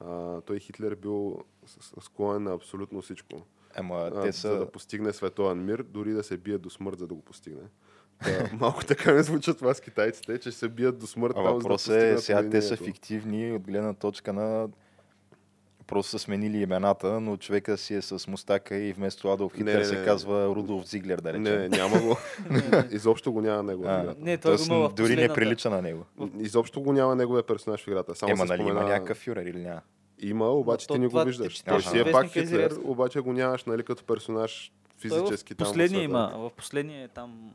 а, 0.00 0.40
той 0.40 0.58
Хитлер 0.58 0.94
бил 0.94 1.38
с- 1.66 1.82
с- 1.82 2.00
склонен 2.00 2.42
на 2.42 2.54
абсолютно 2.54 3.02
всичко. 3.02 3.42
Ама 3.74 4.10
А, 4.14 4.20
те 4.22 4.32
За 4.32 4.38
са... 4.40 4.58
да 4.58 4.70
постигне 4.70 5.12
световен 5.12 5.64
мир, 5.64 5.82
дори 5.82 6.12
да 6.12 6.22
се 6.22 6.36
бие 6.36 6.58
до 6.58 6.70
смърт, 6.70 6.98
за 6.98 7.06
да 7.06 7.14
го 7.14 7.22
постигне. 7.22 7.62
Та, 8.24 8.50
малко 8.60 8.84
така 8.84 9.12
ми 9.12 9.22
звуча 9.22 9.54
това 9.54 9.74
с 9.74 9.80
китайците, 9.80 10.38
че 10.38 10.52
се 10.52 10.68
бият 10.68 10.98
до 10.98 11.06
смърт. 11.06 11.34
А 11.36 11.42
да 11.42 11.52
въпросът 11.52 11.96
е, 11.96 12.18
сега 12.18 12.50
те 12.50 12.62
са 12.62 12.76
фиктивни 12.76 13.52
от 13.52 13.62
гледна 13.62 13.94
точка 13.94 14.32
на 14.32 14.68
просто 15.86 16.10
са 16.10 16.18
сменили 16.18 16.58
имената, 16.58 17.20
но 17.20 17.36
човека 17.36 17.76
си 17.76 17.94
е 17.94 18.02
с 18.02 18.26
мустака 18.28 18.76
и 18.76 18.92
вместо 18.92 19.28
Адолф 19.28 19.52
Не, 19.52 19.58
Хитлер 19.58 19.78
не, 19.78 19.84
се 19.84 19.98
не. 19.98 20.04
казва 20.04 20.46
Рудолф 20.46 20.86
Зиглер, 20.86 21.20
да 21.20 21.32
речем. 21.32 21.42
Не, 21.42 21.56
не, 21.56 21.68
няма 21.68 22.00
го. 22.00 22.16
Изобщо 22.90 23.32
го 23.32 23.40
няма 23.40 23.62
него. 23.62 23.84
А. 23.86 24.14
Не, 24.18 24.36
той 24.36 24.52
го 24.52 24.56
Тоест, 24.56 24.70
има 24.70 24.88
в 24.88 24.92
дори 24.92 25.16
не 25.16 25.28
прилича 25.28 25.70
на 25.70 25.82
него. 25.82 26.04
Изобщо 26.38 26.80
го 26.80 26.92
няма 26.92 27.16
неговия 27.16 27.42
персонаж 27.42 27.84
в 27.84 27.88
играта. 27.88 28.14
Само 28.14 28.30
Ема, 28.30 28.38
се 28.38 28.44
нали 28.44 28.60
има 28.60 28.70
спомена... 28.70 28.88
някакъв 28.88 29.18
фюрер 29.18 29.46
или 29.46 29.60
няма? 29.60 29.80
Има, 30.18 30.48
обаче 30.48 30.86
то 30.86 30.94
ти 30.94 31.00
не 31.00 31.08
го 31.08 31.24
виждаш. 31.24 31.54
ти 31.58 31.64
Той 31.64 31.82
си 31.82 31.98
е 31.98 32.12
пак 32.12 32.24
вестника 32.24 32.46
Хитлер, 32.46 32.76
обаче 32.84 33.20
го 33.20 33.32
нямаш 33.32 33.64
нали, 33.64 33.82
като 33.82 34.04
персонаж 34.04 34.72
Той 35.00 35.10
физически 35.10 35.54
там. 35.54 35.64
в 35.64 35.68
последния 35.68 36.02
има, 36.02 36.32
в 36.36 36.50
последния 36.56 37.04
е 37.04 37.08
там 37.08 37.52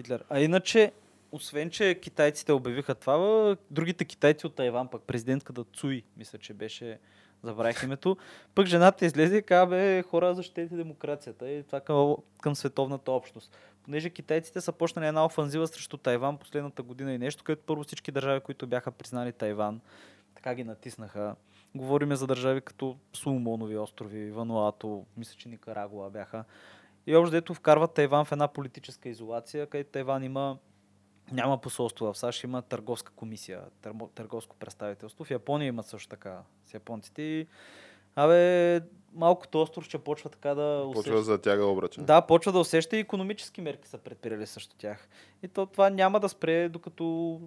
Хитлер. 0.00 0.24
А 0.28 0.40
иначе, 0.40 0.92
освен, 1.32 1.70
че 1.70 1.94
китайците 1.94 2.52
обявиха 2.52 2.94
това, 2.94 3.56
другите 3.70 4.04
китайци 4.04 4.46
от 4.46 4.54
Тайван, 4.54 4.88
пък 4.88 5.02
президентката 5.02 5.64
Цуи, 5.64 6.04
мисля, 6.16 6.38
че 6.38 6.54
беше, 6.54 6.98
забравих 7.42 7.82
името, 7.82 8.16
пък 8.54 8.66
жената 8.66 9.06
излезе 9.06 9.36
и 9.36 9.42
каза, 9.42 9.66
бе, 9.66 10.02
хора, 10.02 10.34
защитете 10.34 10.76
демокрацията 10.76 11.50
и 11.50 11.62
това 11.62 11.80
към, 11.80 12.16
към 12.42 12.56
световната 12.56 13.12
общност. 13.12 13.56
Понеже 13.82 14.10
китайците 14.10 14.60
са 14.60 14.72
почнали 14.72 15.06
една 15.06 15.24
офанзива 15.24 15.66
срещу 15.66 15.96
Тайван 15.96 16.38
последната 16.38 16.82
година 16.82 17.14
и 17.14 17.18
нещо, 17.18 17.44
където 17.44 17.66
първо 17.66 17.84
всички 17.84 18.12
държави, 18.12 18.40
които 18.40 18.66
бяха 18.66 18.90
признали 18.90 19.32
Тайван, 19.32 19.80
така 20.34 20.54
ги 20.54 20.64
натиснаха. 20.64 21.34
Говориме 21.74 22.16
за 22.16 22.26
държави 22.26 22.60
като 22.60 22.96
Сулмонови 23.12 23.78
острови, 23.78 24.30
Вануато, 24.30 25.04
мисля, 25.16 25.34
че 25.38 25.48
Никарагуа 25.48 26.10
бяха. 26.10 26.44
И 27.10 27.16
общо 27.16 27.30
дето 27.30 27.54
вкарват 27.54 27.94
Тайван 27.94 28.24
в 28.24 28.32
една 28.32 28.48
политическа 28.48 29.08
изолация, 29.08 29.66
където 29.66 29.90
Тайван 29.90 30.24
има 30.24 30.58
няма 31.32 31.58
посолство 31.58 32.12
в 32.12 32.18
САЩ, 32.18 32.44
има 32.44 32.62
търговска 32.62 33.12
комисия, 33.12 33.60
търмо- 33.82 34.10
търговско 34.14 34.56
представителство. 34.56 35.24
В 35.24 35.30
Япония 35.30 35.66
имат 35.66 35.86
също 35.86 36.08
така 36.08 36.42
с 36.66 36.74
японците. 36.74 37.22
И, 37.22 37.46
абе, 38.16 38.80
малкото 39.14 39.62
остров 39.62 39.84
ще 39.84 39.98
почва 39.98 40.30
така 40.30 40.54
да 40.54 40.82
Почва 40.84 41.00
усеща. 41.00 41.22
за 41.22 41.38
тяга 41.40 41.64
обръча. 41.66 42.02
Да, 42.02 42.22
почва 42.22 42.52
да 42.52 42.58
усеща 42.58 42.96
и 42.96 43.00
економически 43.00 43.60
мерки 43.60 43.88
са 43.88 43.98
предприели 43.98 44.46
също 44.46 44.76
тях. 44.76 45.08
И 45.42 45.48
то 45.48 45.66
това 45.66 45.90
няма 45.90 46.20
да 46.20 46.28
спре, 46.28 46.68
докато 46.68 47.40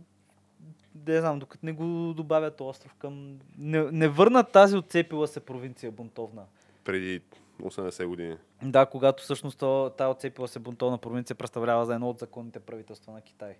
не 1.07 1.19
знам, 1.19 1.39
докато 1.39 1.65
не 1.65 1.71
го 1.71 2.13
добавят 2.13 2.61
остров 2.61 2.93
към... 2.93 3.39
Не, 3.57 3.91
не 3.91 4.07
върнат 4.07 4.51
тази 4.51 4.77
отцепила 4.77 5.27
се 5.27 5.39
провинция 5.39 5.91
бунтовна. 5.91 6.43
Преди 6.83 7.21
80 7.63 8.05
години. 8.05 8.37
Да, 8.63 8.85
когато 8.85 9.23
всъщност 9.23 9.63
тази 9.97 10.09
отцепила 10.09 10.47
се 10.47 10.59
бунтовна 10.59 10.97
провинция 10.97 11.35
представлява 11.35 11.85
за 11.85 11.93
едно 11.95 12.09
от 12.09 12.19
законните 12.19 12.59
правителства 12.59 13.13
на 13.13 13.21
Китай. 13.21 13.55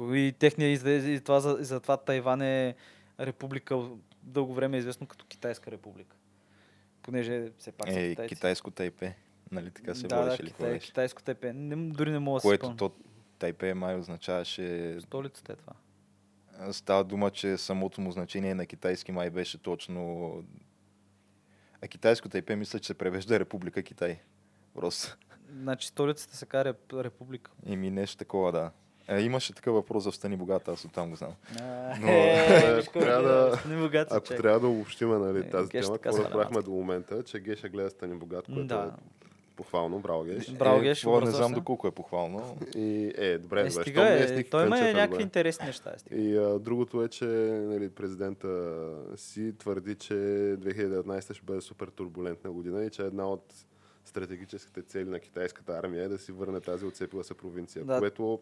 И 0.00 0.34
техния 0.38 0.70
излезе, 0.72 1.10
и 1.10 1.20
това, 1.20 1.40
за, 1.40 1.56
и 1.60 1.64
затова 1.64 1.96
Тайван 1.96 2.42
е 2.42 2.74
република, 3.20 3.88
дълго 4.22 4.54
време 4.54 4.76
е 4.76 4.80
известно 4.80 5.06
като 5.06 5.26
Китайска 5.26 5.70
република. 5.70 6.16
Понеже 7.02 7.50
все 7.58 7.72
пак 7.72 7.88
Е, 7.88 8.10
китайци. 8.10 8.34
китайско 8.34 8.70
Тайпе. 8.70 9.14
Нали 9.52 9.70
така 9.70 9.94
се 9.94 10.06
да, 10.06 10.16
водеше 10.16 10.42
да, 10.42 10.42
ли? 10.42 10.52
Китай, 10.52 10.66
Китай, 10.66 10.78
китайско 10.78 11.22
тепе. 11.22 11.52
Не, 11.52 11.76
дори 11.92 12.10
не 12.10 12.18
мога 12.18 12.36
да 12.36 12.40
се 12.40 12.48
Което 12.48 12.66
спомня. 12.66 12.76
то 12.76 12.92
Тайпе 13.38 13.74
май 13.74 13.96
означаваше... 13.96 14.96
Столицата 15.00 15.52
е 15.52 15.56
това. 15.56 15.72
Става 16.72 17.04
дума, 17.04 17.30
че 17.30 17.56
самото 17.56 18.00
му 18.00 18.12
значение 18.12 18.54
на 18.54 18.66
китайски 18.66 19.12
май 19.12 19.30
беше 19.30 19.58
точно... 19.58 20.32
А 21.82 21.88
китайско 21.88 22.28
Тайпе 22.28 22.56
мисля, 22.56 22.78
че 22.78 22.86
се 22.86 22.94
превежда 22.94 23.40
Република 23.40 23.82
Китай. 23.82 24.18
Просто. 24.74 25.16
Значи 25.52 25.88
столицата 25.88 26.36
се 26.36 26.46
кара 26.46 26.74
република. 26.94 27.50
Еми 27.66 27.90
нещо 27.90 28.16
такова, 28.16 28.52
да. 28.52 28.70
Е, 29.08 29.20
имаше 29.20 29.54
такъв 29.54 29.74
въпрос 29.74 30.04
за 30.04 30.12
Стани 30.12 30.36
Богата, 30.36 30.72
аз 30.72 30.84
оттам 30.84 31.10
го 31.10 31.16
знам. 31.16 31.32
Но, 32.00 32.08
е, 32.08 32.82
трябва 32.92 33.22
да- 33.22 33.60
е, 33.64 33.98
Ако 34.10 34.20
човек. 34.20 34.40
трябва 34.40 34.60
да 34.60 34.68
обобщиме 34.68 35.18
нали, 35.18 35.38
Е, 35.38 35.42
тази 35.42 35.68
тема, 35.68 35.98
какво 35.98 36.38
мацка. 36.38 36.62
до 36.62 36.70
момента, 36.70 37.22
че 37.22 37.40
Геша 37.40 37.68
гледа 37.68 37.90
Стани 37.90 38.14
Богат, 38.14 38.44
което 38.46 38.64
Да. 38.64 38.94
е 38.94 39.17
похвално, 39.58 39.98
браво 39.98 40.24
Геш. 40.24 40.50
Браво, 40.52 40.78
е, 40.78 40.82
Геш, 40.82 41.00
това 41.00 41.20
не 41.20 41.30
знам 41.30 41.52
доколко 41.52 41.86
е 41.86 41.90
похвално. 41.90 42.56
И, 42.76 43.12
е, 43.16 43.38
добре, 43.38 43.60
Е, 43.66 43.70
стига, 43.70 44.08
е, 44.08 44.28
сник 44.28 44.50
той 44.50 44.66
има 44.66 44.88
е 44.88 44.92
някакви 44.92 45.22
интересни 45.22 45.66
неща. 45.66 45.92
е, 45.94 45.98
стига. 45.98 46.20
И 46.20 46.36
а, 46.36 46.58
другото 46.58 47.02
е, 47.02 47.08
че 47.08 47.24
нали, 47.64 47.90
президента 47.90 48.48
си 49.16 49.58
твърди, 49.58 49.94
че 49.94 50.14
2019 50.14 51.34
ще 51.34 51.44
бъде 51.44 51.60
супер 51.60 51.88
турбулентна 51.88 52.50
година 52.50 52.84
и 52.84 52.90
че 52.90 53.02
една 53.02 53.28
от 53.30 53.54
стратегическите 54.04 54.82
цели 54.82 55.08
на 55.08 55.20
китайската 55.20 55.72
армия 55.72 56.04
е 56.04 56.08
да 56.08 56.18
си 56.18 56.32
върне 56.32 56.60
тази 56.60 56.84
отцепила 56.84 57.24
се 57.24 57.34
провинция. 57.34 57.84
Да. 57.84 57.98
Което 57.98 58.40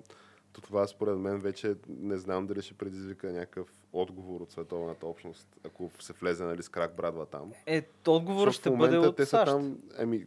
то 0.52 0.62
това 0.62 0.87
според 0.87 1.18
мен 1.18 1.38
вече 1.38 1.74
не 1.88 2.16
знам 2.16 2.46
дали 2.46 2.62
ще 2.62 2.74
предизвика 2.74 3.33
някакъв 3.33 3.68
отговор 3.92 4.40
от 4.40 4.52
световната 4.52 5.07
общност, 5.07 5.48
ако 5.64 5.90
се 6.00 6.12
влезе 6.12 6.44
нали, 6.44 6.62
с 6.62 6.68
крак 6.68 6.96
брадва 6.96 7.26
там. 7.26 7.52
Е, 7.66 7.83
отговорът 8.07 8.48
Защото 8.48 8.68
ще 8.68 8.79
бъде 8.79 8.98
от 8.98 9.16
те 9.16 9.24
са 9.24 9.31
САЩ. 9.31 9.46
там, 9.46 9.79
еми, 9.98 10.26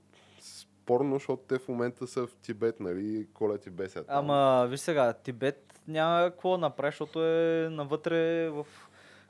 спорно, 0.90 1.16
защото 1.16 1.44
те 1.48 1.60
в 1.60 1.68
момента 1.68 2.08
са 2.08 2.28
в 2.28 2.36
Тибет, 2.42 2.80
нали, 2.80 3.28
колят 3.34 3.66
и 3.66 3.70
бесят. 3.70 4.06
Ама, 4.08 4.68
виж 4.70 4.80
сега, 4.80 5.14
Тибет 5.14 5.82
няма 5.88 6.30
какво 6.32 6.58
направи, 6.58 6.92
защото 6.92 7.26
е 7.26 7.70
навътре 7.72 8.50
в 8.50 8.66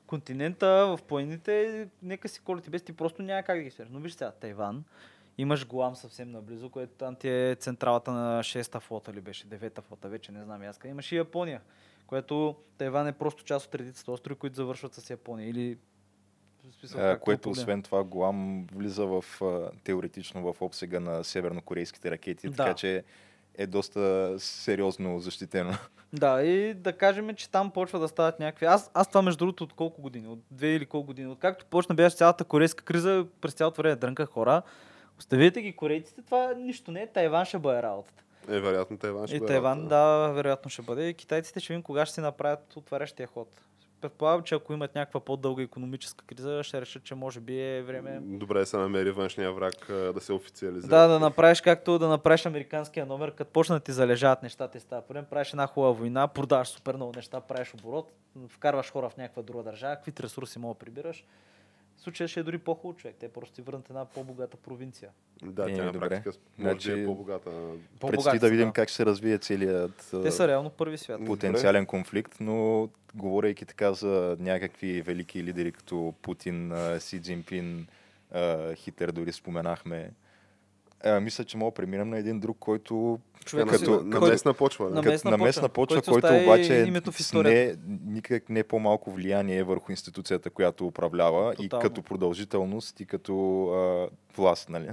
континента, 0.07 0.67
в 0.67 0.99
планините, 1.07 1.87
нека 2.03 2.29
си 2.29 2.41
коли 2.41 2.61
Тибет, 2.61 2.85
ти 2.85 2.93
просто 2.93 3.21
няма 3.23 3.43
как 3.43 3.57
да 3.57 3.63
ги 3.63 3.71
свържеш. 3.71 3.93
Но 3.93 3.99
виж 3.99 4.13
сега, 4.13 4.31
Тайван, 4.31 4.83
имаш 5.37 5.67
Гуам 5.67 5.95
съвсем 5.95 6.31
наблизо, 6.31 6.69
което 6.69 6.93
там 6.93 7.15
ти 7.15 7.29
е 7.29 7.55
централата 7.55 8.11
на 8.11 8.43
6-та 8.43 8.79
флота 8.79 9.13
ли 9.13 9.21
беше, 9.21 9.47
9-та 9.47 9.81
флота, 9.81 10.09
вече 10.09 10.31
не 10.31 10.43
знам 10.43 10.63
и 10.63 10.65
аз. 10.65 10.79
Имаш 10.85 11.11
и 11.11 11.15
Япония, 11.15 11.61
което 12.07 12.55
Тайван 12.77 13.07
е 13.07 13.13
просто 13.13 13.43
част 13.43 13.67
от 13.67 13.75
редицата 13.75 14.11
острови, 14.11 14.39
които 14.39 14.55
завършват 14.55 14.93
с 14.93 15.09
Япония. 15.09 15.49
Или 15.49 15.77
смисъл, 16.73 17.11
А, 17.11 17.19
което 17.19 17.49
освен 17.49 17.83
това 17.83 18.03
Голам 18.03 18.67
влиза 18.75 19.05
в 19.05 19.23
теоретично 19.83 20.53
в 20.53 20.61
обсега 20.61 20.99
на 20.99 21.23
севернокорейските 21.23 22.11
ракети, 22.11 22.49
Да. 22.49 22.55
така 22.55 22.73
че 22.73 23.03
е 23.57 23.67
доста 23.67 24.35
сериозно 24.39 25.19
защитено. 25.19 25.73
Да, 26.13 26.43
и 26.43 26.73
да 26.73 26.93
кажем, 26.93 27.35
че 27.35 27.49
там 27.49 27.71
почва 27.71 27.99
да 27.99 28.07
стават 28.07 28.39
някакви... 28.39 28.65
Аз, 28.65 28.91
аз 28.93 29.07
това 29.07 29.21
между 29.21 29.37
другото 29.37 29.63
от 29.63 29.73
колко 29.73 30.01
години? 30.01 30.27
От 30.27 30.39
две 30.51 30.67
или 30.67 30.85
колко 30.85 31.07
години? 31.07 31.27
Откакто 31.27 31.65
почна 31.65 31.95
беше 31.95 32.15
цялата 32.15 32.43
корейска 32.43 32.83
криза, 32.83 33.25
през 33.41 33.53
цялото 33.53 33.81
време 33.81 33.95
дрънка 33.95 34.25
хора. 34.25 34.61
Оставете 35.19 35.61
ги 35.61 35.73
корейците, 35.75 36.21
това 36.21 36.53
нищо 36.53 36.91
не 36.91 37.01
е. 37.01 37.07
Тайван 37.07 37.45
ще 37.45 37.57
бъде 37.59 37.83
работата. 37.83 38.23
Е, 38.49 38.59
вероятно 38.59 38.97
Тайван 38.97 39.27
ще 39.27 39.35
И 39.35 39.39
бъде 39.39 39.53
Тайван, 39.53 39.77
работа. 39.77 39.89
да, 39.95 40.31
вероятно 40.33 40.69
ще 40.71 40.81
бъде. 40.81 41.09
И 41.09 41.13
китайците 41.13 41.59
ще 41.59 41.73
видим 41.73 41.83
кога 41.83 42.05
ще 42.05 42.13
си 42.15 42.21
направят 42.21 42.75
отварящия 42.77 43.27
ход. 43.27 43.47
Предполагам, 44.01 44.43
че 44.43 44.55
ако 44.55 44.73
имат 44.73 44.95
някаква 44.95 45.19
по-дълга 45.19 45.63
економическа 45.63 46.25
криза, 46.25 46.63
ще 46.63 46.81
решат, 46.81 47.03
че 47.03 47.15
може 47.15 47.39
би 47.39 47.61
е 47.61 47.81
време 47.81 48.19
Добре 48.21 48.65
се 48.65 48.77
намери 48.77 49.11
външния 49.11 49.51
враг 49.51 49.85
да 49.89 50.21
се 50.21 50.33
официализира. 50.33 50.89
Да, 50.89 51.07
да 51.07 51.19
направиш 51.19 51.61
както 51.61 51.99
да 51.99 52.07
направиш 52.07 52.45
американския 52.45 53.05
номер, 53.05 53.31
като 53.31 53.51
почна 53.51 53.75
да 53.75 53.79
ти 53.79 53.91
залежават 53.91 54.43
нещата 54.43 54.77
и 54.77 54.81
става 54.81 55.01
проблем, 55.01 55.25
правиш 55.29 55.49
една 55.49 55.67
хубава 55.67 55.91
война, 55.91 56.27
продаваш 56.27 56.67
супер 56.67 56.95
много 56.95 57.13
неща, 57.15 57.41
правиш 57.41 57.73
оборот, 57.73 58.11
вкарваш 58.49 58.91
хора 58.91 59.09
в 59.09 59.17
някаква 59.17 59.41
друга 59.41 59.63
държава, 59.63 59.95
каквито 59.95 60.23
ресурси 60.23 60.59
мога 60.59 60.73
да 60.73 60.79
прибираш. 60.79 61.25
В 61.99 62.03
случая 62.03 62.27
ще 62.27 62.39
е 62.39 62.43
дори 62.43 62.57
по-хубав 62.57 62.97
човек. 62.97 63.15
Те 63.15 63.29
просто 63.29 63.55
ти 63.55 63.61
върнат 63.61 63.89
една 63.89 64.05
по-богата 64.05 64.57
провинция. 64.57 65.09
Да, 65.43 65.63
Е, 65.63 65.75
тя 65.75 65.83
на 65.83 65.91
добре. 65.91 66.09
практика 66.09 66.29
може 66.57 66.67
да 66.67 66.81
Значи- 66.81 66.91
е 66.93 67.05
по-богата. 67.05 67.49
По-богати 67.49 67.77
Предстои 68.01 68.39
да 68.39 68.49
видим 68.49 68.67
да. 68.67 68.73
как 68.73 68.89
ще 68.89 68.95
се 68.95 69.05
развие 69.05 69.37
целият 69.37 70.09
Те 70.13 70.31
са 70.31 70.47
реално 70.47 70.69
първи 70.69 70.97
свят. 70.97 71.25
потенциален 71.25 71.85
конфликт, 71.85 72.35
но 72.39 72.89
говорейки 73.15 73.65
така 73.65 73.93
за 73.93 74.37
някакви 74.39 75.01
велики 75.01 75.43
лидери 75.43 75.71
като 75.71 76.13
Путин, 76.21 76.71
Си 76.99 77.21
Цзинпин, 77.21 77.87
а, 78.31 78.75
Хитър 78.75 79.11
дори 79.11 79.31
споменахме. 79.31 80.11
А, 81.03 81.19
мисля, 81.19 81.43
че 81.43 81.57
мога 81.57 81.71
да 81.71 81.75
преминем 81.75 82.09
на 82.09 82.17
един 82.17 82.39
друг, 82.39 82.57
който 82.59 83.19
Човек, 83.45 83.65
на, 83.65 83.71
като- 83.71 83.91
на, 83.91 83.97
на 83.97 84.19
който- 84.19 84.31
местна 84.31 84.53
почва. 84.53 84.89
на 84.89 85.01
Да. 85.01 85.09
местна 85.09 85.31
на 85.31 85.37
почва, 85.37 85.45
местна 85.47 85.69
почва, 85.69 86.01
който 86.01 86.27
който, 86.27 86.43
обаче 86.43 86.85
името 86.87 87.11
в 87.11 87.33
не, 87.33 87.75
никак 88.05 88.49
не 88.49 88.63
по-малко 88.63 89.11
влияние 89.11 89.63
върху 89.63 89.91
институцията, 89.91 90.49
която 90.49 90.87
управлява 90.87 91.53
и 91.53 91.55
Тотално. 91.55 91.81
като 91.81 92.01
продължителност 92.03 92.99
и 92.99 93.05
като 93.05 93.63
а, 93.65 94.09
власт, 94.35 94.69
нали? 94.69 94.89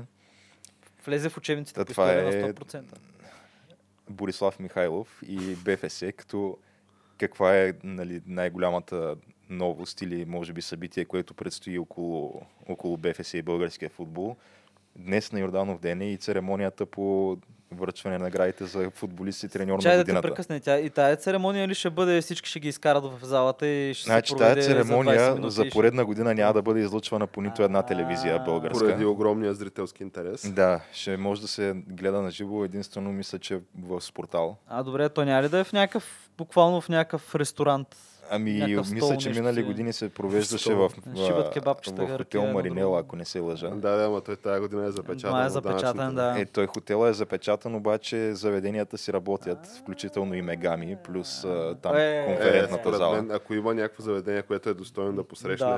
Влезе 1.06 1.28
в 1.28 1.36
учебниците 1.36 1.80
Та 1.80 1.84
по 1.84 1.92
това 1.92 2.12
е- 2.12 2.22
на 2.22 2.32
100%. 2.32 2.82
Борислав 4.10 4.58
Михайлов 4.60 5.22
и 5.28 5.54
БФС, 5.54 6.02
като 6.16 6.58
каква 7.18 7.56
е 7.56 7.72
нали, 7.84 8.20
най-голямата 8.26 9.16
новост 9.50 10.02
или 10.02 10.24
може 10.24 10.52
би 10.52 10.62
събитие, 10.62 11.04
което 11.04 11.34
предстои 11.34 11.78
около, 11.78 12.42
около 12.68 12.96
БФС 12.96 13.34
и 13.34 13.42
българския 13.42 13.90
футбол. 13.90 14.36
Днес 14.98 15.32
на 15.32 15.40
Йорданов 15.40 15.80
ден 15.80 16.00
е 16.00 16.12
и 16.12 16.16
церемонията 16.16 16.86
по 16.86 17.36
връчване 17.72 18.18
на 18.18 18.24
наградите 18.24 18.64
за 18.64 18.90
футболист 18.90 19.42
и 19.42 19.48
треньор 19.48 19.80
Чай 19.80 19.92
на 19.92 19.96
да 19.96 20.04
те 20.04 20.04
годината. 20.04 20.28
прекъсне. 20.28 20.60
Тя, 20.60 20.78
и 20.78 20.90
тая 20.90 21.16
церемония 21.16 21.68
ли 21.68 21.74
ще 21.74 21.90
бъде, 21.90 22.20
всички 22.20 22.50
ще 22.50 22.60
ги 22.60 22.68
изкарат 22.68 23.04
в 23.04 23.18
залата 23.22 23.66
и 23.66 23.94
ще 23.94 24.04
Значи 24.04 24.28
се 24.28 24.36
проведе 24.36 24.62
за 24.62 24.70
20 24.70 24.72
церемония 24.74 25.50
за 25.50 25.62
ще- 25.62 25.70
поредна 25.70 26.04
година 26.04 26.34
няма 26.34 26.52
да 26.52 26.62
бъде 26.62 26.80
излъчвана 26.80 27.26
по 27.26 27.42
нито 27.42 27.62
една 27.62 27.82
телевизия 27.82 28.38
българска. 28.38 28.78
Поради 28.78 29.04
огромния 29.04 29.54
зрителски 29.54 30.02
интерес. 30.02 30.52
Да, 30.52 30.80
ще 30.92 31.16
може 31.16 31.40
да 31.40 31.48
се 31.48 31.72
гледа 31.76 32.22
на 32.22 32.30
живо 32.30 32.64
единствено 32.64 33.12
мисля, 33.12 33.38
че 33.38 33.60
в 33.78 34.00
спортал. 34.00 34.56
А, 34.68 34.82
добре, 34.82 35.08
то 35.08 35.24
няма 35.24 35.42
ли 35.42 35.48
да 35.48 35.58
е 35.58 35.64
в 35.64 35.72
някакъв, 35.72 36.30
буквално 36.38 36.80
в 36.80 36.88
някакъв 36.88 37.34
ресторант? 37.34 37.96
Ами, 38.30 38.76
мисля, 38.92 39.16
че 39.16 39.30
минали 39.30 39.54
си. 39.54 39.62
години 39.62 39.92
се 39.92 40.08
провеждаше 40.08 40.74
в, 40.74 40.88
в, 40.88 40.92
в 41.06 42.16
хотел 42.18 42.46
Маринела, 42.46 43.00
ако 43.00 43.16
не 43.16 43.24
се 43.24 43.40
лъжа. 43.40 43.70
Да, 43.70 43.90
да, 43.90 44.04
ама 44.04 44.20
той 44.20 44.36
тази 44.36 44.60
година 44.60 44.86
е 44.86 44.90
запечатан. 44.90 45.30
Май 45.30 45.46
е 45.46 45.50
запечатан, 45.50 46.14
да. 46.14 46.34
Е, 46.38 46.46
той 46.46 46.66
хотела 46.66 47.08
е 47.08 47.12
запечатан, 47.12 47.74
обаче 47.74 48.34
заведенията 48.34 48.98
си 48.98 49.12
работят, 49.12 49.58
включително 49.80 50.34
и 50.34 50.42
Мегами, 50.42 50.96
плюс 51.04 51.42
там 51.82 51.96
Е, 51.96 52.16
Е, 52.16 52.26
конферентната 52.26 52.82
според 52.82 52.98
зала. 52.98 53.16
мен, 53.16 53.30
ако 53.30 53.54
има 53.54 53.74
някакво 53.74 54.02
заведение, 54.02 54.42
което 54.42 54.68
е 54.68 54.74
достойно 54.74 55.12
да 55.12 55.24
посрещне 55.24 55.66
Да. 55.66 55.76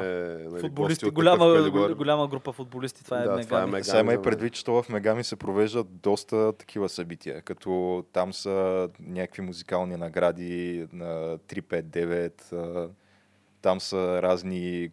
нали, 0.50 0.60
Футболисти, 0.60 1.06
от 1.06 1.14
голяма, 1.14 1.54
калибър, 1.54 1.94
голяма 1.94 2.28
група 2.28 2.52
футболисти, 2.52 3.04
това 3.04 3.18
е 3.18 3.22
Да, 3.22 3.30
мега. 3.30 3.44
това 3.44 3.62
е 3.62 3.66
мега. 3.66 3.84
Сега 3.84 4.00
има 4.00 4.14
и 4.14 4.22
предвид, 4.22 4.52
че 4.52 4.64
то 4.64 4.82
в 4.82 4.88
Мегами 4.88 5.24
се 5.24 5.36
провеждат 5.36 5.86
доста 5.92 6.52
такива 6.52 6.88
събития, 6.88 7.42
като 7.42 8.04
там 8.12 8.32
са 8.32 8.88
някакви 9.00 9.42
музикални 9.42 9.96
награди 9.96 10.86
на 10.92 11.38
359, 11.38 12.32
а, 12.37 12.37
там 13.60 13.80
са 13.80 14.22
разни 14.22 14.90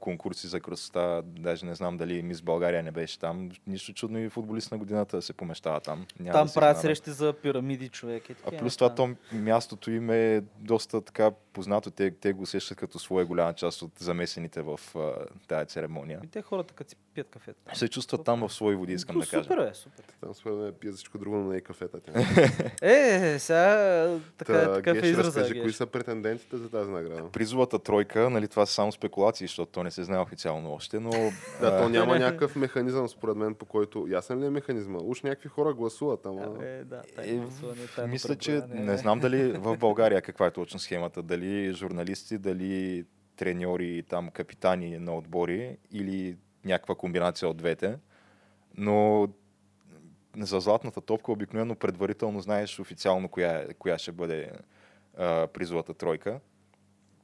конкурси 0.00 0.46
за 0.46 0.60
красота, 0.60 1.22
даже 1.24 1.66
не 1.66 1.74
знам 1.74 1.96
дали 1.96 2.22
Мис 2.22 2.42
България 2.42 2.82
не 2.82 2.90
беше 2.90 3.18
там. 3.18 3.50
Нищо 3.66 3.92
чудно 3.92 4.18
и 4.18 4.28
футболист 4.28 4.72
на 4.72 4.78
годината 4.78 5.16
да 5.16 5.22
се 5.22 5.32
помещава 5.32 5.80
там. 5.80 6.06
Няма 6.20 6.32
Там 6.32 6.46
да 6.46 6.48
се 6.48 6.54
правят 6.54 6.80
срещи 6.80 7.10
за 7.10 7.32
пирамиди, 7.32 7.88
човек. 7.88 8.30
И 8.30 8.34
А 8.46 8.50
плюс 8.58 8.76
това 8.76 8.94
то 8.94 9.10
мястото 9.32 9.90
им 9.90 10.10
е 10.10 10.42
доста 10.58 11.00
така 11.00 11.30
познато. 11.52 11.90
Те, 11.90 12.10
те 12.10 12.32
го 12.32 12.42
усещат 12.42 12.78
като 12.78 12.98
своя 12.98 13.26
голяма 13.26 13.54
част 13.54 13.82
от 13.82 13.90
замесените 13.98 14.62
в 14.62 14.80
а, 14.96 15.12
тая 15.48 15.64
церемония. 15.64 16.20
И 16.24 16.26
те 16.26 16.42
хората, 16.42 16.74
като 16.74 16.90
си 16.90 16.96
пият 17.14 17.28
кафето. 17.30 17.58
Се 17.74 17.88
чувстват 17.88 18.24
там 18.24 18.48
в 18.48 18.52
свои 18.52 18.74
води, 18.76 18.92
искам 18.92 19.18
да 19.18 19.26
кажа. 19.26 19.42
Супер 19.44 19.58
е, 19.58 19.74
супер. 19.74 20.04
Там 20.20 20.34
според 20.34 20.58
мен 20.58 20.72
пие 20.80 20.92
всичко 20.92 21.18
друго, 21.18 21.36
но 21.36 21.50
не 21.50 21.56
и 21.56 21.60
кафета. 21.60 22.00
Тя. 22.00 22.12
Е, 22.82 23.38
сега 23.38 24.18
така, 24.38 24.52
Та, 24.52 24.74
такъв 24.74 25.02
е 25.02 25.06
израза. 25.06 25.28
разкажи, 25.28 25.54
Геш. 25.54 25.62
кои 25.62 25.72
са 25.72 25.86
претендентите 25.86 26.56
за 26.56 26.70
тази 26.70 26.90
награда? 26.90 27.28
Призовата 27.28 27.78
тройка, 27.78 28.30
нали, 28.30 28.48
това 28.48 28.66
са 28.66 28.72
само 28.74 28.92
спекулации, 28.92 29.48
защото 29.54 29.72
то 29.72 29.82
не 29.82 29.90
се 29.90 30.04
знае 30.04 30.18
официално 30.18 30.72
още, 30.72 31.00
но... 31.00 31.10
Да, 31.60 31.82
то 31.82 31.88
няма 31.88 32.18
някакъв 32.18 32.56
механизъм, 32.56 33.08
според 33.08 33.36
мен, 33.36 33.54
по 33.54 33.66
който... 33.66 34.06
Ясен 34.08 34.40
ли 34.40 34.46
е 34.46 34.50
механизма? 34.50 34.98
Уж 35.02 35.22
някакви 35.22 35.48
хора 35.48 35.74
гласуват, 35.74 36.26
ама... 36.26 36.42
Абе, 36.42 36.84
да, 36.84 36.96
Е, 36.96 37.14
тайно 37.14 37.42
гласуване, 37.42 37.86
тайно 37.96 38.10
Мисля, 38.10 38.36
че 38.36 38.62
не 38.68 38.96
знам 38.96 39.20
дали 39.20 39.52
в 39.52 39.76
България 39.80 40.22
каква 40.22 40.46
е 40.46 40.50
точно 40.50 40.78
схемата. 40.78 41.22
Дали 41.22 41.72
журналисти, 41.72 42.38
дали 42.38 43.04
треньори, 43.36 44.02
там 44.08 44.30
капитани 44.30 44.98
на 44.98 45.16
отбори 45.16 45.76
или 45.92 46.36
някаква 46.64 46.94
комбинация 46.94 47.48
от 47.48 47.56
двете. 47.56 47.98
Но 48.76 49.28
за 50.38 50.60
златната 50.60 51.00
топка 51.00 51.32
обикновено 51.32 51.74
предварително 51.74 52.40
знаеш 52.40 52.80
официално 52.80 53.28
коя, 53.28 53.58
е- 53.58 53.74
коя 53.74 53.98
ще 53.98 54.12
бъде 54.12 54.50
а, 55.18 55.46
призовата 55.46 55.94
тройка. 55.94 56.40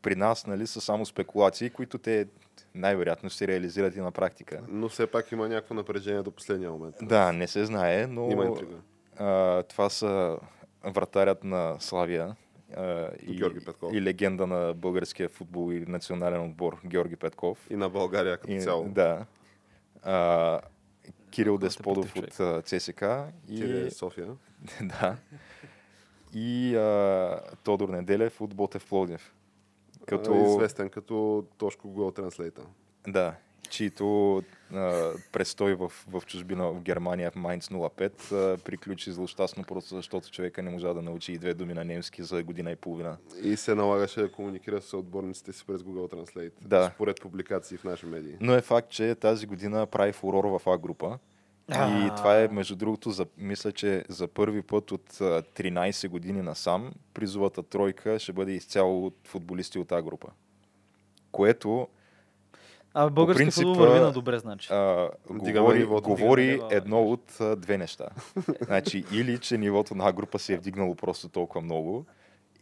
При 0.02 0.16
нас 0.16 0.46
нали, 0.46 0.66
са 0.66 0.80
само 0.80 1.06
спекулации, 1.06 1.70
които 1.70 1.98
те 1.98 2.26
най-вероятно 2.74 3.30
ще 3.30 3.38
се 3.38 3.48
реализират 3.48 3.96
и 3.96 4.00
на 4.00 4.12
практика. 4.12 4.60
Но 4.68 4.88
все 4.88 5.06
пак 5.06 5.32
има 5.32 5.48
някакво 5.48 5.74
напрежение 5.74 6.22
до 6.22 6.30
последния 6.30 6.70
момент. 6.70 6.94
Да, 7.02 7.32
не 7.32 7.48
се 7.48 7.64
знае, 7.64 8.06
но 8.06 8.30
Има 8.30 8.44
интрига. 8.44 8.76
а, 9.18 9.62
това 9.62 9.90
са 9.90 10.38
вратарят 10.84 11.44
на 11.44 11.76
Славия 11.80 12.36
а, 12.76 13.10
и, 13.22 13.36
Георги 13.36 13.64
Петков. 13.64 13.94
и 13.94 14.02
легенда 14.02 14.46
на 14.46 14.74
българския 14.74 15.28
футбол 15.28 15.72
и 15.72 15.80
национален 15.80 16.44
отбор 16.44 16.80
Георги 16.86 17.16
Петков. 17.16 17.66
И 17.70 17.76
на 17.76 17.88
България 17.88 18.36
като 18.38 18.52
И, 18.52 18.60
цяло. 18.60 18.88
Да. 18.88 19.26
А, 20.02 20.60
Кирил 21.30 21.52
Който 21.52 21.64
е 21.64 21.68
Десподов 21.68 22.16
от 22.16 22.40
а, 22.40 22.62
ЦСК 22.62 23.04
и, 23.48 23.56
Тире 23.56 23.90
София. 23.90 24.28
да, 24.82 25.16
и 26.34 26.76
а, 26.76 27.40
Тодор 27.64 27.88
Неделев 27.88 28.40
от 28.40 28.54
Ботев 28.54 28.86
Плодив. 28.88 29.34
Като... 30.06 30.34
Известен 30.34 30.88
като 30.88 31.44
Тошко 31.58 31.88
Google 31.88 32.18
Translate. 32.20 32.60
да, 33.08 33.34
чието 33.70 34.42
а, 34.72 35.12
престой 35.32 35.74
в, 35.74 35.92
в 36.08 36.22
чужбина 36.26 36.72
в 36.72 36.80
Германия 36.80 37.30
в 37.30 37.36
Майнц 37.36 37.68
05 37.68 38.32
а, 38.32 38.58
приключи 38.58 39.12
злощастно, 39.12 39.64
просто 39.64 39.96
защото 39.96 40.30
човека 40.30 40.62
не 40.62 40.70
можа 40.70 40.94
да 40.94 41.02
научи 41.02 41.32
и 41.32 41.38
две 41.38 41.54
думи 41.54 41.74
на 41.74 41.84
немски 41.84 42.22
за 42.22 42.42
година 42.42 42.70
и 42.70 42.76
половина. 42.76 43.16
И 43.42 43.56
се 43.56 43.74
налагаше 43.74 44.20
да 44.20 44.32
комуникира 44.32 44.80
с 44.80 44.94
отборниците 44.94 45.52
си 45.52 45.64
през 45.66 45.82
Google 45.82 46.14
Translate. 46.14 46.52
Да. 46.62 46.90
Според 46.94 47.20
публикации 47.20 47.76
в 47.76 47.84
наши 47.84 48.06
медии. 48.06 48.36
Но 48.40 48.54
е 48.54 48.60
факт, 48.60 48.88
че 48.90 49.14
тази 49.14 49.46
година 49.46 49.86
прави 49.86 50.12
фурор 50.12 50.44
в 50.44 50.60
А 50.66 50.78
група. 50.78 51.18
И 51.74 52.10
това 52.16 52.40
е, 52.40 52.48
между 52.48 52.76
другото, 52.76 53.10
за, 53.10 53.26
мисля, 53.38 53.72
че 53.72 54.04
за 54.08 54.28
първи 54.28 54.62
път 54.62 54.92
от 54.92 55.20
а, 55.20 55.42
13 55.42 56.08
години 56.08 56.42
насам 56.42 56.92
призовата 57.14 57.62
тройка 57.62 58.18
ще 58.18 58.32
бъде 58.32 58.52
изцяло 58.52 59.06
от 59.06 59.16
футболисти 59.24 59.78
от 59.78 59.92
А 59.92 60.02
група. 60.02 60.28
Което 61.32 61.88
А 62.94 63.10
български 63.10 63.42
принцип, 63.42 63.62
футбол 63.62 63.74
върви 63.84 64.00
на 64.00 64.12
добре, 64.12 64.38
значи. 64.38 64.68
а, 64.72 65.08
говори, 65.30 65.78
нивото. 65.78 66.08
говори 66.08 66.42
Вдигаме 66.42 66.56
нивото, 66.56 66.74
едно 66.76 67.02
от 67.02 67.40
а, 67.40 67.56
две 67.56 67.78
неща. 67.78 68.08
значи, 68.60 69.04
или 69.12 69.38
че 69.38 69.58
нивото 69.58 69.94
на 69.94 70.12
група 70.12 70.38
се 70.38 70.54
е 70.54 70.56
вдигнало 70.56 70.94
просто 70.94 71.28
толкова 71.28 71.60
много, 71.60 72.06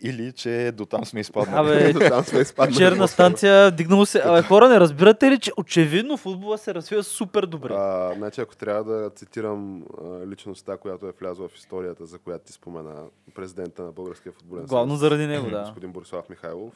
или 0.01 0.33
че 0.33 0.73
до 0.75 0.87
там 0.87 1.05
сме 1.05 1.21
изпаднали. 1.21 1.89
Абе, 1.91 2.09
Там 2.09 2.25
сме 2.25 2.41
изпаднали. 2.41 2.77
черна 2.77 3.09
станция, 3.09 3.71
дигнало 3.71 4.07
се. 4.07 4.19
Абе, 4.21 4.43
хора, 4.43 4.69
не 4.69 4.81
разбирате 4.81 5.31
ли, 5.31 5.39
че 5.39 5.53
очевидно 5.57 6.17
футбола 6.17 6.59
се 6.59 6.75
развива 6.75 7.03
супер 7.03 7.43
добре? 7.43 7.73
А, 7.73 8.15
значи, 8.15 8.41
ако 8.41 8.57
трябва 8.57 8.85
да 8.85 9.11
цитирам 9.11 9.83
личността, 10.27 10.77
която 10.77 11.07
е 11.07 11.13
влязла 11.13 11.49
в 11.49 11.57
историята, 11.57 12.07
за 12.07 12.19
която 12.19 12.45
ти 12.45 12.53
спомена 12.53 12.95
президента 13.35 13.83
на 13.83 13.93
Българския 13.93 14.33
футболен 14.33 14.65
Главно 14.65 14.91
съюз, 14.91 15.01
заради 15.01 15.27
него, 15.27 15.51
да. 15.51 15.61
господин 15.61 15.93
Борислав 15.93 16.29
Михайлов. 16.29 16.75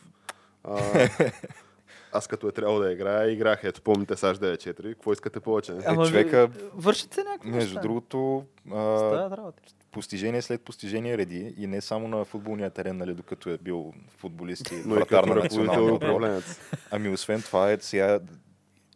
А, 0.65 0.81
аз 2.13 2.27
като 2.27 2.49
е 2.49 2.53
трябвало 2.53 2.81
да 2.81 2.93
играя, 2.93 3.33
играх. 3.33 3.61
Ето, 3.65 3.83
помните 3.83 4.17
САЩ 4.17 4.41
9-4. 4.41 4.83
Какво 4.85 5.13
искате 5.13 5.41
повече? 5.41 5.73
Ама, 5.87 6.07
човека- 6.07 6.49
Вършат 6.75 7.15
се 7.15 7.25
някакви 7.25 7.51
Между 7.51 7.81
другото, 7.81 8.45
а, 8.67 8.99
Става 8.99 9.37
работа. 9.37 9.63
Постижение 9.93 10.43
след 10.43 10.63
постижение 10.63 11.19
реди 11.19 11.55
и 11.57 11.67
не 11.67 11.81
само 11.81 12.09
на 12.09 12.25
футболния 12.25 12.71
терен, 12.71 12.97
нали, 12.97 13.15
докато 13.15 13.51
е 13.51 13.59
бил 13.59 13.93
футболист 14.09 14.71
и 14.71 14.75
Но 14.77 14.95
и 14.95 14.99
вратар 14.99 15.25
на 15.25 15.33
и 15.33 15.43
националния 15.43 15.83
отбор. 15.85 15.97
управленец. 15.97 16.61
Ами 16.91 17.09
освен 17.09 17.43
това 17.43 17.71
е 17.71 17.79
сега 17.79 18.21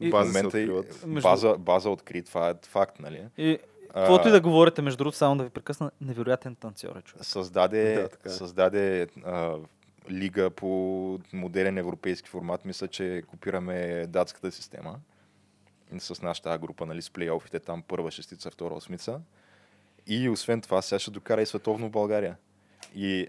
И- 0.00 0.10
се 0.10 0.16
момента 0.16 0.60
и 0.60 0.70
откриват. 0.70 1.04
Между- 1.06 1.28
база, 1.28 1.56
база 1.58 1.90
откри, 1.90 2.22
това 2.22 2.50
е 2.50 2.54
факт, 2.62 3.00
нали? 3.00 3.22
И 3.38 3.58
каквото 3.94 4.28
и 4.28 4.32
да 4.32 4.40
говорите, 4.40 4.82
между 4.82 4.98
другото, 4.98 5.16
само 5.16 5.36
да 5.36 5.44
ви 5.44 5.50
прекъсна, 5.50 5.90
невероятен 6.00 6.54
танцор 6.54 6.96
е 6.96 7.02
човек. 7.02 7.24
Създаде, 7.24 7.94
Да, 7.94 8.08
така 8.08 8.28
е. 8.28 8.32
създаде 8.32 9.06
а, 9.24 9.56
лига 10.10 10.50
по 10.50 10.68
модерен 11.32 11.78
европейски 11.78 12.28
формат. 12.28 12.64
Мисля, 12.64 12.88
че 12.88 13.22
копираме 13.22 14.06
датската 14.08 14.52
система 14.52 14.96
с 15.98 16.22
нашата 16.22 16.58
група, 16.58 16.86
нали, 16.86 17.02
с 17.02 17.10
плейофите, 17.10 17.58
там 17.58 17.82
първа 17.82 18.10
шестица, 18.10 18.50
втора 18.50 18.74
осмица. 18.74 19.20
И 20.06 20.28
освен 20.28 20.60
това, 20.60 20.82
сега 20.82 20.98
ще 20.98 21.10
докара 21.10 21.42
и 21.42 21.46
световно 21.46 21.90
България. 21.90 22.36
И 22.96 23.26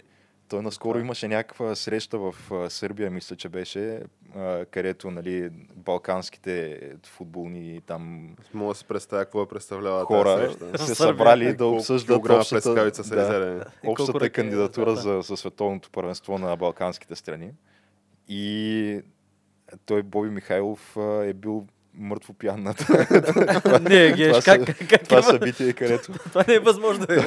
той 0.48 0.62
наскоро 0.62 0.98
имаше 0.98 1.28
някаква 1.28 1.74
среща 1.74 2.18
в 2.18 2.34
Сърбия, 2.70 3.10
мисля, 3.10 3.36
че 3.36 3.48
беше, 3.48 4.02
където 4.70 5.10
нали, 5.10 5.50
балканските 5.76 6.80
футболни 7.06 7.80
там 7.86 8.34
Мога 8.54 8.74
да 8.74 8.78
си 8.78 8.84
представя 8.84 9.24
какво 9.24 9.42
е 9.42 9.48
представлява 9.48 10.04
хора 10.04 10.54
тази 10.58 10.84
се 10.86 10.94
събрали 10.94 11.54
да 11.54 11.66
обсъждат 11.66 12.28
общата, 12.28 12.74
да, 12.74 13.64
общата 13.86 14.30
кандидатура 14.30 14.96
за, 14.96 15.20
за 15.22 15.36
световното 15.36 15.90
първенство 15.90 16.38
на 16.38 16.56
балканските 16.56 17.16
страни. 17.16 17.52
И 18.28 19.02
той, 19.86 20.02
Боби 20.02 20.30
Михайлов, 20.30 20.96
е 21.24 21.32
бил 21.32 21.66
мъртво 21.98 22.32
пиян 22.32 22.62
на 22.62 22.74
Не, 23.80 24.12
геш, 24.12 24.38
това, 24.38 24.42
как, 24.42 24.88
как, 24.88 25.04
това 25.04 25.22
събитие, 25.22 25.72
където 25.72 26.12
това 26.24 26.44
не 26.48 26.54
е 26.54 26.58
възможно. 26.58 27.06
бе. 27.08 27.20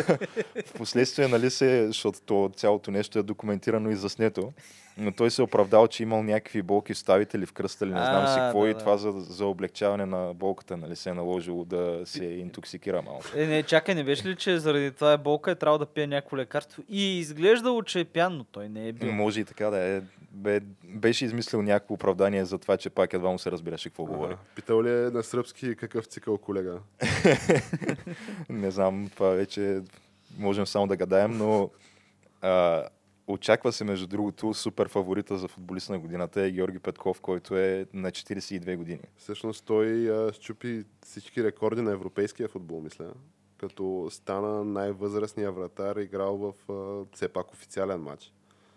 в 0.66 0.74
последствие, 0.74 1.28
нали 1.28 1.50
се, 1.50 1.88
защото 1.88 2.20
то, 2.26 2.52
цялото 2.56 2.92
нещо 2.92 3.20
е 3.20 3.24
документирано 3.24 3.90
и 3.90 3.96
заснето, 3.96 4.54
но 4.98 5.12
той 5.12 5.32
се 5.32 5.42
е 5.42 5.46
оправдал, 5.46 5.88
че 5.88 6.04
имал 6.04 6.24
някакви 6.24 6.62
болки 6.62 6.94
в 6.94 6.98
ставители 6.98 7.46
в 7.46 7.54
кръста 7.54 7.86
или 7.86 7.94
не 7.94 8.00
знам 8.00 8.28
си 8.28 8.40
какво 8.40 8.68
и 8.68 8.74
това 8.74 8.98
за, 8.98 9.12
за 9.12 9.46
облегчаване 9.46 10.06
на 10.06 10.34
болката, 10.34 10.78
нали 10.78 10.96
се 10.96 11.10
е 11.10 11.14
наложило 11.14 11.66
да 11.66 12.02
се 12.06 12.26
интоксикира 12.26 13.02
малко. 13.02 13.26
Е, 13.36 13.46
не, 13.46 13.64
чакай, 13.64 13.96
не 13.96 14.04
беше 14.04 14.30
ли, 14.30 14.36
че 14.36 14.60
заради 14.60 14.92
това 14.92 15.14
е 15.14 15.18
болка 15.18 15.52
е 15.52 15.56
трябвало 15.56 15.78
да 15.78 15.86
пие 15.86 16.08
някакво 16.08 16.38
лекарство 16.38 16.84
и 16.90 17.20
изглеждало, 17.20 17.84
че 17.84 18.00
е 18.00 18.06
пян, 18.06 18.38
но 18.38 18.44
той 18.44 18.70
не 18.70 18.88
е 18.88 18.94
бил. 18.94 19.12
Може 19.12 19.40
и 19.40 19.46
така 19.46 19.70
да 19.70 19.78
е. 19.78 20.02
Бе, 20.34 20.60
беше 20.84 21.26
измислил 21.26 21.62
някакво 21.62 21.94
оправдание 21.94 22.46
за 22.46 22.58
това, 22.58 22.78
че 22.78 22.90
пак 22.90 23.14
едва 23.14 23.30
му 23.30 23.40
се 23.40 23.52
разбираше 23.52 23.90
какво 23.90 24.06
говори. 24.06 24.36
Питал 24.62 24.84
ли 24.84 24.90
е 24.90 25.10
на 25.10 25.24
сръбски 25.24 25.76
какъв 25.76 26.06
цикъл 26.06 26.38
колега? 26.38 26.80
Не 28.50 28.72
знам, 28.72 29.10
това 29.14 29.30
вече 29.30 29.82
можем 30.38 30.68
само 30.68 30.88
да 30.88 30.98
гадаем, 30.98 31.38
но 31.38 31.70
а, 32.42 32.84
очаква 33.28 33.72
се, 33.72 33.84
между 33.84 34.08
другото, 34.08 34.54
супер 34.54 34.88
фаворита 34.88 35.38
за 35.38 35.48
футболист 35.48 35.90
на 35.90 36.00
годината 36.00 36.42
е 36.42 36.52
Георги 36.52 36.80
Петков, 36.80 37.22
който 37.22 37.58
е 37.58 37.86
на 37.94 38.12
42 38.12 38.78
години. 38.78 39.02
Всъщност 39.18 39.66
той 39.66 40.12
а, 40.12 40.34
щупи 40.34 40.84
всички 41.06 41.44
рекорди 41.44 41.82
на 41.82 41.92
европейския 41.92 42.48
футбол, 42.48 42.82
мисля. 42.82 43.14
Като 43.58 44.08
стана 44.12 44.64
най-възрастния 44.64 45.52
вратар, 45.52 45.96
играл 45.96 46.38
в 46.38 46.72
а, 46.72 47.06
все 47.16 47.28
пак 47.28 47.54
официален 47.54 48.02
матч 48.02 48.34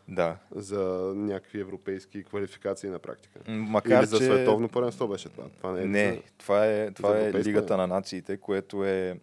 Да. 0.09 0.37
за 0.55 1.13
някакви 1.17 1.61
европейски 1.61 2.25
квалификации 2.25 2.91
на 2.91 2.99
практика. 2.99 3.39
Макар, 3.49 3.99
Или 3.99 4.07
за 4.07 4.19
че... 4.19 4.25
световно 4.25 4.69
първенство 4.69 5.09
беше 5.09 5.29
това. 5.29 5.45
Това 5.57 5.73
не 5.73 5.83
е 5.83 5.87
Не, 5.87 6.13
за- 6.15 6.21
това 6.39 6.67
е, 6.67 6.91
това 6.91 7.19
е 7.19 7.33
Лигата 7.33 7.67
да. 7.67 7.77
на 7.77 7.87
нациите, 7.87 8.37
което 8.37 8.85
е... 8.85 9.19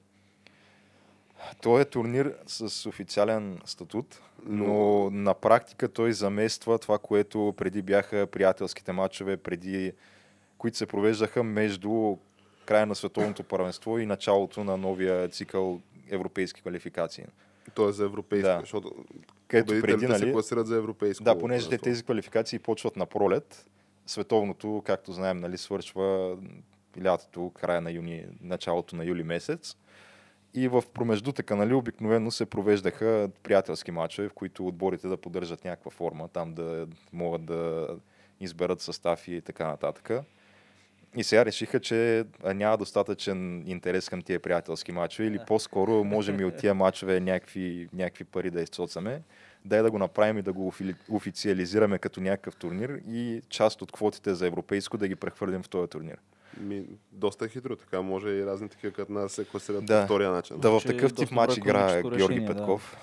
Той 1.62 1.82
е 1.82 1.86
турнир 1.86 2.36
с 2.48 2.90
официален 2.90 3.60
статут, 3.66 4.22
но 4.46 5.10
на 5.10 5.34
практика 5.34 5.90
той 5.90 6.14
замества 6.14 6.80
това, 6.80 6.98
което 6.98 7.54
преди 7.58 7.82
бяха 7.82 8.28
приятелските 8.28 8.92
матчове, 8.92 9.38
преди 9.38 9.94
които 10.58 10.78
се 10.78 10.86
провеждаха 10.86 11.44
между 11.44 12.18
края 12.66 12.86
на 12.86 12.96
световното 12.96 13.44
първенство 13.44 14.00
и 14.00 14.06
началото 14.06 14.64
на 14.64 14.78
новия 14.78 15.28
цикъл 15.30 15.82
европейски 16.10 16.62
квалификации. 16.62 17.26
Е 17.80 17.92
за 17.92 18.04
европейско, 18.04 18.48
Да. 18.48 18.60
защото 18.60 18.96
Където 19.48 19.82
преди, 19.82 20.06
се 20.06 20.08
нали, 20.08 20.32
класират 20.34 20.68
за 20.68 20.76
европейско. 20.76 21.24
Да, 21.24 21.40
понеже 21.40 21.70
те 21.70 21.78
тези 21.78 22.04
квалификации 22.04 22.60
почват 22.60 22.96
на 22.96 23.06
пролет, 23.06 23.66
световното, 24.06 24.82
както 24.86 25.14
знаем, 25.14 25.38
нали, 25.38 25.58
свършва 25.58 26.38
лятото, 27.04 27.52
края 27.60 27.82
на 27.82 27.92
юни, 27.92 28.26
началото 28.42 28.96
на 28.96 29.06
юли 29.06 29.24
месец. 29.24 29.76
И 30.54 30.68
в 30.68 30.84
промеждутъка, 30.94 31.56
нали, 31.56 31.74
обикновено 31.74 32.32
се 32.32 32.46
провеждаха 32.46 33.30
приятелски 33.44 33.92
матчове, 33.92 34.30
в 34.30 34.34
които 34.34 34.68
отборите 34.68 35.08
да 35.08 35.18
поддържат 35.18 35.66
някаква 35.66 35.92
форма, 35.92 36.28
там 36.28 36.54
да 36.54 36.88
могат 37.14 37.46
да 37.46 37.88
изберат 38.40 38.82
състав 38.82 39.28
и 39.28 39.42
така 39.42 39.68
нататък. 39.68 40.12
И 41.16 41.24
сега 41.24 41.46
решиха, 41.46 41.80
че 41.80 42.26
няма 42.46 42.78
достатъчен 42.78 43.64
интерес 43.68 44.10
към 44.10 44.22
тия 44.22 44.40
приятелски 44.40 44.92
матчове 44.92 45.28
или 45.28 45.40
по-скоро 45.48 46.04
можем 46.04 46.40
и 46.40 46.46
от 46.46 46.58
тия 46.58 46.74
матчове 46.74 47.20
някакви, 47.20 47.90
някакви 47.94 48.24
пари 48.24 48.50
да 48.52 48.62
изцоцаме. 48.62 49.22
дай 49.66 49.82
да 49.82 49.92
го 49.92 50.00
направим 50.00 50.38
и 50.38 50.42
да 50.42 50.54
го 50.54 50.74
официализираме 51.10 51.98
като 51.98 52.22
някакъв 52.22 52.56
турнир 52.56 53.02
и 53.08 53.42
част 53.50 53.82
от 53.82 53.92
квотите 53.92 54.34
за 54.36 54.48
европейско 54.48 54.98
да 54.98 55.08
ги 55.08 55.16
прехвърлим 55.16 55.64
в 55.64 55.70
този 55.70 55.90
турнир. 55.90 56.18
Ми, 56.58 56.86
доста 57.12 57.48
хитро, 57.48 57.76
така 57.76 58.02
може 58.02 58.28
и 58.30 58.46
разни 58.46 58.70
такива 58.70 58.94
като 58.94 59.12
нас 59.12 59.32
се 59.32 59.46
класират 59.46 59.86
Да. 59.86 60.00
по 60.02 60.06
втория 60.06 60.32
начин. 60.32 60.60
Да, 60.60 60.70
в 60.70 60.80
Звучи 60.80 60.88
такъв 60.88 61.14
тип 61.14 61.32
матч 61.32 61.58
икономическо 61.58 62.10
Георги 62.10 62.24
решение, 62.24 62.48
да. 62.48 62.56
Петков. 62.56 62.98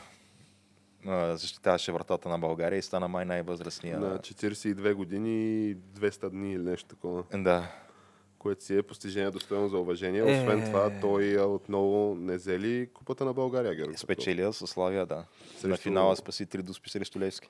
А, 1.07 1.37
Защитаваше 1.37 1.93
вратата 1.93 2.29
на 2.29 2.39
България 2.39 2.79
и 2.79 2.83
стана 2.83 3.09
май 3.09 3.25
най-възрастния. 3.25 4.01
На 4.01 4.19
42 4.19 4.95
години 4.95 5.61
и 5.71 5.77
200 5.77 6.31
дни 6.31 6.53
или 6.53 6.63
нещо 6.63 6.89
такова, 6.89 7.25
Да. 7.35 7.71
Което 8.39 8.65
си 8.65 8.77
е 8.77 8.83
постижение 8.83 9.31
достойно 9.31 9.69
за 9.69 9.79
уважение. 9.79 10.21
Е. 10.21 10.25
Освен 10.33 10.65
това, 10.65 10.91
той 11.01 11.35
а, 11.35 11.43
отново 11.43 12.15
не 12.15 12.37
взели 12.37 12.89
купата 12.95 13.25
на 13.25 13.33
България, 13.33 13.75
Георги. 13.75 13.97
Спечелия 13.97 14.53
с 14.53 14.67
Славия, 14.67 15.07
да. 15.07 15.15
На 15.15 15.25
Срещу- 15.61 15.83
финала 15.83 16.17
спаси 16.17 16.47
три 16.47 16.63
доспи 16.63 16.91
срещу 16.91 17.19
Левски. 17.19 17.49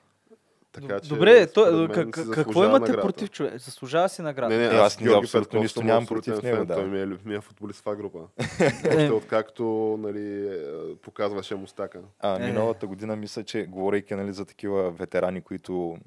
Така, 0.71 0.99
че, 0.99 1.09
Добре, 1.09 1.47
то, 1.47 1.71
мен 1.71 2.11
как, 2.11 2.29
какво 2.31 2.63
имате 2.63 2.79
наградата. 2.81 3.01
против 3.01 3.31
човек? 3.31 3.57
Заслужава 3.57 4.09
си 4.09 4.21
награда. 4.21 4.49
Не, 4.49 4.59
не, 4.59 4.65
Е, 4.65 4.77
аз, 4.77 4.93
аз 4.93 4.97
Георги 4.97 5.17
абсолютно 5.17 5.61
нищо 5.61 5.83
нямам 5.83 6.05
против 6.05 6.43
него, 6.43 6.57
фен. 6.57 6.65
да. 6.65 6.75
Той 6.75 6.85
ми 6.85 6.99
е 6.99 7.07
любимия 7.07 7.41
футболист 7.41 7.79
в 7.79 7.81
това 7.81 7.95
група. 7.95 8.19
Е. 8.59 8.65
Още 8.87 9.11
откакто 9.11 9.63
нали, 9.99 10.47
е, 10.47 10.59
показваше 10.95 11.55
мустака. 11.55 12.01
А, 12.19 12.35
Е. 12.35 12.47
миналата 12.47 12.87
година 12.87 13.15
мисля, 13.15 13.43
че 13.43 13.65
говорейки 13.65 14.15
нали, 14.15 14.33
за 14.33 14.45
такива 14.45 14.91
ветерани, 14.91 15.41
които 15.41 15.97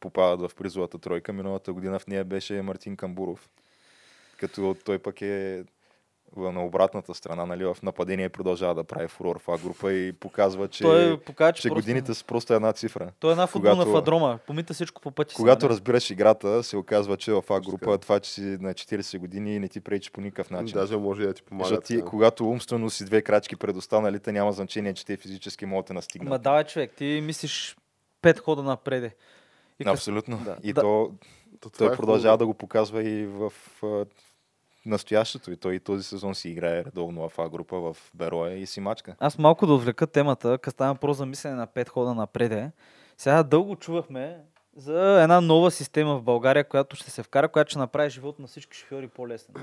попадат 0.00 0.50
в 0.50 0.54
призовата 0.54 0.98
тройка, 0.98 1.32
миналата 1.32 1.72
година 1.72 1.98
в 1.98 2.06
нея 2.06 2.24
беше 2.24 2.62
Мартин 2.62 2.96
Камбуров. 2.96 3.48
Като 4.38 4.76
той 4.84 4.98
пък 4.98 5.22
е 5.22 5.64
на 6.36 6.64
обратната 6.64 7.14
страна, 7.14 7.46
нали, 7.46 7.64
в 7.64 7.76
нападение 7.82 8.28
продължава 8.28 8.74
да 8.74 8.84
прави 8.84 9.08
фурор 9.08 9.38
в 9.38 9.58
група 9.58 9.92
и 9.92 10.12
показва, 10.12 10.68
че, 10.68 10.82
той 10.84 11.20
показва, 11.20 11.52
че, 11.52 11.62
че 11.62 11.68
просто- 11.68 11.80
годините 11.80 12.14
са 12.14 12.24
просто 12.24 12.54
една 12.54 12.72
цифра. 12.72 13.10
Той 13.20 13.30
е 13.30 13.32
една 13.32 13.46
футболна 13.46 13.76
когато- 13.76 13.92
фадрома. 13.92 14.38
Помита 14.46 14.74
всичко 14.74 15.00
по 15.02 15.10
пъти. 15.10 15.34
си, 15.34 15.36
Когато 15.36 15.66
нали? 15.66 15.72
разбираш 15.72 16.10
играта, 16.10 16.62
се 16.62 16.76
оказва, 16.76 17.16
че 17.16 17.32
в 17.32 17.42
А 17.50 17.60
група 17.60 17.98
това, 17.98 18.20
че 18.20 18.30
си 18.30 18.40
на 18.40 18.74
40 18.74 19.18
години 19.18 19.58
не 19.58 19.68
ти 19.68 19.80
пречи 19.80 20.12
по 20.12 20.20
никакъв 20.20 20.50
начин. 20.50 20.74
Даже 20.74 20.96
може 20.96 21.22
да 21.22 21.34
ти 21.34 21.42
помага. 21.42 21.68
Защото 21.68 21.86
ти, 21.86 22.02
когато 22.02 22.48
умствено 22.48 22.90
си 22.90 23.04
две 23.04 23.22
крачки 23.22 23.56
пред 23.56 23.76
останалите, 23.76 24.32
няма 24.32 24.52
значение, 24.52 24.94
че 24.94 25.06
те 25.06 25.16
физически 25.16 25.66
могат 25.66 25.86
да 25.86 25.94
настигнат. 25.94 26.28
Ма 26.28 26.38
давай 26.38 26.64
човек, 26.64 26.92
ти 26.92 27.20
мислиш 27.24 27.76
пет 28.22 28.38
хода 28.38 28.62
напреде. 28.62 29.14
И 29.80 29.88
Абсолютно. 29.88 30.36
Да. 30.38 30.56
И 30.62 30.72
Да. 30.72 30.80
то 30.80 31.12
То, 31.60 31.70
той 31.70 31.86
е 31.86 31.96
продължава 31.96 32.20
хубаво. 32.24 32.38
да 32.38 32.46
го 32.46 32.54
показва 32.54 33.02
и 33.02 33.26
в 33.26 33.52
настоящето. 34.88 35.50
И 35.50 35.56
той 35.56 35.74
и 35.74 35.80
този 35.80 36.02
сезон 36.02 36.34
си 36.34 36.48
играе 36.48 36.84
редовно 36.84 37.28
в 37.28 37.38
А 37.38 37.48
група 37.48 37.80
в 37.80 37.96
Бероя 38.14 38.56
и 38.56 38.66
си 38.66 38.80
мачка. 38.80 39.14
Аз 39.20 39.38
малко 39.38 39.66
да 39.66 39.72
отвлека 39.72 40.06
темата, 40.06 40.58
като 40.58 40.74
става 40.74 40.94
просто 40.94 41.18
за 41.18 41.26
мислене 41.26 41.56
на 41.56 41.66
пет 41.66 41.88
хода 41.88 42.14
напреде. 42.14 42.70
Сега 43.18 43.42
дълго 43.42 43.76
чувахме 43.76 44.38
за 44.76 45.22
една 45.22 45.40
нова 45.40 45.70
система 45.70 46.18
в 46.18 46.22
България, 46.22 46.64
която 46.64 46.96
ще 46.96 47.10
се 47.10 47.22
вкара, 47.22 47.48
която 47.48 47.70
ще 47.70 47.78
направи 47.78 48.10
живот 48.10 48.38
на 48.38 48.46
всички 48.46 48.76
шофьори 48.76 49.08
по-лесен. 49.08 49.54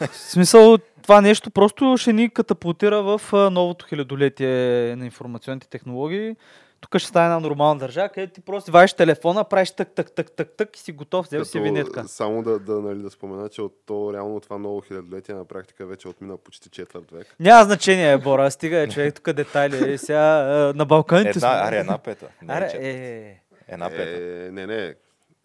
в 0.00 0.16
смисъл, 0.16 0.78
това 1.02 1.20
нещо 1.20 1.50
просто 1.50 1.96
ще 1.98 2.12
ни 2.12 2.30
катапултира 2.30 3.02
в 3.02 3.20
новото 3.50 3.86
хилядолетие 3.86 4.96
на 4.96 5.04
информационните 5.04 5.68
технологии. 5.68 6.36
Тук 6.80 6.98
ще 6.98 7.08
стане 7.08 7.26
една 7.26 7.40
нормална 7.40 7.78
държава, 7.78 8.08
където 8.08 8.32
ти 8.32 8.40
просто 8.40 8.72
вадиш 8.72 8.92
телефона, 8.92 9.44
правиш 9.44 9.70
тък, 9.70 9.88
тък, 9.90 10.12
тък, 10.12 10.32
тък, 10.32 10.50
тък 10.50 10.76
и 10.76 10.80
си 10.80 10.92
готов, 10.92 11.26
взел 11.26 11.44
си 11.44 11.60
винетка. 11.60 12.08
Само 12.08 12.42
да, 12.42 12.58
да, 12.58 12.72
нали, 12.72 12.98
да 12.98 13.10
спомена, 13.10 13.48
че 13.48 13.62
от 13.62 13.74
то 13.86 14.12
реално 14.12 14.40
това 14.40 14.58
ново 14.58 14.80
хилядолетие 14.80 15.34
на 15.34 15.44
практика 15.44 15.86
вече 15.86 16.08
отмина 16.08 16.36
почти 16.36 16.68
четвърт 16.68 17.10
век. 17.10 17.36
Няма 17.40 17.64
значение, 17.64 18.18
Бора, 18.18 18.50
стига 18.50 18.76
е 18.76 18.88
човек, 18.88 19.14
тук 19.14 19.32
детайли. 19.32 19.98
Сега 19.98 20.20
а, 20.20 20.72
на 20.76 20.84
Балканите 20.86 21.40
сме. 21.40 21.48
Една, 21.48 21.66
аре, 21.68 21.78
една 21.78 21.98
пета. 21.98 22.28
Не, 22.42 22.54
Аре, 22.54 22.68
че- 22.70 22.76
е, 22.80 23.40
Една 23.68 23.90
пета. 23.90 24.20
Е, 24.46 24.50
не, 24.50 24.66
не. 24.66 24.94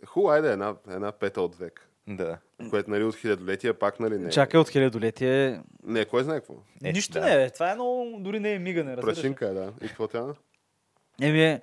Хубаво, 0.06 0.32
айде 0.32 0.52
една, 0.52 0.76
една 0.90 1.12
пета 1.12 1.42
от 1.42 1.56
век. 1.56 1.90
Да. 2.08 2.38
Което 2.70 2.90
нали 2.90 3.04
от 3.04 3.16
хилядолетие 3.16 3.74
пак 3.74 4.00
нали 4.00 4.18
не. 4.18 4.28
е. 4.28 4.32
Чакай 4.32 4.60
от 4.60 4.70
хилядолетие. 4.70 5.62
Не, 5.84 6.06
кой 6.06 6.24
знае 6.24 6.40
какво. 6.40 6.54
Е, 6.84 6.92
Нищо 6.92 7.14
да. 7.14 7.22
не 7.22 7.44
е, 7.44 7.50
това 7.50 7.72
е 7.72 7.76
много, 7.76 8.18
дори 8.20 8.40
не 8.40 8.52
е 8.54 8.60
мигане, 8.60 8.98
разбираш. 8.98 9.16
Прашинка 9.16 9.48
е, 9.48 9.54
да. 9.54 9.72
И 9.82 9.88
какво 9.88 10.08
тя? 10.08 10.24
Еми, 11.22 11.44
е, 11.44 11.62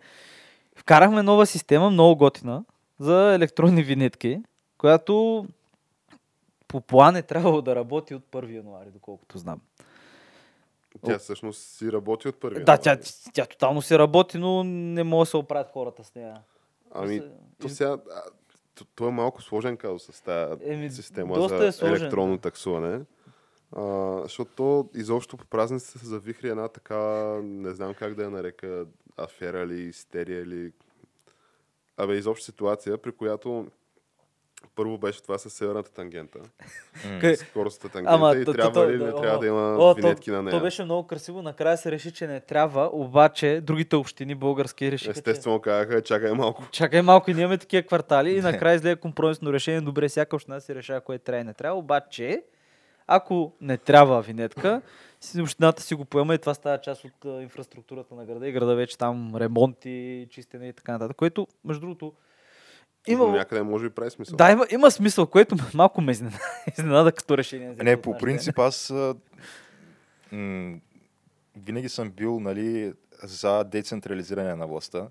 вкарахме 0.76 1.22
нова 1.22 1.46
система, 1.46 1.90
много 1.90 2.16
готина, 2.16 2.64
за 2.98 3.34
електронни 3.34 3.82
винетки, 3.82 4.42
която 4.78 5.46
по 6.68 6.80
план 6.80 7.16
е 7.16 7.22
трябвало 7.22 7.62
да 7.62 7.76
работи 7.76 8.14
от 8.14 8.22
1 8.30 8.54
януари, 8.56 8.90
доколкото 8.90 9.38
знам. 9.38 9.60
Тя 11.06 11.18
всъщност 11.18 11.62
си 11.62 11.92
работи 11.92 12.28
от 12.28 12.40
първия. 12.40 12.64
Да, 12.64 12.78
тя, 12.78 12.98
тя 13.32 13.46
тотално 13.46 13.82
си 13.82 13.98
работи, 13.98 14.38
но 14.38 14.64
не 14.64 15.02
може 15.04 15.28
да 15.28 15.30
се 15.30 15.36
оправят 15.36 15.70
хората 15.72 16.04
с 16.04 16.14
нея. 16.14 16.40
Ами, 16.94 17.18
Се- 17.18 17.28
то 17.60 17.66
из- 17.66 17.76
сега... 17.76 17.96
то- 18.74 18.84
То 18.94 19.08
е 19.08 19.10
малко 19.10 19.42
сложен 19.42 19.76
казус 19.76 20.02
с 20.12 20.20
тази 20.20 20.62
Еми, 20.64 20.90
система 20.90 21.48
за 21.48 21.66
е 21.66 21.72
сложен, 21.72 21.96
електронно 21.96 22.34
да. 22.34 22.40
таксуване. 22.40 23.00
А, 23.76 24.18
защото 24.22 24.50
то 24.56 24.88
изобщо 24.94 25.36
по 25.36 25.46
празниците 25.46 25.98
се 25.98 26.06
завихри 26.06 26.48
една 26.48 26.68
така, 26.68 26.98
не 27.42 27.70
знам 27.70 27.94
как 27.94 28.14
да 28.14 28.22
я 28.22 28.30
нарека, 28.30 28.86
афера 29.16 29.58
или 29.58 29.80
истерия 29.80 30.40
или... 30.40 30.72
Абе, 31.96 32.14
изобщо 32.14 32.44
ситуация, 32.44 32.98
при 32.98 33.12
която 33.12 33.66
първо 34.74 34.98
беше 34.98 35.22
това 35.22 35.38
с 35.38 35.50
северната 35.50 35.92
тангента. 35.92 36.38
Скоростната 37.36 37.88
тангента 37.88 38.14
Ама, 38.14 38.36
и 38.36 38.44
трябва 38.44 38.72
то- 38.72 38.90
ли, 38.90 38.98
не 38.98 39.12
о, 39.12 39.20
трябва 39.20 39.38
да 39.38 39.46
има 39.46 39.76
О, 39.78 39.94
винетки 39.94 40.30
то, 40.30 40.36
на 40.36 40.42
нея. 40.42 40.56
То 40.58 40.62
беше 40.62 40.84
много 40.84 41.06
красиво. 41.06 41.42
Накрая 41.42 41.76
се 41.76 41.90
реши, 41.90 42.12
че 42.12 42.26
не 42.26 42.40
трябва, 42.40 42.90
обаче 42.92 43.60
другите 43.60 43.96
общини 43.96 44.34
български 44.34 44.92
решиха, 44.92 45.14
че... 45.14 45.18
Естествено 45.18 45.60
казаха, 45.60 46.02
чакай 46.02 46.32
малко. 46.32 46.64
Чакай 46.72 47.02
малко, 47.02 47.30
ние 47.30 47.40
имаме 47.40 47.58
такива 47.58 47.82
квартали 47.82 48.30
и 48.30 48.40
накрая 48.40 48.74
излезе 48.74 48.96
компромисно 48.96 49.52
решение. 49.52 49.80
Добре, 49.80 50.08
всяка 50.08 50.36
община 50.36 50.60
си 50.60 50.74
решава 50.74 51.00
кое 51.00 51.18
трябва 51.18 51.40
и 51.40 51.44
не 51.44 51.54
трябва. 51.54 51.78
Обаче, 51.78 52.42
ако 53.06 53.52
не 53.60 53.76
трябва 53.76 54.22
винетка, 54.22 54.82
общината 55.40 55.82
си 55.82 55.94
го 55.94 56.04
поема 56.04 56.34
и 56.34 56.38
това 56.38 56.54
става 56.54 56.80
част 56.80 57.04
от 57.04 57.24
а, 57.24 57.42
инфраструктурата 57.42 58.14
на 58.14 58.24
града 58.26 58.48
и 58.48 58.52
града 58.52 58.74
вече 58.74 58.98
там 58.98 59.36
ремонти, 59.36 60.26
чистене 60.30 60.68
и 60.68 60.72
така 60.72 60.92
нататък. 60.92 61.16
Което, 61.16 61.46
между 61.64 61.80
другото, 61.80 62.12
Има... 63.06 63.24
има, 63.24 63.32
Някъде 63.36 63.62
може 63.62 63.88
би 63.88 63.94
прави 63.94 64.10
смисъл. 64.10 64.36
да, 64.36 64.50
има, 64.50 64.66
има 64.70 64.90
смисъл, 64.90 65.26
което 65.26 65.56
малко 65.74 66.00
ме 66.00 66.12
изненада, 66.78 67.12
като 67.12 67.38
решение. 67.38 67.74
Не, 67.82 68.00
по 68.00 68.18
принцип 68.18 68.58
аз 68.58 68.90
а, 68.90 69.14
м- 70.32 70.78
винаги 71.56 71.88
съм 71.88 72.10
бил 72.10 72.40
нали, 72.40 72.92
за 73.22 73.64
децентрализиране 73.64 74.54
на 74.54 74.66
властта. 74.66 75.08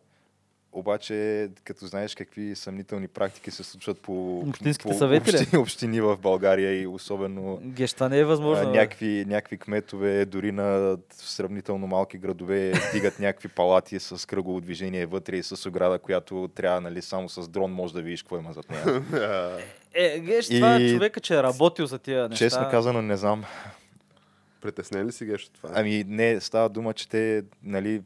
Обаче, 0.73 1.49
като 1.63 1.85
знаеш 1.85 2.15
какви 2.15 2.55
съмнителни 2.55 3.07
практики 3.07 3.51
се 3.51 3.63
случват 3.63 3.99
по, 3.99 4.39
Общинските 4.39 4.91
по 4.91 4.97
съвети 4.97 5.29
общини, 5.29 5.61
общини 5.61 6.01
в 6.01 6.17
България 6.17 6.81
и 6.81 6.87
особено 6.87 7.59
Геш, 7.63 7.93
това 7.93 8.09
не 8.09 8.17
е 8.17 8.25
възможно. 8.25 8.69
а, 8.69 8.71
някакви, 8.71 9.25
някакви 9.27 9.57
кметове, 9.57 10.25
дори 10.25 10.51
на 10.51 10.97
сравнително 11.11 11.87
малки 11.87 12.17
градове, 12.17 12.73
дигат 12.93 13.19
някакви 13.19 13.47
палати 13.47 13.99
с 13.99 14.27
кръгово 14.27 14.61
движение 14.61 15.05
вътре 15.05 15.37
и 15.37 15.43
с 15.43 15.65
ограда, 15.65 15.99
която 15.99 16.49
трябва 16.55 16.81
нали, 16.81 17.01
само 17.01 17.29
с 17.29 17.47
дрон 17.47 17.71
може 17.71 17.93
да 17.93 18.01
видиш 18.01 18.21
какво 18.23 18.37
има 18.37 18.53
зад 18.53 18.65
нея. 18.69 19.03
А, 19.13 19.57
Е, 19.93 20.19
геш, 20.19 20.47
това 20.47 20.75
е 20.75 20.79
И- 20.79 20.91
човека, 20.91 21.19
че 21.19 21.35
е 21.35 21.43
работил 21.43 21.85
за 21.85 21.99
тия 21.99 22.29
неща. 22.29 22.45
Честно 22.45 22.67
казано, 22.71 23.01
не 23.01 23.17
знам. 23.17 23.43
Притеснен 24.61 25.07
ли 25.07 25.11
си 25.11 25.25
геш 25.25 25.45
от 25.45 25.53
това? 25.53 25.69
Ами 25.73 26.03
не, 26.07 26.39
става 26.39 26.69
дума, 26.69 26.93
че 26.93 27.09
те, 27.09 27.43
нали, 27.63 28.01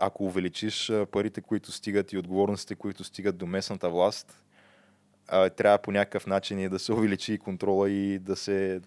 ако 0.00 0.24
увеличиш 0.24 0.92
парите, 1.10 1.40
които 1.40 1.72
стигат 1.72 2.12
и 2.12 2.18
отговорностите, 2.18 2.74
които 2.74 3.04
стигат 3.04 3.36
до 3.36 3.46
местната 3.46 3.90
власт, 3.90 4.44
трябва 5.28 5.78
по 5.78 5.92
някакъв 5.92 6.26
начин 6.26 6.58
и 6.58 6.68
да 6.68 6.78
се 6.78 6.92
увеличи 6.92 7.38
контрола 7.38 7.90
и 7.90 8.18
да 8.18 8.36
се... 8.36 8.80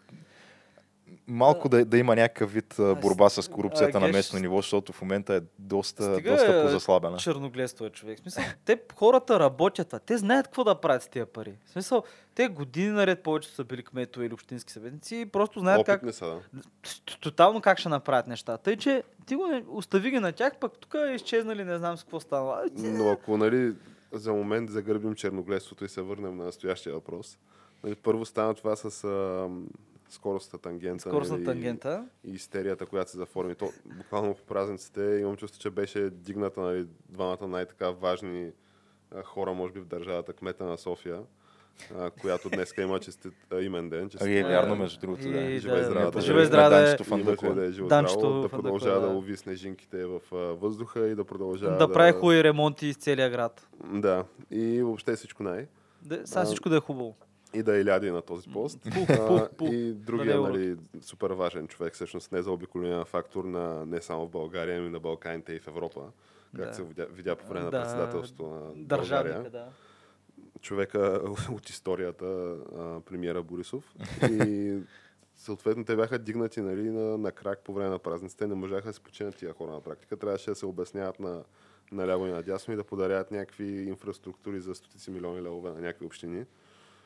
Малко 1.27 1.69
да, 1.69 1.85
да 1.85 1.97
има 1.97 2.15
някакъв 2.15 2.53
вид 2.53 2.75
борба 2.77 3.29
с 3.29 3.51
корупцията 3.51 3.97
а, 3.97 4.01
на 4.01 4.07
местно 4.07 4.39
ниво, 4.39 4.57
защото 4.57 4.93
в 4.93 5.01
момента 5.01 5.35
е 5.35 5.41
доста, 5.59 6.13
Стига, 6.13 6.31
доста 6.31 6.59
е, 6.59 6.61
позаслабена. 6.63 7.17
черногледство 7.17 7.85
е 7.85 7.89
човек. 7.89 8.19
В 8.19 8.21
смисъл, 8.21 8.43
те 8.65 8.81
хората 8.95 9.39
работят, 9.39 9.93
а 9.93 9.99
те 9.99 10.17
знаят 10.17 10.47
какво 10.47 10.63
да 10.63 10.75
правят 10.75 11.03
с 11.03 11.07
тия 11.07 11.25
пари. 11.25 11.57
В 11.65 11.69
смисъл, 11.69 12.03
те 12.35 12.47
години 12.47 12.89
наред 12.89 13.23
повечето 13.23 13.55
са 13.55 13.63
били 13.63 13.83
кметове 13.83 14.25
или 14.25 14.33
общински 14.33 14.73
съветници 14.73 15.15
и 15.15 15.25
просто 15.25 15.59
знаят 15.59 15.85
как, 15.85 15.97
Опитни 15.97 16.13
са, 16.13 16.25
да. 16.25 16.61
тотално 17.21 17.61
как 17.61 17.79
ще 17.79 17.89
направят 17.89 18.27
нещата. 18.27 18.63
Тъй, 18.63 18.77
че 18.77 19.03
ти 19.25 19.35
го 19.35 19.61
остави 19.67 20.11
ги 20.11 20.19
на 20.19 20.31
тях, 20.31 20.53
пък 20.59 20.79
тук 20.79 20.95
е 21.09 21.13
изчезнали, 21.13 21.63
не 21.63 21.77
знам 21.77 21.97
с 21.97 22.03
какво 22.03 22.19
става. 22.19 22.63
Но 22.75 23.09
ако 23.09 23.37
нали, 23.37 23.73
за 24.11 24.33
момент 24.33 24.69
загърбим 24.69 25.15
черногледството 25.15 25.85
и 25.85 25.89
се 25.89 26.01
върнем 26.01 26.37
на 26.37 26.43
настоящия 26.43 26.93
въпрос, 26.93 27.37
нали, 27.83 27.95
първо 27.95 28.25
стана 28.25 28.53
това 28.53 28.75
с 28.75 29.03
а, 29.03 29.49
скоростната 30.09 30.57
тангента. 30.57 31.01
Скоростната 31.09 31.43
нали, 31.43 31.45
тангента. 31.45 32.07
И 32.23 32.31
истерията, 32.31 32.85
която 32.85 33.11
се 33.11 33.17
заформи. 33.17 33.55
То, 33.55 33.69
буквално 33.85 34.35
по 34.35 34.43
празниците 34.43 35.01
имам 35.21 35.35
чувство, 35.37 35.61
че 35.61 35.69
беше 35.69 36.09
дигната 36.09 36.61
нали, 36.61 36.87
двамата 37.09 37.47
най-така 37.47 37.89
важни 37.89 38.51
а, 39.15 39.23
хора, 39.23 39.53
може 39.53 39.73
би 39.73 39.79
в 39.79 39.85
държавата, 39.85 40.33
кмета 40.33 40.63
на 40.63 40.77
София. 40.77 41.19
а, 41.97 42.09
която 42.09 42.49
днес 42.49 42.73
има 42.77 42.99
честит 42.99 43.33
а, 43.51 43.61
имен 43.61 43.89
ден. 43.89 44.09
Честит, 44.09 44.25
Ами 44.27 44.37
е 44.37 44.43
Да. 44.43 44.49
вярно, 44.49 44.75
между 44.75 44.99
другото, 44.99 45.27
И 45.27 45.31
да. 45.31 45.41
да, 45.41 45.59
Живе 45.59 45.79
и 45.79 45.83
здрава 45.83 46.11
да 46.11 46.21
живе 46.21 46.41
и 46.41 46.45
здрава 46.45 46.69
да 46.69 46.77
е. 46.77 46.81
Данчето 46.83 47.03
Фандъкова. 47.03 47.55
да 47.55 47.65
е 47.65 47.71
живо 47.71 47.87
Данчето 47.87 48.19
здраво, 48.19 48.41
да 48.41 48.49
продължава 48.49 49.01
да 49.01 49.07
да. 49.07 49.13
лови 49.13 49.37
снежинките 49.37 50.05
в 50.05 50.21
а, 50.31 50.35
въздуха 50.35 51.07
и 51.07 51.15
да 51.15 51.25
продължава 51.25 51.77
Да 51.77 51.93
прави 51.93 52.11
хубави 52.11 52.43
ремонти 52.43 52.87
из 52.87 52.97
целия 52.97 53.29
град. 53.29 53.67
Да, 53.85 54.25
и 54.51 54.81
въобще 54.83 55.15
всичко 55.15 55.43
най. 55.43 55.67
Да, 56.01 56.27
сега 56.27 56.45
всичко 56.45 56.69
да 56.69 56.77
е 56.77 56.79
хубаво. 56.79 57.15
И 57.53 57.63
да 57.63 57.81
е 57.81 57.85
ляди 57.85 58.11
на 58.11 58.21
този 58.21 58.49
пост. 58.49 58.79
А, 59.09 59.49
и 59.61 59.93
другия, 59.93 60.35
е 60.35 60.39
нали, 60.39 60.77
супер 61.01 61.29
важен 61.31 61.67
човек, 61.67 61.93
всъщност 61.93 62.31
не 62.31 62.41
заобиколен 62.41 63.05
фактор 63.05 63.43
на 63.45 63.85
не 63.85 64.01
само 64.01 64.27
в 64.27 64.31
България, 64.31 64.79
ами 64.79 64.89
на 64.89 64.99
Балканите 64.99 65.53
и 65.53 65.59
в 65.59 65.67
Европа. 65.67 66.01
Как 66.55 66.65
Да. 66.67 66.73
се 66.73 66.83
видя, 66.83 67.05
видя 67.05 67.35
по 67.35 67.47
време 67.47 67.65
на 67.65 67.71
Да, 67.71 67.81
председателството 67.81 68.49
на 68.49 68.71
България. 68.75 69.49
Да. 69.49 69.67
човека 70.61 71.21
от 71.51 71.69
историята, 71.69 72.55
а, 72.77 72.99
премиера 72.99 73.43
Борисов. 73.43 73.95
И 74.31 74.77
съответно 75.35 75.85
те 75.85 75.95
бяха 75.95 76.19
дигнати 76.19 76.61
нали, 76.61 76.89
на, 76.89 77.17
на 77.17 77.31
крак 77.31 77.59
по 77.63 77.73
време 77.73 77.89
на 77.89 77.99
празниците. 77.99 78.47
Не 78.47 78.55
можаха 78.55 78.87
да 78.87 78.93
се 78.93 79.01
починат 79.01 79.35
тия 79.35 79.53
хора 79.53 79.71
на 79.71 79.81
практика. 79.81 80.17
Трябваше 80.17 80.49
да 80.49 80.55
се 80.55 80.65
обясняват 80.65 81.19
на, 81.19 81.43
наляво 81.91 82.27
и 82.27 82.31
надясно 82.31 82.73
и 82.73 82.77
да 82.77 82.83
подарят 82.83 83.31
някакви 83.31 83.65
инфраструктури 83.65 84.59
за 84.59 84.75
стотици 84.75 85.11
милиони 85.11 85.41
левове 85.41 85.69
на 85.69 85.79
някакви 85.79 86.05
общини. 86.05 86.45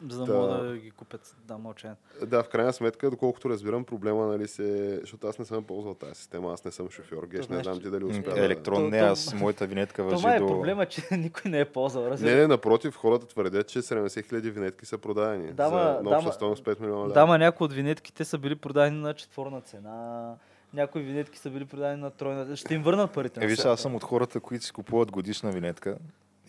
За 0.10 0.26
да 0.26 0.34
могат 0.34 0.68
да 0.68 0.78
ги 0.78 0.91
купят. 0.91 1.36
Да, 1.45 1.58
мълчен. 1.58 1.95
Да, 2.26 2.43
в 2.43 2.49
крайна 2.49 2.74
сметка, 2.74 3.10
доколкото 3.10 3.49
разбирам, 3.49 3.84
проблема, 3.84 4.28
нали, 4.28 4.47
се... 4.47 4.99
защото 5.02 5.28
аз 5.28 5.39
не 5.39 5.45
съм 5.45 5.64
ползвал 5.64 5.93
тази 5.93 6.16
система, 6.16 6.54
аз 6.54 6.66
не 6.66 6.72
съм 6.72 6.89
шофьор, 6.89 7.28
геш, 7.28 7.47
не 7.47 7.64
знам 7.64 7.76
че- 7.76 7.82
ти 7.84 7.89
дали 7.89 8.04
успя. 8.04 8.34
Електрон 8.36 8.89
не, 8.89 8.97
аз 8.97 9.34
моята 9.34 9.68
винетка 9.68 10.04
въжи 10.04 10.16
Това 10.18 10.36
е 10.36 10.39
до... 10.39 10.47
проблема, 10.47 10.86
че 10.86 11.02
никой 11.18 11.52
не 11.52 11.60
е 11.60 11.66
ползвал. 11.66 12.10
Не, 12.22 12.36
не, 12.36 12.47
напротив, 12.47 12.95
хората 12.95 13.28
твърдят, 13.28 13.68
че 13.68 13.82
70 13.82 14.30
хиляди 14.30 14.52
винетки 14.52 14.86
са 14.86 14.97
продадени. 14.97 15.54
Да, 15.54 15.70
за, 15.70 16.10
на 16.10 16.18
обща 16.18 16.32
стойност 16.32 16.66
5 16.66 16.80
милиона 16.80 17.04
лева. 17.04 17.14
Да, 17.14 17.26
ма 17.26 17.38
някои 17.38 17.66
от 17.66 17.74
винетките 17.74 18.26
са 18.26 18.38
били 18.38 18.56
продадени 18.56 19.02
на 19.02 19.14
четворна 19.14 19.62
цена. 19.62 20.36
Някои 20.74 21.02
винетки 21.02 21.38
са 21.38 21.49
били 21.49 21.66
продадени 21.66 22.02
на 22.02 22.12
тройна. 22.12 22.56
Ще 22.56 22.74
им 22.74 22.84
върнат 22.84 23.12
парите. 23.12 23.43
Е, 23.43 23.47
виж, 23.47 23.66
аз 23.66 23.82
съм 23.82 23.95
от 23.95 24.04
хората, 24.04 24.39
които 24.39 24.66
си 24.66 24.72
купуват 24.72 25.12
годишна 25.12 25.52
винетка 25.52 25.97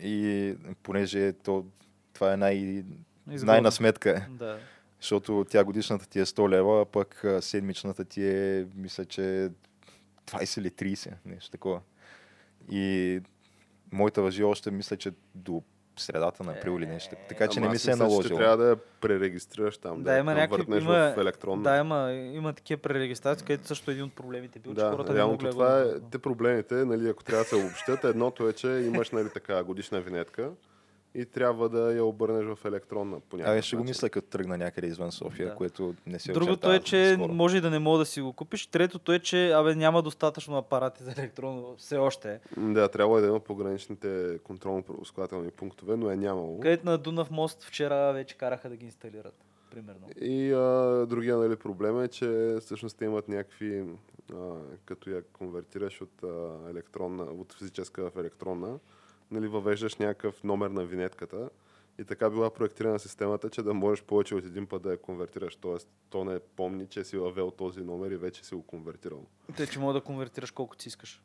и 0.03 0.55
понеже 0.82 1.32
то, 1.32 1.64
това 2.12 2.32
е 2.32 2.36
най... 2.36 2.84
Изгодно. 3.30 3.52
най-насметка, 3.52 4.26
Да. 4.30 4.58
защото 5.00 5.46
тя 5.50 5.64
годишната 5.64 6.08
ти 6.08 6.20
е 6.20 6.24
100 6.24 6.48
лева, 6.48 6.82
а 6.82 6.84
пък 6.84 7.24
седмичната 7.40 8.04
ти 8.04 8.26
е, 8.26 8.66
мисля, 8.76 9.04
че 9.04 9.50
20 10.26 10.58
или 10.58 10.70
30, 10.70 11.12
нещо 11.26 11.50
такова. 11.50 11.80
И 12.70 13.20
моята 13.92 14.22
въжи 14.22 14.44
още, 14.44 14.70
мисля, 14.70 14.96
че 14.96 15.12
до 15.34 15.62
средата 15.96 16.44
на 16.44 16.52
април 16.52 16.70
или 16.72 16.86
нещо. 16.86 17.16
Така 17.28 17.48
че 17.48 17.58
Ама 17.58 17.66
не 17.66 17.72
ми 17.72 17.78
се 17.78 17.90
е 17.90 17.94
че 17.94 17.98
наложило. 17.98 18.38
трябва 18.38 18.56
да 18.56 18.68
я 18.68 18.76
пререгистрираш 19.00 19.78
там, 19.78 20.02
Да, 20.02 20.12
да, 20.12 20.18
има 20.18 20.34
някакви. 20.34 20.78
Има, 20.78 20.92
в 20.92 21.18
електронна. 21.18 21.62
да, 21.62 21.76
има, 21.76 22.12
има 22.12 22.52
такива 22.52 22.82
пререгистрации, 22.82 23.46
където 23.46 23.66
също 23.66 23.90
един 23.90 24.04
от 24.04 24.12
проблемите 24.12 24.58
бил, 24.58 24.72
че 24.72 24.80
Да, 24.80 24.90
хората 24.90 25.12
не 25.14 25.24
могли 25.24 25.50
това 25.50 25.80
е, 25.80 25.84
те 26.10 26.18
проблемите, 26.18 26.74
нали, 26.74 27.08
ако 27.08 27.24
трябва 27.24 27.42
да 27.44 27.48
се 27.48 27.56
обобщат, 27.56 28.04
едното 28.04 28.48
е, 28.48 28.52
че 28.52 28.68
имаш 28.68 29.10
нали, 29.10 29.28
така 29.30 29.62
годишна 29.64 30.00
винетка 30.00 30.50
и 31.14 31.26
трябва 31.26 31.68
да 31.68 31.92
я 31.94 32.04
обърнеш 32.04 32.56
в 32.56 32.64
електронна 32.64 33.20
по 33.20 33.36
някакъв 33.36 33.52
Абе, 33.52 33.62
ще 33.62 33.76
го 33.76 33.84
мисля 33.84 34.10
като 34.10 34.28
тръгна 34.28 34.58
някъде 34.58 34.86
извън 34.86 35.12
София, 35.12 35.48
Да. 35.48 35.54
което 35.54 35.94
не 36.06 36.18
се 36.18 36.32
Другото 36.32 36.72
е, 36.72 36.80
че 36.80 37.14
скоро. 37.14 37.32
може 37.32 37.56
и 37.56 37.60
да 37.60 37.70
не 37.70 37.78
мога 37.78 37.98
да 37.98 38.04
си 38.04 38.20
го 38.20 38.32
купиш. 38.32 38.66
Третото 38.66 39.12
е, 39.12 39.18
че 39.18 39.50
абе, 39.52 39.74
няма 39.74 40.02
достатъчно 40.02 40.56
апарати 40.56 41.02
за 41.02 41.12
електронно 41.18 41.74
все 41.78 41.96
още. 41.96 42.40
Да, 42.56 42.88
трябва 42.88 43.20
да 43.20 43.26
има 43.26 43.40
пограничните 43.40 44.38
контролно-пропускателни 44.38 45.50
пунктове, 45.50 45.96
но 45.96 46.10
е 46.10 46.16
нямало. 46.16 46.60
Където 46.60 46.86
на 46.86 46.98
Дунав 46.98 47.30
мост 47.30 47.64
вчера 47.64 48.12
вече 48.12 48.36
караха 48.36 48.68
да 48.68 48.76
ги 48.76 48.84
инсталират. 48.84 49.34
Примерно. 49.70 50.08
И 50.20 50.52
а, 50.52 51.06
другия 51.06 51.36
нали, 51.36 51.56
проблем 51.56 52.02
е, 52.02 52.08
че 52.08 52.56
всъщност 52.60 52.98
те 52.98 53.04
имат 53.04 53.28
някакви, 53.28 53.84
а, 54.34 54.36
като 54.84 55.10
я 55.10 55.22
конвертираш 55.22 56.00
от 56.00 56.22
а, 56.22 56.56
електронна, 56.70 57.22
от 57.22 57.52
физическа 57.52 58.10
в 58.10 58.16
електронна, 58.16 58.78
нали, 59.32 59.48
въвеждаш 59.48 59.96
някакъв 59.96 60.44
номер 60.44 60.70
на 60.70 60.84
винетката 60.84 61.50
и 61.98 62.04
така 62.04 62.30
била 62.30 62.50
проектирана 62.50 62.98
системата, 62.98 63.50
че 63.50 63.62
да 63.62 63.74
можеш 63.74 64.04
повече 64.04 64.34
от 64.34 64.44
един 64.44 64.66
път 64.66 64.82
да 64.82 64.90
я 64.90 64.98
конвертираш. 64.98 65.56
Тоест, 65.56 65.88
то 66.10 66.24
не 66.24 66.40
помни, 66.56 66.86
че 66.86 67.04
си 67.04 67.16
въвел 67.16 67.50
този 67.50 67.80
номер 67.80 68.10
и 68.10 68.16
вече 68.16 68.44
си 68.44 68.54
го 68.54 68.62
конвертирал. 68.62 69.26
Те, 69.56 69.66
че 69.66 69.78
мога 69.78 69.92
да 69.92 70.00
конвертираш 70.00 70.50
колкото 70.50 70.82
си 70.82 70.88
искаш. 70.88 71.22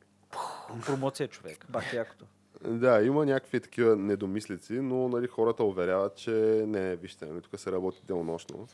Промоция 0.85 1.27
човек. 1.27 1.65
Бах 1.69 1.93
якото. 1.93 2.25
Да, 2.65 3.03
има 3.03 3.25
някакви 3.25 3.59
такива 3.59 3.95
недомислици, 3.95 4.73
но 4.73 5.07
нали, 5.07 5.27
хората 5.27 5.63
уверяват, 5.63 6.15
че 6.15 6.31
не, 6.67 6.95
вижте, 6.95 7.25
нали, 7.25 7.41
тук 7.41 7.59
се 7.59 7.71
работи 7.71 8.01
денонощно. 8.07 8.67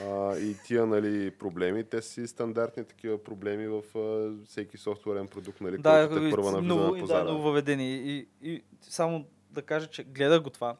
А, 0.00 0.36
и 0.36 0.56
тия 0.66 0.86
нали, 0.86 1.30
проблеми, 1.30 1.84
те 1.84 2.02
си 2.02 2.26
стандартни 2.26 2.84
такива 2.84 3.24
проблеми 3.24 3.68
в 3.68 3.82
а, 3.98 4.32
всеки 4.46 4.78
софтуерен 4.78 5.28
продукт, 5.28 5.60
нали, 5.60 5.78
Да, 5.78 6.08
който 6.08 6.24
те 6.24 6.30
първа 6.30 6.52
навлиза 6.52 6.74
ново, 6.74 6.94
на 6.94 7.00
пазара. 7.00 7.24
да, 7.24 7.32
нововведение. 7.32 7.96
И, 7.96 8.28
и 8.42 8.62
само 8.82 9.26
да 9.50 9.62
кажа, 9.62 9.86
че 9.86 10.04
гледах 10.04 10.42
го 10.42 10.50
това 10.50 10.76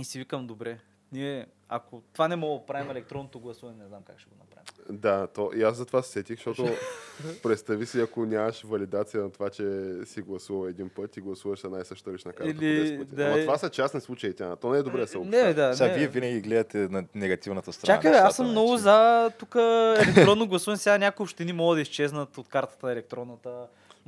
и 0.00 0.04
си 0.04 0.18
викам, 0.18 0.46
добре, 0.46 0.78
ние, 1.12 1.46
ако 1.68 2.02
това 2.12 2.28
не 2.28 2.36
мога 2.36 2.60
да 2.60 2.66
правим 2.66 2.90
електронното 2.90 3.40
гласуване, 3.40 3.78
не 3.78 3.88
знам 3.88 4.00
как 4.02 4.18
ще 4.18 4.28
го 4.28 4.36
направим. 4.36 4.54
Да, 4.90 5.26
то, 5.26 5.50
и 5.56 5.62
аз 5.62 5.76
за 5.76 5.86
това 5.86 6.02
се 6.02 6.10
сетих, 6.10 6.36
защото 6.36 6.68
представи 7.42 7.86
си, 7.86 8.00
ако 8.00 8.26
нямаш 8.26 8.62
валидация 8.62 9.22
на 9.22 9.30
това, 9.30 9.50
че 9.50 9.64
си 10.04 10.20
гласува 10.22 10.70
един 10.70 10.88
път 10.88 11.16
и 11.16 11.20
гласуваш 11.20 11.64
една 11.64 11.80
и 11.80 11.84
съща 11.84 12.12
лична 12.12 12.32
карта 12.32 12.50
Или, 12.50 12.56
по 12.56 12.62
10 12.62 12.98
пъти. 12.98 13.14
да, 13.14 13.24
Ама 13.24 13.38
е- 13.38 13.42
това 13.42 13.58
са 13.58 13.70
частни 13.70 14.00
случаи, 14.00 14.34
тя. 14.34 14.56
То 14.56 14.70
не 14.70 14.78
е 14.78 14.82
добре 14.82 15.00
да 15.00 15.06
се 15.06 15.16
не, 15.16 15.22
обобщава. 15.22 15.54
да, 15.54 15.74
Сега 15.74 15.88
не. 15.88 15.94
вие 15.94 16.08
винаги 16.08 16.40
гледате 16.40 16.78
на 16.78 17.04
негативната 17.14 17.72
страна. 17.72 17.96
Чакай, 17.96 18.10
на 18.12 18.18
аз 18.18 18.36
съм 18.36 18.46
нещата, 18.46 18.60
много 18.60 18.76
за 18.76 19.30
тук 19.30 19.54
електронно 19.98 20.48
гласуване. 20.48 20.78
Сега 20.78 20.98
някои 20.98 21.24
общини 21.24 21.52
могат 21.52 21.76
да 21.76 21.82
изчезнат 21.82 22.38
от 22.38 22.48
картата 22.48 22.92
електронната. 22.92 23.66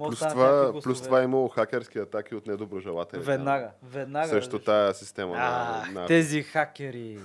Плюс 0.09 0.19
да 0.19 0.29
това, 0.29 0.73
плюс 0.83 1.03
това 1.03 1.21
е 1.21 1.25
имало 1.25 1.49
хакерски 1.49 1.99
атаки 1.99 2.35
от 2.35 2.47
недоброжелатели. 2.47 3.21
Веднага, 3.21 3.71
веднага. 3.83 4.29
Срещу 4.29 4.51
защото- 4.51 4.65
тая 4.65 4.95
система. 4.95 5.35
А, 5.39 5.87
на, 5.93 6.01
на... 6.01 6.07
тези 6.07 6.43
хакери. 6.43 7.19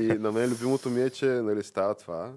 И 0.00 0.02
на 0.02 0.32
мен 0.32 0.50
любимото 0.50 0.90
ми 0.90 1.02
е, 1.02 1.10
че 1.10 1.26
нали, 1.26 1.62
става 1.62 1.94
това. 1.94 2.32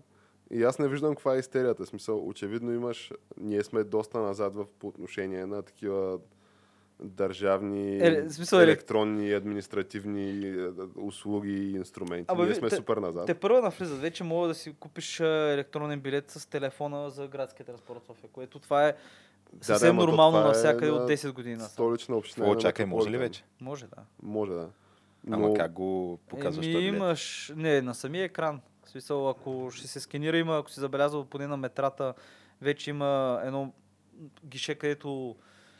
И 0.51 0.63
аз 0.63 0.79
не 0.79 0.87
виждам 0.87 1.15
каква 1.15 1.35
е 1.35 1.39
истерията. 1.39 1.85
Смисъл, 1.85 2.27
очевидно 2.27 2.73
имаш... 2.73 3.11
Ние 3.41 3.63
сме 3.63 3.83
доста 3.83 4.19
назад 4.19 4.55
в, 4.55 4.65
по 4.79 4.87
отношение 4.87 5.45
на 5.45 5.61
такива 5.61 6.19
държавни, 6.99 7.97
Е, 7.97 8.29
смисъл, 8.29 8.59
елек- 8.59 8.63
електронни, 8.63 9.33
административни 9.33 10.47
е, 10.47 10.67
услуги 10.95 11.53
и 11.53 11.71
инструменти. 11.75 12.25
Ама 12.27 12.45
Ние 12.45 12.55
сме 12.55 12.69
те- 12.69 12.75
супер 12.75 12.97
назад. 12.97 13.25
Те 13.25 13.33
първо 13.33 13.61
навлизат. 13.61 13.99
Вече 13.99 14.23
мога 14.23 14.47
да 14.47 14.55
си 14.55 14.75
купиш 14.79 15.19
а, 15.19 15.25
електронен 15.27 15.99
билет 15.99 16.31
с 16.31 16.49
телефона 16.49 17.09
за 17.09 17.27
градския 17.27 17.65
транспорт 17.65 18.03
София, 18.05 18.29
което 18.33 18.59
това 18.59 18.87
е 18.87 18.93
съвсем 19.61 19.89
ама 19.89 20.01
то 20.01 20.07
нормално 20.07 20.37
е 20.37 20.43
навсякъде 20.43 20.91
на 20.91 20.97
от 20.97 21.09
10 21.09 21.31
години. 21.31 21.55
насам. 21.55 21.69
Столична 21.69 22.15
община. 22.15 22.47
На 22.47 22.57
чакай, 22.57 22.85
може 22.85 23.09
ли 23.09 23.17
вече? 23.17 23.43
Може 23.61 23.87
да. 23.87 23.95
Може, 24.23 24.51
да. 24.51 24.69
Ама 25.31 25.53
как 25.53 25.71
го 25.71 26.19
показваш 26.27 26.65
Еми, 26.65 26.75
имаш, 26.75 27.53
не, 27.55 27.81
на 27.81 27.95
самия 27.95 28.23
екран. 28.23 28.61
В 28.85 28.89
смисъл, 28.89 29.29
ако 29.29 29.69
ще 29.71 29.87
се 29.87 29.99
сканира, 29.99 30.37
има, 30.37 30.57
ако 30.57 30.69
си 30.69 30.79
забелязал 30.79 31.25
поне 31.25 31.47
на 31.47 31.57
метрата, 31.57 32.13
вече 32.61 32.89
има 32.89 33.41
едно 33.43 33.73
гише, 34.45 34.75
където 34.75 35.35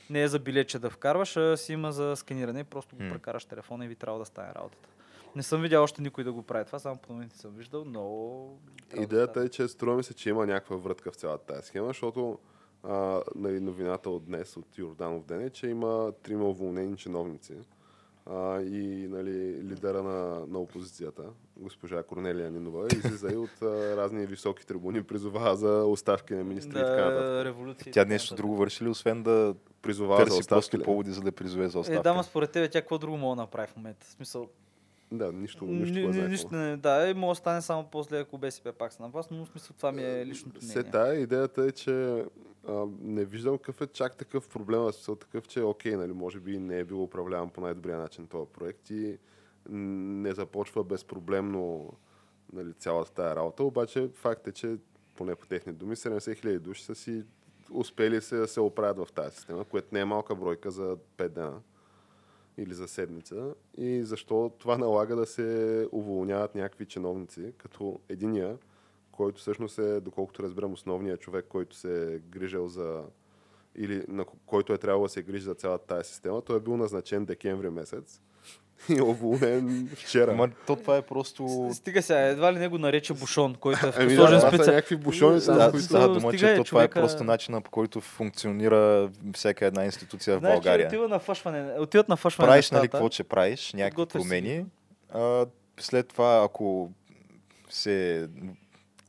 не 0.10 0.22
е 0.22 0.28
за 0.28 0.40
билече 0.40 0.80
да 0.80 0.90
вкарваш, 0.90 1.38
а 1.38 1.58
си 1.58 1.74
има 1.74 1.92
за 1.92 2.16
сканиране. 2.16 2.64
Просто 2.64 2.96
го 2.96 3.04
М. 3.04 3.10
прекараш 3.12 3.46
телефона 3.46 3.86
и 3.86 3.88
ви 3.88 3.96
трябва 3.96 4.20
да 4.20 4.26
стане 4.26 4.54
работата. 4.56 4.90
Не 5.36 5.44
съм 5.44 5.62
видял 5.62 5.84
още 5.84 6.02
никой 6.02 6.24
да 6.24 6.32
го 6.34 6.44
прави 6.44 6.66
това, 6.66 6.80
само 6.80 6.98
по 6.98 7.14
новините 7.14 7.38
съм 7.38 7.52
виждал, 7.52 7.84
но... 7.86 8.46
да 8.96 9.02
Идеята 9.04 9.32
стане. 9.34 9.46
е, 9.46 9.50
че 9.50 9.68
струва 9.68 9.96
ми 9.98 10.04
се, 10.04 10.14
че 10.14 10.30
има 10.30 10.46
някаква 10.46 10.76
врътка 10.76 11.12
в 11.12 11.16
цялата 11.16 11.46
тази 11.46 11.68
схема, 11.68 11.88
защото 11.88 12.40
а, 12.88 13.22
нали, 13.36 13.60
новината 13.60 14.10
от 14.10 14.26
днес, 14.26 14.58
от 14.58 14.78
Йорданов 14.78 15.26
ден 15.26 15.42
е, 15.42 15.50
че 15.50 15.68
има 15.68 16.12
трима 16.24 16.46
уволнени 16.46 16.98
чиновници. 16.98 17.54
А, 18.26 18.62
и 18.62 19.08
нали, 19.08 19.32
лидера 19.64 20.04
на, 20.04 20.46
на 20.48 20.60
опозицията, 20.60 21.24
госпожа 21.58 22.04
Корнелия 22.04 22.52
Нинова, 22.52 22.88
излиза 22.88 23.34
и 23.34 23.38
от 23.38 23.62
а, 23.62 23.66
разни 23.98 24.26
високи 24.26 24.68
трибуни, 24.68 25.04
призовава 25.04 25.56
за 25.56 25.86
оставки 25.86 26.34
на 26.34 26.44
министри 26.44 26.70
и 26.72 26.82
така 26.82 27.06
нататък. 27.06 27.24
Да, 27.24 27.46
революция. 27.46 27.94
Тя 27.94 28.06
нещо 28.06 28.26
нататък. 28.26 28.38
друго 28.38 28.56
върши 28.56 28.84
ли, 28.84 28.90
освен 28.90 29.24
да 29.24 29.56
Призовава 29.82 30.26
за 30.26 30.36
оставки. 30.38 30.50
просто 30.50 30.84
поводи, 30.84 31.12
за 31.12 31.22
да 31.22 31.32
призове 31.32 31.70
за 31.70 31.78
Е, 31.78 31.82
оставка? 31.82 32.02
да, 32.04 32.14
ма 32.14 32.24
според 32.24 32.52
тебе 32.52 32.70
тя 32.70 32.82
какво 32.82 32.98
друго 32.98 33.18
мога 33.18 33.36
да 33.36 33.42
направи 33.42 33.68
в 33.68 33.76
момента? 33.76 34.06
В 34.06 34.10
смисъл, 34.12 34.50
Да, 35.12 35.32
нищо, 35.34 35.66
ни, 35.66 35.80
нищо, 35.80 36.00
ни, 36.00 36.14
знае 36.14 36.28
нищо 36.28 36.56
не, 36.56 36.78
да, 36.78 37.10
и 37.10 37.14
може 37.14 37.38
да 37.38 37.42
стане 37.42 37.62
само 37.62 37.88
после, 37.92 38.20
ако 38.20 38.38
БСП 38.38 38.74
пак 38.74 38.94
са 38.94 39.04
на 39.04 39.10
власт, 39.10 39.32
но 39.32 39.46
в 39.46 39.50
смисъл 39.50 39.76
това 39.78 39.92
ми 39.92 40.04
е 40.04 40.26
личното 40.26 40.62
Се 40.62 40.80
мнение. 40.80 40.92
тая 40.92 41.20
идеята 41.20 41.64
е, 41.64 41.72
че 41.72 42.26
а, 42.68 42.86
не 43.02 43.26
виждам 43.26 43.58
какъв 43.58 43.82
е 43.82 43.88
чак 43.88 44.18
такъв 44.18 44.50
проблем, 44.50 44.80
в 44.80 44.94
смисъл 44.94 45.16
такъв, 45.16 45.48
че 45.48 45.62
окей, 45.62 45.96
нали, 45.96 46.14
може 46.14 46.40
би 46.40 46.58
не 46.60 46.80
е 46.80 46.86
бил 46.86 47.04
управляван 47.04 47.50
по 47.50 47.62
най-добрия 47.62 47.98
начин 47.98 48.28
този 48.28 48.50
проект 48.54 48.90
и 48.90 49.18
не 49.70 50.34
започва 50.34 50.84
безпроблемно 50.84 51.94
нали, 52.54 52.74
цялата 52.74 53.12
тая 53.14 53.36
работа, 53.36 53.64
обаче 53.64 54.10
факт 54.14 54.48
е, 54.48 54.52
че 54.52 54.78
поне 55.16 55.36
по 55.36 55.48
техни 55.48 55.74
думи 55.74 55.96
70 55.96 56.36
хиляди 56.36 56.60
души 56.60 56.84
са 56.84 56.96
си 56.96 57.24
успели 57.72 58.22
се 58.22 58.36
да 58.36 58.48
се 58.48 58.60
оправят 58.60 59.08
в 59.08 59.12
тази 59.14 59.36
система, 59.36 59.66
което 59.66 59.88
не 59.92 60.00
е 60.00 60.06
малка 60.06 60.36
бройка 60.36 60.72
за 60.72 60.98
5 61.18 61.28
дена. 61.30 61.62
Или 62.58 62.74
за 62.74 62.88
седмица 62.88 63.54
и 63.78 64.04
защо 64.04 64.52
това 64.60 64.78
налага 64.78 65.16
да 65.16 65.26
се 65.26 65.88
уволняват 65.92 66.56
някакви 66.56 66.86
чиновници, 66.86 67.54
като 67.58 68.00
единия, 68.10 68.58
който 69.12 69.40
всъщност 69.40 69.80
е, 69.80 70.00
доколкото 70.00 70.44
разбирам, 70.44 70.74
основният 70.74 71.22
човек, 71.22 71.46
който 71.50 71.76
се 71.76 72.16
е 72.16 72.20
грижил 72.20 72.68
за 72.68 73.04
или 73.76 74.04
на 74.08 74.26
ко- 74.26 74.38
който 74.46 74.74
е 74.74 74.78
трябвало 74.78 75.06
да 75.06 75.10
се 75.10 75.22
грижи 75.22 75.44
за 75.44 75.56
цялата 75.56 75.86
тази 75.86 76.10
система, 76.10 76.42
той 76.42 76.58
е 76.58 76.60
бил 76.60 76.78
назначен 76.78 77.26
декември 77.26 77.70
месец 77.70 78.22
и 78.90 79.02
уволнен 79.02 79.90
вчера. 79.96 80.32
Ама 80.32 80.50
то 80.68 80.76
това 80.76 80.98
е 80.98 81.02
просто... 81.02 81.70
Стига 81.74 82.02
сега, 82.02 82.20
едва 82.22 82.54
ли 82.54 82.60
не 82.60 82.68
го 82.68 82.78
нарече 82.78 83.14
бушон, 83.14 83.56
който 83.56 83.88
е 83.88 83.92
Ами 83.98 84.10
да, 84.10 84.16
сложен 84.16 84.40
това 84.40 84.50
са 84.50 84.56
спеца. 84.56 84.72
някакви 84.72 84.96
бушони 84.96 85.42
там, 85.42 85.58
Да, 85.58 85.72
които... 85.72 85.86
става 85.86 86.08
дума, 86.10 86.20
стига 86.22 86.38
че 86.40 86.54
е 86.54 86.56
то 86.56 86.64
това 86.64 86.84
е 86.84 86.88
човека- 86.88 87.02
просто 87.02 87.24
начина 87.24 87.62
по 87.62 87.72
който 87.72 88.02
функционира 88.02 89.10
всяка 89.34 89.66
една 89.66 89.86
институция 89.86 90.36
в 90.36 90.40
Знаеш, 90.40 90.54
че 90.54 90.56
България. 90.56 90.88
отива 90.88 91.08
на 91.08 91.20
фъшване, 91.20 91.80
отиват 91.80 92.10
на 92.10 92.18
фъшване 92.18 92.48
правиш, 92.48 92.72
нали, 92.72 92.88
какво 92.88 93.10
ще 93.10 93.24
правиш, 93.24 93.74
някакви 93.74 94.06
промени. 94.06 94.66
А, 95.10 95.46
след 95.80 96.08
това, 96.08 96.42
ако 96.46 96.92
се 97.70 98.28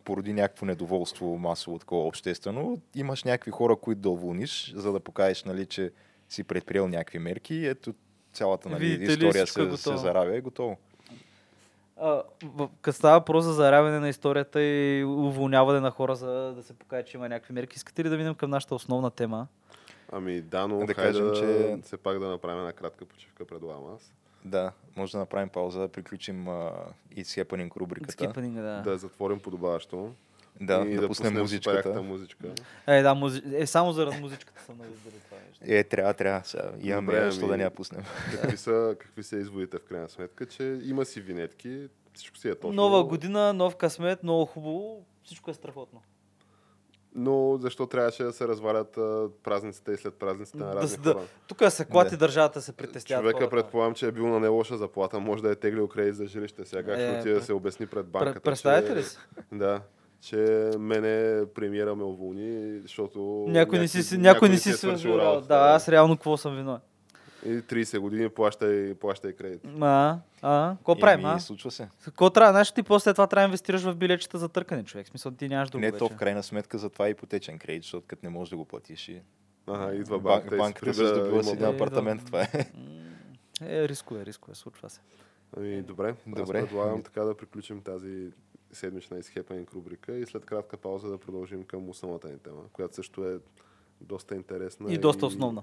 породи 0.04 0.32
някакво 0.32 0.66
недоволство 0.66 1.38
масово, 1.38 1.78
такова 1.78 2.04
обществено, 2.04 2.78
имаш 2.94 3.24
някакви 3.24 3.50
хора, 3.50 3.76
които 3.76 4.00
да 4.00 4.10
уволниш, 4.10 4.72
за 4.76 4.92
да 4.92 5.00
покажеш, 5.00 5.44
нали, 5.44 5.66
че 5.66 5.90
си 6.28 6.44
предприел 6.44 6.88
някакви 6.88 7.18
мерки. 7.18 7.66
Ето 7.66 7.94
цялата 8.33 8.68
нали, 8.68 8.85
Видите 8.85 9.11
ли, 9.11 9.12
история 9.12 9.47
всичко 9.47 9.74
е 9.74 9.76
се, 9.76 9.83
се 9.83 9.97
заравя 9.97 10.35
и 10.35 10.37
е 10.37 10.41
готово. 10.41 10.76
Става 12.91 13.18
въпрос 13.18 13.45
за 13.45 13.53
заравяне 13.53 14.01
на 14.01 14.09
историята 14.09 14.62
и 14.62 15.05
уволняване 15.05 15.81
на 15.81 15.91
хора, 15.91 16.16
за 16.16 16.53
да 16.57 16.62
се 16.62 16.72
покаже, 16.72 17.05
че 17.05 17.16
има 17.16 17.29
някакви 17.29 17.55
мерки, 17.55 17.76
искате 17.76 18.05
ли 18.05 18.09
да 18.09 18.16
минем 18.16 18.35
към 18.35 18.51
нашата 18.51 18.74
основна 18.74 19.11
тема? 19.11 19.47
Ами 20.12 20.41
да, 20.41 20.68
но 20.68 20.79
Да 20.79 20.87
да 20.87 20.95
кажем, 20.95 21.29
кажем, 21.29 21.45
че- 21.45 21.79
все 21.83 21.97
пак 21.97 22.18
да 22.18 22.29
направим 22.29 22.59
една 22.59 22.72
кратка 22.72 23.05
почивка, 23.05 23.45
предлагам 23.45 23.95
аз. 23.97 24.12
Да, 24.45 24.72
може 24.97 25.12
да 25.12 25.18
направим 25.18 25.49
пауза, 25.49 25.81
да 25.81 25.89
приключим 25.89 26.47
uh, 26.47 26.72
It's 27.16 27.45
Happening 27.45 27.76
рубриката. 27.76 28.33
Да. 28.41 28.83
Да 28.85 28.99
затворим 28.99 29.41
подобаващо. 29.41 30.12
Да, 30.61 30.84
и 30.88 30.94
да, 30.94 31.06
пуснем 31.06 31.34
музичката. 31.34 32.02
музичка. 32.02 32.48
Е, 32.86 33.02
да, 33.02 33.14
музи... 33.14 33.42
е, 33.52 33.66
само 33.66 33.92
заради 33.92 34.20
музичката 34.20 34.62
съм 34.62 34.74
много 34.74 34.90
издали 34.92 35.14
това 35.20 35.36
нещо. 35.48 35.64
Е, 35.66 35.84
трябва, 35.84 36.14
трябва. 36.14 36.44
Сега. 36.44 36.70
Имаме, 36.80 37.12
Добре, 37.12 37.30
ами- 37.34 37.48
да 37.48 37.56
не 37.56 37.62
я 37.62 37.70
пуснем. 37.70 38.02
Какви 38.32 38.56
са, 38.56 38.96
какви 39.00 39.22
са 39.22 39.36
изводите 39.36 39.78
в 39.78 39.82
крайна 39.82 40.09
сметка, 40.09 40.46
че 40.46 40.80
има 40.82 41.04
си 41.04 41.20
винетки, 41.20 41.88
всичко 42.14 42.36
си 42.36 42.48
е 42.48 42.54
точно. 42.54 42.72
Нова 42.72 43.04
година, 43.04 43.52
нов 43.52 43.76
късмет, 43.76 44.22
много 44.22 44.46
хубаво, 44.46 45.04
всичко 45.24 45.50
е 45.50 45.54
страхотно. 45.54 46.02
Но 47.14 47.56
защо 47.56 47.86
трябваше 47.86 48.22
да 48.22 48.32
се 48.32 48.48
развалят 48.48 48.96
а, 48.96 49.28
празниците 49.42 49.92
и 49.92 49.96
след 49.96 50.14
празниците 50.14 50.59
на 50.59 50.66
Да 50.66 50.74
разни 50.74 50.98
да- 50.98 51.12
хора? 51.12 51.22
Тук 51.46 51.62
се 51.68 51.84
клати 51.84 52.11
Да. 52.11 52.16
държавата 52.16 52.61
се 52.61 52.72
притесняват. 52.72 53.22
Човека 53.24 53.38
хората. 53.38 53.50
предполагам, 53.52 53.94
че 53.94 54.06
е 54.06 54.12
бил 54.12 54.26
на 54.26 54.40
не 54.40 54.48
лоша 54.48 54.76
заплата, 54.76 55.20
може 55.20 55.42
да 55.42 55.50
е 55.50 55.56
теглил 55.56 55.88
кредит 55.88 56.16
за 56.16 56.26
жилище. 56.26 56.64
Сега 56.64 56.82
как 56.84 56.94
ще 56.96 57.06
Е, 57.06 57.18
отиде 57.18 57.34
да 57.34 57.42
се 57.42 57.52
обясни 57.52 57.86
пред 57.86 58.00
Пре- 58.00 58.09
банката. 58.09 58.40
Представете 58.40 58.88
че, 58.88 58.96
ли 58.96 59.02
си? 59.02 59.16
Да, 59.52 59.80
че 60.20 60.36
мене 60.78 61.42
премиера 61.46 61.94
ме 61.94 62.04
уволни, 62.04 62.80
защото... 62.80 63.44
Някой 63.48 63.78
не 63.78 63.88
си, 63.88 63.98
някой- 63.98 64.18
някой 64.18 64.48
не 64.48 64.56
си 64.56 64.68
е 64.68 64.72
си 64.72 64.78
свършил 64.78 65.10
работата, 65.10 65.46
Да, 65.48 65.60
аз 65.66 65.88
реално 65.88 66.16
какво 66.16 66.36
съм 66.36 66.56
виновен. 66.56 66.80
И 67.44 67.48
30 67.50 67.98
години 67.98 68.28
плащай, 68.28 68.94
плащай 68.94 69.32
кредит. 69.32 69.60
А, 69.80 70.18
а, 70.42 70.74
какво 70.76 70.96
правим, 70.96 71.20
Еми, 71.20 71.34
а? 71.34 71.38
случва 71.38 71.70
се. 71.70 71.88
Какво 72.04 72.30
трябва? 72.30 72.52
Знаеш, 72.52 72.72
ти 72.72 72.82
после 72.82 73.12
това 73.12 73.26
трябва 73.26 73.42
да 73.42 73.48
инвестираш 73.48 73.82
в 73.82 73.96
билечета 73.96 74.38
за 74.38 74.48
търкане, 74.48 74.84
човек. 74.84 75.06
В 75.06 75.10
смисъл, 75.10 75.32
ти 75.32 75.48
нямаш 75.48 75.70
друго 75.70 75.80
Не, 75.80 75.86
вече. 75.86 75.98
то 75.98 76.08
в 76.08 76.16
крайна 76.16 76.42
сметка 76.42 76.78
за 76.78 76.90
това 76.90 77.06
е 77.06 77.10
ипотечен 77.10 77.58
кредит, 77.58 77.82
защото 77.82 78.06
като 78.06 78.20
не 78.22 78.30
можеш 78.30 78.50
да 78.50 78.56
го 78.56 78.64
платиш 78.64 79.08
и 79.08 79.20
Ага, 79.66 79.94
идва 79.94 80.16
Бан- 80.16 80.22
банката, 80.22 80.46
и 80.46 80.50
си 80.50 80.58
банката 80.58 80.94
се 80.94 81.06
здобива 81.06 81.44
си 81.44 81.50
един 81.50 81.64
Е, 81.64 81.68
апартамент. 81.68 82.26
Това 82.26 82.42
е. 82.44 82.48
Е, 83.62 83.88
рискове, 83.88 84.26
рискове, 84.26 84.54
случва 84.54 84.90
се. 84.90 85.00
Ами, 85.56 85.82
добре, 85.82 86.14
добре. 86.26 86.40
Добре. 86.40 86.58
Аз 86.58 86.66
предлагам 86.66 87.02
така 87.02 87.20
да 87.20 87.36
приключим 87.36 87.80
тази 87.80 88.30
седмична 88.72 89.16
Happening 89.16 89.74
рубрика 89.74 90.12
и 90.12 90.26
след 90.26 90.44
кратка 90.44 90.76
пауза 90.76 91.08
да 91.08 91.18
продължим 91.18 91.64
към 91.64 91.88
основната 91.88 92.28
ни 92.28 92.38
тема, 92.38 92.62
която 92.72 92.94
също 92.94 93.28
е 93.28 93.38
доста 94.00 94.34
интересна. 94.34 94.92
И 94.92 94.98
доста 94.98 95.26
основна. 95.26 95.62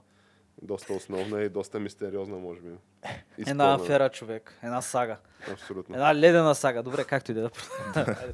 Доста 0.62 0.94
основна 0.94 1.42
и 1.42 1.50
доста 1.50 1.80
мистериозна, 1.80 2.38
може 2.38 2.62
би. 2.62 2.70
И 3.38 3.44
Една 3.48 3.74
афера, 3.74 4.10
човек. 4.10 4.60
Една 4.64 4.82
сага. 4.82 5.18
Абсолютно. 5.52 5.96
Една 5.96 6.16
ледена 6.16 6.56
сага. 6.56 6.84
Добре, 6.84 7.04
както 7.04 7.32
и 7.32 7.34
да 7.34 7.42
е. 7.42 7.50
Хайде, 7.94 8.34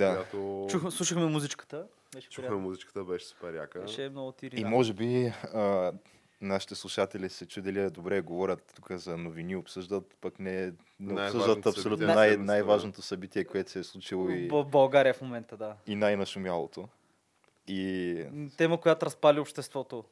Да. 0.00 0.14
която 0.14 0.66
Чух, 0.70 0.92
слушахме 0.92 1.26
музичката. 1.26 1.86
Беше 2.14 2.30
чухме 2.30 2.42
приятно. 2.42 2.60
музичката, 2.60 3.04
беше 3.04 3.24
супер 3.26 3.54
яка. 3.54 3.80
Беше 3.80 4.08
много 4.08 4.32
тири. 4.32 4.60
И 4.60 4.64
може 4.64 4.92
би 4.92 5.32
а, 5.54 5.92
нашите 6.40 6.74
слушатели 6.74 7.28
се 7.28 7.46
чудили 7.46 7.90
добре, 7.90 8.20
говорят 8.20 8.72
тук 8.76 8.92
за 8.92 9.16
новини, 9.16 9.56
обсъждат, 9.56 10.16
пък 10.20 10.38
не, 10.38 10.72
не 11.00 11.12
обсъждат 11.14 11.66
абсолютно 11.66 11.82
събитие 11.82 12.06
на 12.06 12.14
най- 12.14 12.36
най-важното 12.36 13.02
събитие, 13.02 13.44
което 13.44 13.70
се 13.70 13.78
е 13.78 13.84
случило 13.84 14.30
и, 14.30 14.48
В 14.48 14.64
България 14.64 15.14
в 15.14 15.20
момента, 15.20 15.56
да. 15.56 15.76
и 15.86 15.96
най-нашумялото. 15.96 16.88
И 17.68 18.24
Тема, 18.56 18.80
която 18.80 19.06
разпали 19.06 19.40
обществото. 19.40 20.04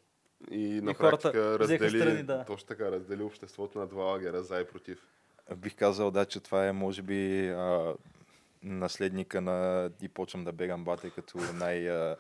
И 0.51 0.80
на 0.82 0.91
И 0.91 0.95
хората 0.95 1.22
практика 1.22 1.59
раздели, 1.59 2.01
страни, 2.01 2.22
да. 2.22 2.45
точно 2.45 2.66
така, 2.68 2.91
раздели 2.91 3.22
обществото 3.22 3.78
на 3.78 3.86
два 3.86 4.05
лагера, 4.05 4.43
за 4.43 4.61
и 4.61 4.66
против. 4.66 4.99
бих 5.57 5.76
казал, 5.76 6.11
да, 6.11 6.24
че 6.24 6.41
това 6.41 6.66
е, 6.66 6.72
може 6.72 7.03
би, 7.03 7.49
а, 7.49 7.95
наследника 8.63 9.41
на 9.41 9.91
и 10.03 10.09
почвам 10.09 10.45
да 10.45 10.53
бегам 10.53 10.85
бате 10.85 11.11
като 11.11 11.39
най- 11.55 11.91
а, 11.91 12.17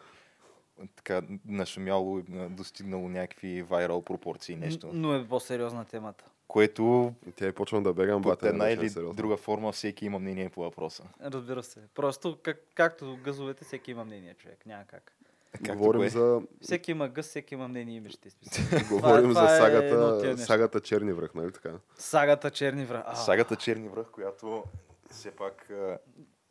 така 0.96 1.22
нашумяло, 1.46 2.22
достигнало 2.50 3.08
някакви 3.08 3.62
вайрал 3.62 4.02
пропорции 4.02 4.56
нещо. 4.56 4.90
Но 4.92 5.14
е 5.14 5.28
по-сериозна 5.28 5.84
темата. 5.84 6.24
Което 6.48 7.12
тя 7.36 7.46
и 7.46 7.52
почвам 7.52 7.82
да 7.82 7.92
бегам 7.94 8.22
под 8.22 8.30
бата. 8.32 8.48
една 8.48 8.70
или 8.70 8.90
сериозно. 8.90 9.14
друга 9.14 9.36
форма 9.36 9.72
всеки 9.72 10.06
има 10.06 10.18
мнение 10.18 10.48
по 10.48 10.60
въпроса. 10.60 11.02
Разбира 11.22 11.62
се. 11.62 11.80
Просто 11.94 12.38
как, 12.42 12.62
както 12.74 13.18
газовете, 13.24 13.64
всеки 13.64 13.90
има 13.90 14.04
мнение, 14.04 14.34
човек. 14.34 14.66
Няма 14.66 14.84
как. 14.84 15.12
Както 15.54 15.74
Говорим 15.74 16.00
кое? 16.00 16.08
за, 16.08 16.40
Всеки 16.60 16.90
има 16.90 17.08
гъс, 17.08 17.26
всеки 17.26 17.54
има 17.54 17.68
мнение 17.68 17.96
и 17.96 18.00
мечти. 18.00 18.30
смисъл. 18.30 18.78
говорим 18.90 19.28
това 19.30 19.46
за 19.46 19.54
е 19.54 19.58
сагата, 19.58 20.26
неща. 20.26 20.36
сагата 20.36 20.80
Черни 20.80 21.12
връх, 21.12 21.34
нали 21.34 21.52
така? 21.52 21.72
Сагата 21.94 22.50
Черни 22.50 22.84
враг. 22.84 23.04
А, 23.06 23.14
Сагата 23.14 23.56
Черни 23.56 23.88
връх, 23.88 24.06
която 24.06 24.64
все 25.10 25.30
пак 25.30 25.70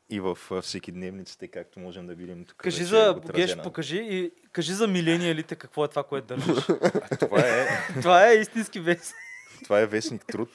и 0.10 0.20
в 0.20 0.38
всеки 0.62 0.92
дневниците, 0.92 1.48
както 1.48 1.80
можем 1.80 2.08
да 2.08 2.16
видим 2.16 2.46
тук. 2.46 2.58
Кажи 2.58 2.84
за, 2.84 3.22
е 3.28 3.32
Геш, 3.34 3.58
покажи 3.58 3.98
и 3.98 4.32
кажи 4.52 4.74
за 4.74 4.88
милениалите 4.88 5.56
какво 5.56 5.86
е 5.86 5.88
това, 5.88 6.04
което 6.04 6.28
държиш. 6.28 6.66
Това 7.20 7.40
е, 7.40 7.68
това 8.02 8.30
е 8.30 8.34
истински 8.34 8.80
вес. 8.80 9.14
това 9.64 9.80
е 9.80 9.86
вестник 9.86 10.26
труд. 10.26 10.50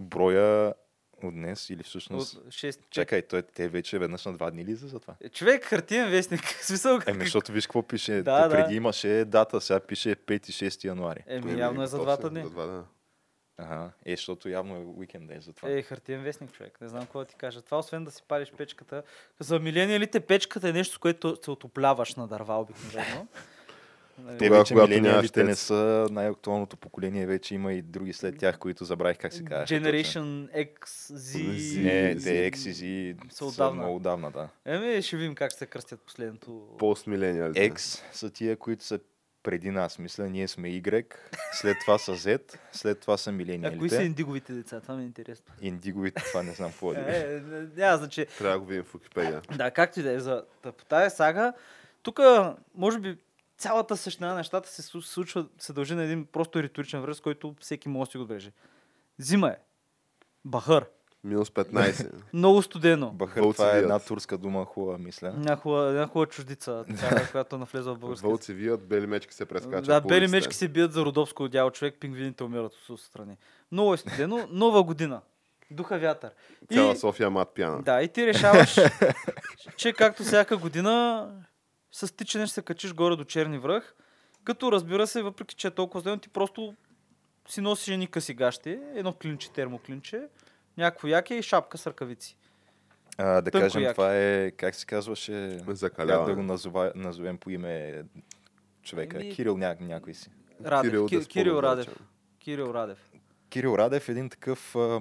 Броя 0.00 0.74
от 1.22 1.34
днес 1.34 1.70
или 1.70 1.82
всъщност... 1.82 2.34
От 2.34 2.46
6... 2.46 2.78
Чакай, 2.90 3.22
той, 3.22 3.42
те 3.42 3.68
вече 3.68 3.98
веднъж 3.98 4.24
на 4.24 4.32
два 4.32 4.50
дни 4.50 4.64
ли 4.64 4.74
за 4.74 5.00
това? 5.00 5.14
Човек, 5.32 5.64
хартиен 5.64 6.10
вестник. 6.10 6.44
Смисъл, 6.60 7.00
Еми, 7.06 7.24
защото 7.24 7.52
виж 7.52 7.66
какво 7.66 7.82
пише. 7.82 8.12
Да, 8.12 8.22
Да, 8.22 8.48
да. 8.48 8.54
преди 8.56 8.76
имаше 8.76 9.24
дата, 9.24 9.60
сега 9.60 9.80
пише 9.80 10.16
5-6 10.16 10.84
януари. 10.84 11.24
Еми, 11.26 11.60
явно 11.60 11.82
е 11.82 11.86
за 11.86 11.98
двата 11.98 12.30
дни. 12.30 12.42
За 12.42 12.50
два 12.50 12.66
дни. 12.66 12.82
Ага, 13.58 13.90
е, 14.04 14.16
защото 14.16 14.48
явно 14.48 14.76
е 14.76 14.78
уикенд 14.78 15.30
е 15.30 15.40
за 15.40 15.52
това. 15.52 15.70
Е, 15.70 15.82
хартиен 15.82 16.22
вестник, 16.22 16.52
човек. 16.52 16.80
Не 16.80 16.88
знам 16.88 17.02
какво 17.02 17.18
да 17.18 17.24
ти 17.24 17.34
кажа. 17.34 17.62
Това, 17.62 17.78
освен 17.78 18.04
да 18.04 18.10
си 18.10 18.22
палиш 18.28 18.52
печката. 18.52 19.02
За 19.40 19.58
милениалите 19.58 20.20
печката 20.20 20.68
е 20.68 20.72
нещо, 20.72 20.94
с 20.94 20.98
което 20.98 21.36
се 21.42 21.50
отопляваш 21.50 22.14
на 22.14 22.28
дърва 22.28 22.60
обикновено. 22.60 23.26
Нали, 24.24 24.38
Те 24.38 24.44
Тогава, 24.44 24.60
вече 24.62 24.74
когато 24.74 24.88
милениалите 24.90 25.44
не 25.44 25.54
са 25.54 26.08
най-актуалното 26.10 26.76
поколение, 26.76 27.26
вече 27.26 27.54
има 27.54 27.72
и 27.72 27.82
други 27.82 28.12
след 28.12 28.38
тях, 28.38 28.58
които 28.58 28.84
забравих 28.84 29.18
как 29.18 29.32
се 29.32 29.44
казва. 29.44 29.66
Generation 29.66 30.48
X, 30.68 30.86
Z. 31.12 31.82
Не, 31.82 32.16
Z. 32.16 32.24
те 32.24 32.52
X 32.52 32.56
и 32.56 32.74
Z 32.74 33.16
Са 33.30 33.36
са 33.36 33.44
отдавна. 33.44 33.82
много 33.82 33.96
отдавна, 33.96 34.30
да. 34.30 34.48
Еми, 34.64 35.02
ще 35.02 35.16
видим 35.16 35.34
как 35.34 35.52
се 35.52 35.66
кръстят 35.66 36.00
последното. 36.00 36.68
Пост-милениалите. 36.78 37.70
X 37.70 37.78
са 38.12 38.30
тия, 38.30 38.56
които 38.56 38.84
са 38.84 39.00
преди 39.42 39.70
нас. 39.70 39.98
Мисля, 39.98 40.24
ние 40.24 40.48
сме 40.48 40.68
Y, 40.68 41.14
след 41.52 41.76
това 41.80 41.98
са 41.98 42.12
Z, 42.12 42.56
след 42.72 43.00
това 43.00 43.16
са 43.16 43.30
А 43.30 43.32
кои 43.32 43.44
са 43.44 43.54
милениалите. 43.56 43.96
индиговите 43.96 44.52
деца? 44.52 44.80
Това 44.80 44.94
ми 44.94 45.02
е 45.02 45.06
интересно. 45.06 45.54
Индиговите, 45.60 46.22
това 46.22 46.42
не 46.42 46.52
знам 46.52 46.70
какво 46.70 46.92
е. 46.92 46.96
Е, 47.08 47.40
няма 47.76 47.98
значи. 47.98 48.26
Трябва 48.38 48.52
да 48.52 48.60
го 48.60 48.66
видим 48.66 48.84
в 48.84 48.92
Википедия. 48.92 49.42
Да, 49.56 49.70
както 49.70 50.00
и 50.00 50.02
да 50.02 50.12
е. 50.12 50.20
За, 50.20 50.44
по 50.62 50.84
тази 50.84 51.16
сага, 51.16 51.52
тук, 52.02 52.20
може 52.74 52.98
би, 52.98 53.18
цялата 53.58 53.96
същина 53.96 54.28
на 54.28 54.34
нещата 54.34 54.68
се 54.68 54.82
слу- 54.82 55.00
случва, 55.00 55.46
се 55.58 55.72
дължи 55.72 55.94
на 55.94 56.02
един 56.02 56.26
просто 56.26 56.62
риторичен 56.62 57.00
връз, 57.00 57.20
който 57.20 57.54
всеки 57.60 57.88
може 57.88 58.08
да 58.08 58.12
си 58.12 58.16
го 58.18 58.22
отбележи. 58.22 58.52
Зима 59.18 59.48
е. 59.48 59.56
Бахър. 60.44 60.86
Минус 61.24 61.50
15. 61.50 62.10
Много 62.32 62.62
студено. 62.62 63.10
Бахър, 63.10 63.40
Вълци 63.40 63.56
това 63.56 63.68
е 63.68 63.72
вият. 63.72 63.82
една 63.82 63.98
турска 63.98 64.38
дума, 64.38 64.64
хубава, 64.64 64.98
мисля. 64.98 65.28
Една 65.28 65.56
хубава, 65.56 65.88
една 65.88 66.06
хубава 66.06 66.26
чуждица, 66.26 66.84
така, 67.00 67.30
която 67.30 67.58
навлезва 67.58 67.94
в 67.94 67.98
българска. 67.98 68.28
Вълци 68.28 68.54
вият, 68.54 68.88
бели 68.88 69.06
мечки 69.06 69.34
се 69.34 69.46
прескачат. 69.46 69.86
Да, 69.86 70.00
бели 70.00 70.18
улиците. 70.18 70.36
мечки 70.36 70.54
се 70.54 70.68
бият 70.68 70.92
за 70.92 71.04
родовско 71.04 71.42
отдяло 71.42 71.70
човек, 71.70 71.96
пингвините 72.00 72.44
умират 72.44 72.72
от 72.88 73.00
страни. 73.00 73.36
Много 73.72 73.94
е 73.94 73.96
студено, 73.96 74.46
нова 74.50 74.82
година. 74.82 75.20
Духа 75.70 75.98
вятър. 75.98 76.30
Цяла 76.72 76.92
И, 76.92 76.96
София 76.96 77.30
мат 77.30 77.48
пяна. 77.54 77.82
да, 77.82 78.02
и 78.02 78.08
ти 78.08 78.26
решаваш, 78.26 78.76
че 79.76 79.92
както 79.92 80.22
всяка 80.22 80.56
година 80.56 81.28
с 81.92 82.16
тичане 82.16 82.46
ще 82.46 82.54
се 82.54 82.62
качиш 82.62 82.94
горе 82.94 83.16
до 83.16 83.24
Черни 83.24 83.58
връх, 83.58 83.94
като 84.44 84.72
разбира 84.72 85.06
се, 85.06 85.22
въпреки 85.22 85.54
че 85.54 85.68
е 85.68 85.70
толкова 85.70 86.00
студено, 86.00 86.20
ти 86.20 86.28
просто 86.28 86.74
си 87.48 87.60
носиш 87.60 87.88
едни 87.88 88.06
къси 88.06 88.34
гащи, 88.34 88.78
едно 88.94 89.12
клинче, 89.12 89.52
термоклинче, 89.52 90.22
някакво 90.78 91.08
яке 91.08 91.34
и 91.34 91.42
шапка 91.42 91.78
с 91.78 91.86
ръкавици. 91.86 92.36
А, 93.18 93.40
да 93.40 93.50
Тънко 93.50 93.64
кажем, 93.64 93.82
яки. 93.82 93.94
това 93.94 94.16
е, 94.16 94.50
как 94.50 94.74
се 94.74 94.86
казваше, 94.86 95.56
как 95.56 95.66
да 95.66 95.74
Закаляване. 95.74 96.34
го 96.34 96.42
назова, 96.42 96.92
назовем 96.94 97.38
по 97.38 97.50
име 97.50 98.02
човека, 98.82 99.20
Еми, 99.20 99.34
Кирил 99.34 99.56
ня, 99.56 99.76
някой 99.80 100.14
си. 100.14 100.30
Радев, 100.64 100.90
Кирил 100.90 101.06
Кирил, 101.06 101.20
Десподов, 101.20 101.28
Кирил 101.28 101.54
да 101.54 101.62
Радев. 101.62 101.96
Кирил 102.38 102.74
Радев. 102.74 103.12
Кирил 103.50 103.74
Радев 103.78 104.08
е 104.08 104.12
един 104.12 104.30
такъв, 104.30 104.76
а, 104.76 105.00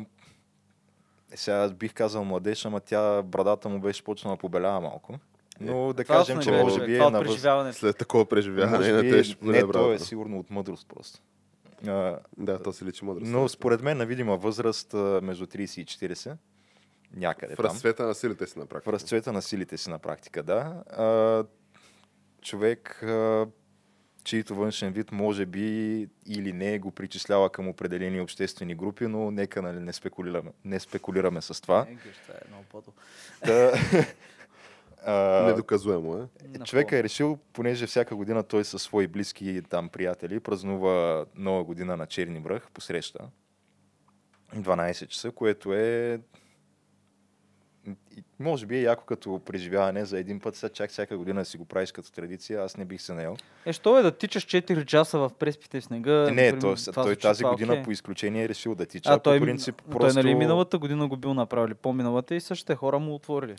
е, 1.32 1.38
сега 1.38 1.70
бих 1.70 1.94
казал 1.94 2.24
младеж, 2.24 2.66
ама 2.66 2.80
тя 2.80 3.22
брадата 3.22 3.70
му 3.70 3.80
беше 3.80 4.04
почнала 4.04 4.36
да 4.36 4.40
побелява 4.40 4.82
малко. 4.82 5.20
Но 5.60 5.94
да 5.94 6.02
е 6.02 6.06
кажем, 6.06 6.40
че 6.40 6.52
може 6.52 6.86
би 6.86 6.96
е 6.96 7.00
на 7.00 7.20
въз... 7.20 7.28
преживяване. 7.28 7.74
След 7.74 7.98
такова 7.98 8.26
преживяване, 8.26 8.78
може 8.78 8.92
на 8.92 9.02
би, 9.02 9.12
не, 9.12 9.36
поне 9.40 9.72
то 9.72 9.92
е 9.92 10.00
сигурно 10.00 10.40
от 10.40 10.50
мъдрост 10.50 10.88
просто. 10.88 11.20
А, 11.88 12.20
Да, 12.38 12.64
то 12.64 12.74
се 12.74 12.86
личи 12.86 13.06
мъдрост. 13.06 13.32
но 13.32 13.50
според 13.50 13.82
мен 13.82 13.98
на 13.98 14.06
видима 14.06 14.38
възраст 14.38 14.94
между 15.22 15.46
30 15.46 15.82
и 15.82 15.86
40, 15.86 16.36
някъде 17.16 17.54
в 17.54 17.58
там. 17.58 17.66
разцвета 17.66 18.06
на 18.06 18.16
силите 18.16 18.48
си 18.48 18.60
на 18.60 18.66
В 18.66 18.70
практика. 18.70 18.92
разцвета 18.92 19.32
на 19.34 19.42
силите 19.42 19.78
си 19.78 19.90
на 19.90 20.00
практика, 20.00 20.44
да. 20.44 20.56
А, 20.90 21.44
човек, 22.42 23.04
а, 23.04 23.48
чието 24.24 24.56
външен 24.56 24.94
вид 24.94 25.12
може 25.12 25.46
би 25.46 25.68
или 26.26 26.54
не 26.54 26.80
го 26.80 26.92
причислява 26.92 27.50
към 27.50 27.68
определени 27.68 28.22
обществени 28.22 28.76
групи, 28.76 29.08
но 29.08 29.32
нека 29.32 29.62
нали, 29.62 29.80
не, 29.80 29.94
спекулираме, 29.94 30.52
не 30.66 30.80
спекулираме 30.80 31.42
с 31.42 31.62
това. 31.62 31.88
Е, 31.90 31.94
геш, 31.94 32.16
това 32.18 32.34
е 32.36 32.48
много. 32.48 32.94
А, 35.08 35.44
Недоказуемо 35.46 36.18
е. 36.18 36.60
човека 36.60 36.98
е 36.98 37.04
решил, 37.04 37.38
понеже 37.54 37.88
всяка 37.88 38.16
година 38.16 38.44
той 38.44 38.64
със 38.64 38.82
свои 38.82 39.08
близки 39.08 39.62
там 39.70 39.90
приятели 39.90 40.40
празнува 40.40 41.26
нова 41.36 41.64
година 41.64 41.98
на 41.98 42.06
Черни 42.06 42.40
връх, 42.40 42.72
посреща 42.72 43.20
12 44.56 45.08
часа, 45.08 45.32
което 45.32 45.74
е 45.74 46.20
може 48.40 48.66
би 48.66 48.78
е 48.78 48.82
яко 48.82 49.06
като 49.06 49.42
преживяване 49.46 50.06
за 50.06 50.20
един 50.20 50.40
път, 50.40 50.56
сега 50.56 50.74
чак 50.74 50.90
всяка 50.90 51.18
година 51.18 51.42
да 51.42 51.46
си 51.46 51.58
го 51.58 51.66
правиш 51.66 51.92
като 51.92 52.12
традиция, 52.12 52.64
аз 52.64 52.78
не 52.78 52.86
бих 52.86 53.02
се 53.02 53.14
наел. 53.14 53.38
Е, 53.66 53.74
що 53.74 53.98
е 53.98 54.02
да 54.02 54.12
тичаш 54.12 54.46
4 54.46 54.86
часа 54.86 55.20
в 55.20 55.32
преспите 55.40 55.82
в 55.82 55.84
снега? 55.84 56.28
Е, 56.28 56.32
не, 56.32 56.52
например, 56.52 56.62
той, 56.62 56.76
това 56.76 57.04
той 57.04 57.16
тази 57.16 57.44
това 57.44 57.52
година 57.52 57.74
окей. 57.74 57.84
по 57.84 57.92
изключение 57.92 58.44
е 58.44 58.50
решил 58.50 58.76
да 58.76 58.86
тича. 58.86 59.10
А, 59.14 59.20
той, 59.20 59.40
по 59.40 59.46
принцип, 59.46 59.82
той 59.82 60.00
просто... 60.00 60.20
нали 60.20 60.36
миналата 60.36 60.78
година 60.78 61.08
го 61.08 61.18
бил 61.18 61.34
направили, 61.34 61.74
по-миналата 61.74 62.36
и 62.36 62.42
същите 62.42 62.76
хора 62.76 63.00
му 63.00 63.16
отворили. 63.16 63.56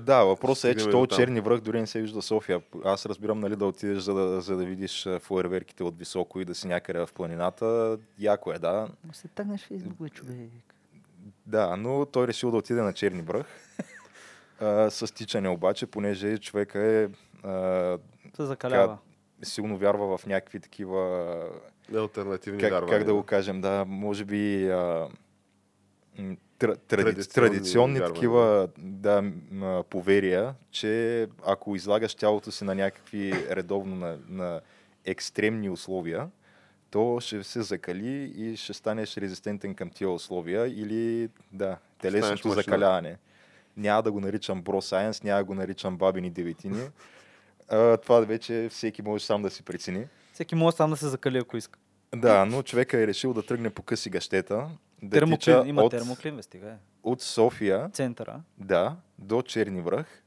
Да, 0.00 0.24
въпросът 0.24 0.64
е, 0.64 0.76
че 0.76 0.90
то 0.90 1.02
от 1.02 1.10
там. 1.10 1.16
Черни 1.18 1.40
връх 1.40 1.60
дори 1.60 1.80
не 1.80 1.86
се 1.86 2.00
вижда 2.00 2.22
София. 2.22 2.62
Аз 2.84 3.06
разбирам, 3.06 3.40
нали, 3.40 3.56
да 3.56 3.66
отидеш, 3.66 3.98
за 3.98 4.14
да, 4.14 4.40
за 4.40 4.56
да 4.56 4.64
видиш 4.64 5.06
а, 5.06 5.18
фойерверките 5.20 5.84
от 5.84 5.98
високо 5.98 6.40
и 6.40 6.44
да 6.44 6.54
си 6.54 6.66
някъде 6.68 7.06
в 7.06 7.08
планината. 7.14 7.98
Яко 8.18 8.52
е, 8.52 8.58
да. 8.58 8.88
Се 9.12 9.28
тъгнеш 9.28 9.66
фейсбук, 9.66 10.02
бе, 10.02 10.08
човек. 10.08 10.50
Да, 11.46 11.76
но 11.76 12.06
той 12.06 12.26
решил 12.26 12.50
да 12.50 12.56
отиде 12.56 12.82
на 12.82 12.92
Черни 12.92 13.22
връх. 13.22 13.46
А, 14.62 14.90
с 14.90 15.14
тичане 15.14 15.48
обаче, 15.48 15.86
понеже 15.86 16.38
човека 16.38 16.78
е 16.80 17.08
а, 17.48 17.98
Се 18.36 18.44
закалява. 18.44 18.98
силно 19.42 19.78
вярва 19.78 20.18
в 20.18 20.26
някакви 20.26 20.60
такива 20.60 21.48
Альтернативни 21.94 22.60
как, 22.60 22.70
вярвания. 22.70 22.98
как 22.98 23.06
да 23.06 23.14
го 23.14 23.22
кажем, 23.22 23.60
да, 23.60 23.84
може 23.88 24.24
би 24.24 24.70
а, 24.70 25.08
тради, 26.60 26.80
Традиционни 26.88 27.50
традиционни 27.50 27.98
вярвания. 27.98 28.14
такива 28.14 28.68
да, 28.78 29.24
поверия, 29.90 30.54
че 30.70 31.26
ако 31.46 31.76
излагаш 31.76 32.14
тялото 32.14 32.52
си 32.52 32.64
на 32.64 32.74
някакви 32.74 33.32
редовно 33.50 33.96
на, 33.96 34.18
на 34.28 34.60
екстремни 35.04 35.70
условия, 35.70 36.28
то 36.90 37.20
ще 37.20 37.44
се 37.44 37.62
закали 37.62 38.32
и 38.36 38.56
ще 38.56 38.72
станеш 38.72 39.16
резистентен 39.16 39.74
към 39.74 39.90
тия 39.90 40.10
условия 40.10 40.66
или 40.66 41.28
да, 41.52 41.76
телесното 42.00 42.50
закаляване. 42.50 43.16
Няма 43.76 44.02
да 44.02 44.12
го 44.12 44.20
наричам 44.20 44.62
бро 44.62 44.82
сайенс, 44.82 45.22
няма 45.22 45.38
да 45.38 45.44
го 45.44 45.54
наричам 45.54 45.96
бабини 45.96 46.30
деветини. 46.30 46.88
А, 47.68 47.96
това 47.96 48.20
вече 48.20 48.68
всеки 48.70 49.02
може 49.02 49.24
сам 49.24 49.42
да 49.42 49.50
си 49.50 49.62
прецени. 49.62 50.06
Всеки 50.32 50.54
може 50.54 50.76
сам 50.76 50.90
да 50.90 50.96
се 50.96 51.08
закали, 51.08 51.38
ако 51.38 51.56
иска. 51.56 51.78
Да, 52.16 52.44
но 52.44 52.62
човека 52.62 52.98
е 52.98 53.06
решил 53.06 53.34
да 53.34 53.42
тръгне 53.42 53.70
по 53.70 53.82
къси 53.82 54.10
гащета, 54.10 54.68
да 55.02 55.10
термоклин, 55.10 55.38
тича 55.38 55.62
има 55.66 55.82
от, 55.82 55.90
термоклин, 55.90 56.36
бе, 56.36 56.42
стига 56.42 56.68
е. 56.68 56.74
от 57.02 57.22
София, 57.22 57.90
Центъра. 57.92 58.42
да, 58.58 58.96
до 59.18 59.42
Черни 59.42 59.80
връх. 59.80 60.22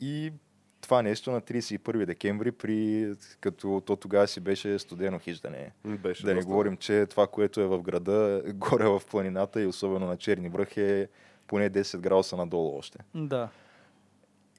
И 0.00 0.32
това 0.80 1.02
нещо 1.02 1.30
на 1.30 1.40
31 1.40 2.06
декември, 2.06 2.52
при, 2.52 3.14
като 3.40 3.82
то 3.86 3.96
тогава 3.96 4.28
си 4.28 4.40
беше 4.40 4.78
студено 4.78 5.18
хиждане. 5.18 5.72
Беше 5.84 6.24
Да 6.24 6.34
не 6.34 6.42
говорим, 6.42 6.76
че 6.76 7.06
това, 7.06 7.26
което 7.26 7.60
е 7.60 7.66
в 7.66 7.82
града, 7.82 8.42
горе 8.54 8.88
в 8.88 9.02
планината 9.10 9.62
и 9.62 9.66
особено 9.66 10.06
на 10.06 10.16
Черни 10.16 10.48
връх 10.48 10.76
е 10.76 11.08
поне 11.46 11.70
10 11.70 11.98
градуса 11.98 12.36
надолу 12.36 12.78
още. 12.78 12.98
Да. 13.14 13.48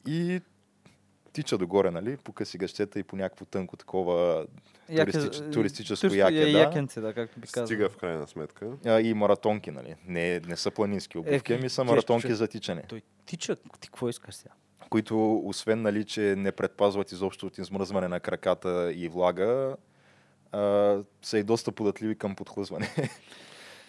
И 0.07 0.41
тича 1.33 1.57
догоре, 1.57 1.91
нали, 1.91 2.17
по 2.17 2.33
къси 2.33 2.57
гащета 2.57 2.99
и 2.99 3.03
по 3.03 3.15
някакво 3.15 3.45
тънко 3.45 3.77
такова 3.77 4.47
туристич, 4.87 5.37
Яке- 5.37 5.51
туристическо 5.51 6.07
турско- 6.07 6.15
яке, 6.15 6.39
е, 6.39 6.51
да. 6.51 6.59
Якенце, 6.59 7.01
да, 7.01 7.13
както 7.13 7.39
би 7.39 7.47
казал. 7.47 7.67
Стига 7.67 7.89
в 7.89 7.97
крайна 7.97 8.27
сметка. 8.27 8.67
А, 8.85 9.01
и 9.01 9.13
маратонки, 9.13 9.71
нали? 9.71 9.95
Не, 10.05 10.39
не 10.39 10.55
са 10.55 10.71
планински 10.71 11.17
обувки, 11.17 11.53
Е, 11.53 11.55
ами 11.55 11.69
са 11.69 11.83
маратонки 11.83 12.27
че- 12.27 12.35
за 12.35 12.47
тичане, 12.47 12.83
Той 12.83 13.01
тича, 13.25 13.55
ти 13.55 13.87
какво 13.87 14.09
искаш 14.09 14.35
сега? 14.35 14.53
които 14.89 15.35
освен, 15.37 15.81
нали, 15.81 16.03
че 16.03 16.35
не 16.37 16.51
предпазват 16.51 17.11
изобщо 17.11 17.45
от 17.45 17.57
измръзване 17.57 18.07
на 18.07 18.19
краката 18.19 18.91
и 18.93 19.07
влага, 19.07 19.75
а, 20.51 20.59
са 21.21 21.37
и 21.37 21.43
доста 21.43 21.71
податливи 21.71 22.15
към 22.15 22.35
подхлъзване. 22.35 22.89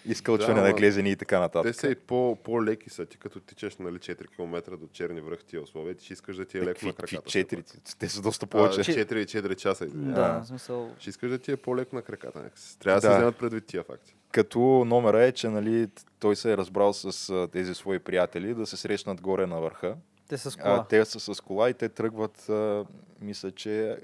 Изкълчване 0.06 0.60
Да, 0.60 0.66
на 0.66 0.72
глезени 0.72 1.10
и 1.10 1.16
така 1.16 1.36
Те 1.36 1.40
нататък. 1.40 1.74
са 1.74 1.88
и 1.88 1.94
по, 1.94 2.36
по-леки 2.36 2.90
са 2.90 3.06
ти, 3.06 3.18
като 3.18 3.40
тичаш 3.40 3.76
нали, 3.76 3.96
4 3.96 4.28
км 4.28 4.70
до 4.70 4.86
Черни 4.88 5.20
връх 5.20 5.44
тия 5.44 5.62
условия, 5.62 5.94
ти 5.94 6.04
ще 6.04 6.12
искаш 6.12 6.36
да 6.36 6.44
ти 6.44 6.58
е 6.58 6.60
леко 6.60 6.68
Какви- 6.68 6.86
на 6.86 6.92
краката. 6.92 7.22
четири? 7.22 7.62
Те 7.98 8.08
са 8.08 8.22
доста 8.22 8.46
повече. 8.46 8.74
повече. 8.74 9.06
4, 9.06 9.24
4 9.26 9.56
часа. 9.56 9.86
Да, 9.86 10.38
А. 10.40 10.44
смисъл... 10.44 10.90
Ще 10.98 11.10
искаш 11.10 11.30
да 11.30 11.38
ти 11.38 11.52
е 11.52 11.56
по-леко 11.56 11.96
на 11.96 12.02
краката. 12.02 12.50
Трябва 12.80 13.00
да, 13.00 13.08
Да. 13.08 13.12
се 13.12 13.18
вземат 13.18 13.36
предвид 13.36 13.66
тия 13.66 13.82
факти. 13.84 14.14
Като 14.32 14.58
номера 14.84 15.22
е, 15.22 15.32
че 15.32 15.48
нали, 15.48 15.88
той 16.18 16.36
се 16.36 16.52
е 16.52 16.56
разбрал 16.56 16.92
с 16.92 17.30
а, 17.30 17.48
тези 17.48 17.74
свои 17.74 17.98
приятели 17.98 18.54
да 18.54 18.66
се 18.66 18.76
срещнат 18.76 19.20
горе 19.20 19.46
на 19.46 19.60
върха. 19.60 19.96
Те 20.28 20.38
са 20.38 20.50
с 20.50 20.56
А, 20.56 20.60
кола. 20.60 20.86
те 20.88 21.04
са 21.04 21.34
с 21.34 21.40
кола 21.40 21.70
и 21.70 21.74
те 21.74 21.88
тръгват, 21.88 22.48
а, 22.48 22.84
мисля, 23.20 23.50
че 23.50 23.96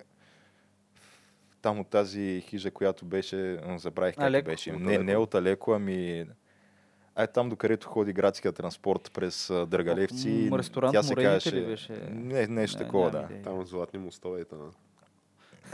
там 1.62 1.80
от 1.80 1.88
тази 1.88 2.40
хижа, 2.40 2.70
която 2.70 3.04
беше, 3.04 3.58
забравих 3.76 4.14
как 4.14 4.24
Алеко. 4.24 4.46
беше. 4.46 4.72
Не, 4.72 4.98
не 4.98 5.16
от 5.16 5.34
Алеко, 5.34 5.72
ами... 5.72 6.26
А 7.14 7.22
е 7.22 7.26
там, 7.26 7.48
докъдето 7.48 7.88
ходи 7.88 8.12
градския 8.12 8.52
транспорт 8.52 9.10
през 9.14 9.52
Дъргалевци. 9.66 10.48
М, 10.50 10.58
ресторант 10.58 10.92
тя 10.92 11.02
се 11.02 11.12
Морените 11.12 11.34
казваше... 11.34 11.56
ли 11.56 11.66
беше? 11.66 11.92
Не, 12.10 12.46
нещо 12.46 12.78
Не, 12.78 12.84
такова, 12.84 13.10
да. 13.10 13.22
идея. 13.30 13.42
Там 13.42 13.66
златни 13.66 13.98
мостове 13.98 14.44
това. 14.44 14.66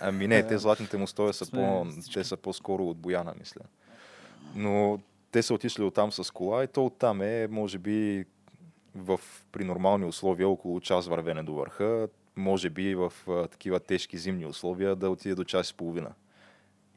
Ами 0.01 0.29
не, 0.29 0.47
те 0.47 0.59
златните 0.59 0.97
мостове 0.97 1.33
са, 1.33 1.51
по, 1.51 1.87
те 2.15 2.25
са 2.25 2.37
по-скоро 2.37 2.85
от 2.85 2.97
Бояна, 2.97 3.35
мисля. 3.39 3.61
Но 4.55 4.99
те 5.31 5.43
са 5.43 5.55
отишли 5.55 5.83
оттам 5.83 6.13
с 6.13 6.31
кола 6.31 6.65
и 6.65 6.67
то 6.67 6.87
оттам 6.87 7.23
е, 7.23 7.49
може 7.51 7.79
би, 7.79 8.25
в, 8.95 9.21
при 9.53 9.65
нормални 9.65 10.05
условия, 10.05 10.49
около 10.49 10.81
час 10.81 11.07
вървене 11.07 11.43
до 11.43 11.55
върха, 11.55 12.09
може 12.37 12.71
би 12.71 12.95
в 12.95 13.13
а, 13.29 13.47
такива 13.47 13.81
тежки 13.81 14.19
зимни 14.19 14.47
условия 14.47 14.97
да 14.97 15.11
отиде 15.11 15.35
до 15.35 15.45
час 15.45 15.71
и 15.71 15.75
половина. 15.75 16.13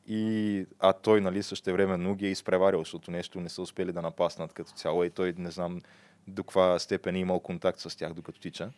И, 0.07 0.65
а 0.79 0.93
той, 0.93 1.21
нали, 1.21 1.43
същевременно 1.43 2.15
ги 2.15 2.27
е 2.27 2.31
изпреварил, 2.31 2.79
защото 2.79 3.11
нещо 3.11 3.39
не 3.39 3.49
са 3.49 3.61
успели 3.61 3.91
да 3.91 4.01
напаснат 4.01 4.53
като 4.53 4.71
цяло 4.71 5.03
и 5.03 5.09
той 5.09 5.33
не 5.37 5.51
знам 5.51 5.81
до 6.27 6.43
каква 6.43 6.79
степен 6.79 7.15
е 7.15 7.19
имал 7.19 7.39
контакт 7.39 7.79
с 7.79 7.97
тях, 7.97 8.13
докато 8.13 8.39
тича. 8.39 8.71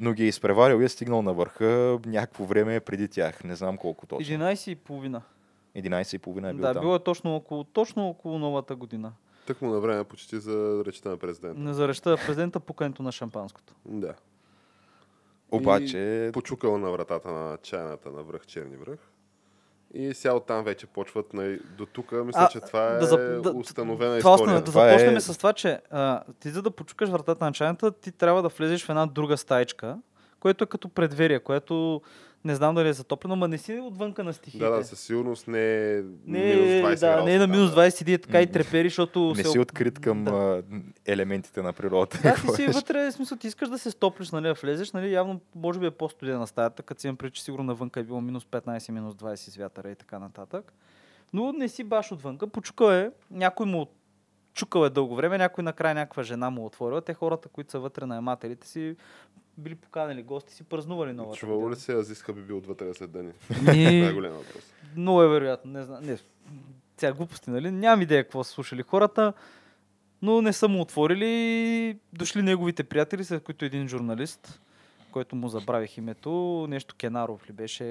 Но 0.00 0.12
ги 0.12 0.24
е 0.24 0.28
изпреварил 0.28 0.82
и 0.82 0.84
е 0.84 0.88
стигнал 0.88 1.22
на 1.22 1.32
върха 1.34 1.98
някакво 2.06 2.44
време 2.44 2.80
преди 2.80 3.08
тях. 3.08 3.44
Не 3.44 3.56
знам 3.56 3.76
колко 3.76 4.06
точно. 4.06 4.36
11 4.36 4.70
и 4.70 4.74
половина. 4.74 5.22
11 5.76 6.14
и 6.14 6.18
половина 6.18 6.48
е 6.48 6.52
бил 6.52 6.62
Да, 6.62 6.72
там. 6.72 6.80
било 6.80 6.94
е 6.96 7.02
точно 7.02 7.36
около, 7.36 7.64
точно 7.64 8.08
около 8.08 8.38
новата 8.38 8.76
година. 8.76 9.12
Тък 9.46 9.62
му 9.62 9.70
на 9.70 9.80
време 9.80 10.04
почти 10.04 10.40
за 10.40 10.82
речта 10.86 11.08
на 11.08 11.16
президента. 11.16 11.60
Не 11.60 11.74
за 11.74 11.88
речта 11.88 12.16
президента 12.16 12.60
пукането 12.60 13.02
на 13.02 13.12
шампанското. 13.12 13.74
Да. 13.84 14.14
Обаче, 15.54 16.30
Почукал 16.32 16.78
на 16.78 16.90
вратата 16.90 17.28
на 17.30 17.58
чайната 17.58 18.10
на 18.10 18.22
връх 18.22 18.46
Черни 18.46 18.76
връх. 18.76 18.98
И 19.94 20.14
сега 20.14 20.34
оттам 20.34 20.64
вече 20.64 20.86
почват 20.86 21.34
на... 21.34 21.56
до 21.68 21.86
тук. 21.86 22.12
Мисля, 22.14 22.40
А, 22.40 22.48
че 22.48 22.60
това 22.60 22.86
е 22.86 22.96
да 22.96 23.06
зап- 23.06 23.40
да- 23.42 23.52
установена 23.52 24.18
Това 24.20 24.34
история. 24.34 24.54
да 24.54 24.64
Това 24.64 24.88
започнем 24.88 25.16
е- 25.16 25.20
с 25.20 25.38
това, 25.38 25.52
че 25.52 25.80
а, 25.90 26.22
ти 26.40 26.50
за 26.50 26.62
да 26.62 26.70
почукаш 26.70 27.08
вратата 27.08 27.44
на 27.44 27.52
чайната, 27.52 27.92
ти 27.92 28.12
трябва 28.12 28.42
да 28.42 28.48
влезеш 28.48 28.84
в 28.84 28.88
една 28.88 29.06
друга 29.06 29.36
стаечка, 29.36 29.98
което 30.40 30.64
е 30.64 30.66
като 30.66 30.88
предверие, 30.88 31.40
което 31.40 32.00
не 32.44 32.54
знам 32.54 32.74
дали 32.74 32.88
е 32.88 32.92
затоплено, 32.92 33.36
но 33.36 33.48
не 33.48 33.58
си 33.58 33.78
отвънка 33.78 34.24
на 34.24 34.32
стихиите. 34.32 34.66
Да, 34.66 34.70
да, 34.70 34.84
със 34.84 35.00
сигурност 35.00 35.48
не 35.48 35.92
е 35.92 36.02
не, 36.26 36.54
минус 36.54 36.68
20 36.68 37.00
да, 37.00 37.24
не 37.24 37.34
е 37.34 37.38
на 37.38 37.46
градуса, 37.46 37.58
минус 37.60 37.74
да. 37.74 37.80
20 37.80 37.88
седи 37.88 38.18
така 38.18 38.42
и 38.42 38.46
трепери, 38.46 38.88
защото 38.88 39.34
не 39.36 39.44
се 39.44 39.50
си 39.50 39.58
открит 39.58 39.98
към 39.98 40.24
Да. 40.24 40.62
елементите 41.06 41.62
на 41.62 41.72
природата. 41.72 42.18
Да, 42.22 42.34
ти 42.34 42.48
си 42.48 42.62
е? 42.62 42.68
вътре, 42.68 43.10
в 43.10 43.12
смисъл, 43.12 43.38
ти 43.38 43.46
искаш 43.46 43.68
да 43.68 43.78
се 43.78 43.90
стоплиш, 43.90 44.30
нали, 44.30 44.46
да 44.46 44.54
влезеш, 44.54 44.92
нали, 44.92 45.12
явно 45.12 45.40
може 45.54 45.80
би 45.80 45.86
е 45.86 45.90
по-студена 45.90 46.46
стаята, 46.46 46.82
като 46.82 47.00
си 47.00 47.06
имам 47.06 47.16
преди, 47.16 47.32
че 47.32 47.42
сигурно 47.44 47.64
навънка 47.64 48.00
е 48.00 48.02
било 48.02 48.20
минус 48.20 48.44
15, 48.44 48.90
минус 48.90 49.14
20 49.14 49.34
с 49.34 49.56
вятъра 49.56 49.90
и 49.90 49.94
така 49.94 50.18
нататък. 50.18 50.72
Но 51.32 51.52
не 51.52 51.68
си 51.68 51.84
баш 51.84 52.12
отвънка, 52.12 52.46
почукал 52.46 52.90
е, 52.90 53.10
някой 53.30 53.66
му 53.66 53.86
чукал 54.54 54.84
е 54.84 54.90
дълго 54.90 55.16
време, 55.16 55.38
някой 55.38 55.64
накрая 55.64 55.94
някаква 55.94 56.22
жена 56.22 56.50
му 56.50 56.66
отворила. 56.66 57.00
Те 57.00 57.14
хората, 57.14 57.48
които 57.48 57.70
са 57.70 57.78
вътре 57.78 58.06
на 58.06 58.16
емателите 58.16 58.66
си, 58.66 58.96
били 59.58 59.74
поканали 59.74 60.22
гости, 60.22 60.54
си 60.54 60.64
празнували 60.64 61.12
новата 61.12 61.38
Чувало 61.38 61.70
ли 61.70 61.76
се 61.76 61.92
Азис 61.92 62.22
Хаби 62.22 62.42
бил 62.42 62.56
отвътре 62.56 62.94
след 62.94 63.12
дни? 63.12 63.32
Това 63.48 63.72
е 63.72 64.12
въпрос. 64.12 64.72
много 64.96 65.22
е 65.22 65.28
вероятно, 65.28 65.72
не 65.72 65.82
знам. 65.82 66.04
Не, 66.04 66.18
сега 66.96 67.12
глупости, 67.12 67.50
нали? 67.50 67.70
Нямам 67.70 68.02
идея 68.02 68.24
какво 68.24 68.44
са 68.44 68.52
слушали 68.52 68.82
хората, 68.82 69.32
но 70.22 70.42
не 70.42 70.52
са 70.52 70.68
му 70.68 70.80
отворили. 70.80 71.98
Дошли 72.12 72.42
неговите 72.42 72.84
приятели, 72.84 73.24
след 73.24 73.42
които 73.42 73.64
един 73.64 73.88
журналист, 73.88 74.60
който 75.10 75.36
му 75.36 75.48
забравих 75.48 75.98
името, 75.98 76.66
нещо 76.70 76.94
Кенаров 76.98 77.48
ли 77.48 77.52
беше. 77.52 77.84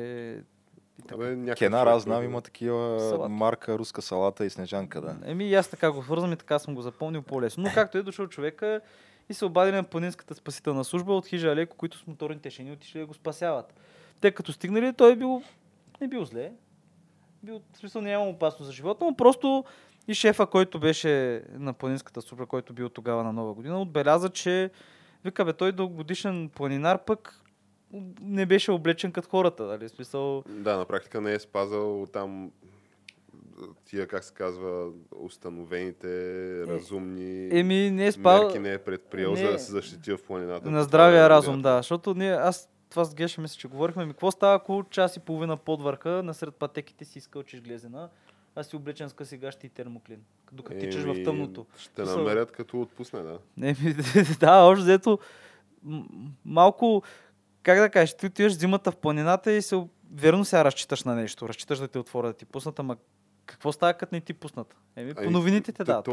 Абе, 1.11 1.55
Кенар, 1.55 1.87
аз 1.87 2.03
знам, 2.03 2.23
има 2.23 2.41
такива 2.41 2.99
Салата. 2.99 3.29
марка 3.29 3.77
руска 3.77 4.01
салата 4.01 4.45
и 4.45 4.49
снежанка, 4.49 5.01
да. 5.01 5.15
Еми, 5.25 5.53
аз 5.53 5.67
така 5.67 5.91
го 5.91 6.03
свързвам 6.03 6.33
и 6.33 6.37
така 6.37 6.59
съм 6.59 6.75
го 6.75 6.81
запомнил 6.81 7.21
по-лесно. 7.21 7.63
Но 7.63 7.69
както 7.73 7.97
е 7.97 8.03
дошъл 8.03 8.27
човека 8.27 8.81
и 9.29 9.33
се 9.33 9.45
обадили 9.45 9.75
на 9.75 9.83
планинската 9.83 10.35
спасителна 10.35 10.83
служба 10.83 11.13
от 11.13 11.27
хижа 11.27 11.51
Алеко, 11.51 11.77
които 11.77 11.97
с 11.97 12.07
моторните 12.07 12.49
шини 12.49 12.71
отишли 12.71 12.99
да 12.99 13.05
го 13.05 13.13
спасяват. 13.13 13.73
Те 14.21 14.31
като 14.31 14.53
стигнали, 14.53 14.93
той 14.93 15.11
е 15.11 15.15
бил, 15.15 15.43
не 16.01 16.07
бил 16.07 16.25
зле. 16.25 16.51
Бил, 17.43 17.61
в 17.73 17.77
смисъл 17.77 18.01
няма 18.01 18.25
опасност 18.25 18.67
за 18.67 18.73
живота, 18.73 19.05
но 19.05 19.15
просто 19.15 19.65
и 20.07 20.13
шефа, 20.13 20.47
който 20.47 20.79
беше 20.79 21.43
на 21.53 21.73
планинската 21.73 22.21
служба, 22.21 22.45
който 22.45 22.73
бил 22.73 22.89
тогава 22.89 23.23
на 23.23 23.33
Нова 23.33 23.53
година, 23.53 23.81
отбеляза, 23.81 24.29
че 24.29 24.71
вика 25.25 25.45
бе, 25.45 25.53
той 25.53 25.71
дългогодишен 25.71 26.49
планинар 26.49 27.05
пък 27.05 27.39
не 28.21 28.45
беше 28.45 28.71
облечен 28.71 29.11
като 29.11 29.29
хората, 29.29 29.63
нали? 29.63 29.89
Смисъл, 29.89 30.43
Да, 30.49 30.77
на 30.77 30.85
практика 30.85 31.21
не 31.21 31.33
е 31.33 31.39
спазал 31.39 32.07
там 32.13 32.51
тия, 33.85 34.07
как 34.07 34.23
се 34.23 34.33
казва, 34.33 34.89
установените 35.15 36.07
разумни 36.67 37.59
еми 37.59 37.91
не 37.91 38.05
е 38.07 38.11
спал... 38.11 38.43
мерки 38.43 38.59
не 38.59 38.73
е 38.73 38.77
предприел, 38.77 39.31
Не. 39.31 39.37
за 39.37 39.51
да 39.51 39.59
се 39.59 39.71
защити 39.71 40.11
в 40.11 40.23
планината. 40.27 40.71
На 40.71 40.83
здравия 40.83 41.21
на 41.23 41.29
разум, 41.29 41.61
да. 41.61 41.77
Защото 41.77 42.13
ние, 42.13 42.31
аз 42.31 42.69
това 42.89 43.03
с 43.03 43.15
Геша 43.15 43.41
мисля, 43.41 43.59
че 43.59 43.67
говорихме. 43.67 44.05
Ми, 44.05 44.11
какво 44.11 44.31
става, 44.31 44.55
ако 44.55 44.83
час 44.89 45.15
и 45.15 45.19
половина 45.19 45.57
под 45.57 45.81
върха, 45.81 46.23
насред 46.23 46.55
пътеките 46.55 47.05
си 47.05 47.17
изкълчиш 47.17 47.61
глезена, 47.61 48.09
а 48.55 48.63
си 48.63 48.75
облечен 48.75 49.09
с 49.09 49.13
къси 49.13 49.37
гащи 49.37 49.67
и 49.67 49.69
термоклин, 49.69 50.19
докато 50.51 50.79
тичаш 50.79 51.03
в 51.03 51.07
Еми, 51.07 51.23
тъмното. 51.23 51.65
Ще 51.77 51.95
Смисъл- 51.95 52.17
намерят 52.17 52.51
като 52.51 52.81
отпусне, 52.81 53.19
да. 53.21 53.39
Не, 53.57 53.67
ми, 53.67 53.93
да, 54.39 54.55
общо 54.57 54.83
взето, 54.83 55.19
малко, 56.45 57.03
как 57.63 57.79
да 57.79 57.89
кажеш, 57.89 58.17
ти 58.17 58.25
отиваш 58.25 58.53
зимата 58.53 58.91
в 58.91 58.95
планината 58.97 59.51
и 59.51 59.61
се, 59.61 59.83
верно 60.13 60.45
сега 60.45 60.65
разчиташ 60.65 61.03
на 61.03 61.15
нещо, 61.15 61.49
разчиташ 61.49 61.79
да 61.79 61.87
те 61.87 61.99
отворят 61.99 62.29
да 62.29 62.37
ти 62.37 62.45
пуснат, 62.45 62.79
ама 62.79 62.97
какво 63.45 63.71
става, 63.71 63.93
като 63.93 64.15
не 64.15 64.21
ти 64.21 64.33
пуснат? 64.33 64.75
Еми, 64.95 65.13
по 65.13 65.21
Ами, 65.21 65.31
новините 65.31 65.71
те 65.71 65.83
да. 65.83 66.03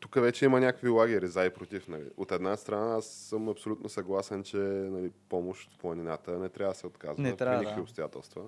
тук 0.00 0.14
вече 0.14 0.44
има 0.44 0.60
някакви 0.60 0.88
лагери 0.88 1.28
за 1.28 1.44
и 1.44 1.50
против. 1.50 1.88
Нали. 1.88 2.04
От 2.16 2.32
една 2.32 2.56
страна 2.56 2.96
аз 2.96 3.06
съм 3.06 3.48
абсолютно 3.48 3.88
съгласен, 3.88 4.42
че 4.42 4.56
нали, 4.56 5.10
помощ 5.28 5.74
в 5.74 5.78
планината 5.78 6.38
не 6.38 6.48
трябва 6.48 6.72
да 6.72 6.78
се 6.78 6.86
отказва 6.86 7.22
Не 7.22 7.36
трябва, 7.36 7.56
при 7.56 7.60
никакви 7.60 7.80
да. 7.80 7.82
обстоятелства. 7.82 8.42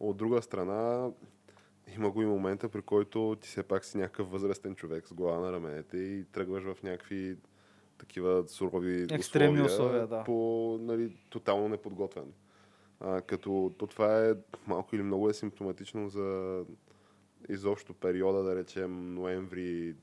От 0.00 0.16
друга 0.16 0.42
страна, 0.42 1.10
има 1.94 2.10
го 2.10 2.22
и 2.22 2.26
момента, 2.26 2.68
при 2.68 2.82
който 2.82 3.36
ти 3.40 3.48
все 3.48 3.62
пак 3.62 3.84
си 3.84 3.98
някакъв 3.98 4.30
възрастен 4.30 4.74
човек 4.74 5.08
с 5.08 5.14
глава 5.14 5.38
на 5.38 5.52
раменете 5.52 5.96
и 5.96 6.24
тръгваш 6.32 6.64
в 6.64 6.82
някакви 6.82 7.36
такива 7.98 8.44
сурови 8.48 9.06
Екстремни 9.10 9.62
условия, 9.62 9.64
условия, 9.64 10.06
да. 10.06 10.24
по 10.24 10.78
нали, 10.80 11.16
тотално 11.30 11.68
неподготвен. 11.68 12.32
А, 13.00 13.20
като 13.20 13.74
то 13.78 13.86
това 13.86 14.26
е 14.28 14.34
малко 14.66 14.96
или 14.96 15.02
много 15.02 15.30
е 15.30 15.34
симптоматично 15.34 16.08
за 16.08 16.60
изобщо 17.48 17.94
периода, 17.94 18.42
да 18.42 18.56
речем 18.56 19.14
ноември 19.14 19.96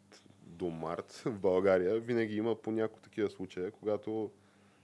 до 0.46 0.70
март 0.70 1.12
в 1.12 1.40
България, 1.40 2.00
винаги 2.00 2.36
има 2.36 2.56
по 2.56 2.72
няколко 2.72 3.02
такива 3.02 3.30
случая, 3.30 3.72
когато 3.72 4.32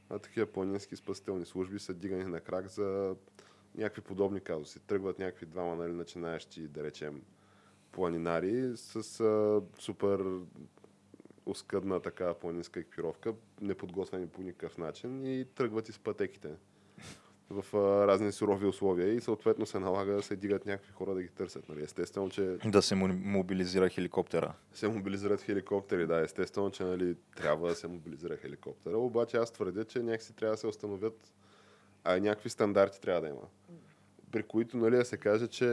а, 0.09 0.19
такива 0.19 0.45
планински 0.45 0.95
спасителни 0.95 1.45
служби 1.45 1.79
са 1.79 1.93
дигани 1.93 2.23
на 2.23 2.39
крак 2.39 2.67
за 2.67 3.15
някакви 3.75 4.01
подобни 4.01 4.41
казуси. 4.41 4.79
Тръгват 4.79 5.19
някакви 5.19 5.45
двама 5.45 5.75
нали, 5.75 5.93
начинаещи, 5.93 6.67
да 6.67 6.83
речем, 6.83 7.21
планинари 7.91 8.71
с 8.75 9.19
а, 9.19 9.61
супер 9.79 10.25
оскъдна 11.45 11.99
така 11.99 12.33
планинска 12.33 12.79
екипировка, 12.79 13.33
неподготвени 13.61 14.27
по 14.27 14.41
никакъв 14.41 14.77
начин 14.77 15.25
и 15.25 15.45
тръгват 15.45 15.89
из 15.89 15.99
пътеките 15.99 16.49
в 17.49 17.77
а, 17.77 18.07
разни 18.07 18.31
сурови 18.31 18.65
условия 18.65 19.13
и 19.13 19.21
съответно 19.21 19.65
се 19.65 19.79
налага 19.79 20.13
да 20.13 20.23
се 20.23 20.35
дигат 20.35 20.65
някакви 20.65 20.91
хора 20.91 21.13
да 21.13 21.21
ги 21.21 21.29
търсят. 21.29 21.69
Нали? 21.69 21.83
Естествено, 21.83 22.29
че 22.29 22.57
Да 22.65 22.81
се 22.81 22.95
мобилизира 22.95 23.89
хеликоптера. 23.89 24.53
се 24.73 24.87
мобилизират 24.87 25.41
хеликоптери. 25.41 26.07
Да, 26.07 26.19
естествено, 26.19 26.71
че 26.71 26.83
нали, 26.83 27.15
трябва 27.35 27.69
да 27.69 27.75
се 27.75 27.87
мобилизира 27.87 28.37
хеликоптера. 28.37 28.97
Обаче 28.97 29.37
аз 29.37 29.51
твърдя, 29.51 29.85
че 29.85 29.99
някакси 29.99 30.33
трябва 30.33 30.53
да 30.53 30.57
се 30.57 30.67
установят 30.67 31.33
а 32.07 32.19
някакви 32.19 32.49
стандарти 32.49 33.01
трябва 33.01 33.21
да 33.21 33.27
има. 33.27 33.41
При 34.31 34.43
които 34.43 34.77
нали, 34.77 34.95
да 34.95 35.05
се 35.05 35.17
каже, 35.17 35.47
че 35.47 35.65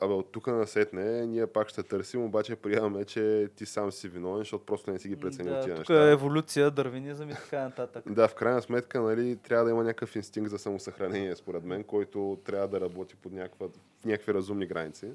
абе, 0.00 0.12
от 0.12 0.32
тук 0.32 0.46
насетне 0.46 1.26
ние 1.26 1.46
пак 1.46 1.68
ще 1.68 1.82
търсим, 1.82 2.24
обаче 2.24 2.56
приемаме, 2.56 3.04
че 3.04 3.48
ти 3.56 3.66
сам 3.66 3.92
си 3.92 4.08
виновен, 4.08 4.38
защото 4.38 4.66
просто 4.66 4.90
не 4.90 4.98
си 4.98 5.08
ги 5.08 5.16
преценил 5.16 5.52
да, 5.52 5.60
тия 5.60 5.76
тук 5.76 5.88
неща. 5.88 6.08
е 6.08 6.12
еволюция, 6.12 6.70
дървинизъм 6.70 7.30
и 7.30 7.34
така 7.34 7.62
нататък. 7.62 8.12
Да, 8.12 8.28
в 8.28 8.34
крайна 8.34 8.62
сметка 8.62 9.00
нали, 9.00 9.36
трябва 9.36 9.64
да 9.64 9.70
има 9.70 9.84
някакъв 9.84 10.16
инстинкт 10.16 10.50
за 10.50 10.58
самосъхранение, 10.58 11.36
според 11.36 11.64
мен, 11.64 11.84
който 11.84 12.38
трябва 12.44 12.68
да 12.68 12.80
работи 12.80 13.16
под 13.16 13.32
някаква, 13.32 13.68
в 14.00 14.04
някакви 14.04 14.34
разумни 14.34 14.66
граници. 14.66 15.12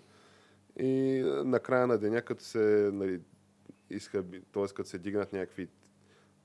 И 0.79 1.19
а, 1.69 1.87
на 1.87 1.97
деня, 1.97 2.21
като 2.21 2.43
се, 2.43 2.89
нали, 2.93 3.21
изхъби, 3.89 4.41
т.е. 4.53 4.67
като 4.75 4.89
се 4.89 4.97
дигнат 4.97 5.33
някакви 5.33 5.67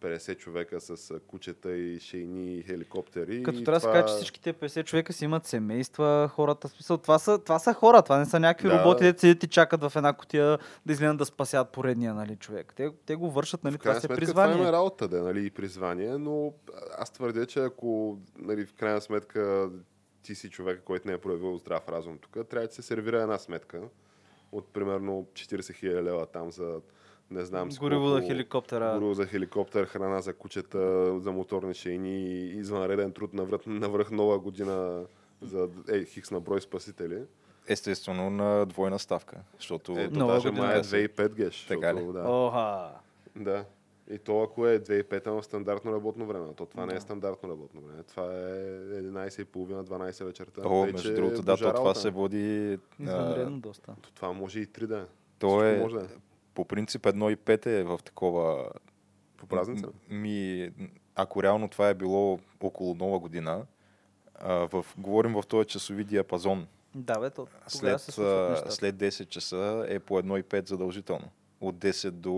50 0.00 0.36
човека 0.36 0.80
с 0.80 1.20
кучета 1.20 1.72
и 1.72 2.00
шейни 2.00 2.54
и 2.54 2.62
хеликоптери. 2.62 3.42
Като 3.42 3.58
и 3.58 3.64
трябва 3.64 3.76
да 3.76 3.80
се 3.80 3.86
това- 3.86 4.00
каже, 4.00 4.06
че 4.08 4.16
всички 4.16 4.40
тези 4.42 4.54
50 4.54 4.84
човека 4.84 5.12
си 5.12 5.24
имат 5.24 5.46
семейства, 5.46 6.30
хората, 6.34 6.68
смисъл, 6.68 6.96
това 6.98 7.18
са, 7.18 7.38
това 7.38 7.58
са 7.58 7.74
хора, 7.74 8.02
това 8.02 8.18
не 8.18 8.26
са 8.26 8.40
някакви 8.40 8.68
Да. 8.68 8.78
роботи, 8.78 9.04
дето 9.04 9.20
седят 9.20 9.42
и 9.42 9.48
чакат 9.48 9.80
в 9.82 9.92
една 9.96 10.12
котия 10.12 10.58
да 10.86 10.92
изгледат 10.92 11.16
да 11.16 11.26
спасят 11.26 11.68
поредния 11.68 12.14
нали, 12.14 12.36
човек. 12.36 12.72
Те, 12.76 12.90
те 13.06 13.14
го 13.14 13.30
вършат, 13.30 13.64
нали, 13.64 13.74
В 13.74 13.78
това 13.78 13.90
е 13.90 14.00
сметка 14.00 14.14
призвание. 14.16 14.56
това 14.56 14.68
е 14.68 14.72
работа, 14.72 15.08
да, 15.08 15.22
нали, 15.22 15.46
и 15.46 15.50
призвание, 15.50 16.18
но 16.18 16.52
аз 16.98 17.10
твърдя, 17.10 17.46
че 17.46 17.60
ако 17.60 18.18
нали, 18.38 18.66
в 18.66 18.74
крайна 18.74 19.00
сметка 19.00 19.70
ти 20.22 20.34
си 20.34 20.50
човек, 20.50 20.82
който 20.84 21.08
не 21.08 21.14
е 21.14 21.18
проявил 21.18 21.56
здрав 21.56 21.88
разум 21.88 22.18
тук, 22.18 22.48
трябва 22.48 22.66
да 22.68 22.74
се 22.74 22.82
сервира 22.82 23.22
една 23.22 23.38
сметка 23.38 23.82
от 24.52 24.68
примерно 24.68 25.26
40 25.32 25.74
хиляди 25.74 26.02
лева 26.02 26.26
там 26.26 26.50
за 26.50 26.80
не 27.30 27.44
знам 27.44 27.72
си 27.72 27.78
Гориво 27.78 28.02
колко- 28.02 28.14
за 28.16 28.22
хеликоптера. 28.22 28.92
Гориво 28.94 29.14
за 29.14 29.26
хеликоптер, 29.26 29.86
храна 29.86 30.20
за 30.20 30.34
кучета, 30.34 30.80
за 31.20 31.32
моторни 31.32 31.74
шейни 31.74 32.18
и 32.18 32.48
извънреден 32.50 33.12
труд 33.12 33.34
на 33.34 33.44
връх, 33.44 33.60
на 33.66 33.88
връх 33.88 34.10
нова 34.10 34.38
година 34.38 35.02
за 35.42 35.68
е, 35.88 36.04
хикс 36.04 36.30
на 36.30 36.40
брой 36.40 36.60
спасители. 36.60 37.22
Естествено 37.66 38.30
на 38.30 38.66
двойна 38.66 38.98
ставка, 38.98 39.36
защото 39.56 39.94
Ето, 39.98 40.18
Нова 40.18 40.32
даже 40.34 40.50
май 40.50 40.76
е 40.76 40.82
2,5 40.82 41.34
геш. 41.34 41.66
Така 41.66 41.94
ли? 41.94 42.12
Да. 42.12 42.20
Оха. 42.22 42.90
Да. 43.36 43.64
И 44.10 44.18
то 44.18 44.42
ако 44.42 44.66
е 44.66 44.78
2,5 44.78 45.30
в 45.30 45.44
стандартно 45.44 45.92
работно 45.92 46.26
време, 46.26 46.46
то 46.56 46.66
това 46.66 46.86
не 46.86 46.92
е 46.92 46.94
Да. 46.94 47.00
стандартно 47.00 47.48
работно 47.48 47.80
време. 47.80 48.02
Това 48.02 48.24
е 48.24 48.54
11.30-12 48.92 50.24
вечерта. 50.24 50.62
О, 50.64 50.82
Тъй, 50.84 50.92
между 50.92 51.14
другото, 51.14 51.42
да, 51.42 51.56
то 51.56 51.72
това 51.72 51.94
се 51.94 52.10
води... 52.10 52.78
Извънредно 53.00 53.58
доста. 53.58 53.94
То 54.02 54.12
Това 54.12 54.32
може 54.32 54.60
и 54.60 54.66
3 54.66 54.86
да. 54.86 55.06
То 55.38 55.64
е, 55.64 55.78
може 55.78 55.94
да 55.94 56.02
е. 56.02 56.08
По 56.60 56.64
принцип, 56.64 57.06
едно 57.06 57.30
и 57.30 57.36
пет 57.36 57.66
е 57.66 57.82
в 57.82 58.00
такова... 58.04 58.70
По 59.36 59.46
празница. 59.46 59.88
Ми, 60.10 60.70
ако 61.14 61.42
реално 61.42 61.68
това 61.68 61.88
е 61.88 61.94
било 61.94 62.38
около 62.60 62.94
нова 62.94 63.18
година, 63.18 63.66
а, 64.34 64.54
в, 64.54 64.86
говорим 64.98 65.32
в 65.32 65.42
този 65.48 65.68
часови 65.68 66.04
диапазон. 66.04 66.66
Да, 66.94 67.20
бе, 67.20 67.30
то, 67.30 67.46
След, 67.66 68.00
се 68.00 68.12
след 68.68 68.96
10 68.96 69.28
часа 69.28 69.86
е 69.88 69.98
по 69.98 70.14
1,5 70.14 70.68
задължително. 70.68 71.28
От 71.60 71.76
10 71.76 72.10
до 72.10 72.30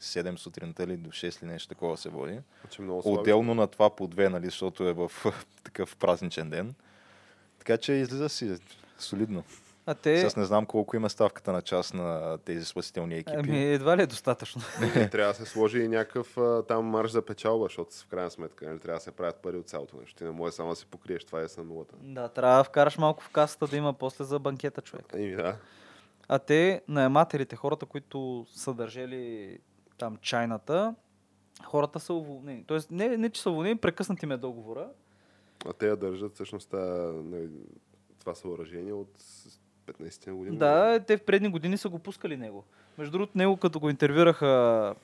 7 0.00 0.36
сутринта 0.36 0.82
или 0.82 0.96
до 0.96 1.10
6 1.10 1.42
или 1.42 1.50
нещо 1.50 1.68
такова 1.68 1.96
се 1.96 2.08
води. 2.08 2.40
Значи. 2.60 2.82
Отделно 2.88 3.54
на 3.54 3.66
това 3.66 3.96
по 3.96 4.06
две, 4.06 4.28
нали, 4.28 4.44
защото 4.44 4.88
е 4.88 4.92
в 4.92 5.12
такъв 5.64 5.96
празничен 5.96 6.50
ден. 6.50 6.74
Така 7.58 7.76
че 7.76 7.92
излиза 7.92 8.28
си 8.28 8.56
солидно. 8.98 9.44
А 9.88 9.94
те... 9.94 10.30
Сега 10.30 10.40
не 10.40 10.46
знам 10.46 10.66
колко 10.66 10.96
има 10.96 11.10
ставката 11.10 11.52
на 11.52 11.62
час 11.62 11.94
на 11.94 12.38
тези 12.38 12.64
спасителни 12.64 13.14
екипи. 13.14 13.38
Ами, 13.38 13.64
едва 13.64 13.96
ли 13.96 14.02
е 14.02 14.06
достатъчно. 14.06 14.62
Трябва 15.10 15.32
да 15.32 15.34
се 15.34 15.44
сложи 15.44 15.78
и 15.78 15.88
някакъв 15.88 16.36
там 16.68 16.84
марш 16.84 17.10
за 17.10 17.22
печалба, 17.22 17.64
защото 17.64 17.96
в 17.96 18.06
крайна 18.06 18.30
сметка 18.30 18.68
нали, 18.68 18.78
трябва 18.78 18.98
да 18.98 19.02
се 19.02 19.12
правят 19.12 19.36
пари 19.36 19.56
от 19.56 19.68
цялото 19.68 19.96
нещо. 20.00 20.16
Ти 20.16 20.24
не 20.24 20.30
може 20.30 20.54
само 20.54 20.70
да 20.70 20.76
си 20.76 20.86
покриеш 20.86 21.24
това 21.24 21.40
е 21.40 21.48
с 21.48 21.62
нулата. 21.64 21.94
да, 22.02 22.28
трябва 22.28 22.56
да 22.56 22.64
вкараш 22.64 22.98
малко 22.98 23.22
в 23.22 23.28
касата 23.28 23.66
да 23.66 23.76
има 23.76 23.92
после 23.92 24.24
за 24.24 24.38
банкета 24.38 24.82
човек. 24.82 25.06
Еми 25.14 25.36
да. 25.36 25.56
А 26.28 26.38
те, 26.38 26.82
наемателите, 26.88 27.56
хората, 27.56 27.86
които 27.86 28.46
са 28.54 28.74
държали 28.74 29.58
там 29.98 30.16
чайната, 30.16 30.94
хората 31.64 32.00
са 32.00 32.14
уволнени. 32.14 32.64
Тоест, 32.66 32.90
не, 32.90 33.16
не 33.16 33.30
че 33.30 33.42
са 33.42 33.50
уволнени, 33.50 33.76
прекъснати 33.76 34.26
ме 34.26 34.36
договора. 34.36 34.88
А 35.66 35.72
те 35.72 35.88
я 35.88 35.96
държат 35.96 36.34
всъщност 36.34 36.72
нали, 36.72 37.48
това 38.20 38.34
съоръжение 38.34 38.92
от 38.92 39.10
15 39.88 40.32
години. 40.32 40.56
Да, 40.56 41.00
те 41.00 41.16
в 41.16 41.22
предни 41.22 41.48
години 41.48 41.78
са 41.78 41.88
го 41.88 41.98
пускали 41.98 42.36
него. 42.36 42.64
Между 42.98 43.12
другото, 43.12 43.38
него 43.38 43.56
като 43.56 43.80
го 43.80 43.90
интервюраха 43.90 44.46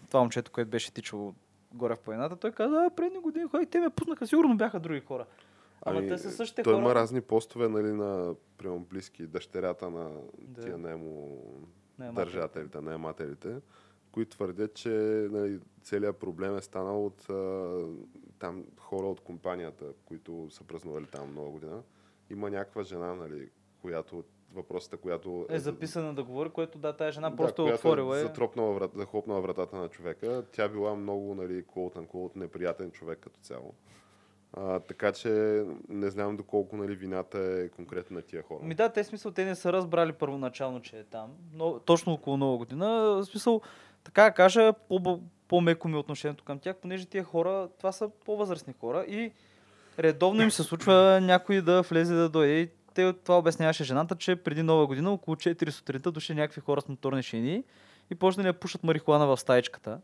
това 0.07 0.21
момчето, 0.21 0.51
което 0.53 0.71
беше 0.71 0.95
тичало 0.95 1.35
горе 1.75 1.95
в 1.95 2.01
планината, 2.01 2.37
той 2.37 2.53
каза, 2.53 2.77
а, 2.77 2.91
предни 2.91 3.19
години 3.19 3.45
хора, 3.45 3.63
и 3.63 3.67
те 3.67 3.81
ме 3.81 3.91
пуснаха, 3.91 4.27
сигурно 4.27 4.57
бяха 4.57 4.81
други 4.81 5.01
хора. 5.01 5.27
Ама 5.83 6.01
те 6.01 6.19
са 6.19 6.31
същите 6.31 6.63
той 6.63 6.73
хора. 6.73 6.83
има 6.83 6.95
разни 6.95 7.21
постове, 7.21 7.69
нали, 7.69 7.93
на 7.93 8.35
примерно, 8.59 8.81
близки 8.81 9.27
дъщерята 9.27 9.91
на 9.91 10.11
Да. 10.39 10.63
тия 10.63 10.79
Наемателите. 10.79 12.13
държателите, 12.15 12.81
наемателите, 12.81 13.57
които 14.13 14.31
твърдят, 14.31 14.75
че 14.75 14.89
нали, 15.31 15.61
целият 15.83 16.17
проблем 16.17 16.57
е 16.57 16.63
станал 16.63 17.07
от 17.07 17.31
а, 17.31 17.73
там 18.39 18.65
хора 18.79 19.07
от 19.07 19.21
компанията, 19.21 19.85
които 20.05 20.47
са 20.51 20.65
празнували 20.65 21.07
там 21.07 21.35
нова 21.35 21.51
година. 21.51 21.83
Има 22.31 22.51
някаква 22.51 22.83
жена, 22.83 23.15
нали, 23.15 23.49
която 23.83 24.25
въпросата, 24.55 24.97
която 24.97 25.47
Е 25.51 25.59
записана 25.59 26.15
да 26.15 26.25
говори, 26.25 26.51
което 26.51 26.79
да, 26.79 26.93
тая 26.93 27.13
жена 27.13 27.31
да, 27.31 27.37
просто 27.37 27.69
е 27.69 27.75
отворила. 27.75 28.19
Е. 28.19 28.23
затропнала 28.23 28.73
врат, 28.75 28.91
захлопнала 28.95 29.41
вратата 29.41 29.77
на 29.77 29.89
човека. 29.89 30.43
Тя 30.53 30.69
била 30.69 30.95
много, 30.95 31.35
нали, 31.35 31.65
quote 31.65 31.97
unquote, 31.97 32.37
неприятен 32.37 32.91
човек 32.91 33.19
като 33.19 33.41
цяло. 33.41 33.75
А, 34.57 34.81
така 34.81 35.13
че 35.13 35.65
не 35.89 36.11
знам 36.11 36.37
доколко 36.37 36.77
нали, 36.77 36.95
вината 36.95 37.39
е 37.39 37.69
конкретно 37.69 38.17
на 38.17 38.23
тия 38.23 38.43
хора. 38.43 38.59
Ми 38.63 38.75
да, 38.75 38.89
те 38.89 39.05
смисъл, 39.05 39.33
те 39.33 39.45
не 39.45 39.55
са 39.55 39.73
разбрали 39.73 40.13
първоначално, 40.13 40.83
че 40.83 40.99
е 40.99 41.05
там. 41.05 41.31
Но, 41.55 41.79
точно 41.79 42.13
около 42.13 42.37
нова 42.37 42.59
година. 42.59 42.87
В 42.87 43.25
смисъл, 43.25 43.61
така 44.05 44.31
кажа, 44.31 44.73
по- 44.73 45.21
по-меко 45.49 45.89
ми 45.89 45.95
е 45.95 45.99
отношението 45.99 46.45
към 46.45 46.59
тях, 46.59 46.77
понеже 46.77 47.07
тия 47.07 47.25
хора, 47.25 47.69
това 47.79 47.93
са 47.93 48.09
по-възрастни 48.25 48.75
хора 48.81 49.05
и 49.09 49.33
редовно 49.99 50.43
им 50.43 50.51
се 50.51 50.63
случва 50.63 51.21
някой 51.23 51.63
да 51.63 51.83
влезе 51.83 52.15
да 52.15 52.29
дойде. 52.29 52.71
Те, 52.95 53.13
това 53.13 53.39
обясняваше 53.39 53.85
жената, 53.85 54.15
че 54.17 54.37
преди 54.37 54.63
нова 54.63 54.87
година 54.87 55.13
около 55.13 55.37
4 55.37 55.71
сутринта 55.71 56.13
дошли 56.13 56.35
някакви 56.35 56.61
хора 56.61 56.81
с 56.81 56.89
моторни 56.89 57.23
шини 57.23 57.65
и 58.11 58.15
почнали 58.15 58.47
да 58.47 58.53
пушат 58.53 58.85
марихуана 58.85 59.27
в 59.27 59.37
стаечката. 59.37 59.99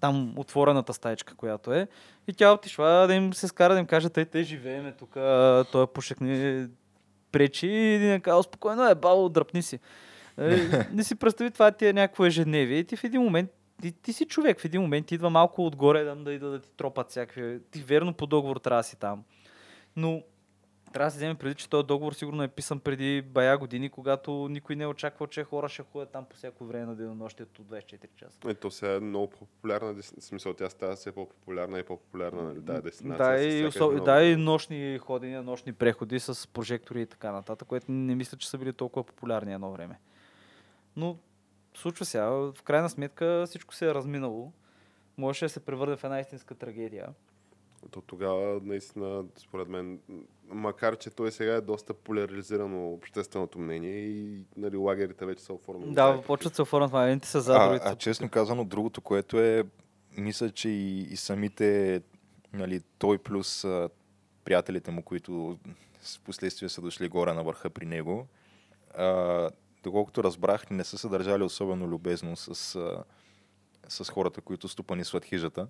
Там 0.00 0.34
отворената 0.36 0.94
стаечка, 0.94 1.34
която 1.34 1.72
е. 1.72 1.88
И 2.28 2.32
тя 2.32 2.52
отишла 2.52 3.06
да 3.06 3.14
им 3.14 3.34
се 3.34 3.48
скара 3.48 3.74
да 3.74 3.80
им 3.80 3.86
каже, 3.86 4.08
тъй 4.08 4.24
те 4.24 4.42
живееме 4.42 4.92
тук, 4.92 5.14
той 5.72 5.86
пушек 5.86 6.20
ни 6.20 6.66
пречи 7.32 7.66
и 7.66 7.94
един 7.94 8.12
е 8.12 8.20
казал, 8.20 8.42
спокойно 8.42 8.88
е, 8.88 8.94
бало, 8.94 9.28
дръпни 9.28 9.62
си. 9.62 9.78
Е, 10.38 10.56
Не 10.92 11.04
си 11.04 11.14
представи 11.14 11.50
това 11.50 11.70
ти 11.70 11.86
е 11.86 11.92
някакво 11.92 12.24
ежедневие 12.24 12.78
и 12.78 12.84
ти 12.84 12.96
в 12.96 13.04
един 13.04 13.22
момент 13.22 13.50
ти, 13.80 13.92
ти 13.92 14.12
си 14.12 14.24
човек, 14.24 14.60
в 14.60 14.64
един 14.64 14.80
момент 14.80 15.06
ти 15.06 15.14
идва 15.14 15.30
малко 15.30 15.66
отгоре 15.66 16.04
да, 16.04 16.16
да 16.16 16.32
идва 16.32 16.50
да 16.50 16.60
ти 16.60 16.70
тропат 16.76 17.10
всякакви. 17.10 17.60
Ти 17.70 17.82
верно 17.82 18.14
по 18.14 18.26
договор 18.26 18.56
трябва 18.56 18.80
да 18.80 18.84
си 18.84 18.96
там. 18.98 19.24
Но 19.96 20.22
трябва 20.92 21.06
да 21.06 21.10
се 21.10 21.16
вземе 21.16 21.34
преди, 21.34 21.54
че 21.54 21.68
този 21.68 21.86
договор 21.86 22.12
сигурно 22.12 22.42
е 22.42 22.48
писан 22.48 22.80
преди 22.80 23.22
бая 23.22 23.58
години, 23.58 23.90
когато 23.90 24.48
никой 24.50 24.76
не 24.76 24.84
е 24.84 24.86
очаквал, 24.86 25.26
че 25.26 25.44
хора 25.44 25.68
ще 25.68 25.82
ходят 25.82 26.10
там 26.10 26.24
по 26.24 26.36
всяко 26.36 26.64
време 26.64 26.86
на 26.86 26.94
денонощието 26.94 27.62
от 27.62 27.68
24 27.68 28.06
часа. 28.16 28.38
Ето 28.48 28.70
сега 28.70 28.94
е 28.94 29.00
много 29.00 29.30
популярна, 29.30 29.94
в 29.94 30.04
смисъл 30.04 30.54
тя 30.54 30.70
става 30.70 30.96
все 30.96 31.12
по-популярна 31.12 31.78
и 31.78 31.82
по-популярна, 31.82 32.42
нали, 32.42 32.60
да, 32.60 32.82
дестинация. 32.82 33.26
Да, 33.26 33.44
и, 33.44 33.66
особ... 33.66 33.92
една 33.92 34.14
да, 34.14 34.22
и 34.22 34.36
нощни 34.36 34.98
ходения, 34.98 35.42
нощни 35.42 35.72
преходи 35.72 36.20
с 36.20 36.48
прожектори 36.48 37.02
и 37.02 37.06
така 37.06 37.32
нататък, 37.32 37.68
което 37.68 37.92
не 37.92 38.14
мисля, 38.14 38.38
че 38.38 38.48
са 38.48 38.58
били 38.58 38.72
толкова 38.72 39.04
популярни 39.04 39.54
едно 39.54 39.72
време. 39.72 39.98
Но 40.96 41.16
случва 41.74 42.04
се, 42.04 42.18
а 42.18 42.26
в 42.30 42.62
крайна 42.64 42.90
сметка 42.90 43.44
всичко 43.46 43.74
се 43.74 43.88
е 43.88 43.94
разминало. 43.94 44.52
Можеше 45.18 45.44
да 45.44 45.48
се 45.48 45.60
превърне 45.60 45.96
в 45.96 46.04
една 46.04 46.20
истинска 46.20 46.54
трагедия. 46.54 47.08
То 47.90 48.00
тогава, 48.00 48.60
наистина, 48.62 49.24
според 49.36 49.68
мен, 49.68 50.00
макар 50.48 50.96
че 50.96 51.10
той 51.10 51.32
сега 51.32 51.54
е 51.54 51.60
доста 51.60 51.94
поляризирано 51.94 52.92
общественото 52.92 53.58
мнение 53.58 53.98
и 53.98 54.44
нали, 54.56 54.76
лагерите 54.76 55.26
вече 55.26 55.44
са 55.44 55.52
оформени. 55.52 55.94
Да, 55.94 56.22
почват 56.26 56.54
се 56.54 56.62
оформят 56.62 56.90
това. 56.90 57.08
Едните 57.08 57.28
са 57.28 57.40
за, 57.40 57.54
А, 57.56 57.66
другите 57.66 57.88
а 57.88 57.96
честно 57.96 58.28
казано, 58.28 58.64
другото, 58.64 59.00
което 59.00 59.40
е, 59.40 59.64
мисля, 60.16 60.50
че 60.50 60.68
и, 60.68 60.98
и 61.00 61.16
самите, 61.16 62.02
нали, 62.52 62.80
той 62.98 63.18
плюс 63.18 63.64
а, 63.64 63.88
приятелите 64.44 64.90
му, 64.90 65.02
които 65.02 65.58
с 66.02 66.18
последствие 66.18 66.68
са 66.68 66.80
дошли 66.80 67.08
горе 67.08 67.32
на 67.32 67.42
върха 67.42 67.70
при 67.70 67.86
него, 67.86 68.26
а, 68.94 69.50
доколкото 69.82 70.24
разбрах, 70.24 70.70
не 70.70 70.84
са 70.84 70.98
се 70.98 71.08
държали 71.08 71.42
особено 71.42 71.88
любезно 71.88 72.36
с, 72.36 72.76
а, 72.76 73.04
с 73.88 74.10
хората, 74.10 74.40
които 74.40 74.68
стопанисват 74.68 75.24
хижата. 75.24 75.68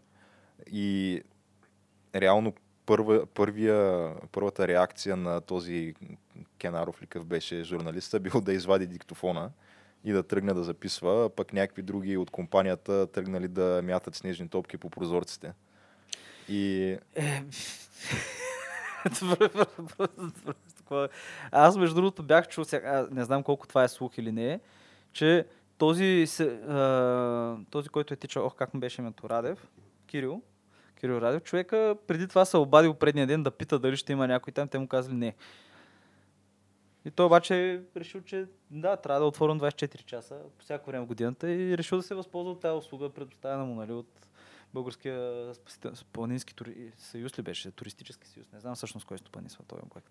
И 0.73 1.23
реално 2.15 2.53
първа, 2.87 3.27
първия, 3.27 4.11
първата 4.33 4.69
реакция 4.69 5.17
на 5.17 5.41
този 5.41 5.95
Кенаров 6.59 7.03
ликъв 7.03 7.25
беше 7.25 7.65
журналиста, 7.65 8.21
бил 8.21 8.41
да 8.41 8.53
извади 8.53 8.87
диктофона 8.87 9.51
и 10.05 10.13
да 10.13 10.23
тръгне 10.23 10.55
да 10.55 10.65
записва, 10.65 11.31
пък 11.31 11.53
някакви 11.53 11.83
други 11.83 12.17
от 12.17 12.31
компанията 12.31 13.07
тръгнали 13.07 13.49
да 13.49 13.81
мятат 13.85 14.15
снежни 14.15 14.49
топки 14.49 14.77
по 14.77 14.91
прозорците. 14.91 15.53
И 16.49 16.83
Е, 17.15 17.43
Такова- 20.77 21.09
Аз, 21.53 21.77
между 21.77 21.95
другото, 21.95 22.23
бях 22.23 22.49
чул, 22.49 22.65
сега, 22.65 23.09
не 23.11 23.25
знам 23.25 23.43
колко 23.43 23.69
това 23.69 23.85
е 23.85 23.89
слух 23.89 24.19
или 24.19 24.33
не, 24.33 24.61
че 25.13 25.47
този, 25.79 26.27
този 27.71 27.89
който 27.89 28.15
е 28.15 28.17
тичал, 28.17 28.47
ох, 28.47 28.55
как 28.55 28.75
му 28.75 28.81
беше 28.81 29.03
името, 29.03 29.29
Радев, 29.31 29.69
Кирил, 30.07 30.43
Кирил 31.01 31.15
Радев, 31.15 31.43
човека 31.43 31.97
преди 32.07 32.29
това 32.29 32.45
се 32.45 32.57
е 32.57 32.61
обадил 32.61 32.95
предния 32.95 33.27
ден 33.27 33.43
да 33.43 33.51
пита 33.51 33.79
дали 33.79 33.97
ще 33.97 34.13
има 34.13 34.27
някой 34.27 34.53
там, 34.53 34.69
те 34.69 34.79
му 34.79 34.89
казали 34.89 35.15
не. 35.15 35.35
И 37.05 37.11
той 37.11 37.27
обаче 37.27 37.73
е 37.73 37.81
решил, 37.97 38.21
че 38.21 38.47
да, 38.71 38.97
трябва 38.97 39.21
да 39.21 39.27
отворим 39.27 39.61
24 39.61 40.05
часа 40.05 40.39
по 40.59 40.65
всяко 40.65 40.91
време 40.91 41.05
в 41.05 41.09
годината 41.09 41.51
и 41.51 41.79
решил 41.79 41.99
да 41.99 42.03
се 42.03 42.15
възползва 42.15 42.53
от 42.53 42.61
тази 42.61 42.79
услуга, 42.79 43.11
предоставена 43.11 43.65
му 43.65 43.75
нали, 43.75 43.93
от 43.93 44.29
Българския 44.75 45.53
планински 46.13 46.55
тури... 46.55 46.93
съюз 46.97 47.39
ли 47.39 47.43
беше? 47.43 47.71
Туристически 47.71 48.27
съюз. 48.27 48.53
Не 48.53 48.61
знам 48.61 48.75
всъщност 48.75 49.07
кой 49.07 49.19
стопанисва 49.19 49.65
този 49.69 49.83
обект. 49.91 50.11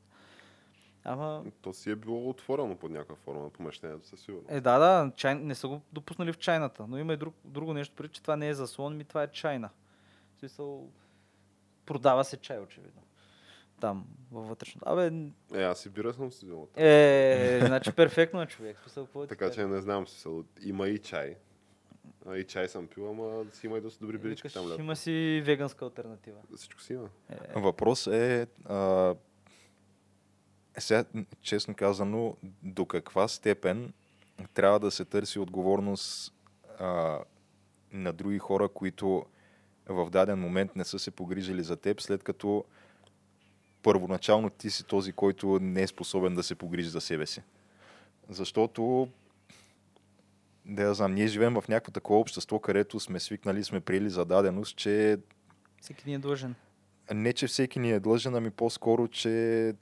Ама, 1.03 1.43
То 1.61 1.73
си 1.73 1.91
е 1.91 1.95
било 1.95 2.29
отворено 2.29 2.75
под 2.75 2.91
някаква 2.91 3.15
форма 3.15 3.43
на 3.43 3.49
помещението, 3.49 4.07
със 4.07 4.21
сигурност. 4.21 4.51
е, 4.51 4.61
да, 4.61 4.79
да, 4.79 5.11
чай... 5.15 5.35
не 5.35 5.55
са 5.55 5.67
го 5.67 5.81
допуснали 5.93 6.33
в 6.33 6.37
чайната, 6.37 6.85
но 6.87 6.97
има 6.97 7.13
и 7.13 7.17
друг, 7.17 7.35
друго 7.45 7.73
нещо, 7.73 7.95
преди, 7.95 8.13
че 8.13 8.21
това 8.21 8.35
не 8.35 8.49
е 8.49 8.53
заслон, 8.53 8.97
ми 8.97 9.03
това 9.03 9.23
е 9.23 9.27
чайна. 9.27 9.69
В 10.39 10.41
смисъл, 10.41 10.89
продава 11.85 12.23
се 12.23 12.37
чай, 12.37 12.59
очевидно. 12.59 13.01
Там, 13.81 14.05
във 14.31 14.47
вътрешно. 14.47 14.81
Абе, 14.85 15.11
Е, 15.53 15.63
аз 15.63 15.85
и 15.85 15.89
бира 15.89 16.13
съм 16.13 16.31
си 16.31 16.45
там. 16.47 16.67
е, 16.75 17.59
значи 17.65 17.91
перфектно 17.91 18.41
е 18.41 18.45
човек. 18.45 18.79
Смисъл, 18.79 19.05
ти 19.05 19.27
Така 19.27 19.51
че 19.51 19.65
не 19.65 19.81
знам, 19.81 20.07
смисъл, 20.07 20.43
има 20.65 20.87
и 20.87 20.97
чай. 20.97 21.35
И 22.35 22.43
чай 22.43 22.67
съм 22.67 22.87
пил, 22.87 23.09
ама 23.09 23.45
си 23.53 23.67
има 23.67 23.77
и 23.77 23.81
доста 23.81 24.05
добри 24.05 24.17
брички 24.17 24.47
Викаш, 24.47 24.53
там 24.53 24.71
лято. 24.71 24.81
Има 24.81 24.95
си 24.95 25.41
веганска 25.45 25.85
альтернатива. 25.85 26.37
Всичко 26.55 26.81
си 26.81 26.93
има. 26.93 27.09
Е, 27.29 27.59
въпрос 27.59 28.07
е, 28.07 28.47
а, 28.65 29.15
сега, 30.77 31.05
честно 31.41 31.75
казано, 31.75 32.37
до 32.63 32.85
каква 32.85 33.27
степен 33.27 33.93
трябва 34.53 34.79
да 34.79 34.91
се 34.91 35.05
търси 35.05 35.39
отговорност 35.39 36.33
а, 36.79 37.19
на 37.91 38.13
други 38.13 38.39
хора, 38.39 38.69
които 38.69 39.25
в 39.93 40.09
даден 40.09 40.39
момент 40.39 40.75
не 40.75 40.83
са 40.83 40.99
се 40.99 41.11
погрижили 41.11 41.63
за 41.63 41.75
теб, 41.75 42.01
след 42.01 42.23
като 42.23 42.65
първоначално 43.83 44.49
ти 44.49 44.69
си 44.69 44.83
този, 44.83 45.11
който 45.11 45.59
не 45.61 45.81
е 45.81 45.87
способен 45.87 46.35
да 46.35 46.43
се 46.43 46.55
погрижи 46.55 46.89
за 46.89 47.01
себе 47.01 47.25
си. 47.25 47.41
Защото, 48.29 49.07
да 50.65 50.83
я 50.83 50.93
знам, 50.93 51.13
ние 51.13 51.27
живеем 51.27 51.53
в 51.53 51.67
някакво 51.67 51.91
такова 51.91 52.19
общество, 52.19 52.59
където 52.59 52.99
сме 52.99 53.19
свикнали, 53.19 53.63
сме 53.63 53.79
приели 53.79 54.09
за 54.09 54.25
даденост, 54.25 54.77
че 54.77 55.17
всеки 55.81 56.03
ни 56.05 56.13
е 56.13 56.19
длъжен. 56.19 56.55
не, 57.13 57.33
че 57.33 57.47
всеки 57.47 57.79
ни 57.79 57.91
е 57.91 57.99
длъжен, 57.99 58.35
ами 58.35 58.49
по-скоро, 58.49 59.07
че 59.07 59.73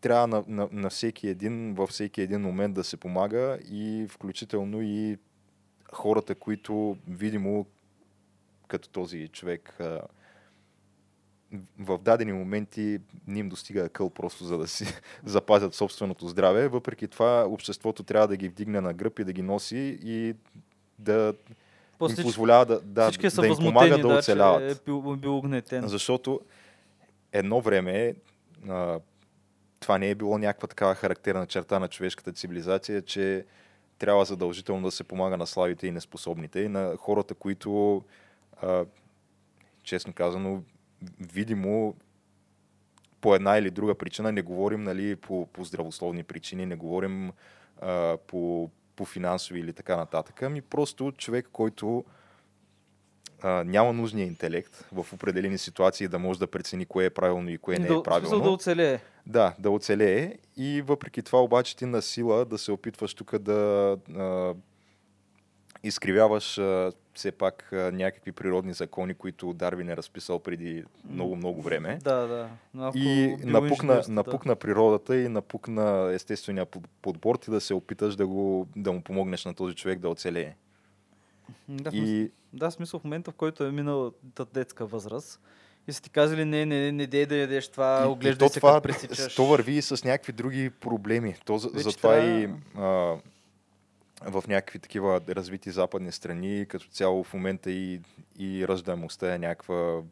трябва 0.00 0.26
на, 0.26 0.44
на, 0.46 0.68
на 0.72 0.90
всеки 0.90 1.28
един, 1.28 1.74
във 1.74 1.90
всеки 1.90 2.20
един 2.20 2.40
момент 2.40 2.74
да 2.74 2.84
се 2.84 2.96
помага 2.96 3.58
и 3.70 4.06
включително 4.10 4.82
и 4.82 5.18
хората, 5.92 6.34
които 6.34 6.96
видимо 7.08 7.66
като 8.72 8.88
този 8.88 9.28
човек 9.28 9.80
а, 9.80 10.00
в 11.78 11.98
дадени 11.98 12.32
моменти 12.32 12.98
не 13.26 13.38
им 13.38 13.48
достига 13.48 13.88
къл 13.88 14.10
просто 14.10 14.44
за 14.44 14.58
да 14.58 14.68
си 14.68 14.86
запазят 15.24 15.74
собственото 15.74 16.28
здраве. 16.28 16.68
Въпреки 16.68 17.08
това 17.08 17.46
обществото 17.48 18.02
трябва 18.02 18.28
да 18.28 18.36
ги 18.36 18.48
вдигне 18.48 18.80
на 18.80 18.92
гръб 18.92 19.18
и 19.18 19.24
да 19.24 19.32
ги 19.32 19.42
носи 19.42 19.98
и 20.02 20.34
да 20.98 21.34
После 21.98 22.20
им 22.20 22.26
позволява 22.26 22.66
да, 22.66 22.80
да, 22.80 23.10
да 23.10 23.46
им 23.46 23.56
помага 23.56 23.96
да, 23.96 24.08
да, 24.08 24.18
оцеляват. 24.18 24.62
е 24.62 24.80
бил, 24.84 25.16
бил 25.16 25.38
огнетен. 25.38 25.88
Защото 25.88 26.40
едно 27.32 27.60
време 27.60 28.14
а, 28.68 29.00
това 29.80 29.98
не 29.98 30.10
е 30.10 30.14
било 30.14 30.38
някаква 30.38 30.68
такава 30.68 30.94
характерна 30.94 31.46
черта 31.46 31.78
на 31.78 31.88
човешката 31.88 32.32
цивилизация, 32.32 33.02
че 33.02 33.44
трябва 33.98 34.24
задължително 34.24 34.82
да 34.82 34.90
се 34.90 35.04
помага 35.04 35.36
на 35.36 35.46
слабите 35.46 35.86
и 35.86 35.90
неспособните 35.90 36.60
и 36.60 36.68
на 36.68 36.96
хората, 36.96 37.34
които, 37.34 38.02
а, 38.62 38.84
честно 39.82 40.12
казано, 40.12 40.62
видимо 41.20 41.94
по 43.20 43.34
една 43.34 43.58
или 43.58 43.70
друга 43.70 43.94
причина, 43.94 44.32
не 44.32 44.42
говорим 44.42 44.82
нали, 44.82 45.16
по, 45.16 45.46
по 45.46 45.64
здравословни 45.64 46.22
причини, 46.22 46.66
не 46.66 46.76
говорим 46.76 47.32
а, 47.80 48.16
по, 48.26 48.70
по 48.96 49.04
финансови 49.04 49.60
или 49.60 49.72
така 49.72 49.96
нататък, 49.96 50.42
ами 50.42 50.60
просто 50.60 51.12
човек, 51.12 51.48
който 51.52 52.04
а, 53.42 53.64
няма 53.64 53.92
нужния 53.92 54.26
интелект 54.26 54.84
в 54.92 55.06
определени 55.12 55.58
ситуации 55.58 56.08
да 56.08 56.18
може 56.18 56.38
да 56.38 56.46
прецени 56.46 56.86
кое 56.86 57.04
е 57.04 57.10
правилно 57.10 57.50
и 57.50 57.58
кое 57.58 57.78
не 57.78 57.86
да, 57.86 57.94
е 57.94 58.02
правилно. 58.02 58.40
да 58.40 58.50
оцелее. 58.50 59.00
Да, 59.26 59.54
да 59.58 59.70
оцелее 59.70 60.34
и 60.56 60.82
въпреки 60.82 61.22
това 61.22 61.42
обаче 61.42 61.76
ти 61.76 61.86
на 61.86 62.02
сила 62.02 62.44
да 62.44 62.58
се 62.58 62.72
опитваш 62.72 63.14
тук 63.14 63.38
да 63.38 63.98
а, 64.16 64.54
изкривяваш 65.82 66.58
а, 66.58 66.92
все 67.14 67.32
пак 67.32 67.72
а, 67.72 67.92
някакви 67.92 68.32
природни 68.32 68.74
закони, 68.74 69.14
които 69.14 69.52
Дарвин 69.52 69.88
е 69.88 69.96
разписал 69.96 70.38
преди 70.38 70.84
много-много 71.04 71.62
време. 71.62 71.98
Да, 72.02 72.16
да. 72.16 72.48
Малко 72.74 72.98
И 72.98 73.36
напукна, 73.38 74.02
напукна 74.08 74.56
природата 74.56 75.16
и 75.16 75.28
напукна 75.28 76.10
естествения 76.12 76.66
под- 76.66 76.88
подбор 77.02 77.36
ти 77.36 77.50
да 77.50 77.60
се 77.60 77.74
опиташ 77.74 78.16
да, 78.16 78.26
го, 78.26 78.68
да 78.76 78.92
му 78.92 79.00
помогнеш 79.02 79.44
на 79.44 79.54
този 79.54 79.74
човек 79.74 79.98
да 79.98 80.08
оцелее. 80.08 80.54
Да, 81.68 81.90
И 81.92 82.30
Да, 82.52 82.70
смисъл 82.70 83.00
в 83.00 83.04
момента, 83.04 83.30
в 83.30 83.34
който 83.34 83.64
е 83.64 83.72
минал 83.72 84.12
детска 84.52 84.86
възраст 84.86 85.40
и 85.88 85.92
са 85.92 86.02
ти 86.02 86.10
казали, 86.10 86.44
не, 86.44 86.66
не, 86.66 86.80
не, 86.80 86.92
не 86.92 87.06
дей 87.06 87.26
да 87.26 87.36
ядеш 87.36 87.68
това, 87.68 88.06
оглеждай 88.08 88.48
се 88.48 88.60
това, 88.60 88.72
като 88.72 88.82
пресичаш. 88.82 89.34
То 89.34 89.44
върви 89.44 89.72
и 89.72 89.82
с 89.82 90.04
някакви 90.04 90.32
други 90.32 90.70
проблеми. 90.70 91.34
То, 91.44 91.58
Вече 91.58 91.78
затова 91.80 92.10
трябва- 92.10 92.30
и 92.30 92.48
а, 92.76 93.16
в 94.26 94.44
някакви 94.48 94.78
такива 94.78 95.20
развити 95.28 95.70
западни 95.70 96.12
страни, 96.12 96.66
като 96.68 96.86
цяло 96.88 97.24
в 97.24 97.34
момента 97.34 97.70
и, 97.70 98.00
и 98.38 98.68
раждаемостта 98.68 99.34
е 99.34 99.38
някаква 99.38 100.02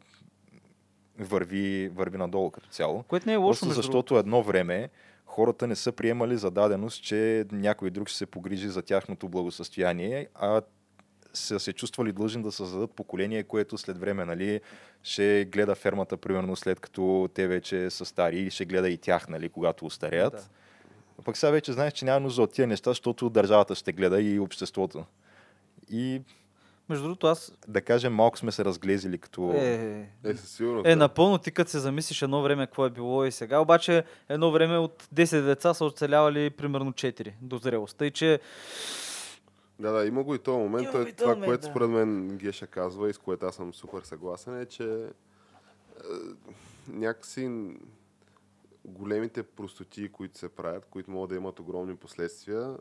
върви, 1.19 1.89
върви 1.89 2.17
надолу 2.17 2.51
като 2.51 2.69
цяло. 2.69 3.03
Което 3.03 3.27
не 3.27 3.33
е 3.33 3.37
лошо, 3.37 3.59
Просто 3.59 3.75
защото 3.75 4.17
едно 4.17 4.43
време 4.43 4.89
хората 5.25 5.67
не 5.67 5.75
са 5.75 5.91
приемали 5.91 6.37
за 6.37 6.51
даденост, 6.51 7.03
че 7.03 7.45
някой 7.51 7.89
друг 7.89 8.07
ще 8.07 8.17
се 8.17 8.25
погрижи 8.25 8.69
за 8.69 8.81
тяхното 8.81 9.29
благосъстояние, 9.29 10.27
а 10.35 10.61
са 11.33 11.59
се 11.59 11.73
чувствали 11.73 12.11
длъжни 12.11 12.43
да 12.43 12.51
създадат 12.51 12.91
поколение, 12.91 13.43
което 13.43 13.77
след 13.77 13.97
време 13.97 14.25
нали, 14.25 14.61
ще 15.03 15.45
гледа 15.51 15.75
фермата, 15.75 16.17
примерно 16.17 16.55
след 16.55 16.79
като 16.79 17.29
те 17.33 17.47
вече 17.47 17.89
са 17.89 18.05
стари 18.05 18.39
и 18.39 18.49
ще 18.49 18.65
гледа 18.65 18.89
и 18.89 18.97
тях, 18.97 19.29
нали, 19.29 19.49
когато 19.49 19.85
устареят. 19.85 20.33
Да. 20.33 20.43
А 21.21 21.23
пък 21.23 21.37
сега 21.37 21.51
вече 21.51 21.73
знаеш, 21.73 21.93
че 21.93 22.05
няма 22.05 22.19
нужда 22.19 22.41
от 22.41 22.51
тия 22.53 22.67
неща, 22.67 22.89
защото 22.89 23.29
държавата 23.29 23.75
ще 23.75 23.91
гледа 23.91 24.21
и 24.21 24.39
обществото. 24.39 25.05
И 25.91 26.21
Между 26.89 27.03
другото, 27.03 27.27
аз 27.27 27.53
да 27.67 27.81
кажем, 27.81 28.13
малко 28.13 28.37
сме 28.37 28.51
се 28.51 28.65
разглезили 28.65 29.17
като... 29.17 29.51
е, 29.55 30.09
Е, 30.23 30.35
със 30.35 30.51
сигурност. 30.51 30.87
е, 30.87 30.89
да. 30.89 30.95
напълно 30.95 31.37
ти 31.37 31.51
като 31.51 31.71
се 31.71 31.79
замислиш 31.79 32.21
едно 32.21 32.41
време 32.41 32.65
какво 32.65 32.85
е 32.85 32.89
било 32.89 33.25
и 33.25 33.31
сега, 33.31 33.59
обаче 33.59 34.03
едно 34.29 34.51
време 34.51 34.77
от 34.77 35.07
10 35.15 35.41
деца 35.41 35.73
са 35.73 35.85
оцелявали 35.85 36.49
примерно 36.49 36.91
4 36.93 37.33
до 37.41 37.57
зрелост. 37.57 37.97
Тъй, 37.97 38.11
че 38.11 38.39
Да, 39.79 39.91
да, 39.91 40.05
има 40.05 40.23
го 40.23 40.35
и 40.35 40.39
този 40.39 40.57
момент. 40.57 40.87
Има 40.93 41.09
и 41.09 41.13
това, 41.13 41.29
момент, 41.29 41.45
което 41.45 41.61
да. 41.61 41.67
според 41.67 41.89
мен 41.89 42.37
Геша 42.37 42.67
казва 42.67 43.09
и 43.09 43.13
с 43.13 43.17
което 43.17 43.45
аз 43.45 43.55
съм 43.55 43.73
супер 43.73 44.01
съгласен 44.03 44.61
е, 44.61 44.65
че 44.65 44.83
е, 44.83 45.07
някакси 46.87 47.49
големите 48.85 49.43
простоти, 49.43 50.11
които 50.11 50.37
се 50.37 50.49
правят, 50.49 50.85
които 50.85 51.11
могат 51.11 51.29
да 51.29 51.35
имат 51.35 51.59
огромни 51.59 51.95
последствия, 51.95 52.77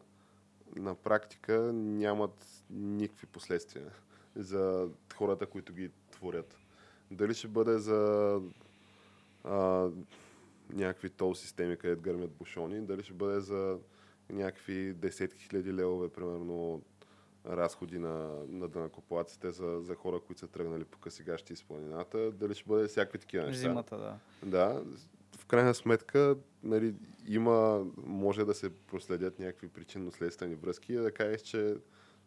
на 0.77 0.95
практика 0.95 1.73
нямат 1.73 2.65
никакви 2.71 3.27
последствия 3.27 3.93
за 4.37 4.89
хората, 5.15 5.47
които 5.47 5.73
ги 5.73 5.91
творят. 6.11 6.57
Дали 7.11 7.35
ще 7.35 7.49
бъде 7.49 7.79
за 7.79 8.41
а, 9.45 9.89
някакви 10.73 11.11
тол 11.11 11.35
системи, 11.35 11.77
където 11.77 12.03
гърмят 12.03 12.31
бушони, 12.31 12.81
дали 12.81 13.03
ще 13.03 13.13
бъде 13.13 13.41
за 13.41 13.79
някакви 14.31 14.93
десетки 14.93 15.43
хиляди 15.43 15.75
левове, 15.75 16.09
примерно, 16.09 16.83
разходи 17.47 17.99
на, 17.99 18.45
на 18.49 18.69
дънакоплаците 18.69 19.51
за, 19.51 19.81
за 19.81 19.95
хора, 19.95 20.21
които 20.21 20.41
са 20.41 20.49
тръгнали 20.49 20.85
по 20.85 20.99
късигащи 20.99 21.53
из 21.53 21.65
планината, 21.65 22.33
дали 22.33 22.55
ще 22.55 22.69
бъде 22.69 22.89
всякакви 22.89 23.19
такива 23.19 23.47
неща. 23.47 23.61
зимата, 23.61 23.99
да. 23.99 24.19
Да, 24.43 24.83
крайна 25.51 25.75
сметка 25.75 26.37
нали, 26.63 26.95
има, 27.27 27.87
може 27.97 28.45
да 28.45 28.55
се 28.55 28.71
проследят 28.71 29.39
някакви 29.39 29.69
причинно-следствени 29.69 30.55
връзки 30.55 30.93
и 30.93 30.97
да 30.97 31.13
кажеш, 31.13 31.41
че 31.41 31.77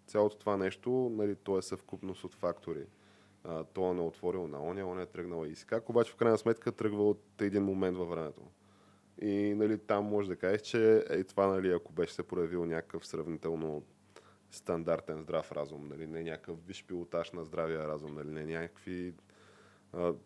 цялото 0.08 0.38
това 0.38 0.58
нещо, 0.58 1.12
нали, 1.18 1.36
то 1.36 1.58
е 1.58 1.62
съвкупност 1.62 2.24
от 2.24 2.36
фактори. 2.36 2.86
А, 3.44 3.64
той 3.64 3.94
не 3.94 4.02
е 4.02 4.06
отворил 4.06 4.48
на 4.48 4.64
оня, 4.64 4.88
он 4.88 5.00
е 5.00 5.06
тръгнал 5.06 5.46
и 5.46 5.56
как, 5.66 5.90
обаче 5.90 6.12
в 6.12 6.16
крайна 6.16 6.38
сметка 6.38 6.72
тръгва 6.72 7.10
от 7.10 7.42
един 7.42 7.64
момент 7.64 7.98
във 7.98 8.10
времето. 8.10 8.42
И 9.22 9.54
нали, 9.54 9.78
там 9.78 10.06
може 10.06 10.28
да 10.28 10.36
кажеш, 10.36 10.62
че 10.62 11.06
е 11.10 11.24
това, 11.24 11.48
нали, 11.48 11.72
ако 11.72 11.94
беше 11.94 12.14
се 12.14 12.24
проявил 12.24 12.66
някакъв 12.66 13.08
сравнително 13.08 13.84
стандартен 14.52 15.22
здрав 15.22 15.52
разум, 15.52 15.88
нали, 15.88 16.08
не 16.08 16.24
някакъв 16.24 16.66
виш 16.68 16.86
пилотаж 16.86 17.32
на 17.32 17.46
здравия 17.46 17.88
разум, 17.88 18.14
нали, 18.14 18.30
не 18.30 18.46
някакви 18.46 19.14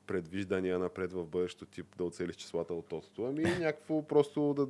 предвиждания 0.08 0.80
напред 0.80 1.14
в 1.14 1.26
бъдещето 1.26 1.66
тип 1.66 1.86
да 1.98 2.04
оцелиш 2.04 2.36
числата 2.36 2.74
от 2.74 2.86
тотото, 2.86 3.26
ами 3.26 3.44
някакво 3.60 4.02
просто 4.02 4.54
да 4.54 4.68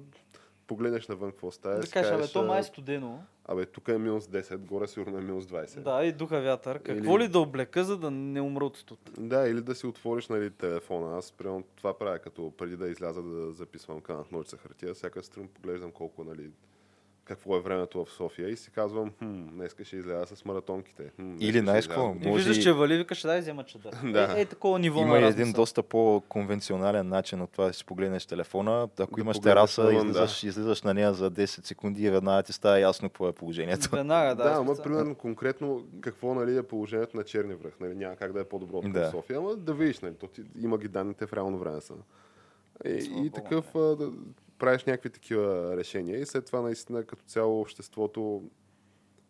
погледнеш 0.67 1.07
навън 1.07 1.31
какво 1.31 1.51
става. 1.51 1.79
Да 1.79 1.87
кажеш, 1.87 2.11
абе, 2.11 2.27
то 2.27 2.43
май 2.43 2.59
е 2.59 2.63
студено. 2.63 3.23
Абе, 3.45 3.65
тук 3.65 3.87
е 3.87 3.97
минус 3.97 4.27
10, 4.27 4.57
горе 4.57 4.87
сигурно 4.87 5.17
е 5.17 5.21
минус 5.21 5.45
20. 5.45 5.79
Да, 5.79 6.05
и 6.05 6.11
духа 6.11 6.41
вятър. 6.41 6.79
Какво 6.79 7.15
Или- 7.15 7.23
ли 7.23 7.27
да 7.27 7.39
облека, 7.39 7.83
за 7.83 7.97
да 7.97 8.11
не 8.11 8.41
умра 8.41 8.65
от 8.65 8.77
студ? 8.77 8.99
Да, 9.19 9.49
или 9.49 9.61
да 9.61 9.75
си 9.75 9.87
отвориш 9.87 10.27
нали, 10.27 10.51
телефона. 10.51 11.17
Аз 11.17 11.31
примерно 11.31 11.63
това 11.75 11.97
правя, 11.97 12.19
като 12.19 12.53
преди 12.57 12.77
да 12.77 12.87
изляза 12.87 13.23
да 13.23 13.51
записвам 13.51 14.01
канат 14.01 14.31
ножица 14.31 14.57
хартия, 14.57 14.93
всяка 14.93 15.23
сутрин 15.23 15.47
поглеждам 15.47 15.91
колко, 15.91 16.23
нали, 16.23 16.51
какво 17.27 17.57
е 17.57 17.59
времето 17.61 18.05
в 18.05 18.11
София 18.11 18.49
и 18.49 18.57
си 18.57 18.71
казвам, 18.71 19.11
хм, 19.19 19.47
днеска 19.51 19.85
ще 19.85 19.95
изляза 19.95 20.35
с 20.35 20.45
маратонките. 20.45 21.11
Хм, 21.15 21.35
Или? 21.39 21.57
И 21.57 21.61
Може 21.61 22.23
виждаш, 22.23 22.57
и- 22.57 22.61
че 22.61 22.73
вали, 22.73 22.97
викаш, 22.97 23.21
дай 23.21 23.39
взема 23.39 23.63
чадър. 23.63 23.93
Да. 24.11 24.33
Е, 24.37 24.41
е, 24.41 24.45
такова 24.45 24.79
ниво 24.79 25.01
Има 25.01 25.19
на 25.19 25.27
и 25.27 25.29
един 25.29 25.51
доста 25.51 25.83
по-конвенционален 25.83 27.07
начин 27.07 27.41
от 27.41 27.51
това 27.51 27.65
да 27.67 27.73
си 27.73 27.85
погледнеш 27.85 28.25
телефона. 28.25 28.89
Ако 28.99 29.15
Да 29.15 29.21
имаш 29.21 29.39
тераса, 29.39 29.83
навън, 29.83 29.95
да. 29.97 30.01
излизаш, 30.01 30.43
излизаш 30.43 30.81
на 30.81 30.93
нея 30.93 31.13
за 31.13 31.31
10 31.31 31.45
секунди 31.45 32.03
и 32.03 32.09
веднага 32.09 32.43
ти 32.43 32.53
става 32.53 32.79
ясно 32.79 33.09
какво 33.09 33.27
е 33.27 33.31
положението. 33.33 33.89
Веднага, 33.91 34.35
да. 34.35 34.43
Да, 34.43 34.55
ама 34.55 34.75
примерно 34.83 35.15
конкретно 35.15 35.85
какво 36.01 36.33
нали, 36.33 36.57
е 36.57 36.63
положението 36.63 37.17
на 37.17 37.23
Черни 37.23 37.53
връх. 37.53 37.73
Нали, 37.79 37.95
няма 37.95 38.15
как 38.15 38.33
да 38.33 38.39
е 38.39 38.43
по-добро 38.43 38.77
от 38.77 38.91
Да. 38.91 39.09
София, 39.11 39.37
ама 39.37 39.55
да 39.55 39.73
видиш, 39.73 39.99
нали, 39.99 40.13
то 40.13 40.27
ти, 40.27 40.41
има 40.61 40.77
ги 40.77 40.87
данните 40.87 41.25
в 41.27 41.33
реално 41.33 41.57
време 41.57 41.81
са. 41.81 41.93
И, 42.85 43.01
Слава 43.01 43.19
и 43.19 43.29
Богу, 43.29 43.29
такъв 43.29 43.75
а, 43.75 43.79
да, 43.79 44.11
правиш 44.59 44.83
някакви 44.83 45.09
такива 45.09 45.77
решения 45.77 46.19
и 46.19 46.25
след 46.25 46.45
това 46.45 46.61
наистина 46.61 47.03
като 47.03 47.23
цяло 47.23 47.61
обществото 47.61 48.49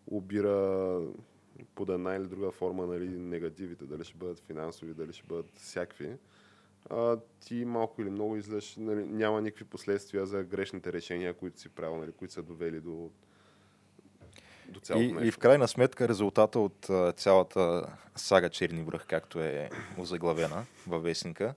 обира 0.07 1.01
под 1.75 1.89
една 1.89 2.15
или 2.15 2.27
друга 2.27 2.51
форма 2.51 2.87
нали, 2.87 3.09
негативите, 3.09 3.85
дали 3.85 4.03
ще 4.03 4.17
бъдат 4.17 4.39
финансови, 4.39 4.93
дали 4.93 5.13
ще 5.13 5.27
бъдат 5.27 5.51
всякакви. 5.55 6.15
А, 6.89 7.17
ти 7.39 7.65
малко 7.65 8.01
или 8.01 8.09
много 8.09 8.37
излъж, 8.37 8.75
нали, 8.77 9.05
няма 9.05 9.41
никакви 9.41 9.65
последствия 9.65 10.25
за 10.25 10.43
грешните 10.43 10.93
решения, 10.93 11.33
които 11.33 11.59
си 11.59 11.69
правил, 11.69 11.97
нали, 11.97 12.11
които 12.11 12.33
са 12.33 12.41
довели 12.41 12.79
до, 12.79 13.09
до 14.67 14.79
цялото 14.79 15.03
И, 15.03 15.11
нещо. 15.11 15.27
и 15.27 15.31
в 15.31 15.37
крайна 15.37 15.67
сметка 15.67 16.07
резултата 16.07 16.59
от 16.59 16.89
цялата 17.15 17.93
сага 18.15 18.49
Черни 18.49 18.83
връх, 18.83 19.05
както 19.07 19.39
е 19.39 19.69
озаглавена 19.97 20.65
във 20.87 21.03
вестника, 21.03 21.53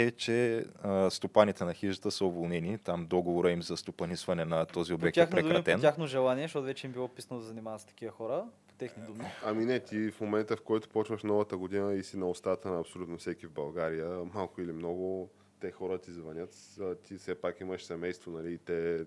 е, 0.00 0.10
че 0.10 0.64
а, 0.82 1.10
стопаните 1.10 1.64
на 1.64 1.74
хижата 1.74 2.10
са 2.10 2.24
уволнени. 2.24 2.78
Там 2.78 3.06
договора 3.06 3.50
им 3.50 3.62
за 3.62 3.76
стопанисване 3.76 4.44
на 4.44 4.66
този 4.66 4.94
обект 4.94 5.16
е 5.16 5.20
думи, 5.20 5.30
по 5.30 5.36
прекратен. 5.36 5.80
тяхно 5.80 6.06
желание, 6.06 6.44
защото 6.44 6.64
вече 6.64 6.86
им 6.86 6.92
било 6.92 7.08
писано 7.08 7.40
да 7.40 7.46
занимават 7.46 7.80
с 7.80 7.84
такива 7.84 8.12
хора, 8.12 8.44
по 8.68 8.74
техни 8.74 9.02
думи. 9.06 9.24
Ами 9.44 9.64
не, 9.64 9.80
ти 9.80 10.10
в 10.10 10.20
момента, 10.20 10.56
в 10.56 10.62
който 10.62 10.88
почваш 10.88 11.22
новата 11.22 11.56
година 11.56 11.94
и 11.94 12.02
си 12.02 12.16
на 12.16 12.28
устата 12.28 12.70
на 12.70 12.80
абсолютно 12.80 13.16
всеки 13.16 13.46
в 13.46 13.52
България, 13.52 14.08
малко 14.34 14.60
или 14.60 14.72
много, 14.72 15.30
те 15.60 15.70
хора 15.70 15.98
ти 15.98 16.12
звънят, 16.12 16.78
ти 17.04 17.18
все 17.18 17.34
пак 17.34 17.60
имаш 17.60 17.84
семейство, 17.84 18.30
нали, 18.30 18.52
и 18.52 18.58
те 18.58 19.04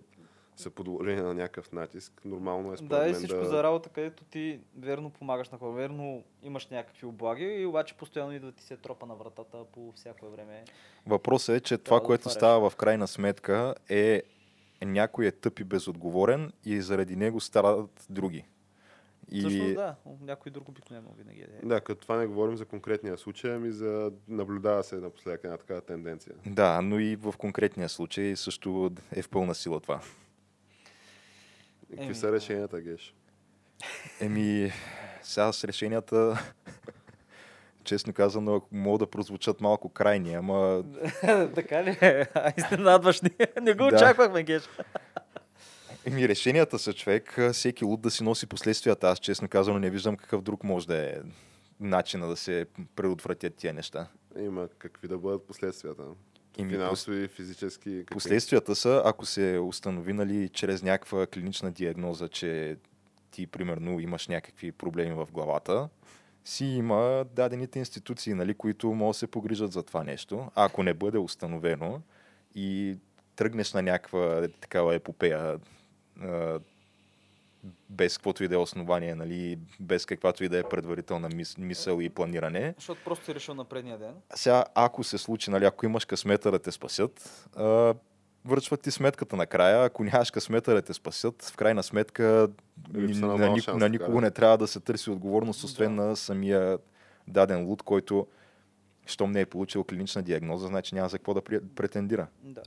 са 0.61 0.69
подложени 0.69 1.21
на 1.21 1.33
някакъв 1.33 1.71
натиск, 1.71 2.21
нормално 2.25 2.73
е 2.73 2.77
според 2.77 2.89
Да, 2.89 3.09
и 3.09 3.13
всичко 3.13 3.39
да... 3.39 3.45
за 3.45 3.63
работа, 3.63 3.89
където 3.89 4.23
ти 4.23 4.59
верно 4.77 5.09
помагаш 5.09 5.49
на 5.49 5.57
хора, 5.57 5.71
верно 5.71 6.23
имаш 6.43 6.67
някакви 6.67 7.05
облаги 7.05 7.45
и 7.45 7.65
обаче 7.65 7.97
постоянно 7.97 8.33
идва 8.33 8.51
ти 8.51 8.63
се 8.63 8.77
тропа 8.77 9.05
на 9.05 9.15
вратата 9.15 9.57
по 9.73 9.91
всяко 9.91 10.29
време. 10.29 10.63
Въпросът 11.07 11.55
е, 11.55 11.59
че 11.59 11.77
това, 11.77 11.99
да 11.99 12.05
което 12.05 12.29
става 12.29 12.69
в 12.69 12.75
крайна 12.75 13.07
сметка 13.07 13.75
е 13.89 14.23
някой 14.85 15.27
е 15.27 15.31
тъп 15.31 15.59
и 15.59 15.63
безотговорен 15.63 16.51
и 16.65 16.81
заради 16.81 17.15
него 17.15 17.39
страдат 17.39 18.05
други. 18.09 18.45
И... 19.31 19.39
Всъщност 19.39 19.73
да, 19.73 19.95
някой 20.21 20.51
друг 20.51 20.69
обикновено 20.69 21.09
винаги 21.17 21.41
е. 21.41 21.65
Да, 21.65 21.81
като 21.81 22.01
това 22.01 22.17
не 22.17 22.27
говорим 22.27 22.57
за 22.57 22.65
конкретния 22.65 23.17
случай, 23.17 23.55
ами 23.55 23.71
за 23.71 24.11
наблюдава 24.27 24.83
се 24.83 24.95
напоследък 24.95 25.41
една 25.43 25.57
такава 25.57 25.81
тенденция. 25.81 26.35
да, 26.45 26.81
но 26.81 26.99
и 26.99 27.15
в 27.15 27.33
конкретния 27.37 27.89
случай 27.89 28.35
също 28.35 28.91
е 29.11 29.21
в 29.21 29.29
пълна 29.29 29.55
сила 29.55 29.79
това. 29.79 30.01
Какви 31.91 32.05
Еми, 32.05 32.15
са 32.15 32.31
решенията, 32.31 32.81
Геш? 32.81 33.15
Еми, 34.19 34.71
сега 35.21 35.51
с 35.51 35.63
решенията, 35.63 36.43
честно 37.83 38.13
казано, 38.13 38.55
ако 38.55 38.67
могат 38.71 38.99
да 38.99 39.11
прозвучат 39.11 39.61
малко 39.61 39.89
крайни, 39.89 40.33
ама 40.33 40.83
така 41.55 41.83
ли? 41.83 41.97
Изненадваш 42.57 43.21
ни. 43.21 43.29
Не 43.61 43.73
го 43.73 43.87
очаквахме, 43.87 44.43
Геш. 44.43 44.63
Еми, 46.05 46.29
решенията 46.29 46.79
са 46.79 46.93
човек, 46.93 47.39
всеки 47.53 47.85
луд 47.85 48.01
да 48.01 48.11
си 48.11 48.23
носи 48.23 48.47
последствията. 48.47 49.07
Аз, 49.07 49.19
честно 49.19 49.47
казано, 49.47 49.79
не 49.79 49.89
виждам 49.89 50.17
какъв 50.17 50.41
друг 50.41 50.63
може 50.63 50.87
да 50.87 50.97
е 50.97 51.13
начина 51.79 52.27
да 52.27 52.35
се 52.35 52.65
предотвратят 52.95 53.55
тия 53.55 53.73
неща. 53.73 54.07
Има 54.39 54.67
какви 54.77 55.07
да 55.07 55.17
бъдат 55.17 55.47
последствията? 55.47 56.03
Еми, 56.57 56.69
Финансови, 56.69 57.27
физически. 57.27 57.89
Какви? 57.89 58.13
Последствията 58.13 58.75
са, 58.75 59.01
ако 59.05 59.25
се 59.25 59.59
установи 59.59 60.13
нали, 60.13 60.49
чрез 60.49 60.83
някаква 60.83 61.27
клинична 61.27 61.71
диагноза, 61.71 62.27
че 62.27 62.77
ти, 63.31 63.47
примерно, 63.47 63.99
имаш 63.99 64.27
някакви 64.27 64.71
проблеми 64.71 65.13
в 65.13 65.27
главата, 65.31 65.89
си 66.45 66.65
има 66.65 67.25
дадените 67.35 67.79
институции, 67.79 68.33
нали, 68.33 68.53
които 68.53 68.93
могат 68.93 69.15
да 69.15 69.19
се 69.19 69.27
погрижат 69.27 69.71
за 69.71 69.83
това 69.83 70.03
нещо. 70.03 70.51
А 70.55 70.65
ако 70.65 70.83
не 70.83 70.93
бъде 70.93 71.17
установено 71.17 72.01
и 72.55 72.97
тръгнеш 73.35 73.73
на 73.73 73.81
някаква 73.81 74.47
такава 74.61 74.95
епопея, 74.95 75.59
без 77.89 78.17
каквото 78.17 78.43
и 78.43 78.47
да 78.47 78.55
е 78.55 78.59
основание, 78.59 79.15
нали, 79.15 79.59
без 79.79 80.05
каквато 80.05 80.43
и 80.43 80.49
да 80.49 80.59
е 80.59 80.63
предварителна 80.63 81.29
мис- 81.29 81.57
мисъл 81.57 81.99
и 81.99 82.09
планиране, 82.09 82.73
Защото 82.77 83.01
просто 83.05 83.25
си 83.25 83.35
решил 83.35 83.53
на 83.53 83.65
предния 83.65 83.97
ден. 83.97 84.13
сега, 84.35 84.65
ако 84.75 85.03
се 85.03 85.17
случи, 85.17 85.51
нали, 85.51 85.65
ако 85.65 85.85
имаш 85.85 86.05
късмета 86.05 86.51
да 86.51 86.59
те 86.59 86.71
спасят, 86.71 87.47
а, 87.55 87.93
връчват 88.45 88.81
ти 88.81 88.91
сметката 88.91 89.35
накрая. 89.35 89.83
Ако 89.83 90.03
нямаш 90.03 90.31
късмета 90.31 90.73
да 90.73 90.81
те 90.81 90.93
спасят, 90.93 91.43
в 91.43 91.55
крайна 91.55 91.83
сметка 91.83 92.47
Липса 92.95 93.21
на 93.21 93.27
на, 93.27 93.37
мал 93.37 93.53
ни, 93.53 93.61
шанс, 93.61 93.79
на 93.79 93.89
никого 93.89 94.13
да. 94.13 94.21
не 94.21 94.31
трябва 94.31 94.57
да 94.57 94.67
се 94.67 94.79
търси 94.79 95.09
отговорност, 95.09 95.63
освен 95.63 95.95
на 95.95 96.15
самия 96.15 96.77
даден 97.27 97.65
луд, 97.65 97.81
който 97.83 98.27
щом 99.05 99.31
не 99.31 99.41
е 99.41 99.45
получил 99.45 99.83
клинична 99.83 100.23
диагноза, 100.23 100.67
значи 100.67 100.95
няма 100.95 101.09
за 101.09 101.17
какво 101.17 101.33
да 101.33 101.41
пре- 101.41 101.61
претендира. 101.67 102.27
Да. 102.43 102.61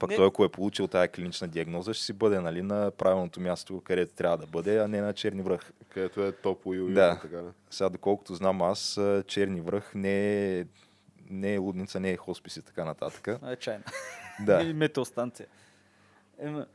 Пък 0.00 0.10
Не- 0.10 0.16
той, 0.16 0.26
ако 0.26 0.44
е 0.44 0.48
получил 0.48 0.86
тая 0.88 1.08
клинична 1.08 1.48
диагноза, 1.48 1.94
ще 1.94 2.04
си 2.04 2.12
бъде 2.12 2.40
нали, 2.40 2.62
на 2.62 2.90
правилното 2.90 3.40
място, 3.40 3.80
където 3.84 4.14
трябва 4.14 4.38
да 4.38 4.46
бъде, 4.46 4.78
а 4.78 4.88
не 4.88 5.00
на 5.00 5.12
черни 5.12 5.42
връх. 5.42 5.72
Където 5.88 6.24
е 6.24 6.32
топло 6.32 6.74
и 6.74 6.80
уютно. 6.80 6.94
Да. 6.94 7.18
Така, 7.22 7.36
да. 7.36 7.52
Сега, 7.70 7.88
доколкото 7.88 8.34
знам 8.34 8.62
аз, 8.62 9.00
черни 9.26 9.60
връх 9.60 9.94
не 9.94 10.58
е, 10.58 10.64
не 11.30 11.54
е 11.54 11.58
лудница, 11.58 12.00
не 12.00 12.10
е 12.10 12.16
хоспис 12.16 12.56
и 12.56 12.62
така 12.62 12.84
нататък. 12.84 13.28
А, 13.28 13.52
е 13.52 13.56
чайна. 13.56 13.84
Да. 14.40 14.62
Или 14.62 14.72
метеостанция. 14.72 15.46
Ема, 16.38 16.66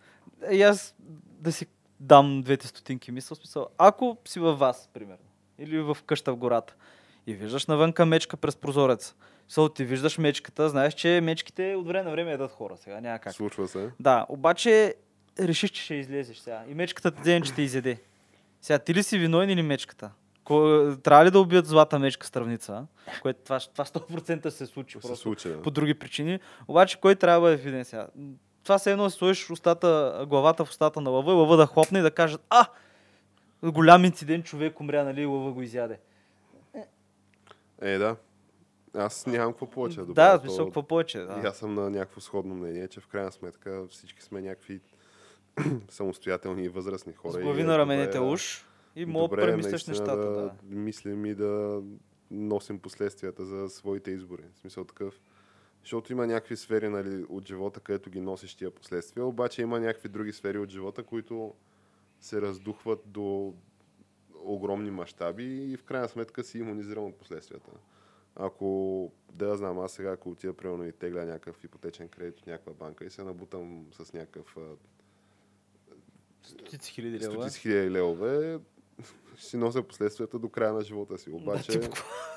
и 0.51 0.61
аз 0.61 0.95
да 1.39 1.51
си 1.51 1.65
дам 1.99 2.41
двете 2.41 2.67
стотинки 2.67 3.11
мисъл, 3.11 3.35
смисъл, 3.35 3.67
ако 3.77 4.17
си 4.25 4.39
във 4.39 4.59
вас, 4.59 4.89
примерно, 4.93 5.25
или 5.59 5.81
в 5.81 5.97
къща 6.05 6.33
в 6.33 6.37
гората, 6.37 6.75
и 7.27 7.33
виждаш 7.33 7.65
навънка 7.65 8.05
мечка 8.05 8.37
през 8.37 8.55
прозореца, 8.55 9.15
Сол, 9.49 9.69
ти 9.69 9.85
виждаш 9.85 10.17
мечката, 10.17 10.69
знаеш, 10.69 10.93
че 10.93 11.21
мечките 11.23 11.75
от 11.75 11.87
време 11.87 12.03
на 12.03 12.11
време 12.11 12.31
ядат 12.31 12.51
хора 12.51 12.77
сега, 12.77 13.01
няма 13.01 13.19
как. 13.19 13.33
Случва 13.33 13.67
се. 13.67 13.89
Да, 13.99 14.25
обаче 14.29 14.95
решиш, 15.39 15.71
че 15.71 15.81
ще 15.83 15.95
излезеш 15.95 16.37
сега. 16.37 16.63
И 16.69 16.73
мечката 16.73 17.11
ти 17.11 17.21
ден, 17.21 17.41
че 17.41 17.53
те 17.53 17.61
изяде. 17.61 18.01
Сега, 18.61 18.79
ти 18.79 18.93
ли 18.93 19.03
си 19.03 19.17
виновен 19.17 19.49
или 19.49 19.61
мечката? 19.61 20.11
Ко... 20.43 20.81
Трябва 21.03 21.25
ли 21.25 21.31
да 21.31 21.39
убият 21.39 21.65
злата 21.65 21.99
мечка 21.99 22.27
с? 22.27 22.85
Което 23.21 23.39
това, 23.43 23.59
това 23.59 23.85
100% 23.85 24.39
ще 24.39 24.51
се 24.51 24.65
случи 24.65 24.97
Се 25.01 25.15
случи. 25.15 25.49
да. 25.49 25.61
по 25.61 25.71
други 25.71 25.93
причини. 25.93 26.39
Обаче 26.67 26.99
кой 26.99 27.15
трябва 27.15 27.39
да 27.39 27.41
бъде 27.41 27.63
виден 27.63 27.85
сега? 27.85 28.07
Това 28.63 28.79
се 28.79 28.91
едно 28.91 29.09
сложиш 29.09 29.49
устата, 29.49 30.25
главата 30.29 30.65
в 30.65 30.69
устата 30.69 31.01
на 31.01 31.09
лъва 31.09 31.31
и 31.31 31.35
лъва 31.35 31.57
да 31.57 31.65
хлопне 31.65 31.99
и 31.99 32.01
да 32.01 32.11
кажат, 32.11 32.41
а, 32.49 32.65
голям 33.63 34.05
инцидент, 34.05 34.45
човек 34.45 34.79
умря, 34.79 35.03
нали, 35.03 35.25
лъва 35.25 35.51
го 35.51 35.61
изяде. 35.61 35.99
Е, 37.81 37.97
да. 37.97 38.15
Аз 38.95 39.25
нямам 39.25 39.53
какво 39.53 39.69
повече 39.69 39.95
да 39.95 40.01
да, 40.01 40.07
добавя. 40.07 40.37
в 40.37 40.41
смисъл, 40.41 40.65
какво 40.65 40.83
повече? 40.83 41.17
И 41.17 41.21
Да. 41.21 41.41
аз 41.45 41.57
съм 41.57 41.73
на 41.73 41.89
някакво 41.89 42.21
сходно 42.21 42.55
мнение, 42.55 42.87
че 42.87 42.99
в 42.99 43.07
крайна 43.07 43.31
сметка 43.31 43.87
всички 43.89 44.21
сме 44.23 44.41
някакви 44.41 44.81
самостоятелни 45.89 46.63
и 46.63 46.69
възрастни 46.69 47.13
хора. 47.13 47.33
С 47.33 47.39
и 47.39 47.41
глави 47.41 47.61
е 47.61 47.65
на 47.65 47.77
раменете 47.77 48.17
добре, 48.17 48.29
уж 48.33 48.65
и 48.95 49.05
мога 49.05 49.35
да 49.35 49.43
е 49.43 49.45
премисляш 49.45 49.87
нещата. 49.87 50.15
да, 50.17 50.31
Да. 50.31 50.51
мислим 50.63 51.25
и 51.25 51.35
да 51.35 51.81
носим 52.31 52.79
последствията 52.79 53.45
за 53.45 53.69
своите 53.69 54.11
избори. 54.11 54.43
В 54.53 54.59
смисъл 54.59 54.83
такъв. 54.83 55.21
Защото 55.83 56.11
има 56.11 56.27
някакви 56.27 56.57
сфери 56.57 56.89
нали, 56.89 57.25
от 57.29 57.47
живота, 57.47 57.79
където 57.79 58.09
ги 58.09 58.21
носиш 58.21 58.55
тия 58.55 58.71
последствия, 58.71 59.25
обаче 59.25 59.61
има 59.61 59.79
някакви 59.79 60.09
други 60.09 60.33
сфери 60.33 60.57
от 60.57 60.69
живота, 60.69 61.03
които 61.03 61.53
се 62.19 62.41
раздухват 62.41 62.99
до 63.05 63.53
огромни 64.43 64.91
мащаби 64.91 65.71
и 65.71 65.77
в 65.77 65.83
крайна 65.83 66.07
сметка 66.09 66.43
си 66.43 66.59
иммунизиран 66.59 67.05
от 67.05 67.15
последствията. 67.15 67.71
Ако, 68.35 69.11
да 69.33 69.57
знам, 69.57 69.79
аз 69.79 69.91
сега 69.91 70.11
ако 70.11 70.29
отида 70.29 70.53
примерно 70.53 70.85
и 70.85 70.91
тегля 70.91 71.25
някакъв 71.25 71.63
ипотечен 71.63 72.07
кредит 72.07 72.39
от 72.39 72.47
някаква 72.47 72.73
банка 72.73 73.05
и 73.05 73.09
се 73.09 73.23
набутам 73.23 73.85
с 73.91 74.13
някакъв 74.13 74.57
Стотици 76.43 76.91
хиляди 76.91 77.19
лева. 77.19 77.33
стотици 77.33 77.59
хиляди 77.59 77.91
левове, 77.91 78.59
си 79.37 79.57
нося 79.57 79.83
последствията 79.83 80.39
до 80.39 80.49
края 80.49 80.73
на 80.73 80.81
живота 80.81 81.17
си. 81.17 81.29
Обаче, 81.29 81.79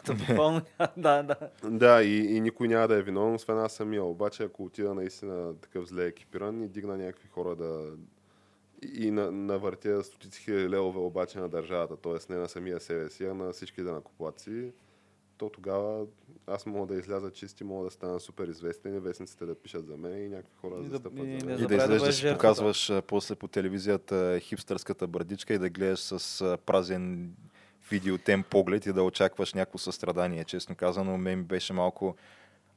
Да, 0.06 0.14
буквално, 0.14 0.62
да, 0.96 1.22
да. 1.22 1.50
да, 1.70 2.02
и, 2.02 2.36
и 2.36 2.40
никой 2.40 2.68
няма 2.68 2.88
да 2.88 2.96
е 2.96 3.02
виновен, 3.02 3.34
освен 3.34 3.58
аз 3.58 3.72
самия. 3.72 4.04
Обаче, 4.04 4.42
ако 4.42 4.64
отида 4.64 4.94
наистина 4.94 5.56
такъв 5.56 5.88
зле 5.88 6.06
екипиран 6.06 6.62
и 6.62 6.68
дигна 6.68 6.96
някакви 6.96 7.28
хора 7.28 7.56
да 7.56 7.96
и 8.82 9.10
на, 9.10 9.30
навъртя 9.30 10.04
стотици 10.04 10.42
хиляди 10.42 10.68
левове 10.68 10.98
обаче 10.98 11.38
на 11.38 11.48
държавата, 11.48 11.96
т.е. 11.96 12.32
не 12.32 12.38
на 12.38 12.48
самия 12.48 12.80
себе 12.80 13.10
си, 13.10 13.24
а 13.24 13.34
на 13.34 13.52
всички 13.52 13.82
данакоплаци, 13.82 14.72
то 15.38 15.48
тогава 15.48 16.06
аз 16.46 16.66
мога 16.66 16.94
да 16.94 17.00
изляза 17.00 17.30
чисти, 17.30 17.64
мога 17.64 17.84
да 17.84 17.90
стана 17.90 18.20
супер 18.20 18.48
известен 18.48 18.96
и 18.96 19.00
вестниците 19.00 19.46
да 19.46 19.54
пишат 19.54 19.86
за 19.86 19.96
мен 19.96 20.24
и 20.24 20.28
някакви 20.28 20.56
хора 20.60 20.74
И 20.78 20.82
да 20.82 20.90
застъпват 20.90 21.26
и 21.26 21.40
за 21.40 21.46
мен. 21.46 21.56
И 21.56 21.58
забравяй 21.58 21.88
да 21.88 21.94
излезеш 21.94 22.20
да 22.20 22.28
си 22.28 22.34
показваш 22.34 22.92
после 23.06 23.34
по 23.34 23.48
телевизията 23.48 24.40
хипстърската 24.40 25.06
брадичка 25.06 25.54
и 25.54 25.58
да 25.58 25.70
гледаш 25.70 26.00
с 26.00 26.58
празен 26.66 27.32
видеотем 27.90 28.42
поглед 28.42 28.86
и 28.86 28.92
да 28.92 29.02
очакваш 29.02 29.54
някакво 29.54 29.78
състрадание. 29.78 30.44
Честно 30.44 30.74
казано, 30.74 31.18
мен 31.18 31.38
ми 31.38 31.44
беше 31.44 31.72
малко... 31.72 32.16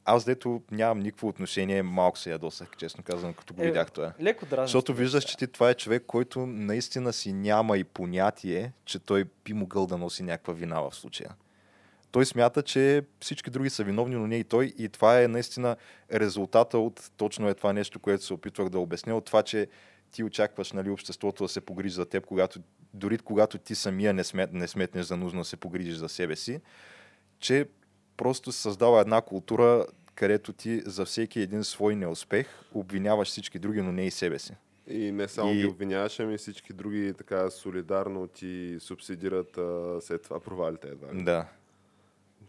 Аз 0.04 0.24
дето 0.24 0.62
нямам 0.70 0.98
никакво 0.98 1.28
отношение, 1.28 1.82
малко 1.82 2.18
се 2.18 2.30
ядосах, 2.30 2.76
честно 2.76 3.04
казано, 3.04 3.34
като 3.34 3.54
го 3.54 3.62
Е, 3.62 3.66
видях 3.66 3.92
това. 3.92 4.12
Леко 4.20 4.46
дразни. 4.46 4.64
Защото 4.64 4.94
виждаш, 4.94 5.24
че 5.24 5.36
ти 5.36 5.46
това 5.46 5.70
е 5.70 5.74
човек, 5.74 6.02
който 6.06 6.46
наистина 6.46 7.12
си 7.12 7.32
няма 7.32 7.78
и 7.78 7.84
понятие, 7.84 8.72
че 8.84 8.98
той 8.98 9.24
би 9.44 9.52
могъл 9.52 9.86
да 9.86 9.98
носи 9.98 10.22
някаква 10.22 10.54
вина 10.54 10.80
в 10.80 10.94
случая. 10.94 11.34
Той 12.12 12.26
смята, 12.26 12.62
че 12.62 13.02
всички 13.20 13.50
други 13.50 13.70
са 13.70 13.84
виновни, 13.84 14.16
но 14.16 14.26
не 14.26 14.36
и 14.36 14.44
той. 14.44 14.72
И 14.78 14.88
това 14.88 15.22
е 15.22 15.28
наистина 15.28 15.76
резултата 16.14 16.78
от 16.78 17.10
точно 17.16 17.48
е 17.48 17.54
това 17.54 17.72
нещо, 17.72 17.98
което 18.00 18.24
се 18.24 18.34
опитвах 18.34 18.68
да 18.68 18.78
обясня, 18.78 19.16
от 19.16 19.24
това, 19.24 19.42
че 19.42 19.68
ти 20.10 20.24
очакваш 20.24 20.72
нали, 20.72 20.90
обществото 20.90 21.44
да 21.44 21.48
се 21.48 21.60
погрижи 21.60 21.94
за 21.94 22.06
теб, 22.06 22.26
когато, 22.26 22.60
дори 22.94 23.18
когато 23.18 23.58
ти 23.58 23.74
самия 23.74 24.14
не, 24.14 24.24
смет, 24.24 24.52
не 24.52 24.68
сметнеш 24.68 25.06
за 25.06 25.16
нужно 25.16 25.40
да 25.40 25.44
се 25.44 25.56
погрижиш 25.56 25.94
за 25.94 26.08
себе 26.08 26.36
си, 26.36 26.60
че 27.38 27.68
просто 28.16 28.52
се 28.52 28.60
създава 28.62 29.00
една 29.00 29.20
култура, 29.20 29.86
където 30.14 30.52
ти 30.52 30.82
за 30.86 31.04
всеки 31.04 31.40
един 31.40 31.64
свой 31.64 31.96
неуспех 31.96 32.46
обвиняваш 32.74 33.28
всички 33.28 33.58
други, 33.58 33.82
но 33.82 33.92
не 33.92 34.06
и 34.06 34.10
себе 34.10 34.38
си. 34.38 34.52
И 34.86 35.12
не 35.12 35.28
само 35.28 35.52
И- 35.52 35.56
ги 35.56 35.66
обвиняваш, 35.66 36.20
ами 36.20 36.38
всички 36.38 36.72
други 36.72 37.14
така 37.18 37.50
солидарно 37.50 38.26
ти 38.26 38.76
субсидират 38.80 39.58
а, 39.58 39.98
след 40.00 40.22
това 40.22 40.40
провалите 40.40 40.88
едва. 40.88 41.08
Да. 41.12 41.46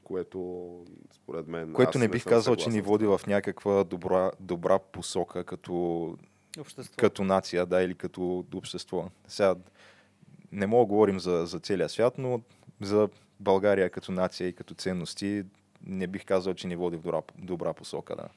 Което 0.03 0.69
според 1.13 1.47
мен... 1.47 1.73
Което 1.73 1.89
аз 1.89 2.01
не 2.01 2.07
бих 2.07 2.25
казал, 2.25 2.55
че 2.55 2.69
ни 2.69 2.81
води 2.81 3.05
в 3.05 3.21
някаква 3.27 3.83
добра, 3.83 4.31
добра 4.39 4.79
посока 4.79 5.43
като, 5.43 6.17
Общество. 6.59 6.93
като 6.97 7.23
нация, 7.23 7.65
да, 7.65 7.81
или 7.83 7.95
като 7.95 8.45
общество. 8.55 9.09
Сега 9.27 9.55
не 10.51 10.67
мога 10.67 10.81
да 10.81 10.89
говорим 10.89 11.19
за, 11.19 11.45
за 11.45 11.59
целия 11.59 11.89
свят, 11.89 12.17
но 12.17 12.41
за 12.81 13.09
България 13.39 13.89
като 13.89 14.11
нация 14.11 14.47
и 14.47 14.53
като 14.53 14.73
ценности 14.73 15.43
не 15.85 16.07
бих 16.07 16.25
казал, 16.25 16.53
че 16.53 16.67
ни 16.67 16.75
води 16.75 16.97
в 16.97 17.01
добра, 17.01 17.21
добра 17.37 17.73
посока, 17.73 18.15
да. 18.15 18.27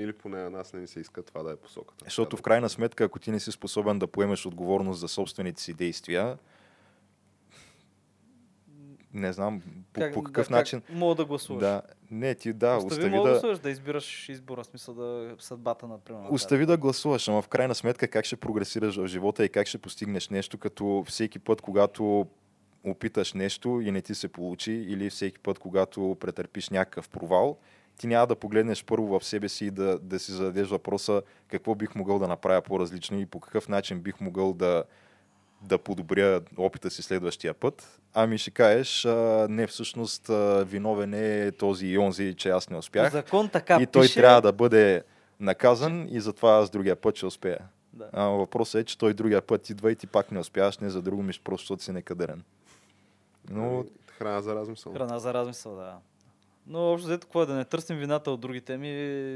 Или 0.00 0.12
поне 0.12 0.42
на 0.42 0.50
нас 0.50 0.72
не 0.72 0.80
ни 0.80 0.86
се 0.86 1.00
иска 1.00 1.22
това 1.22 1.42
да 1.42 1.52
е 1.52 1.56
посоката. 1.56 2.04
Защото 2.04 2.36
в 2.36 2.42
крайна 2.42 2.68
сметка, 2.68 3.04
ако 3.04 3.18
ти 3.18 3.30
не 3.30 3.40
си 3.40 3.52
способен 3.52 3.98
да 3.98 4.06
поемеш 4.06 4.46
отговорност 4.46 5.00
за 5.00 5.08
собствените 5.08 5.62
си 5.62 5.74
действия, 5.74 6.38
не 9.14 9.32
знам 9.32 9.62
по, 9.92 10.00
по 10.12 10.22
какъв 10.22 10.48
да, 10.48 10.56
начин. 10.56 10.80
Как 10.80 10.96
мога 10.96 11.14
да 11.14 11.24
гласуваш? 11.24 11.60
Да, 11.60 11.82
не, 12.10 12.34
ти 12.34 12.52
да, 12.52 12.76
остави, 12.76 12.92
остави 12.92 13.10
да... 13.10 13.22
да, 13.22 13.30
гласуваш, 13.30 13.58
да 13.58 13.70
избираш 13.70 14.28
избора, 14.28 14.64
смисъл 14.64 14.94
да 14.94 15.34
съдбата 15.38 15.86
на 15.86 15.98
примерно. 15.98 16.28
остави 16.30 16.66
да 16.66 16.76
гласуваш, 16.76 17.28
ама 17.28 17.42
в 17.42 17.48
крайна 17.48 17.74
сметка 17.74 18.08
как 18.08 18.24
ще 18.24 18.36
прогресираш 18.36 18.96
в 18.96 19.06
живота 19.06 19.44
и 19.44 19.48
как 19.48 19.66
ще 19.66 19.78
постигнеш 19.78 20.28
нещо, 20.28 20.58
като 20.58 21.04
всеки 21.06 21.38
път, 21.38 21.60
когато 21.60 22.26
опиташ 22.84 23.32
нещо 23.32 23.80
и 23.80 23.90
не 23.90 24.02
ти 24.02 24.14
се 24.14 24.28
получи, 24.28 24.72
или 24.72 25.10
всеки 25.10 25.38
път, 25.38 25.58
когато 25.58 26.16
претърпиш 26.20 26.70
някакъв 26.70 27.08
провал, 27.08 27.58
ти 27.98 28.06
няма 28.06 28.26
да 28.26 28.36
погледнеш 28.36 28.84
първо 28.84 29.18
в 29.18 29.24
себе 29.24 29.48
си 29.48 29.66
и 29.66 29.70
да, 29.70 29.98
да 29.98 30.18
си 30.18 30.32
зададеш 30.32 30.68
въпроса 30.68 31.22
какво 31.48 31.74
бих 31.74 31.94
могъл 31.94 32.18
да 32.18 32.28
направя 32.28 32.62
по-различно 32.62 33.20
и 33.20 33.26
по 33.26 33.40
какъв 33.40 33.68
начин 33.68 34.00
бих 34.00 34.20
могъл 34.20 34.52
да, 34.52 34.84
да 35.64 35.78
подобря 35.78 36.40
опита 36.56 36.90
си 36.90 37.02
следващия 37.02 37.54
път. 37.54 38.00
Ами 38.14 38.38
ще 38.38 38.50
кажеш, 38.50 39.04
а, 39.04 39.46
не 39.50 39.66
всъщност 39.66 40.28
а, 40.28 40.64
виновен 40.64 41.14
е 41.14 41.52
този 41.52 41.86
и 41.86 41.98
онзи, 41.98 42.34
че 42.34 42.48
аз 42.48 42.70
не 42.70 42.76
успях. 42.76 43.12
закон 43.12 43.48
така 43.48 43.78
и 43.80 43.86
той 43.86 44.02
пише. 44.02 44.20
трябва 44.20 44.42
да 44.42 44.52
бъде 44.52 45.02
наказан 45.40 46.08
и 46.10 46.20
затова 46.20 46.50
аз 46.50 46.70
другия 46.70 46.96
път 46.96 47.16
ще 47.16 47.26
успея. 47.26 47.58
Да. 47.92 48.08
А, 48.12 48.24
въпросът 48.24 48.80
е, 48.80 48.84
че 48.84 48.98
той 48.98 49.14
другия 49.14 49.42
път 49.42 49.70
идва 49.70 49.92
и 49.92 49.96
ти 49.96 50.06
пак 50.06 50.32
не 50.32 50.38
успяваш, 50.38 50.78
не 50.78 50.90
за 50.90 51.02
друго 51.02 51.22
миш, 51.22 51.40
просто 51.40 51.62
защото 51.62 51.84
си 51.84 51.92
некадърен. 51.92 52.42
Но 53.50 53.78
Ами, 53.78 53.84
Храна 54.18 54.42
за 54.42 54.54
размисъл. 54.54 54.92
Храна 54.92 55.18
за 55.18 55.34
размисъл, 55.34 55.74
да. 55.74 55.96
Но 56.66 56.92
общо 56.92 57.06
взето, 57.06 57.26
какво 57.26 57.42
е 57.42 57.46
да 57.46 57.54
не 57.54 57.64
търсим 57.64 57.96
вината 57.96 58.30
от 58.30 58.40
другите 58.40 58.76
ми, 58.76 58.90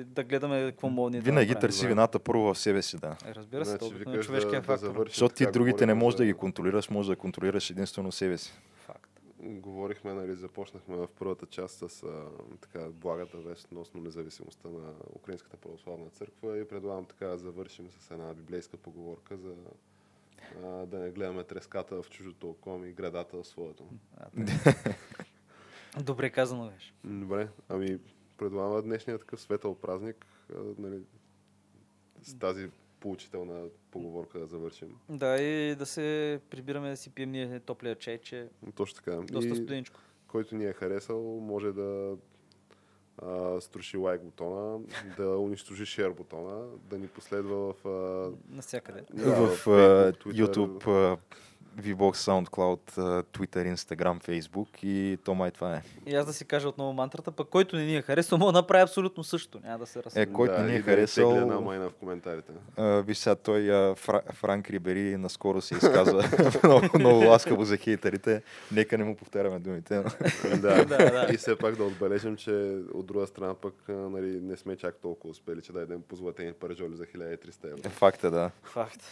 да 0.05 0.25
гледаме 0.25 0.71
какво 0.71 0.89
мога 0.89 1.11
ние 1.11 1.21
да 1.21 1.25
винаги 1.25 1.49
направим. 1.49 1.61
търси 1.61 1.87
вината 1.87 2.19
първо 2.19 2.55
в 2.55 2.59
себе 2.59 2.83
си, 2.83 2.99
да. 2.99 3.17
Е, 3.27 3.35
разбира 3.35 3.65
се, 3.65 3.71
Значи, 3.71 3.81
толкова 3.81 4.05
на 4.05 4.11
викаш 4.11 4.27
човешкия 4.27 4.51
да, 4.53 4.61
да 4.61 4.63
фактор. 4.63 4.87
завършим 4.87 5.11
Защото 5.11 5.35
ти 5.35 5.45
така, 5.45 5.53
другите 5.53 5.87
не 5.87 5.93
говорим 5.93 6.05
можеш 6.05 6.17
да 6.19 6.25
ги 6.25 6.35
контролираш, 6.35 6.91
можеш 6.91 7.09
да 7.09 7.17
контролираш 7.17 7.71
единствено 7.71 8.13
себе 8.13 8.39
си. 8.39 8.53
Факт. 8.87 9.21
Говорихме, 9.43 10.13
нали, 10.15 10.35
започнахме 10.35 10.97
в 10.97 11.09
първата 11.19 11.47
част 11.47 11.89
с 11.89 12.03
а, 12.03 12.25
така, 12.61 12.89
благата 12.89 13.39
вест 13.39 13.65
относно 13.65 14.01
независимостта 14.01 14.69
на 14.69 14.93
Украинската 15.17 15.57
православна 15.57 16.11
църква 16.11 16.59
и 16.59 16.69
предлагам 16.69 17.05
така 17.05 17.27
да 17.27 17.39
завършим 17.39 17.89
с 17.91 18.11
една 18.11 18.35
библейска 18.35 18.77
поговорка 18.77 19.37
за 19.37 19.55
а, 20.65 20.87
да 20.87 20.99
не 20.99 21.11
гледаме 21.11 21.45
треската 21.45 22.03
в 22.03 22.11
чужото 22.11 22.51
око, 22.51 22.75
ами 22.75 22.93
градата 22.93 23.37
в 23.37 23.47
своето. 23.47 23.85
А, 24.17 24.27
Добре 25.97 26.31
казано 26.31 26.71
беше. 26.71 26.93
Добре, 27.05 27.49
ами 27.69 27.99
предлагам 28.37 28.83
днешния 28.83 29.19
такъв 29.19 29.41
светъл 29.41 29.75
празник, 29.75 30.27
нали, 30.79 31.01
с 32.23 32.39
тази 32.39 32.69
поучителна 33.01 33.65
поговорка 33.91 34.39
да 34.39 34.47
завършим. 34.47 34.97
Да, 35.09 35.43
и 35.43 35.75
да 35.75 35.87
се 35.87 36.41
прибираме 36.51 36.91
да 36.91 36.97
си 36.97 37.11
пием 37.11 37.31
ние 37.31 37.61
топлия 37.61 37.95
чай, 37.95 38.19
че 38.19 38.49
Точно 38.75 38.97
така. 38.97 39.17
доста 39.23 39.75
И- 39.77 39.85
който 40.27 40.55
ни 40.55 40.67
е 40.67 40.73
харесал, 40.73 41.41
може 41.41 41.73
да 41.73 42.17
а, 43.19 43.61
струши 43.61 43.97
лайк 43.97 44.23
бутона, 44.23 44.81
да 45.17 45.39
унищожи 45.39 45.87
шер 45.87 46.11
бутона, 46.11 46.67
да 46.81 46.99
ни 46.99 47.09
последва 47.09 47.57
в, 47.57 47.87
а, 47.87 48.55
Навсякъде. 48.55 49.05
да, 49.15 49.33
в 49.37 49.67
а, 49.67 49.71
Facebook, 49.71 50.17
Twitter. 50.17 50.47
YouTube, 50.47 50.87
а, 50.89 51.17
VBOX, 51.79 52.17
SoundCloud, 52.17 52.81
Twitter, 53.29 53.75
Instagram, 53.75 54.23
Facebook 54.23 54.69
и 54.83 55.19
то 55.19 55.35
май 55.35 55.51
това 55.51 55.75
е. 55.75 55.83
И 56.07 56.15
аз 56.15 56.27
да 56.27 56.33
си 56.33 56.45
кажа 56.45 56.69
отново 56.69 56.93
мантрата, 56.93 57.33
пък 57.33 57.49
който 57.49 57.77
не 57.77 57.85
ни 57.85 57.97
е 57.97 58.03
харесал, 58.03 58.39
мога 58.39 58.53
да 58.53 58.59
направи 58.59 58.83
абсолютно 58.83 59.25
също. 59.25 59.61
Няма 59.61 59.79
да 59.79 59.87
се 59.87 59.99
разсъжда. 59.99 60.21
Е, 60.23 60.27
който 60.27 60.53
да, 60.53 60.59
не 60.59 60.67
ни 60.67 60.75
е 60.75 60.79
да 60.79 60.85
тегли 60.87 60.97
харесал- 60.97 61.37
една 61.37 61.61
майна 61.61 61.89
в 61.89 61.95
коментарите. 61.95 62.53
А, 62.77 62.85
виж 62.85 63.19
сега, 63.19 63.35
той 63.37 63.61
а, 63.73 63.95
Фра, 63.95 64.21
Франк 64.33 64.71
Рибери 64.71 65.17
наскоро 65.17 65.61
се 65.61 65.75
изказва 65.75 66.25
много, 66.65 66.87
много 66.95 67.19
ласкаво 67.21 67.65
за 67.65 67.77
хейтерите. 67.77 68.43
Нека 68.73 68.99
не 68.99 69.05
му 69.05 69.17
повтаряме 69.17 69.59
думите. 69.59 69.97
но- 69.97 70.03
да, 70.53 70.85
Да, 70.85 70.97
да. 70.97 71.27
И 71.31 71.37
все 71.37 71.57
пак 71.57 71.77
да 71.77 71.85
отбележим, 71.85 72.37
че 72.37 72.51
от 72.95 73.07
друга 73.07 73.27
страна 73.27 73.55
пък 73.55 73.75
нали, 73.89 74.41
не 74.41 74.57
сме 74.57 74.77
чак 74.77 74.97
толкова 74.97 75.31
успели, 75.31 75.63
че 75.63 75.73
да 75.73 75.79
дадем 75.79 76.03
позлатени 76.03 76.53
паржоли 76.53 76.97
за 76.97 77.05
1300 77.05 77.65
евро. 77.67 77.91
Факт 77.91 78.25
е, 78.25 78.31
да. 78.31 78.51
Факт. 78.65 79.03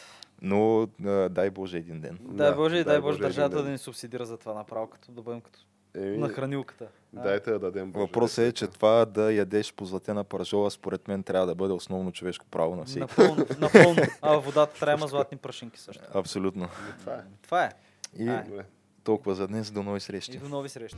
Но 0.43 0.89
а, 1.05 1.29
дай 1.29 1.51
Боже 1.51 1.79
един 1.79 2.01
ден. 2.01 2.19
Дай 2.23 2.55
Боже 2.55 2.77
и 2.77 2.85
дай 2.85 3.01
Боже 3.01 3.17
един 3.17 3.23
държавата 3.23 3.63
да 3.63 3.71
ни 3.71 3.79
субсидира 3.79 4.27
за 4.27 4.37
това 4.37 4.55
направо, 4.55 4.87
като 4.87 5.13
да 5.13 5.23
бъдем 5.23 5.41
като 5.41 5.59
Еми, 5.95 6.19
на 6.19 6.29
хранилката. 6.29 6.89
А? 7.17 7.23
Дайте 7.23 7.51
да 7.51 7.59
дадем 7.59 7.93
Боже. 7.93 8.07
Въпросът 8.07 8.45
е, 8.45 8.53
че 8.53 8.67
това 8.67 9.05
да 9.05 9.33
ядеш 9.33 9.75
позлатена 9.75 10.25
паржола, 10.25 10.71
според 10.71 11.09
мен 11.09 11.23
трябва 11.23 11.47
да 11.47 11.55
бъде 11.55 11.73
основно 11.73 12.13
човешко 12.13 12.47
право 12.51 12.77
на 12.77 12.85
всеки. 12.85 13.01
Напълно, 13.01 13.47
напълно. 13.59 14.03
А 14.23 14.37
водата 14.37 14.79
трябва 14.81 14.99
има 15.01 15.09
златни 15.09 15.39
прашинки 15.39 15.81
също. 15.81 16.03
Абсолютно. 16.15 16.69
Това 17.01 17.15
е. 17.15 17.21
Това 17.43 17.65
е. 17.65 17.71
И 18.19 18.29
Ай. 18.29 18.45
Добре. 18.45 18.65
толкова 19.05 19.35
за 19.35 19.49
днес. 19.49 19.71
До 19.71 19.83
нови 19.83 19.97
И 19.97 20.01
срещи. 20.01 20.39
до 20.39 20.49
нови 20.49 20.69
срещи. 20.69 20.97